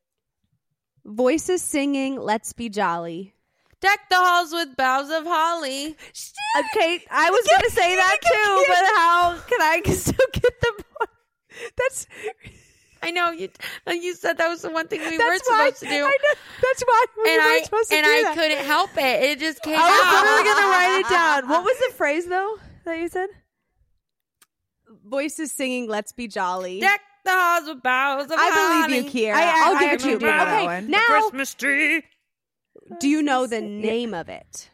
Voices 1.04 1.62
singing 1.62 2.16
"Let's 2.20 2.52
Be 2.52 2.68
Jolly." 2.68 3.34
Deck 3.80 3.98
the 4.10 4.16
halls 4.16 4.52
with 4.52 4.76
boughs 4.76 5.08
of 5.10 5.24
holly. 5.24 5.86
Okay, 5.86 7.04
I 7.10 7.30
was 7.30 7.46
going 7.46 7.62
to 7.62 7.70
say 7.70 7.96
that 7.96 8.18
too, 8.22 8.64
but 8.68 8.76
how 8.96 9.38
can 9.48 9.62
I 9.62 9.80
still 9.94 10.26
get 10.34 10.60
the 10.60 10.72
point? 10.98 11.10
That's 11.78 12.06
I 13.02 13.10
know 13.12 13.30
you. 13.30 13.48
Uh, 13.86 13.92
you 13.92 14.14
said 14.14 14.36
that 14.38 14.48
was 14.48 14.62
the 14.62 14.70
one 14.70 14.86
thing 14.88 15.00
we 15.00 15.16
weren't 15.18 15.42
why. 15.48 15.70
supposed 15.70 15.80
to 15.80 15.86
do, 15.86 16.04
I 16.04 16.16
know, 16.22 16.40
that's 16.62 16.82
why 16.86 17.04
we 17.16 17.30
and 17.32 17.38
weren't 17.38 17.50
I 17.62 17.64
supposed 17.64 17.90
to 17.90 17.96
and 17.96 18.04
do 18.04 18.10
And 18.10 18.18
I 18.18 18.22
that. 18.22 18.34
couldn't 18.36 18.64
help 18.66 18.90
it. 18.96 19.22
It 19.22 19.38
just 19.38 19.62
came 19.62 19.74
out. 19.74 19.80
I 19.80 19.88
was 19.88 20.04
out. 20.04 20.22
literally 20.24 20.44
going 20.44 20.56
to 20.56 20.68
write 20.70 21.00
it 21.00 21.08
down. 21.10 21.48
What 21.48 21.64
was 21.64 21.78
the 21.88 21.94
phrase 21.96 22.26
though 22.26 22.58
that 22.84 22.98
you 22.98 23.08
said? 23.08 23.28
voices 25.04 25.50
singing 25.52 25.88
"Let's 25.88 26.12
Be 26.12 26.28
Jolly." 26.28 26.80
Deck 26.80 27.00
the 27.24 27.30
halls 27.32 27.68
with 27.68 27.82
boughs 27.82 28.24
of 28.26 28.32
I 28.32 28.86
believe 28.88 29.04
you, 29.04 29.10
holly. 29.10 29.32
Kiara. 29.32 29.34
I- 29.34 29.42
I- 29.44 29.68
I'll 29.70 29.76
I 29.76 29.80
give 29.80 29.92
it 29.92 30.00
to 30.00 30.08
you. 30.08 30.14
actually 30.14 30.18
do 30.20 30.26
that 30.26 30.48
Okay, 30.56 30.64
one. 30.66 30.90
now 30.90 31.04
Christmas 31.06 31.54
tree. 31.54 32.02
do 33.00 33.08
you 33.08 33.22
know 33.22 33.46
the 33.46 33.60
name 33.60 34.14
of 34.14 34.28
it? 34.28 34.70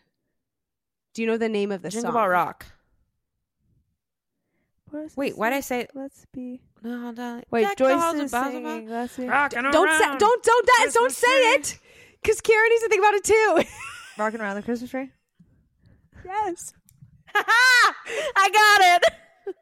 Do 1.15 1.23
you 1.23 1.29
know 1.29 1.39
the 1.39 1.49
name 1.49 1.71
of 1.73 1.83
the 1.83 1.89
Jingle 1.91 2.09
song? 2.09 2.15
Ball 2.15 2.29
Rock. 2.29 2.67
Wait, 5.17 5.37
why 5.37 5.51
did 5.51 5.57
I 5.57 5.61
say? 5.61 5.87
Let's 5.95 6.25
be. 6.33 6.61
No, 6.87 7.01
hold. 7.01 7.19
Wait, 7.51 7.63
Deck 7.63 7.77
the 7.77 7.85
Joyce 7.85 8.15
is 8.15 8.21
with 8.21 8.31
singing. 8.31 8.89
Let's 8.89 9.17
be. 9.17 9.27
Don't 9.27 9.53
say, 9.53 9.59
around. 9.65 10.19
don't 10.19 10.43
don't 10.45 10.67
that 10.67 10.91
don't 10.95 11.11
say 11.11 11.27
tree. 11.27 11.55
it, 11.55 11.79
because 12.23 12.41
Kiara 12.41 12.69
needs 12.69 12.83
to 12.83 12.89
think 12.89 13.01
about 13.01 13.15
it 13.15 13.25
too. 13.25 13.63
Rocking 14.19 14.41
around 14.41 14.55
the 14.55 14.63
Christmas 14.63 14.89
tree. 14.91 15.11
yes. 16.25 16.73
I 17.35 18.51
got 18.53 19.03
it. 19.03 19.13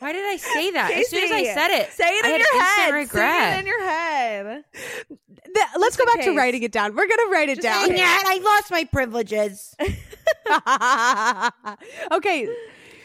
Why 0.00 0.12
did 0.12 0.30
I 0.30 0.36
say 0.36 0.70
that? 0.72 0.90
As 0.92 1.08
soon 1.08 1.24
as 1.24 1.30
I 1.32 1.44
said 1.44 1.70
it, 1.70 1.90
Say 1.92 2.04
it 2.04 2.24
I 2.24 2.28
in 2.28 2.32
had 2.32 2.40
your 2.40 2.54
instant 2.54 2.76
head. 2.76 2.94
regret. 2.94 3.40
Say 3.40 3.56
it 3.56 3.60
in 3.60 3.66
your 3.66 3.82
head. 3.82 4.64
Th- 5.08 5.66
let's 5.78 5.96
go 5.96 6.04
in 6.04 6.08
back 6.14 6.24
to 6.26 6.36
writing 6.36 6.62
it 6.62 6.72
down. 6.72 6.94
We're 6.94 7.08
gonna 7.08 7.30
write 7.30 7.48
it 7.48 7.62
down. 7.62 7.88
I 7.90 8.38
lost 8.42 8.70
my 8.70 8.84
privileges. 8.84 9.74
okay, 12.12 12.48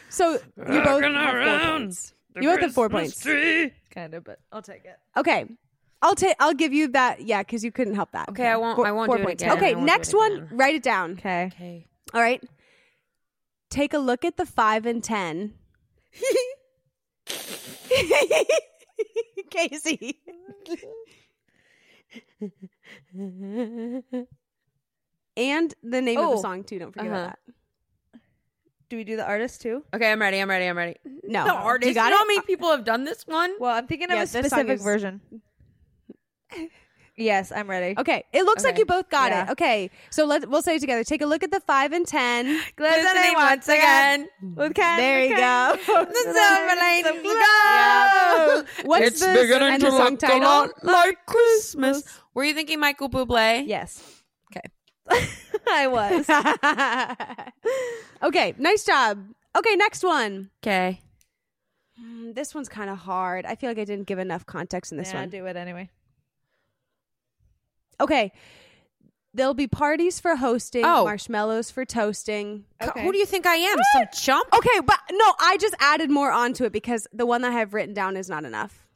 so 0.10 0.34
you 0.34 0.82
both 0.84 1.02
have 1.04 1.62
four 1.64 1.72
points. 1.72 2.12
You 2.42 2.50
both 2.50 2.62
have 2.62 2.74
four 2.74 2.90
points. 2.90 3.24
Kind 3.24 4.14
of, 4.14 4.24
but 4.24 4.40
I'll 4.52 4.62
take 4.62 4.86
it. 4.86 4.98
Okay, 5.18 5.46
I'll 6.02 6.16
take. 6.16 6.36
I'll 6.40 6.54
give 6.54 6.74
you 6.74 6.90
that. 6.90 7.22
Yeah, 7.22 7.42
because 7.42 7.64
you 7.64 7.72
couldn't 7.72 7.96
help 7.96 8.12
that. 8.12 8.30
Okay, 8.30 8.48
I 8.48 8.58
won't- 8.58 8.76
Four- 8.76 8.88
I 8.88 8.92
won't 8.92 9.08
four 9.08 9.18
do 9.18 9.24
it 9.24 9.26
points. 9.26 9.44
again. 9.44 9.58
Okay, 9.58 9.72
I 9.72 9.74
won't 9.74 9.88
do 9.88 9.94
next 9.94 10.14
it 10.14 10.18
one. 10.18 10.48
Write 10.52 10.76
it 10.76 10.84
down. 10.84 11.14
Okay. 11.14 11.46
Okay. 11.54 11.88
All 12.14 12.22
right. 12.22 12.44
Take 13.70 13.94
a 13.94 13.98
look 13.98 14.24
at 14.26 14.38
the 14.38 14.46
five 14.46 14.86
and 14.86 15.04
ten. 15.04 15.54
Casey. 19.50 20.20
and 25.38 25.74
the 25.84 26.02
name 26.02 26.20
of 26.20 26.26
Oh, 26.26 26.36
the 26.36 26.42
song 26.42 26.64
too. 26.64 26.80
Don't 26.80 26.92
forget 26.92 27.08
uh-huh. 27.08 27.16
about 27.16 27.38
that. 27.48 27.54
Do 28.96 29.00
we 29.00 29.04
do 29.04 29.18
the 29.18 29.26
artist 29.26 29.62
too? 29.62 29.84
Okay, 29.94 30.10
I'm 30.10 30.22
ready. 30.22 30.40
I'm 30.40 30.50
ready. 30.50 30.68
I'm 30.68 30.78
ready. 30.78 30.96
No, 31.28 31.44
The 31.44 31.52
artist. 31.52 31.90
You 31.90 31.94
got 31.96 32.12
know 32.12 32.16
it. 32.16 32.20
how 32.20 32.26
many 32.28 32.40
people 32.42 32.72
have 32.72 32.86
done 32.86 33.04
this 33.04 33.28
one? 33.28 33.52
Well, 33.60 33.76
I'm 33.76 33.88
thinking 33.88 34.08
Yeah, 34.10 34.18
of 34.18 34.22
a 34.24 34.28
specific 34.28 34.70
is- 34.70 34.82
version. 34.82 35.20
yes, 37.18 37.52
I'm 37.52 37.70
ready. 37.70 37.94
Okay, 38.00 38.24
it 38.32 38.44
looks 38.46 38.64
like 38.64 38.78
you 38.78 38.86
both 38.86 39.10
got 39.10 39.32
Yeah. 39.32 39.48
it. 39.48 39.52
Okay, 39.52 39.90
so 40.12 40.24
let's 40.26 40.46
we'll 40.48 40.62
say 40.62 40.76
it 40.76 40.80
together. 40.80 41.04
Take 41.04 41.22
a 41.22 41.26
look 41.26 41.44
at 41.44 41.52
the 41.52 41.60
five 41.62 41.92
and 41.92 42.08
ten. 42.08 42.46
Listening 42.80 43.34
once 43.34 43.68
again. 43.68 44.30
With 44.42 44.76
Ken. 44.76 44.98
There 44.98 45.24
you 45.26 45.36
go. 45.36 45.76
The 45.76 46.14
silver 46.14 46.82
lanes 46.82 47.08
of 47.08 47.16
Yeah. 47.26 48.38
glow. 48.48 48.64
What's 48.86 49.08
it's 49.08 49.20
the 49.20 49.34
beginning 49.42 49.74
and 49.74 49.82
to 49.82 49.88
the 49.90 49.98
song 49.98 50.12
look 50.12 50.24
a 50.24 50.28
title? 50.28 50.42
lot 50.42 50.70
like 50.84 51.18
Christmas. 51.26 52.04
Were 52.34 52.46
you 52.46 52.54
thinking 52.54 52.80
Michael 52.80 53.10
Bublé? 53.10 53.68
Yes. 53.68 54.15
I 55.68 55.88
was. 55.88 56.30
okay, 58.24 58.54
nice 58.58 58.84
job. 58.86 59.26
Okay, 59.58 59.76
next 59.76 60.04
one. 60.04 60.50
Okay. 60.64 61.02
Hmm, 62.00 62.34
This 62.34 62.54
one's 62.54 62.70
kind 62.70 62.90
of 62.90 62.98
hard. 62.98 63.46
I 63.46 63.56
feel 63.56 63.70
like 63.70 63.80
I 63.80 63.86
didn't 63.86 64.08
give 64.08 64.20
enough 64.20 64.46
context 64.46 64.92
in 64.92 64.98
this 64.98 65.12
yeah, 65.14 65.22
one. 65.22 65.30
do 65.30 65.46
it 65.46 65.56
anyway. 65.56 65.90
Okay. 68.00 68.32
There'll 69.34 69.54
be 69.54 69.68
parties 69.68 70.20
for 70.20 70.38
hosting, 70.38 70.84
Oh. 70.86 71.04
marshmallows 71.04 71.70
for 71.70 71.84
toasting. 71.84 72.66
Okay. 72.82 73.04
Who 73.04 73.12
do 73.12 73.18
you 73.18 73.26
think 73.26 73.46
I 73.46 73.56
am? 73.56 73.78
Some 73.94 74.06
chump? 74.14 74.48
Okay, 74.56 74.80
but 74.86 75.00
no, 75.12 75.34
I 75.40 75.58
just 75.60 75.76
added 75.80 76.10
more 76.10 76.32
onto 76.32 76.64
it 76.64 76.72
because 76.72 77.06
the 77.12 77.26
one 77.26 77.42
that 77.42 77.52
I 77.52 77.60
have 77.60 77.74
written 77.74 77.94
down 77.94 78.16
is 78.16 78.30
not 78.30 78.46
enough. 78.46 78.88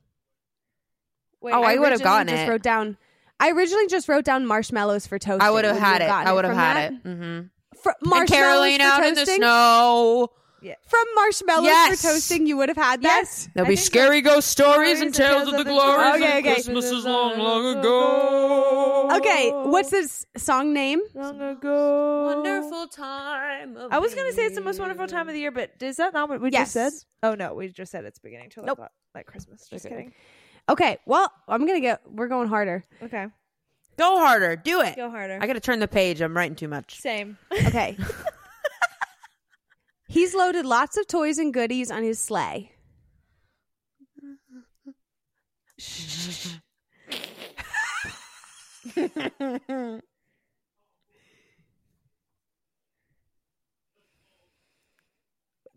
Wait, 1.41 1.53
Oh, 1.53 1.61
I 1.61 1.75
would've 1.75 1.99
originally 1.99 2.03
gotten 2.03 2.27
just 2.29 2.43
it. 2.43 2.49
Wrote 2.49 2.61
down. 2.61 2.97
I 3.39 3.51
originally 3.51 3.87
just 3.87 4.07
wrote 4.09 4.25
down 4.25 4.45
marshmallows 4.45 5.07
for 5.07 5.17
toasting. 5.19 5.41
I 5.41 5.51
would 5.51 5.65
have 5.65 5.77
had 5.77 6.01
it. 6.01 6.09
I 6.09 6.33
would 6.33 6.45
have 6.45 6.55
had 6.55 6.75
that? 6.75 6.93
it. 6.93 7.03
Mm-hmm. 7.03 7.47
For, 7.81 7.95
And 8.01 8.09
marshmallows 8.09 8.29
Caroline 8.29 8.79
for 8.79 8.85
out 8.85 9.03
in 9.05 9.13
the 9.13 9.21
toasting? 9.21 9.35
snow. 9.37 10.27
From 10.87 11.05
marshmallows 11.15 11.63
Yes. 11.65 12.01
for 12.01 12.07
toasting, 12.09 12.45
you 12.45 12.57
would 12.57 12.67
have 12.67 12.77
had 12.77 13.01
that. 13.03 13.21
Yes. 13.21 13.47
There'll 13.55 13.65
I 13.65 13.69
be 13.69 13.75
scary 13.77 14.19
ghost 14.19 14.49
stories 14.49 14.97
Stories 14.97 15.01
and 15.01 15.15
tales 15.15 15.47
of 15.47 15.55
the 15.55 15.63
glories 15.63 16.15
Okay, 16.21 16.39
of 16.39 16.43
okay. 16.45 16.53
Christmases 16.55 17.05
long, 17.05 17.37
long 17.39 17.77
ago. 17.77 19.09
Okay, 19.15 19.51
what's 19.51 19.89
this 19.89 20.25
song 20.35 20.73
name? 20.73 20.99
Long 21.15 21.39
ago. 21.41 22.25
Wonderful 22.35 22.87
time. 22.87 23.77
Of 23.77 23.93
I 23.93 23.99
was 23.99 24.13
gonna 24.13 24.33
say 24.33 24.45
it's 24.47 24.55
the 24.55 24.61
most 24.61 24.79
wonderful 24.79 25.07
time 25.07 25.29
of 25.29 25.33
the 25.33 25.39
year, 25.39 25.51
but 25.51 25.71
is 25.81 25.95
that 25.95 26.13
not 26.13 26.27
what 26.27 26.41
we 26.41 26.51
Yes. 26.51 26.73
just 26.73 26.73
said? 26.73 26.93
Oh 27.23 27.35
no, 27.35 27.53
we 27.53 27.69
just 27.69 27.91
said 27.91 28.03
it's 28.03 28.19
beginning 28.19 28.49
to 28.51 28.59
look 28.59 28.67
Nope. 28.67 28.79
lot 28.79 28.91
like 29.15 29.25
Christmas. 29.27 29.67
Just 29.69 29.85
Okay. 29.85 29.95
kidding. 29.95 30.13
Okay, 30.69 30.97
well, 31.05 31.31
I'm 31.47 31.65
gonna 31.65 31.79
get. 31.81 32.01
We're 32.09 32.27
going 32.27 32.47
harder. 32.47 32.85
Okay, 33.01 33.27
Go 33.97 34.19
harder. 34.19 34.55
Do 34.55 34.79
it. 34.79 34.95
go 34.95 35.09
harder. 35.09 35.37
I 35.41 35.47
got 35.47 35.53
to 35.53 35.59
turn 35.59 35.79
the 35.79 35.87
page. 35.87 36.21
I'm 36.21 36.35
writing 36.35 36.55
too 36.55 36.69
much. 36.69 36.99
Same. 37.01 37.37
Okay. 37.51 37.97
He's 40.07 40.33
loaded 40.33 40.65
lots 40.65 40.97
of 40.97 41.05
toys 41.05 41.37
and 41.37 41.53
goodies 41.53 41.91
on 41.91 42.01
his 42.03 42.19
sleigh. 42.19 42.71
Shh. 45.77 46.55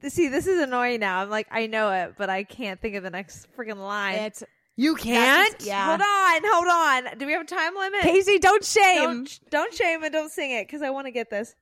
See, 0.09 0.29
this 0.29 0.47
is 0.47 0.61
annoying 0.61 1.01
now. 1.01 1.21
I'm 1.23 1.31
like, 1.31 1.47
I 1.51 1.67
know 1.67 1.91
it, 1.93 2.15
but 2.19 2.29
I 2.29 2.43
can't 2.45 2.81
think 2.81 2.97
of 2.97 3.03
the 3.05 3.11
next 3.11 3.47
freaking 3.57 3.77
line. 3.79 4.17
It's 4.17 4.43
You 4.77 4.95
can't? 4.95 5.55
yeah. 5.63 5.87
Hold 5.87 6.01
on, 6.01 6.53
hold 6.53 6.69
on. 7.13 7.19
Do 7.19 7.27
we 7.27 7.33
have 7.33 7.43
a 7.43 7.47
time 7.47 7.75
limit? 7.77 8.01
Casey. 8.01 8.39
Don't 8.39 8.65
shame. 8.65 9.03
don't, 9.03 9.41
don't 9.51 9.75
shame 9.75 10.03
and 10.03 10.13
don't 10.13 10.31
sing 10.33 10.51
it 10.53 10.67
because 10.67 10.83
I 10.83 10.91
want 10.91 11.07
to 11.07 11.11
get 11.11 11.29
this. 11.31 11.55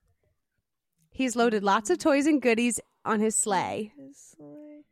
He's 1.09 1.35
loaded 1.35 1.63
lots 1.63 1.89
of 1.89 1.97
toys 1.99 2.25
and 2.25 2.41
goodies 2.41 2.79
on 3.03 3.19
his 3.19 3.35
sleigh. 3.35 3.91
His 3.97 4.17
sleigh. 4.17 4.85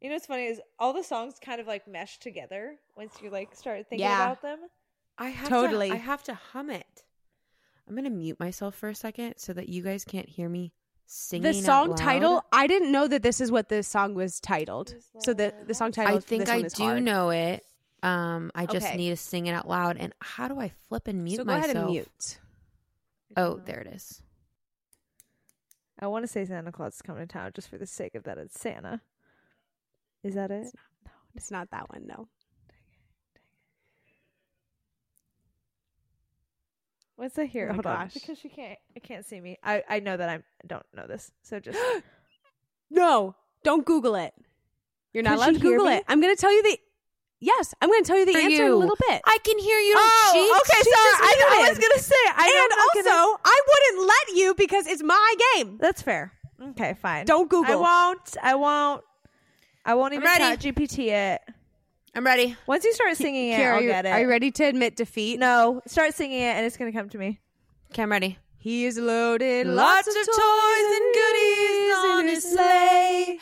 You 0.00 0.08
know 0.08 0.14
what's 0.16 0.26
funny 0.26 0.46
is 0.46 0.60
all 0.78 0.92
the 0.94 1.04
songs 1.04 1.34
kind 1.40 1.60
of 1.60 1.66
like 1.66 1.86
mesh 1.86 2.18
together 2.18 2.76
once 2.96 3.14
you 3.22 3.30
like 3.30 3.54
start 3.54 3.86
thinking 3.88 4.06
Yeah. 4.06 4.24
about 4.24 4.42
them. 4.42 4.58
I 5.18 5.28
have 5.28 5.48
Totally. 5.48 5.90
To, 5.90 5.94
I 5.94 5.98
have 5.98 6.22
to 6.24 6.34
hum 6.34 6.70
it. 6.70 7.04
I'm 7.86 7.94
going 7.94 8.04
to 8.04 8.10
mute 8.10 8.40
myself 8.40 8.74
for 8.74 8.88
a 8.88 8.94
second 8.94 9.34
so 9.36 9.52
that 9.52 9.68
you 9.68 9.82
guys 9.82 10.04
can't 10.04 10.28
hear 10.28 10.48
me 10.48 10.72
singing. 11.06 11.42
The 11.42 11.58
out 11.58 11.64
song 11.64 11.88
loud. 11.90 11.98
title, 11.98 12.44
I 12.52 12.66
didn't 12.66 12.92
know 12.92 13.06
that 13.08 13.22
this 13.22 13.40
is 13.40 13.50
what 13.52 13.68
this 13.68 13.86
song 13.88 14.14
was 14.14 14.40
titled. 14.40 14.94
So 15.20 15.32
the 15.34 15.52
the 15.66 15.74
song 15.74 15.92
title. 15.92 16.16
I 16.16 16.20
think 16.20 16.42
this 16.42 16.48
one 16.50 16.62
I 16.62 16.66
is 16.66 16.72
do 16.72 16.84
hard. 16.84 17.02
know 17.02 17.30
it. 17.30 17.64
Um, 18.02 18.50
I 18.54 18.66
just 18.66 18.86
Okay. 18.86 18.96
need 18.96 19.10
to 19.10 19.16
sing 19.16 19.46
it 19.46 19.52
out 19.52 19.66
loud. 19.68 19.96
And 19.98 20.12
how 20.20 20.48
do 20.48 20.60
I 20.60 20.68
flip 20.88 21.08
and 21.08 21.24
mute 21.24 21.36
So 21.38 21.44
go 21.44 21.52
myself? 21.52 21.64
ahead 21.64 21.76
and 21.76 21.90
mute. 21.90 22.38
Oh, 23.36 23.60
there 23.64 23.80
it 23.80 23.86
is. 23.94 24.22
I 25.98 26.06
want 26.08 26.24
to 26.24 26.26
say 26.28 26.44
Santa 26.44 26.70
Claus 26.72 26.94
is 26.96 27.02
coming 27.02 27.26
to 27.26 27.32
town 27.32 27.52
just 27.54 27.68
for 27.68 27.78
the 27.78 27.86
sake 27.86 28.14
of 28.14 28.24
that 28.24 28.36
it's 28.36 28.60
Santa. 28.60 29.00
Is 30.22 30.34
that 30.34 30.50
it? 30.50 30.66
No, 31.06 31.12
It's 31.34 31.50
not 31.50 31.70
that 31.70 31.88
one. 31.90 32.06
No. 32.06 32.28
What's 37.16 37.36
that 37.36 37.46
here? 37.46 37.68
Oh 37.70 37.74
Hold 37.74 37.86
on, 37.86 38.10
because 38.12 38.38
she 38.38 38.48
can't. 38.48 38.78
I 38.96 39.00
can't 39.00 39.24
see 39.24 39.40
me. 39.40 39.58
I 39.62 39.82
I 39.88 40.00
know 40.00 40.16
that 40.16 40.28
I'm 40.28 40.42
don't 40.66 40.84
know 40.94 41.06
this. 41.06 41.30
So 41.42 41.60
just 41.60 41.78
No, 42.90 43.34
don't 43.62 43.84
Google 43.86 44.14
it. 44.16 44.34
You're 45.12 45.22
not 45.22 45.30
Can 45.30 45.38
allowed 45.38 45.54
to 45.54 45.60
Google 45.60 45.86
me? 45.86 45.94
it. 45.94 46.04
I'm 46.08 46.20
going 46.20 46.34
to 46.34 46.40
tell 46.40 46.52
you 46.52 46.62
the. 46.62 46.78
Yes, 47.40 47.74
I'm 47.80 47.88
going 47.88 48.02
to 48.02 48.06
tell 48.06 48.18
you 48.18 48.24
the 48.26 48.32
For 48.32 48.38
answer 48.38 48.64
in 48.66 48.72
a 48.72 48.76
little 48.76 48.96
bit. 49.08 49.20
I 49.26 49.38
can 49.44 49.58
hear 49.58 49.78
you. 49.78 49.94
oh, 49.96 50.30
cheeks. 50.32 50.70
okay. 50.74 50.82
Sorry, 50.82 50.94
just 50.94 51.22
I, 51.22 51.66
I 51.66 51.68
was 51.68 51.78
gonna 51.78 52.02
say. 52.02 52.14
I 52.26 52.68
and 52.70 52.80
also, 52.80 53.10
gonna- 53.10 53.38
I 53.44 53.60
wouldn't 53.68 54.08
let 54.08 54.36
you 54.36 54.54
because 54.56 54.86
it's 54.86 55.02
my 55.02 55.34
game. 55.54 55.78
that's 55.80 56.02
fair. 56.02 56.32
Okay, 56.70 56.94
fine. 56.94 57.26
Don't 57.26 57.48
Google. 57.50 57.72
It. 57.72 57.76
I 57.76 57.76
won't. 57.76 58.36
I 58.42 58.54
won't. 58.54 59.04
I 59.84 59.94
won't 59.94 60.14
even 60.14 60.26
ChatGPT 60.26 61.08
it. 61.12 61.42
I'm 62.16 62.24
ready. 62.24 62.56
Once 62.66 62.84
you 62.84 62.92
start 62.92 63.16
singing 63.16 63.50
it, 63.50 63.60
I'll 63.60 63.76
are 63.76 63.80
you- 63.80 63.88
get 63.88 64.06
it. 64.06 64.10
Are 64.10 64.20
you 64.20 64.28
ready 64.28 64.50
to 64.52 64.64
admit 64.64 64.96
defeat? 64.96 65.38
No, 65.40 65.82
start 65.86 66.14
singing 66.14 66.40
it, 66.40 66.54
and 66.56 66.64
it's 66.66 66.76
gonna 66.76 66.92
come 66.92 67.08
to 67.08 67.18
me. 67.18 67.40
Okay, 67.90 68.02
I'm 68.02 68.10
ready. 68.10 68.38
He 68.58 68.86
is 68.86 68.96
loaded 68.96 69.66
Lots 69.66 70.08
of 70.08 70.14
toys 70.14 70.96
and 70.96 71.14
goodies 71.14 71.94
on 72.06 72.24
his 72.28 72.52
sleigh. 72.52 73.38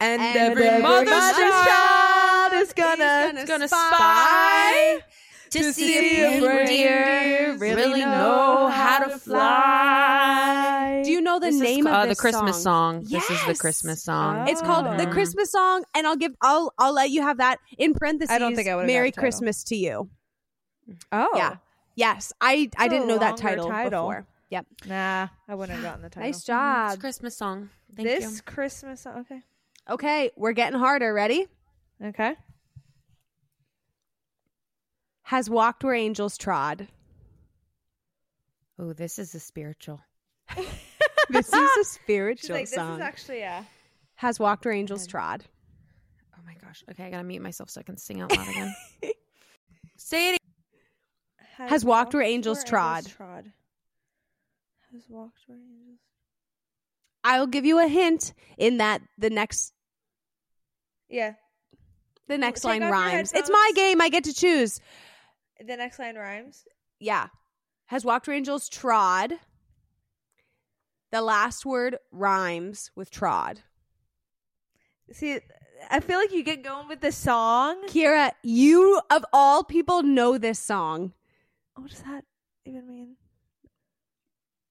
And, 0.00 0.20
every 0.20 0.82
mother's 0.82 1.08
child 1.08 2.52
is 2.52 2.72
gonna, 2.74 2.96
gonna 2.98 3.40
is 3.40 3.48
gonna 3.48 3.68
spy 3.68 4.98
spy 4.98 5.02
to, 5.50 5.58
to 5.58 5.72
see 5.72 5.86
see 5.86 6.16
if 6.22 6.42
reindeer 6.42 7.56
reindeers 7.58 7.60
really 7.60 8.00
know 8.00 8.68
how 8.68 8.98
to 9.06 9.18
fly. 9.18 11.02
Do 11.04 11.10
you 11.10 11.20
know 11.20 11.38
the 11.38 11.46
This 11.46 11.60
name 11.60 11.84
ca- 11.84 11.90
of 11.90 11.94
uh, 11.96 12.06
this 12.06 12.16
the 12.18 12.20
Christmas 12.20 12.62
song? 12.62 13.04
This 13.04 13.28
is 13.30 13.44
the 13.46 13.54
Christmas 13.54 14.02
song. 14.02 14.48
It's 14.48 14.60
called 14.62 14.86
the 14.98 15.08
Oh. 15.08 15.12
Christmas 15.12 15.50
song, 15.52 15.84
and 15.94 16.06
I'll 16.06 16.16
give 16.16 16.32
I'll 16.42 16.72
I'll 16.78 16.92
let 16.94 17.10
you 17.10 17.22
have 17.22 17.38
that 17.38 17.58
in 17.78 17.94
parentheses. 17.94 18.32
I 18.34 18.38
don't 18.38 18.54
think 18.54 18.68
I 18.68 18.74
would've 18.76 18.88
got 18.88 18.92
Merry. 18.92 19.12
Christmas 19.12 19.64
to 19.64 19.76
you. 19.76 20.08
Oh, 21.12 21.30
Yeah. 21.36 21.56
Yes, 21.94 22.32
I 22.40 22.70
I 22.76 22.84
It's 22.84 22.92
didn't 22.92 23.08
know 23.08 23.18
that 23.18 23.36
title, 23.38 23.68
title. 23.70 24.02
before. 24.02 24.26
Yep. 24.50 24.66
Nah, 24.86 25.28
I 25.48 25.54
wouldn't 25.54 25.76
have 25.76 25.82
gotten 25.84 26.02
the 26.02 26.10
title. 26.10 26.26
Nice 26.28 26.36
It's 26.36 26.44
job. 26.44 26.94
a 26.94 26.96
Christmas 26.98 27.36
song. 27.36 27.70
Thank 27.96 28.06
this 28.08 28.36
you. 28.36 28.42
Christmas. 28.44 29.00
Song. 29.00 29.20
Okay. 29.20 29.40
Okay, 29.88 30.30
we're 30.36 30.52
getting 30.52 30.78
harder. 30.78 31.12
Ready? 31.14 31.46
Okay. 32.04 32.34
Has 35.26 35.50
walked 35.50 35.82
where 35.82 35.94
angels 35.94 36.38
trod. 36.38 36.86
Oh, 38.78 38.92
this 38.92 39.18
is 39.18 39.34
a 39.34 39.40
spiritual. 39.40 40.00
This 41.28 41.48
is 41.48 41.54
a 41.54 41.68
She's 41.78 41.88
spiritual 41.88 42.54
like, 42.54 42.66
this 42.66 42.74
song. 42.74 42.94
is 42.94 43.00
actually 43.00 43.40
yeah. 43.40 43.64
Has 44.14 44.38
walked 44.38 44.64
where 44.64 44.72
angels 44.72 45.08
trod. 45.08 45.44
Oh 46.36 46.40
my 46.46 46.54
gosh. 46.64 46.84
Okay, 46.88 47.02
I 47.04 47.10
gotta 47.10 47.24
mute 47.24 47.42
myself 47.42 47.68
so 47.68 47.80
I 47.80 47.82
can 47.82 47.96
sing 47.96 48.20
out 48.20 48.30
loud 48.36 48.48
again. 48.48 48.72
Say 49.96 50.34
it. 50.34 50.40
Has 51.56 51.84
walked 51.84 52.14
where 52.14 52.22
angels 52.22 52.62
trod. 52.62 53.06
trod. 53.06 53.50
Has 54.92 55.02
walked 55.08 55.40
where 55.48 55.58
angels. 55.58 55.98
I'll 57.24 57.48
give 57.48 57.64
you 57.64 57.84
a 57.84 57.88
hint 57.88 58.32
in 58.56 58.76
that 58.76 59.02
the 59.18 59.30
next 59.30 59.72
Yeah. 61.08 61.32
the 62.28 62.38
next 62.38 62.60
take 62.60 62.80
line 62.80 62.88
rhymes. 62.88 63.32
It's 63.32 63.50
my 63.50 63.72
game. 63.74 64.00
I 64.00 64.10
get 64.10 64.22
to 64.24 64.32
choose. 64.32 64.78
The 65.64 65.76
next 65.76 65.98
line 65.98 66.16
rhymes. 66.16 66.64
Yeah. 67.00 67.28
Has 67.86 68.04
walked 68.04 68.28
angels 68.28 68.68
trod. 68.68 69.34
The 71.12 71.22
last 71.22 71.64
word 71.64 71.98
rhymes 72.10 72.90
with 72.94 73.10
trod. 73.10 73.60
See, 75.12 75.38
I 75.90 76.00
feel 76.00 76.18
like 76.18 76.32
you 76.32 76.42
get 76.42 76.64
going 76.64 76.88
with 76.88 77.00
the 77.00 77.12
song. 77.12 77.86
Kiara, 77.86 78.32
you 78.42 79.00
of 79.10 79.24
all 79.32 79.62
people 79.62 80.02
know 80.02 80.36
this 80.36 80.58
song. 80.58 81.12
Oh, 81.76 81.82
what 81.82 81.90
does 81.90 82.02
that 82.02 82.24
even 82.64 82.88
mean? 82.88 83.16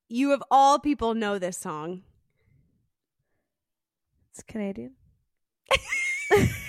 You 0.09 0.33
of 0.33 0.43
all 0.51 0.77
people 0.77 1.13
know 1.13 1.39
this 1.39 1.57
song. 1.57 2.03
It's 4.31 4.43
Canadian. 4.43 4.95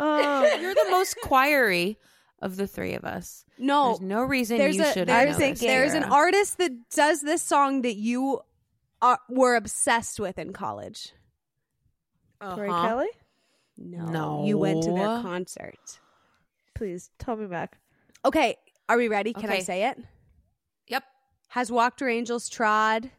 oh, 0.00 0.56
You're 0.60 0.74
the 0.74 0.86
most 0.90 1.16
choiry 1.24 1.98
of 2.42 2.56
the 2.56 2.66
three 2.66 2.94
of 2.94 3.04
us. 3.04 3.44
No, 3.58 3.88
There's 3.88 4.00
no 4.00 4.22
reason 4.24 4.56
there's 4.58 4.76
you 4.76 4.82
a 4.82 4.92
should 4.92 5.08
there's, 5.08 5.38
know 5.38 5.48
this, 5.50 5.60
there's 5.60 5.92
an 5.94 6.04
artist 6.04 6.58
that 6.58 6.72
does 6.90 7.20
this 7.20 7.42
song 7.42 7.82
that 7.82 7.96
you 7.96 8.40
are, 9.02 9.18
were 9.28 9.54
obsessed 9.56 10.18
with 10.18 10.38
in 10.38 10.52
college. 10.52 11.12
Tori 12.42 12.68
Uh-huh. 12.70 12.88
Kelly. 12.88 13.08
No, 13.76 14.44
you 14.46 14.58
went 14.58 14.82
to 14.84 14.90
their 14.92 15.20
concert. 15.22 16.00
Please 16.74 17.10
tell 17.18 17.36
me 17.36 17.46
back. 17.46 17.78
Okay, 18.24 18.56
are 18.88 18.96
we 18.96 19.08
ready? 19.08 19.32
Can 19.32 19.50
I 19.50 19.60
say 19.60 19.84
it? 19.88 19.98
Yep. 20.88 21.04
Has 21.48 21.70
walked 21.70 22.00
where 22.00 22.10
angels 22.10 22.48
trod. 22.48 23.10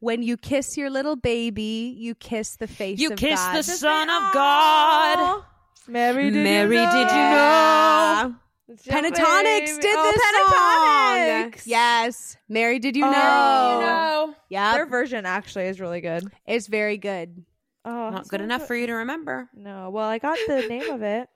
When 0.00 0.22
you 0.22 0.36
kiss 0.36 0.76
your 0.76 0.90
little 0.90 1.16
baby, 1.16 1.94
you 1.96 2.14
kiss 2.14 2.56
the 2.56 2.66
face 2.66 2.98
You 3.00 3.12
of 3.12 3.18
kiss 3.18 3.40
God. 3.40 3.56
the 3.56 3.62
Son 3.62 4.10
of 4.10 4.32
God. 4.34 5.42
Mary, 5.88 6.30
did 6.30 6.42
Mary, 6.42 6.76
you 6.76 6.82
know? 6.82 6.90
did 6.92 7.10
you 7.10 7.16
know? 7.16 8.34
It's 8.68 8.84
your 8.86 8.96
Pentatonix 8.96 9.44
baby. 9.66 9.80
did 9.80 9.94
oh, 9.96 10.12
this 10.12 10.22
Pentatonix. 10.22 11.60
song. 11.60 11.62
Yes. 11.70 12.36
Mary, 12.48 12.78
did 12.80 12.96
you 12.96 13.04
Oh. 13.04 13.10
know? 13.10 13.78
You 13.80 13.86
know. 13.86 14.34
Yeah. 14.48 14.72
Their 14.74 14.86
version 14.86 15.24
actually 15.26 15.66
is 15.66 15.80
really 15.80 16.00
good. 16.00 16.24
It's 16.46 16.66
very 16.66 16.98
good. 16.98 17.44
Oh, 17.84 18.10
Not 18.10 18.20
it's 18.22 18.30
good 18.30 18.40
not 18.40 18.44
enough 18.46 18.66
for 18.66 18.74
you 18.74 18.88
to 18.88 18.94
remember. 18.94 19.48
No, 19.54 19.90
well, 19.90 20.08
I 20.08 20.18
got 20.18 20.36
the 20.48 20.66
name 20.68 20.90
of 20.90 21.02
it, 21.02 21.28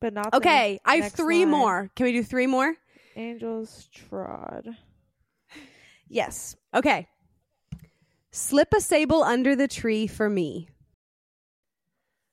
but 0.00 0.12
not. 0.12 0.30
the 0.30 0.36
Okay, 0.36 0.78
I 0.84 0.96
have 0.96 1.12
three 1.12 1.44
line. 1.46 1.50
more. 1.50 1.90
Can 1.96 2.04
we 2.04 2.12
do 2.12 2.22
three 2.22 2.46
more? 2.46 2.74
Angels 3.16 3.88
trod. 3.94 4.68
Yes. 6.08 6.56
Okay. 6.74 7.08
Slip 8.30 8.74
a 8.76 8.80
sable 8.82 9.22
under 9.22 9.56
the 9.56 9.66
tree 9.68 10.06
for 10.06 10.28
me. 10.28 10.68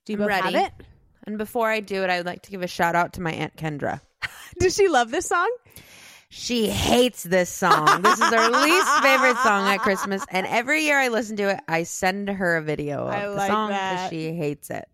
Do 0.06 0.12
you 0.14 0.18
I'm 0.18 0.24
both 0.24 0.28
ready. 0.30 0.54
have 0.58 0.66
it? 0.68 0.86
And 1.30 1.38
before 1.38 1.70
I 1.70 1.80
do 1.80 2.04
it, 2.04 2.10
I 2.10 2.18
would 2.18 2.26
like 2.26 2.42
to 2.44 2.50
give 2.52 2.64
a 2.64 2.68
shout 2.68 2.96
out 2.96 3.14
to 3.14 3.22
my 3.22 3.32
Aunt 3.32 3.56
Kendra. 3.56 4.02
Does 4.60 4.74
she 4.76 4.88
love 4.88 5.12
this 5.12 5.28
song? 5.28 5.48
She 6.30 6.68
hates 6.68 7.22
this 7.22 7.52
song. 7.52 8.02
This 8.02 8.20
is 8.20 8.26
her 8.34 8.50
least 8.50 9.00
favorite 9.04 9.38
song 9.38 9.68
at 9.68 9.78
Christmas. 9.80 10.26
And 10.32 10.48
every 10.48 10.86
year 10.86 10.98
I 10.98 11.10
listen 11.10 11.38
to 11.38 11.50
it, 11.52 11.60
I 11.68 11.84
send 11.84 12.30
her 12.30 12.58
a 12.58 12.64
video 12.64 13.04
of 13.04 13.14
I 13.14 13.26
the 13.28 13.32
like 13.36 13.48
song 13.52 13.70
that. 13.70 14.10
because 14.10 14.10
she 14.10 14.34
hates 14.34 14.72
it. 14.72 14.86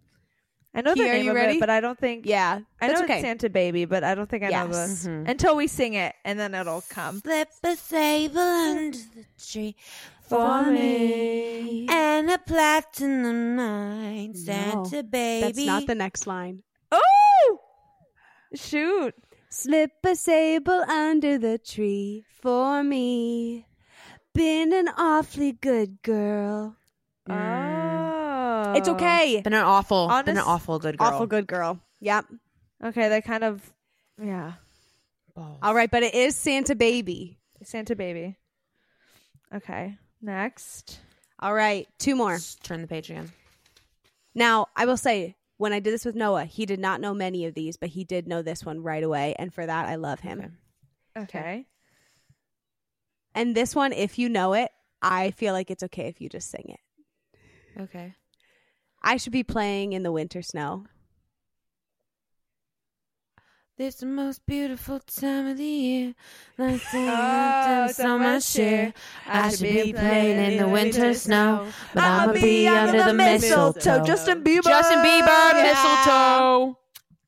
I 0.73 0.81
know 0.81 0.93
Key, 0.93 1.03
the 1.03 1.09
are 1.09 1.13
name 1.13 1.23
you 1.23 1.29
of 1.31 1.35
ready? 1.37 1.55
it, 1.55 1.59
but 1.61 1.69
I 1.69 1.79
don't 1.79 1.97
think. 1.97 2.25
Yeah. 2.25 2.59
I 2.81 2.87
that's 2.87 2.99
know 2.99 3.05
okay. 3.05 3.13
it's 3.15 3.21
Santa 3.23 3.49
Baby, 3.49 3.85
but 3.85 4.03
I 4.03 4.13
don't 4.13 4.29
think 4.29 4.43
I 4.43 4.47
know 4.49 4.67
Yes. 4.71 5.03
the 5.03 5.23
until 5.25 5.55
we 5.55 5.67
sing 5.67 5.93
it, 5.93 6.13
and 6.25 6.37
then 6.37 6.53
it'll 6.53 6.83
come. 6.89 7.21
Slip 7.21 7.47
a 7.63 7.77
sable 7.77 8.39
under 8.41 8.97
the 8.97 9.25
tree 9.41 9.77
For 10.27 10.71
me. 10.71 11.87
and 11.89 12.29
a 12.31 12.37
platinum 12.39 13.55
nine 13.55 14.33
Santa 14.33 15.03
baby. 15.03 15.41
That's 15.41 15.65
not 15.65 15.87
the 15.87 15.95
next 15.95 16.25
line. 16.27 16.63
Oh, 16.91 17.59
shoot! 18.55 19.13
Slip 19.49 19.91
a 20.03 20.15
sable 20.15 20.83
under 20.89 21.37
the 21.37 21.57
tree 21.57 22.25
for 22.41 22.83
me. 22.83 23.67
Been 24.33 24.73
an 24.73 24.89
awfully 24.97 25.53
good 25.53 26.01
girl. 26.01 26.75
Mm. 27.29 27.35
Oh, 28.67 28.73
It's 28.75 28.89
okay. 28.89 29.41
Been 29.41 29.53
an 29.53 29.63
awful, 29.63 30.07
been 30.25 30.37
an 30.37 30.43
awful 30.43 30.79
good 30.79 30.97
girl. 30.97 31.07
Awful 31.07 31.27
good 31.27 31.47
girl. 31.47 31.79
Yep. 32.01 32.25
Okay, 32.83 33.07
they 33.09 33.21
kind 33.21 33.43
of, 33.43 33.61
yeah. 34.21 34.53
Balls. 35.35 35.59
All 35.61 35.73
right, 35.73 35.89
but 35.89 36.03
it 36.03 36.13
is 36.13 36.35
Santa 36.35 36.75
Baby. 36.75 37.39
Santa 37.63 37.95
Baby. 37.95 38.35
Okay, 39.53 39.97
next. 40.21 40.99
All 41.39 41.53
right, 41.53 41.87
two 41.99 42.15
more. 42.15 42.35
Just 42.35 42.63
turn 42.63 42.81
the 42.81 42.87
page 42.87 43.09
again. 43.09 43.31
Now, 44.33 44.67
I 44.75 44.85
will 44.85 44.97
say, 44.97 45.35
when 45.57 45.73
I 45.73 45.79
did 45.79 45.93
this 45.93 46.05
with 46.05 46.15
Noah, 46.15 46.45
he 46.45 46.65
did 46.65 46.79
not 46.79 46.99
know 46.99 47.13
many 47.13 47.45
of 47.45 47.53
these, 47.53 47.77
but 47.77 47.89
he 47.89 48.03
did 48.03 48.27
know 48.27 48.41
this 48.41 48.65
one 48.65 48.83
right 48.83 49.03
away. 49.03 49.35
And 49.39 49.53
for 49.53 49.65
that, 49.65 49.87
I 49.87 49.95
love 49.95 50.19
him. 50.19 50.57
Okay. 51.17 51.39
Okay. 51.39 51.65
And 53.33 53.55
this 53.55 53.75
one, 53.75 53.93
if 53.93 54.17
you 54.17 54.29
know 54.29 54.53
it, 54.53 54.71
I 55.01 55.31
feel 55.31 55.53
like 55.53 55.69
it's 55.69 55.83
okay 55.83 56.07
if 56.07 56.19
you 56.21 56.29
just 56.29 56.49
sing 56.49 56.65
it. 56.69 57.81
Okay. 57.81 58.15
I 59.03 59.17
should 59.17 59.33
be 59.33 59.43
playing 59.43 59.93
in 59.93 60.03
the 60.03 60.11
winter 60.11 60.41
snow. 60.41 60.85
This 63.77 63.95
the 63.95 64.05
most 64.05 64.45
beautiful 64.45 64.99
time 65.01 65.47
of 65.47 65.57
the 65.57 65.63
year. 65.65 66.13
Like 66.57 66.81
the 66.93 67.07
Oh, 67.11 67.87
so 67.91 68.17
much 68.17 68.53
cheer. 68.53 68.93
I 69.27 69.49
should 69.49 69.63
be 69.63 69.91
playing 69.91 70.53
in 70.53 70.57
the 70.59 70.67
winter 70.69 71.13
snow, 71.13 71.67
but 71.93 72.03
I'ma 72.03 72.31
be 72.33 72.67
under 72.69 73.03
the 73.03 73.13
mistletoe. 73.13 74.05
Justin 74.05 74.43
Bieber. 74.45 74.63
Justin 74.63 74.99
Bieber, 74.99 75.53
Yeah. 75.53 75.63
mistletoe. 75.63 76.77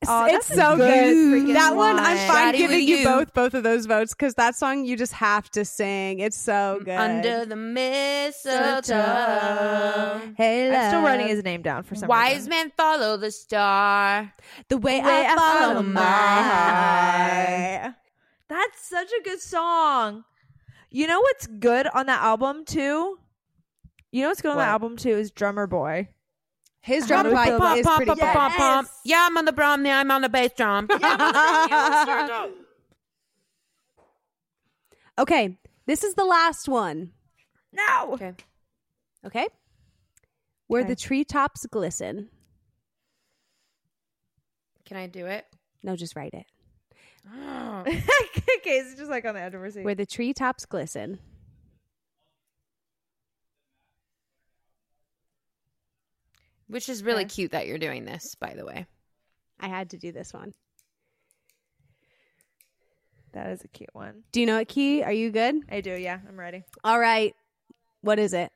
Oh, 0.08 0.26
it's 0.28 0.48
so 0.48 0.78
good 0.78 1.45
good. 1.48 1.56
That 1.56 1.76
one, 1.76 1.98
I'm 1.98 2.18
fine 2.30 2.54
Shawty 2.54 2.58
giving 2.58 2.88
you 2.88 2.98
you. 2.98 3.04
both 3.06 3.34
both 3.34 3.54
of 3.56 3.64
those 3.64 3.88
votes 3.88 4.14
because 4.14 4.36
that 4.36 4.56
song 4.56 4.86
you 4.86 4.95
just 4.95 5.14
have 5.14 5.50
to 5.52 5.66
sing. 5.66 6.20
It's 6.20 6.38
so 6.38 6.78
mm, 6.80 6.86
good. 6.86 6.98
Under 6.98 7.45
the 7.45 7.56
mistletoe. 7.56 8.93
hey, 10.38 10.76
I'm 10.76 10.89
still 10.91 11.02
writing 11.02 11.28
his 11.28 11.43
name 11.43 11.62
down 11.64 11.82
for 11.84 11.95
some 11.95 12.08
Wise 12.10 12.36
reason. 12.36 12.50
men 12.52 12.72
follow 12.78 13.18
the 13.18 13.32
star. 13.32 14.32
the 14.70 14.78
way, 14.78 15.02
Way 15.02 15.26
I 15.28 15.36
follow 15.36 15.74
follow 15.74 15.84
my 15.84 16.01
heart. 17.84 17.96
That's 18.50 18.88
such 18.88 19.09
a 19.20 19.24
good 19.24 19.42
song. 19.42 20.24
You 20.92 21.08
know 21.08 21.20
what's 21.20 21.47
good 21.47 21.88
on 21.93 22.05
that 22.05 22.21
album 22.21 22.66
too? 22.66 23.17
You 24.12 24.21
know 24.21 24.30
what's 24.30 24.42
good 24.42 24.51
on 24.51 24.58
What? 24.58 24.63
that 24.63 24.70
album 24.70 24.96
too 24.96 25.09
is 25.17 25.32
Drummer 25.32 25.67
Boy. 25.67 26.09
His 26.82 27.04
How 27.04 27.21
drum 27.21 27.24
do 27.24 27.29
we 27.37 27.43
feel 27.45 27.58
part 27.59 27.59
about- 27.59 27.78
is 27.79 27.86
Pom, 27.86 27.95
pretty 27.97 28.09
pom, 28.09 28.17
pom, 28.20 28.28
good. 28.28 28.33
pom, 28.33 28.51
pom. 28.54 28.86
Yes. 28.86 29.01
Yeah, 29.04 29.28
I'm 29.29 29.37
on 29.37 29.45
the 29.45 29.51
drum. 29.51 29.86
Yeah, 29.86 29.99
I'm 29.99 30.12
on 30.12 30.21
the 30.21 30.29
bass 30.29 30.51
drum. 30.55 30.87
Yeah, 30.89 30.97
I'm 31.01 31.21
on 31.21 31.33
the 31.33 31.33
drum. 31.33 31.70
Yeah, 31.70 31.89
let's 31.89 32.01
start 32.04 32.32
up. 32.32 32.51
Okay, 35.20 35.58
this 35.86 36.04
is 36.04 36.13
the 36.13 36.24
last 36.24 36.70
one. 36.70 37.12
No. 37.74 38.13
Okay. 38.13 38.33
Okay, 39.25 39.47
where 40.67 40.82
Okay. 40.82 40.89
the 40.89 40.95
treetops 40.95 41.66
glisten. 41.66 42.29
Can 44.86 44.95
I 44.95 45.08
do 45.08 45.25
it? 45.25 45.45
No, 45.83 45.95
just 45.97 46.16
write 46.16 46.33
it. 46.33 46.45
Oh. 47.29 47.79
okay, 47.87 48.01
it's 48.66 48.95
just 48.97 49.09
like 49.09 49.25
on 49.25 49.33
the 49.33 49.41
edge 49.41 49.54
of 49.54 49.59
her 49.62 49.70
seat. 49.71 49.83
Where 49.83 49.95
the 49.95 50.05
treetops 50.05 50.66
glisten. 50.66 51.20
Which 56.68 56.89
is 56.89 57.04
really 57.04 57.24
Okay. 57.24 57.30
cute 57.36 57.52
that 57.52 57.68
you're 57.68 57.78
doing 57.78 58.06
this, 58.06 58.36
by 58.39 58.54
the 58.54 58.66
way. 58.66 58.86
I 59.60 59.68
had 59.68 59.89
to 59.92 59.98
do 59.98 60.12
this 60.12 60.34
one. 60.34 60.54
That 63.34 63.48
is 63.52 63.64
a 63.64 63.68
cute 63.68 63.94
one. 63.94 64.24
Do 64.32 64.39
you 64.39 64.46
know 64.46 64.58
it, 64.58 64.68
Key? 64.68 65.04
Are 65.04 65.12
you 65.12 65.32
good? 65.32 65.56
I 65.70 65.82
do. 65.82 65.92
Yeah, 65.92 66.20
I'm 66.28 66.39
ready. 66.39 66.64
All 66.84 67.00
right. 67.00 67.36
What 68.02 68.20
is 68.20 68.34
it? 68.34 68.52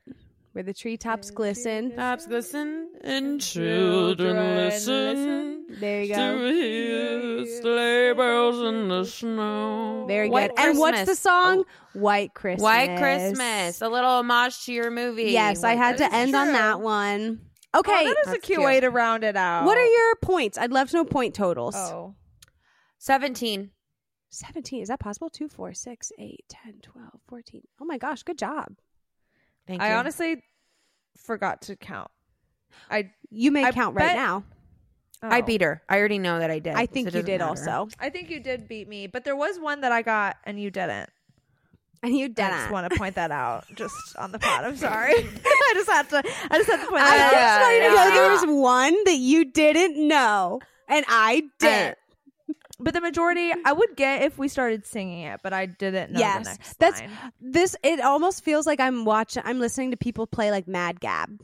Where 0.52 0.62
the 0.64 0.74
treetops 0.74 1.28
Where 1.28 1.30
the 1.30 1.36
glisten. 1.54 1.96
Tops 1.96 2.26
glisten 2.26 2.88
and 3.02 3.40
children 3.40 4.36
children 4.36 4.56
listen 4.56 5.64
listen 5.66 5.80
There 5.80 6.02
you 6.02 6.14
go. 6.14 6.34
to 6.34 6.38
go. 6.38 6.52
hear 6.52 7.46
sleigh 7.62 8.12
bells 8.12 8.56
sprinkles 8.56 8.62
in 8.62 8.88
the 8.88 9.04
snow. 9.04 10.04
Very 10.06 10.28
White 10.28 10.54
good. 10.54 10.64
And 10.66 10.78
what's 10.78 11.04
the 11.06 11.14
song? 11.14 11.64
Oh, 11.66 11.98
White 11.98 12.34
Christmas. 12.34 12.62
White 12.62 12.98
Christmas. 12.98 13.80
A 13.80 13.88
little 13.88 14.10
homage 14.10 14.64
to 14.66 14.72
your 14.72 14.90
movie. 14.90 15.30
Yes, 15.32 15.64
I 15.64 15.74
White 15.74 15.78
had 15.78 15.98
to 15.98 16.14
end 16.14 16.34
on 16.34 16.48
that 16.52 16.80
one. 16.80 17.40
Oh, 17.74 17.80
Okay. 17.80 18.04
that 18.04 18.16
is 18.26 18.28
a 18.28 18.38
cute, 18.38 18.42
cute. 18.58 18.62
way 18.62 18.80
to 18.80 18.90
round 18.90 19.24
it 19.24 19.36
out. 19.36 19.64
what 19.64 19.78
are 19.78 19.86
your 19.86 20.16
points? 20.16 20.58
I'd 20.58 20.72
love 20.72 20.90
to 20.90 20.96
know 20.98 21.04
point 21.04 21.34
totals. 21.34 21.74
Oh. 21.76 22.14
17. 22.98 23.70
17. 24.30 24.82
Is 24.82 24.88
that 24.88 25.00
possible? 25.00 25.28
2, 25.30 25.48
4, 25.48 25.74
6, 25.74 26.12
8, 26.18 26.44
10, 26.48 26.74
12, 26.82 27.08
14. 27.28 27.62
Oh 27.80 27.84
my 27.84 27.98
gosh, 27.98 28.22
good 28.22 28.38
job. 28.38 28.74
Thank 29.66 29.82
I 29.82 29.90
you. 29.90 29.94
honestly 29.96 30.42
forgot 31.16 31.62
to 31.62 31.76
count. 31.76 32.10
I 32.90 33.10
You 33.30 33.50
may 33.50 33.64
I 33.64 33.72
count 33.72 33.94
right 33.96 34.06
bet- 34.08 34.16
now. 34.16 34.44
I 35.24 35.38
oh. 35.40 35.42
beat 35.42 35.60
her. 35.60 35.82
I 35.88 35.98
already 35.98 36.18
know 36.18 36.40
that 36.40 36.50
I 36.50 36.58
did. 36.58 36.74
I 36.74 36.86
think 36.86 37.08
it 37.08 37.14
you 37.14 37.22
did 37.22 37.38
matter. 37.40 37.50
also. 37.50 37.88
I 38.00 38.10
think 38.10 38.28
you 38.28 38.40
did 38.40 38.66
beat 38.66 38.88
me, 38.88 39.06
but 39.06 39.24
there 39.24 39.36
was 39.36 39.58
one 39.58 39.82
that 39.82 39.92
I 39.92 40.02
got 40.02 40.36
and 40.44 40.58
you 40.60 40.70
didn't. 40.70 41.10
And 42.08 42.16
you 42.16 42.24
I 42.24 42.28
didn't. 42.28 42.52
I 42.52 42.58
just 42.58 42.70
want 42.72 42.92
to 42.92 42.98
point 42.98 43.14
that 43.14 43.30
out, 43.30 43.64
just 43.76 43.94
on 44.16 44.32
the 44.32 44.38
pod. 44.40 44.64
I'm 44.64 44.76
sorry. 44.76 45.12
I 45.14 45.72
just 45.74 45.88
had 45.88 46.08
to. 46.10 46.18
I 46.50 46.58
just 46.58 46.68
had 46.68 46.80
to 46.82 46.86
point 46.90 47.02
I 47.02 47.16
that 47.16 47.30
just 47.32 47.44
out. 47.44 47.60
want 47.60 47.74
you 47.74 47.80
to 47.82 47.88
know 47.88 48.04
yeah. 48.04 48.10
there 48.10 48.30
was 48.30 48.62
one 48.62 49.04
that 49.04 49.16
you 49.18 49.44
didn't 49.44 50.08
know. 50.08 50.60
And 50.88 51.04
I 51.08 51.44
did. 51.60 51.94
But 52.80 52.94
the 52.94 53.00
majority, 53.00 53.52
I 53.64 53.72
would 53.72 53.94
get 53.94 54.22
if 54.22 54.36
we 54.36 54.48
started 54.48 54.84
singing 54.84 55.20
it, 55.26 55.38
but 55.44 55.52
I 55.52 55.66
didn't 55.66 56.10
know 56.10 56.18
Yes, 56.18 56.44
the 56.44 56.50
next 56.50 56.78
that's- 56.80 57.00
line. 57.00 57.10
this 57.40 57.76
it 57.84 58.00
almost 58.00 58.42
feels 58.42 58.66
like 58.66 58.80
I'm 58.80 59.04
watching 59.04 59.44
I'm 59.46 59.60
listening 59.60 59.92
to 59.92 59.96
people 59.96 60.26
play 60.26 60.50
like 60.50 60.66
Mad 60.66 60.98
Gab. 60.98 61.38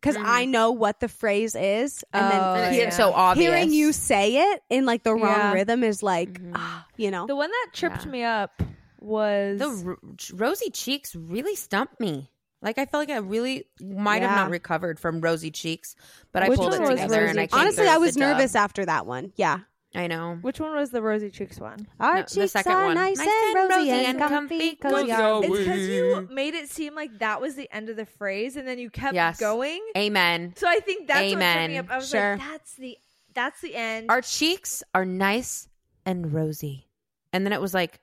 because 0.00 0.16
Mhm. 0.16 0.24
I 0.24 0.44
know 0.44 0.70
what 0.70 1.00
the 1.00 1.08
phrase 1.08 1.56
is, 1.56 2.04
and 2.12 2.24
Oh, 2.24 2.54
then 2.54 2.74
it 2.74 2.76
yeah. 2.78 2.90
so 2.90 3.12
obvious. 3.12 3.48
hearing 3.52 3.72
you 3.72 3.92
say 3.92 4.52
it 4.52 4.62
in 4.70 4.86
like 4.86 5.02
the 5.02 5.12
wrong 5.14 5.22
Yeah. 5.22 5.52
rhythm 5.52 5.82
is 5.82 6.00
like, 6.02 6.40
Mhm. 6.40 6.52
ah, 6.54 6.86
you 6.96 7.10
know, 7.10 7.26
The 7.26 7.34
one 7.36 7.50
that 7.50 7.68
tripped 7.72 8.04
Yeah. 8.04 8.10
me 8.12 8.22
up 8.22 8.62
was 9.02 9.58
the 9.58 9.68
ro- 9.68 9.96
rosy 10.34 10.70
cheeks 10.70 11.14
really 11.14 11.56
stumped 11.56 11.98
me. 12.00 12.30
Like 12.60 12.78
I 12.78 12.86
felt 12.86 13.08
like 13.08 13.10
I 13.10 13.18
really 13.18 13.64
might 13.80 14.22
have 14.22 14.36
not 14.36 14.50
recovered 14.50 15.00
from 15.00 15.20
rosy 15.20 15.50
cheeks, 15.50 15.96
but 16.30 16.42
I 16.44 16.46
pulled 16.54 16.72
it 16.74 16.80
one 16.80 16.90
together 16.90 17.24
and 17.24 17.40
I 17.40 17.46
came 17.48 17.58
honestly, 17.60 17.88
I 17.88 17.96
was 17.98 18.14
the 18.14 18.20
dub. 18.20 18.36
nervous 18.36 18.54
after 18.54 18.86
that 18.86 19.04
one. 19.04 19.32
Yeah, 19.34 19.58
I 19.96 20.06
know. 20.06 20.38
which 20.42 20.60
one 20.60 20.72
was 20.76 20.90
the 20.92 21.02
rosy 21.02 21.30
cheeks 21.30 21.58
one? 21.58 21.88
our 21.98 22.14
No, 22.18 22.22
the 22.22 22.28
cheeks 22.30 22.52
second 22.52 22.70
are 22.72 22.84
one. 22.86 22.94
nice, 22.94 23.18
Nice 23.18 23.26
and 23.26 23.56
and 23.58 23.68
rosy 23.70 23.74
rosy 23.80 23.90
and 23.90 24.06
and 24.06 24.18
comfy. 24.20 24.58
comfy, 24.58 24.76
'cause 24.76 24.92
cozy. 24.92 25.48
we 25.50 25.56
It's 25.58 25.66
because 25.66 25.88
you 25.88 26.28
made 26.30 26.54
it 26.54 26.70
seem 26.70 26.94
like 26.94 27.18
that 27.18 27.40
was 27.40 27.56
the 27.56 27.68
end 27.74 27.88
of 27.88 27.96
the 27.96 28.06
phrase, 28.06 28.56
and 28.56 28.68
then 28.68 28.78
you 28.78 28.90
kept 28.90 29.14
Yes. 29.14 29.40
going. 29.40 29.80
Amen. 29.96 30.54
So 30.56 30.68
I 30.68 30.78
think 30.78 31.08
that's 31.08 31.20
what 31.34 31.40
tripped 31.40 31.68
me 31.68 31.78
up. 31.78 31.90
I 31.90 31.96
was 31.96 32.08
Sure. 32.08 32.36
like, 32.36 32.48
that's 32.48 32.74
the 32.76 32.96
that's 33.34 33.60
the 33.60 33.74
end. 33.74 34.06
Our 34.10 34.20
cheeks 34.22 34.82
are 34.94 35.04
nice 35.04 35.66
and 36.06 36.32
rosy, 36.32 36.86
and 37.32 37.44
then 37.44 37.52
it 37.52 37.60
was 37.60 37.74
like 37.74 37.98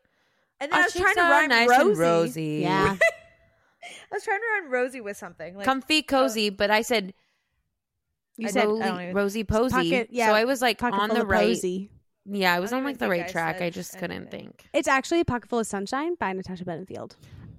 and 0.60 0.72
then 0.72 0.80
oh, 0.80 0.82
I 0.82 0.86
was 0.86 0.94
trying 0.94 1.16
to 1.16 1.22
are 1.22 1.32
rhyme 1.32 1.50
nice 1.50 1.70
rosy. 1.70 1.90
and 1.90 1.98
rosy. 2.00 2.60
Yeah, 2.64 2.98
I 3.02 4.16
was 4.16 4.24
trying 4.24 4.40
to 4.40 4.46
rhyme 4.62 4.72
rosy 4.72 5.02
with 5.02 5.18
something. 5.18 5.56
Like, 5.56 5.66
comfy, 5.66 6.00
uh, 6.00 6.04
cozy. 6.08 6.50
But 6.50 6.72
I 6.72 6.82
said 6.82 7.14
you 8.38 8.48
I 8.48 8.52
said 8.52 8.64
don't- 8.64 8.80
rosy, 8.80 9.04
even- 9.04 9.16
rosy 9.16 9.44
posy. 9.44 9.74
Pocket- 9.76 10.10
yeah, 10.12 10.28
so 10.28 10.34
I 10.36 10.46
was 10.46 10.62
like 10.62 10.82
on 10.84 11.10
the 11.10 11.22
of 11.22 11.28
right. 11.30 11.48
posy. 11.48 11.90
Yeah, 12.32 12.54
I 12.54 12.60
was 12.60 12.72
I 12.74 12.78
on 12.78 12.84
like 12.84 12.98
the 13.00 13.10
right 13.10 13.26
I 13.26 13.28
track. 13.28 13.56
I 13.58 13.60
said 13.60 13.74
just 13.74 13.94
couldn't 13.98 14.12
anything. 14.12 14.42
think. 14.48 14.70
It's 14.74 14.88
actually 14.88 15.20
a 15.22 15.26
pocket 15.26 15.50
full 15.50 15.60
of 15.60 15.66
sunshine 15.68 16.16
by 16.16 16.32
Natasha 16.34 16.64
Bedingfield. 16.66 17.16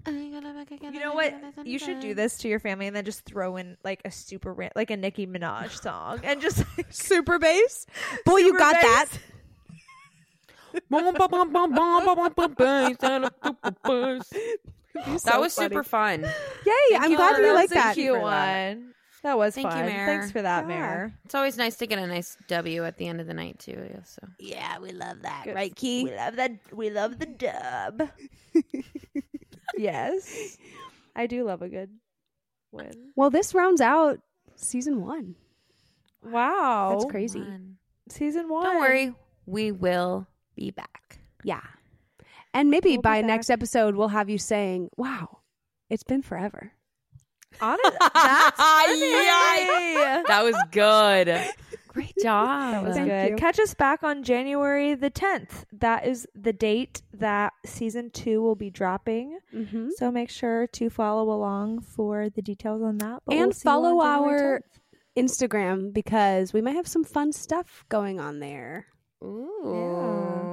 you 0.07 1.01
know 1.01 1.13
what? 1.15 1.35
You 1.65 1.79
should 1.79 2.01
do 2.01 2.15
this 2.15 2.39
to 2.39 2.49
your 2.49 2.59
family 2.61 2.87
and 2.87 2.95
then 2.97 3.05
just 3.05 3.25
throw 3.25 3.57
in 3.57 3.77
like 3.85 4.01
a 4.05 4.11
super 4.11 4.55
like 4.77 4.91
a 4.91 4.97
Nicki 4.97 5.27
Minaj 5.27 5.81
song 5.83 6.21
and 6.23 6.41
just 6.41 6.65
Super 6.91 7.39
bass. 7.39 7.87
Boy, 8.25 8.39
you 8.39 8.57
got 8.57 8.75
bass. 8.81 8.83
that. 9.11 9.19
that 15.25 15.41
was 15.41 15.53
super 15.53 15.83
fun. 15.85 16.23
Yay! 16.23 16.73
Thank 16.91 17.03
I'm 17.03 17.11
you, 17.11 17.17
glad 17.17 17.33
Laura. 17.37 17.47
you 17.47 17.55
like 17.55 17.71
that. 17.71 17.95
cute 17.95 18.15
that. 18.15 18.23
one. 18.23 18.95
That 19.23 19.37
was 19.37 19.55
Thank 19.55 19.67
you, 19.67 19.73
fun. 19.73 19.87
Mere. 19.87 20.07
Thanks 20.07 20.33
for 20.33 20.41
that, 20.43 20.63
Yeah. 20.63 20.69
Mere. 20.69 21.15
It's 21.27 21.35
always 21.35 21.59
nice 21.59 21.77
to 21.77 21.87
get 21.87 21.99
a 21.99 22.07
nice 22.07 22.37
W 22.49 22.85
at 22.85 22.97
the 22.97 23.07
end 23.07 23.21
of 23.21 23.27
the 23.27 23.35
night 23.35 23.59
too. 23.59 23.87
Yeah, 23.91 24.03
so 24.03 24.23
Yeah, 24.39 24.79
we 24.79 24.93
love 24.93 25.23
that, 25.23 25.43
Good. 25.45 25.55
right, 25.55 25.75
Key? 25.77 26.05
We 26.05 26.17
love 26.17 26.37
that. 26.37 26.53
We 26.73 26.91
love 26.91 27.19
the 27.19 27.27
dub. 27.27 28.09
yes, 29.77 30.57
I 31.15 31.27
do 31.27 31.45
love 31.45 31.61
a 31.63 31.69
good 31.69 31.91
win. 32.73 32.93
Well, 33.15 33.29
this 33.31 33.55
rounds 33.55 33.81
out 33.83 34.21
season 34.57 35.03
one. 35.05 35.35
Wow, 36.25 36.91
That's 36.99 37.11
crazy. 37.11 37.41
Fun. 37.41 37.77
Season 38.09 38.49
one. 38.49 38.65
Don't 38.65 38.81
worry, 38.81 39.15
we 39.47 39.71
will 39.73 40.27
be 40.61 40.71
back. 40.71 41.19
Yeah. 41.43 41.63
And 42.53 42.71
maybe 42.71 42.91
We'll 42.93 43.03
by 43.03 43.23
next 43.23 43.51
episode, 43.51 43.95
we'll 43.97 44.09
have 44.09 44.29
you 44.29 44.39
saying, 44.39 44.91
wow, 44.97 45.39
it's 45.89 46.03
been 46.05 46.23
forever. 46.23 46.73
Honest, 47.61 47.97
that's 48.15 48.57
funny. 48.57 49.01
Yikes. 49.01 50.27
That 50.27 50.43
was 50.45 50.57
good. 50.71 51.41
Great 51.89 52.15
job. 52.23 52.73
That 52.73 52.85
was 52.85 52.97
Thank 52.97 53.09
good. 53.09 53.31
you. 53.31 53.37
Catch 53.37 53.59
us 53.59 53.75
back 53.75 54.03
on 54.05 54.23
January 54.23 54.95
the 54.95 55.11
10th. 55.11 55.65
That 55.73 56.07
is 56.07 56.27
the 56.35 56.53
date 56.53 57.03
that 57.13 57.53
season 57.67 58.11
two 58.11 58.41
will 58.43 58.55
be 58.55 58.71
dropping. 58.71 59.39
Mm-hmm. 59.55 59.89
So 59.97 60.13
make 60.13 60.31
sure 60.31 60.67
to 60.69 60.91
follow 60.91 61.33
along 61.33 61.81
for 61.81 62.29
the 62.31 62.43
details 62.43 62.83
on 62.83 62.99
that. 62.99 63.23
But 63.27 63.33
And 63.35 63.47
we'll 63.47 63.53
see 63.53 63.69
you 63.69 63.73
on 63.73 63.83
follow 63.83 64.01
our 64.03 64.61
10th. 65.17 65.25
Instagram 65.25 65.93
because 65.93 66.53
we 66.53 66.61
might 66.61 66.77
have 66.77 66.87
some 66.87 67.03
fun 67.05 67.33
stuff 67.33 67.85
going 67.89 68.21
on 68.21 68.39
there. 68.39 68.87
Ooh. 69.25 70.50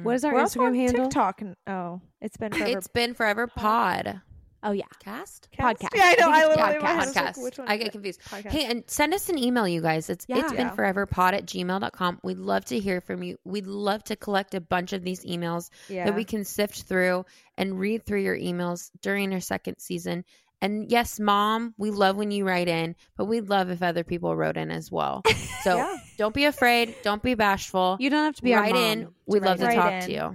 Mm. 0.00 0.04
What 0.04 0.14
is 0.16 0.24
our 0.24 0.34
We're 0.34 0.40
also 0.40 0.60
Instagram 0.60 0.66
on 0.66 0.74
handle? 0.74 1.04
TikTok. 1.06 1.40
and- 1.42 1.56
Oh, 1.66 2.00
it's 2.20 2.36
been 2.36 2.52
forever. 2.52 2.78
It's 2.78 2.88
been 2.88 3.14
forever 3.14 3.46
pod. 3.46 4.20
Oh, 4.62 4.72
yeah. 4.72 4.84
Cast? 5.02 5.48
podcast. 5.58 5.88
Yeah, 5.94 6.02
I 6.04 6.16
know. 6.20 6.28
I 6.30 6.40
I 6.42 6.46
literally 6.48 6.74
it's 6.74 6.82
my 6.82 6.88
head 6.90 6.96
was 7.06 7.16
like, 7.16 7.24
Podcast. 7.34 7.42
which 7.42 7.58
one 7.58 7.68
I 7.68 7.76
get 7.78 7.86
it? 7.86 7.92
confused. 7.92 8.20
Podcast. 8.20 8.50
Hey, 8.50 8.64
and 8.66 8.84
send 8.88 9.14
us 9.14 9.30
an 9.30 9.38
email, 9.38 9.66
you 9.66 9.80
guys. 9.80 10.10
It's 10.10 10.26
it's 10.28 10.52
been 10.52 10.66
Yeah. 10.66 10.70
forever 10.74 11.06
pod 11.06 11.32
at 11.32 11.46
gmail.com. 11.46 12.20
We'd 12.22 12.36
love 12.38 12.66
to 12.66 12.78
hear 12.78 13.00
from 13.00 13.22
you. 13.22 13.38
We'd 13.44 13.66
love 13.66 14.04
to 14.04 14.16
collect 14.16 14.54
a 14.54 14.60
bunch 14.60 14.92
of 14.92 15.02
these 15.02 15.24
emails 15.24 15.70
yeah. 15.88 16.04
that 16.04 16.14
we 16.14 16.24
can 16.24 16.44
sift 16.44 16.82
through 16.82 17.24
and 17.56 17.78
read 17.78 18.04
through 18.04 18.20
your 18.20 18.36
emails 18.36 18.90
during 19.00 19.32
our 19.32 19.40
second 19.40 19.78
season. 19.78 20.26
And 20.62 20.90
yes, 20.90 21.18
mom, 21.18 21.74
we 21.78 21.90
love 21.90 22.16
when 22.16 22.30
you 22.30 22.46
write 22.46 22.68
in, 22.68 22.94
but 23.16 23.24
we'd 23.24 23.48
love 23.48 23.70
if 23.70 23.82
other 23.82 24.04
people 24.04 24.36
wrote 24.36 24.56
in 24.56 24.70
as 24.70 24.90
well. 24.92 25.22
So 25.62 25.76
Yeah. 25.76 25.94
don't 26.16 26.34
be 26.34 26.46
afraid. 26.46 26.94
Don't 27.02 27.22
be 27.22 27.34
bashful. 27.34 27.98
You 28.00 28.08
don't 28.08 28.24
have 28.24 28.36
to 28.36 28.42
be 28.42 28.54
our 28.54 28.62
write 28.62 28.72
mom 28.72 28.82
in. 28.82 29.08
We'd 29.26 29.42
love 29.42 29.58
to 29.58 29.66
talk 29.74 29.92
in. 29.92 30.00
to 30.06 30.12
you. 30.12 30.34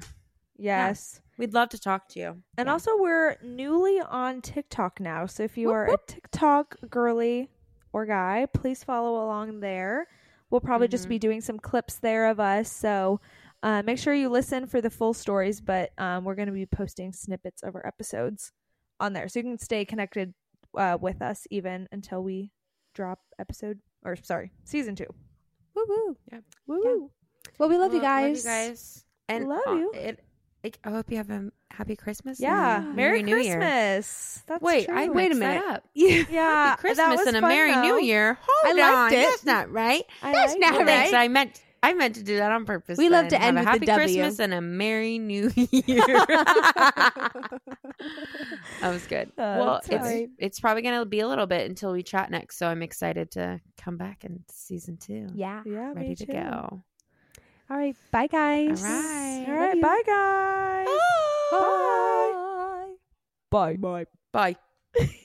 Yes. 0.57 1.19
We'd 1.39 1.53
love 1.53 1.69
to 1.69 1.79
talk 1.79 2.07
to 2.09 2.19
you. 2.19 2.43
And 2.57 2.67
Yeah. 2.67 2.73
also, 2.73 2.91
we're 2.97 3.37
newly 3.41 3.99
on 3.99 4.41
TikTok 4.41 4.99
now. 4.99 5.25
So 5.25 5.41
if 5.43 5.57
you 5.57 5.67
Whoop, 5.69 5.75
are 5.75 5.87
whoop. 5.87 6.01
a 6.07 6.11
TikTok 6.11 6.75
girly 6.91 7.49
or 7.91 8.05
guy, 8.05 8.45
please 8.53 8.83
follow 8.83 9.25
along 9.25 9.61
there. 9.61 10.07
We'll 10.51 10.61
probably 10.61 10.87
just 10.87 11.05
Mhm. 11.07 11.09
be 11.09 11.19
doing 11.19 11.41
some 11.41 11.57
clips 11.59 11.95
there 11.97 12.27
of 12.27 12.39
us. 12.39 12.71
So 12.71 13.19
uh, 13.63 13.81
make 13.83 13.97
sure 13.97 14.13
you 14.13 14.29
listen 14.29 14.67
for 14.67 14.79
the 14.79 14.91
full 14.91 15.15
stories, 15.15 15.59
but 15.59 15.91
um, 15.97 16.23
we're 16.23 16.35
going 16.35 16.49
to 16.49 16.53
be 16.53 16.67
posting 16.67 17.11
snippets 17.13 17.63
of 17.63 17.73
our 17.75 17.85
episodes 17.87 18.51
on 18.99 19.13
there. 19.13 19.27
So 19.27 19.39
you 19.39 19.43
can 19.43 19.57
stay 19.57 19.85
connected 19.85 20.33
uh, 20.77 20.97
with 20.99 21.21
us 21.21 21.47
even 21.51 21.87
until 21.91 22.23
we 22.23 22.51
drop 22.93 23.19
episode, 23.39 23.79
or 24.03 24.15
sorry, 24.15 24.51
season 24.63 24.95
two. 24.95 25.07
Woo 25.75 25.85
woo. 25.87 26.17
Yep. 26.31 26.43
Woo 26.67 26.81
woo. 26.83 27.11
Well, 27.57 27.69
we 27.69 27.77
love 27.77 27.93
you 27.93 27.99
Well, 28.01 28.07
guys. 28.21 28.43
guys. 28.43 29.05
And 29.27 29.47
Love 29.49 29.61
you. 29.67 29.91
It, 29.95 30.19
it, 30.63 30.77
I 30.83 30.91
hope 30.91 31.09
you 31.11 31.17
have 31.17 31.29
a 31.29 31.49
happy 31.71 31.95
Christmas. 31.95 32.39
Yeah. 32.39 32.77
and 32.83 32.95
Merry 32.95 33.23
New 33.23 33.37
Year. 33.37 33.57
Christmas. 33.57 34.43
That's 34.47 34.61
Wait, 34.63 34.85
true. 34.87 34.95
I 34.97 35.07
Wait 35.09 35.31
a 35.31 35.35
minute. 35.35 35.63
up. 35.65 35.83
Yeah. 35.93 36.23
Yeah, 36.29 36.65
Happy 36.69 36.81
Christmas 36.81 37.27
and 37.27 37.37
a 37.37 37.41
Merry 37.41 37.71
though. 37.73 37.81
New 37.81 37.99
Year. 38.01 38.37
Hold 38.41 38.77
I 38.79 38.81
liked 38.81 38.95
on, 38.97 39.13
it. 39.13 39.23
that's 39.29 39.45
not 39.45 39.71
right. 39.71 40.03
I 40.21 40.31
That's 40.31 40.55
not 40.55 40.81
it. 40.81 40.85
Thanks. 40.85 41.11
right. 41.13 41.21
I 41.23 41.27
meant 41.27 41.61
I 41.85 41.93
meant 41.93 42.15
to 42.15 42.23
do 42.23 42.37
that 42.37 42.51
on 42.51 42.65
purpose. 42.65 42.97
We 42.97 43.09
love 43.09 43.29
then. 43.29 43.39
to 43.39 43.45
end 43.45 43.57
Have 43.57 43.67
a 43.67 43.69
happy 43.69 43.85
the 43.85 43.93
Christmas 43.93 44.39
and 44.39 44.55
a 44.55 44.61
Merry 44.61 45.19
New 45.19 45.51
Year. 45.55 45.65
that 45.91 47.51
was 48.81 49.05
good. 49.05 49.27
Uh, 49.37 49.55
well, 49.59 49.73
that's 49.75 49.89
it's 49.89 50.03
right. 50.03 50.29
it's 50.39 50.59
probably 50.59 50.81
gonna 50.81 51.05
be 51.05 51.19
a 51.19 51.27
little 51.27 51.45
bit 51.45 51.69
until 51.69 51.91
we 51.91 52.01
chat 52.01 52.31
next, 52.31 52.57
so 52.57 52.67
I'm 52.67 52.81
excited 52.81 53.29
to 53.31 53.61
come 53.77 53.97
back 53.97 54.25
in 54.25 54.43
season 54.49 54.97
two. 54.97 55.27
Yeah. 55.35 55.61
Yeah, 55.63 55.93
ready 55.93 56.15
to 56.15 56.25
too. 56.25 56.31
go. 56.33 56.83
All 57.69 57.77
right. 57.77 57.95
Bye, 58.11 58.27
guys. 58.27 58.83
All 58.83 58.89
right. 58.89 59.45
All 59.47 59.53
Love 59.53 59.59
right, 59.59 59.75
you. 59.75 59.81
bye 59.81 60.01
guys. 60.05 60.87
Bye. 63.51 63.75
Bye. 63.77 64.05
Bye. 64.33 64.55
Bye. 64.99 65.15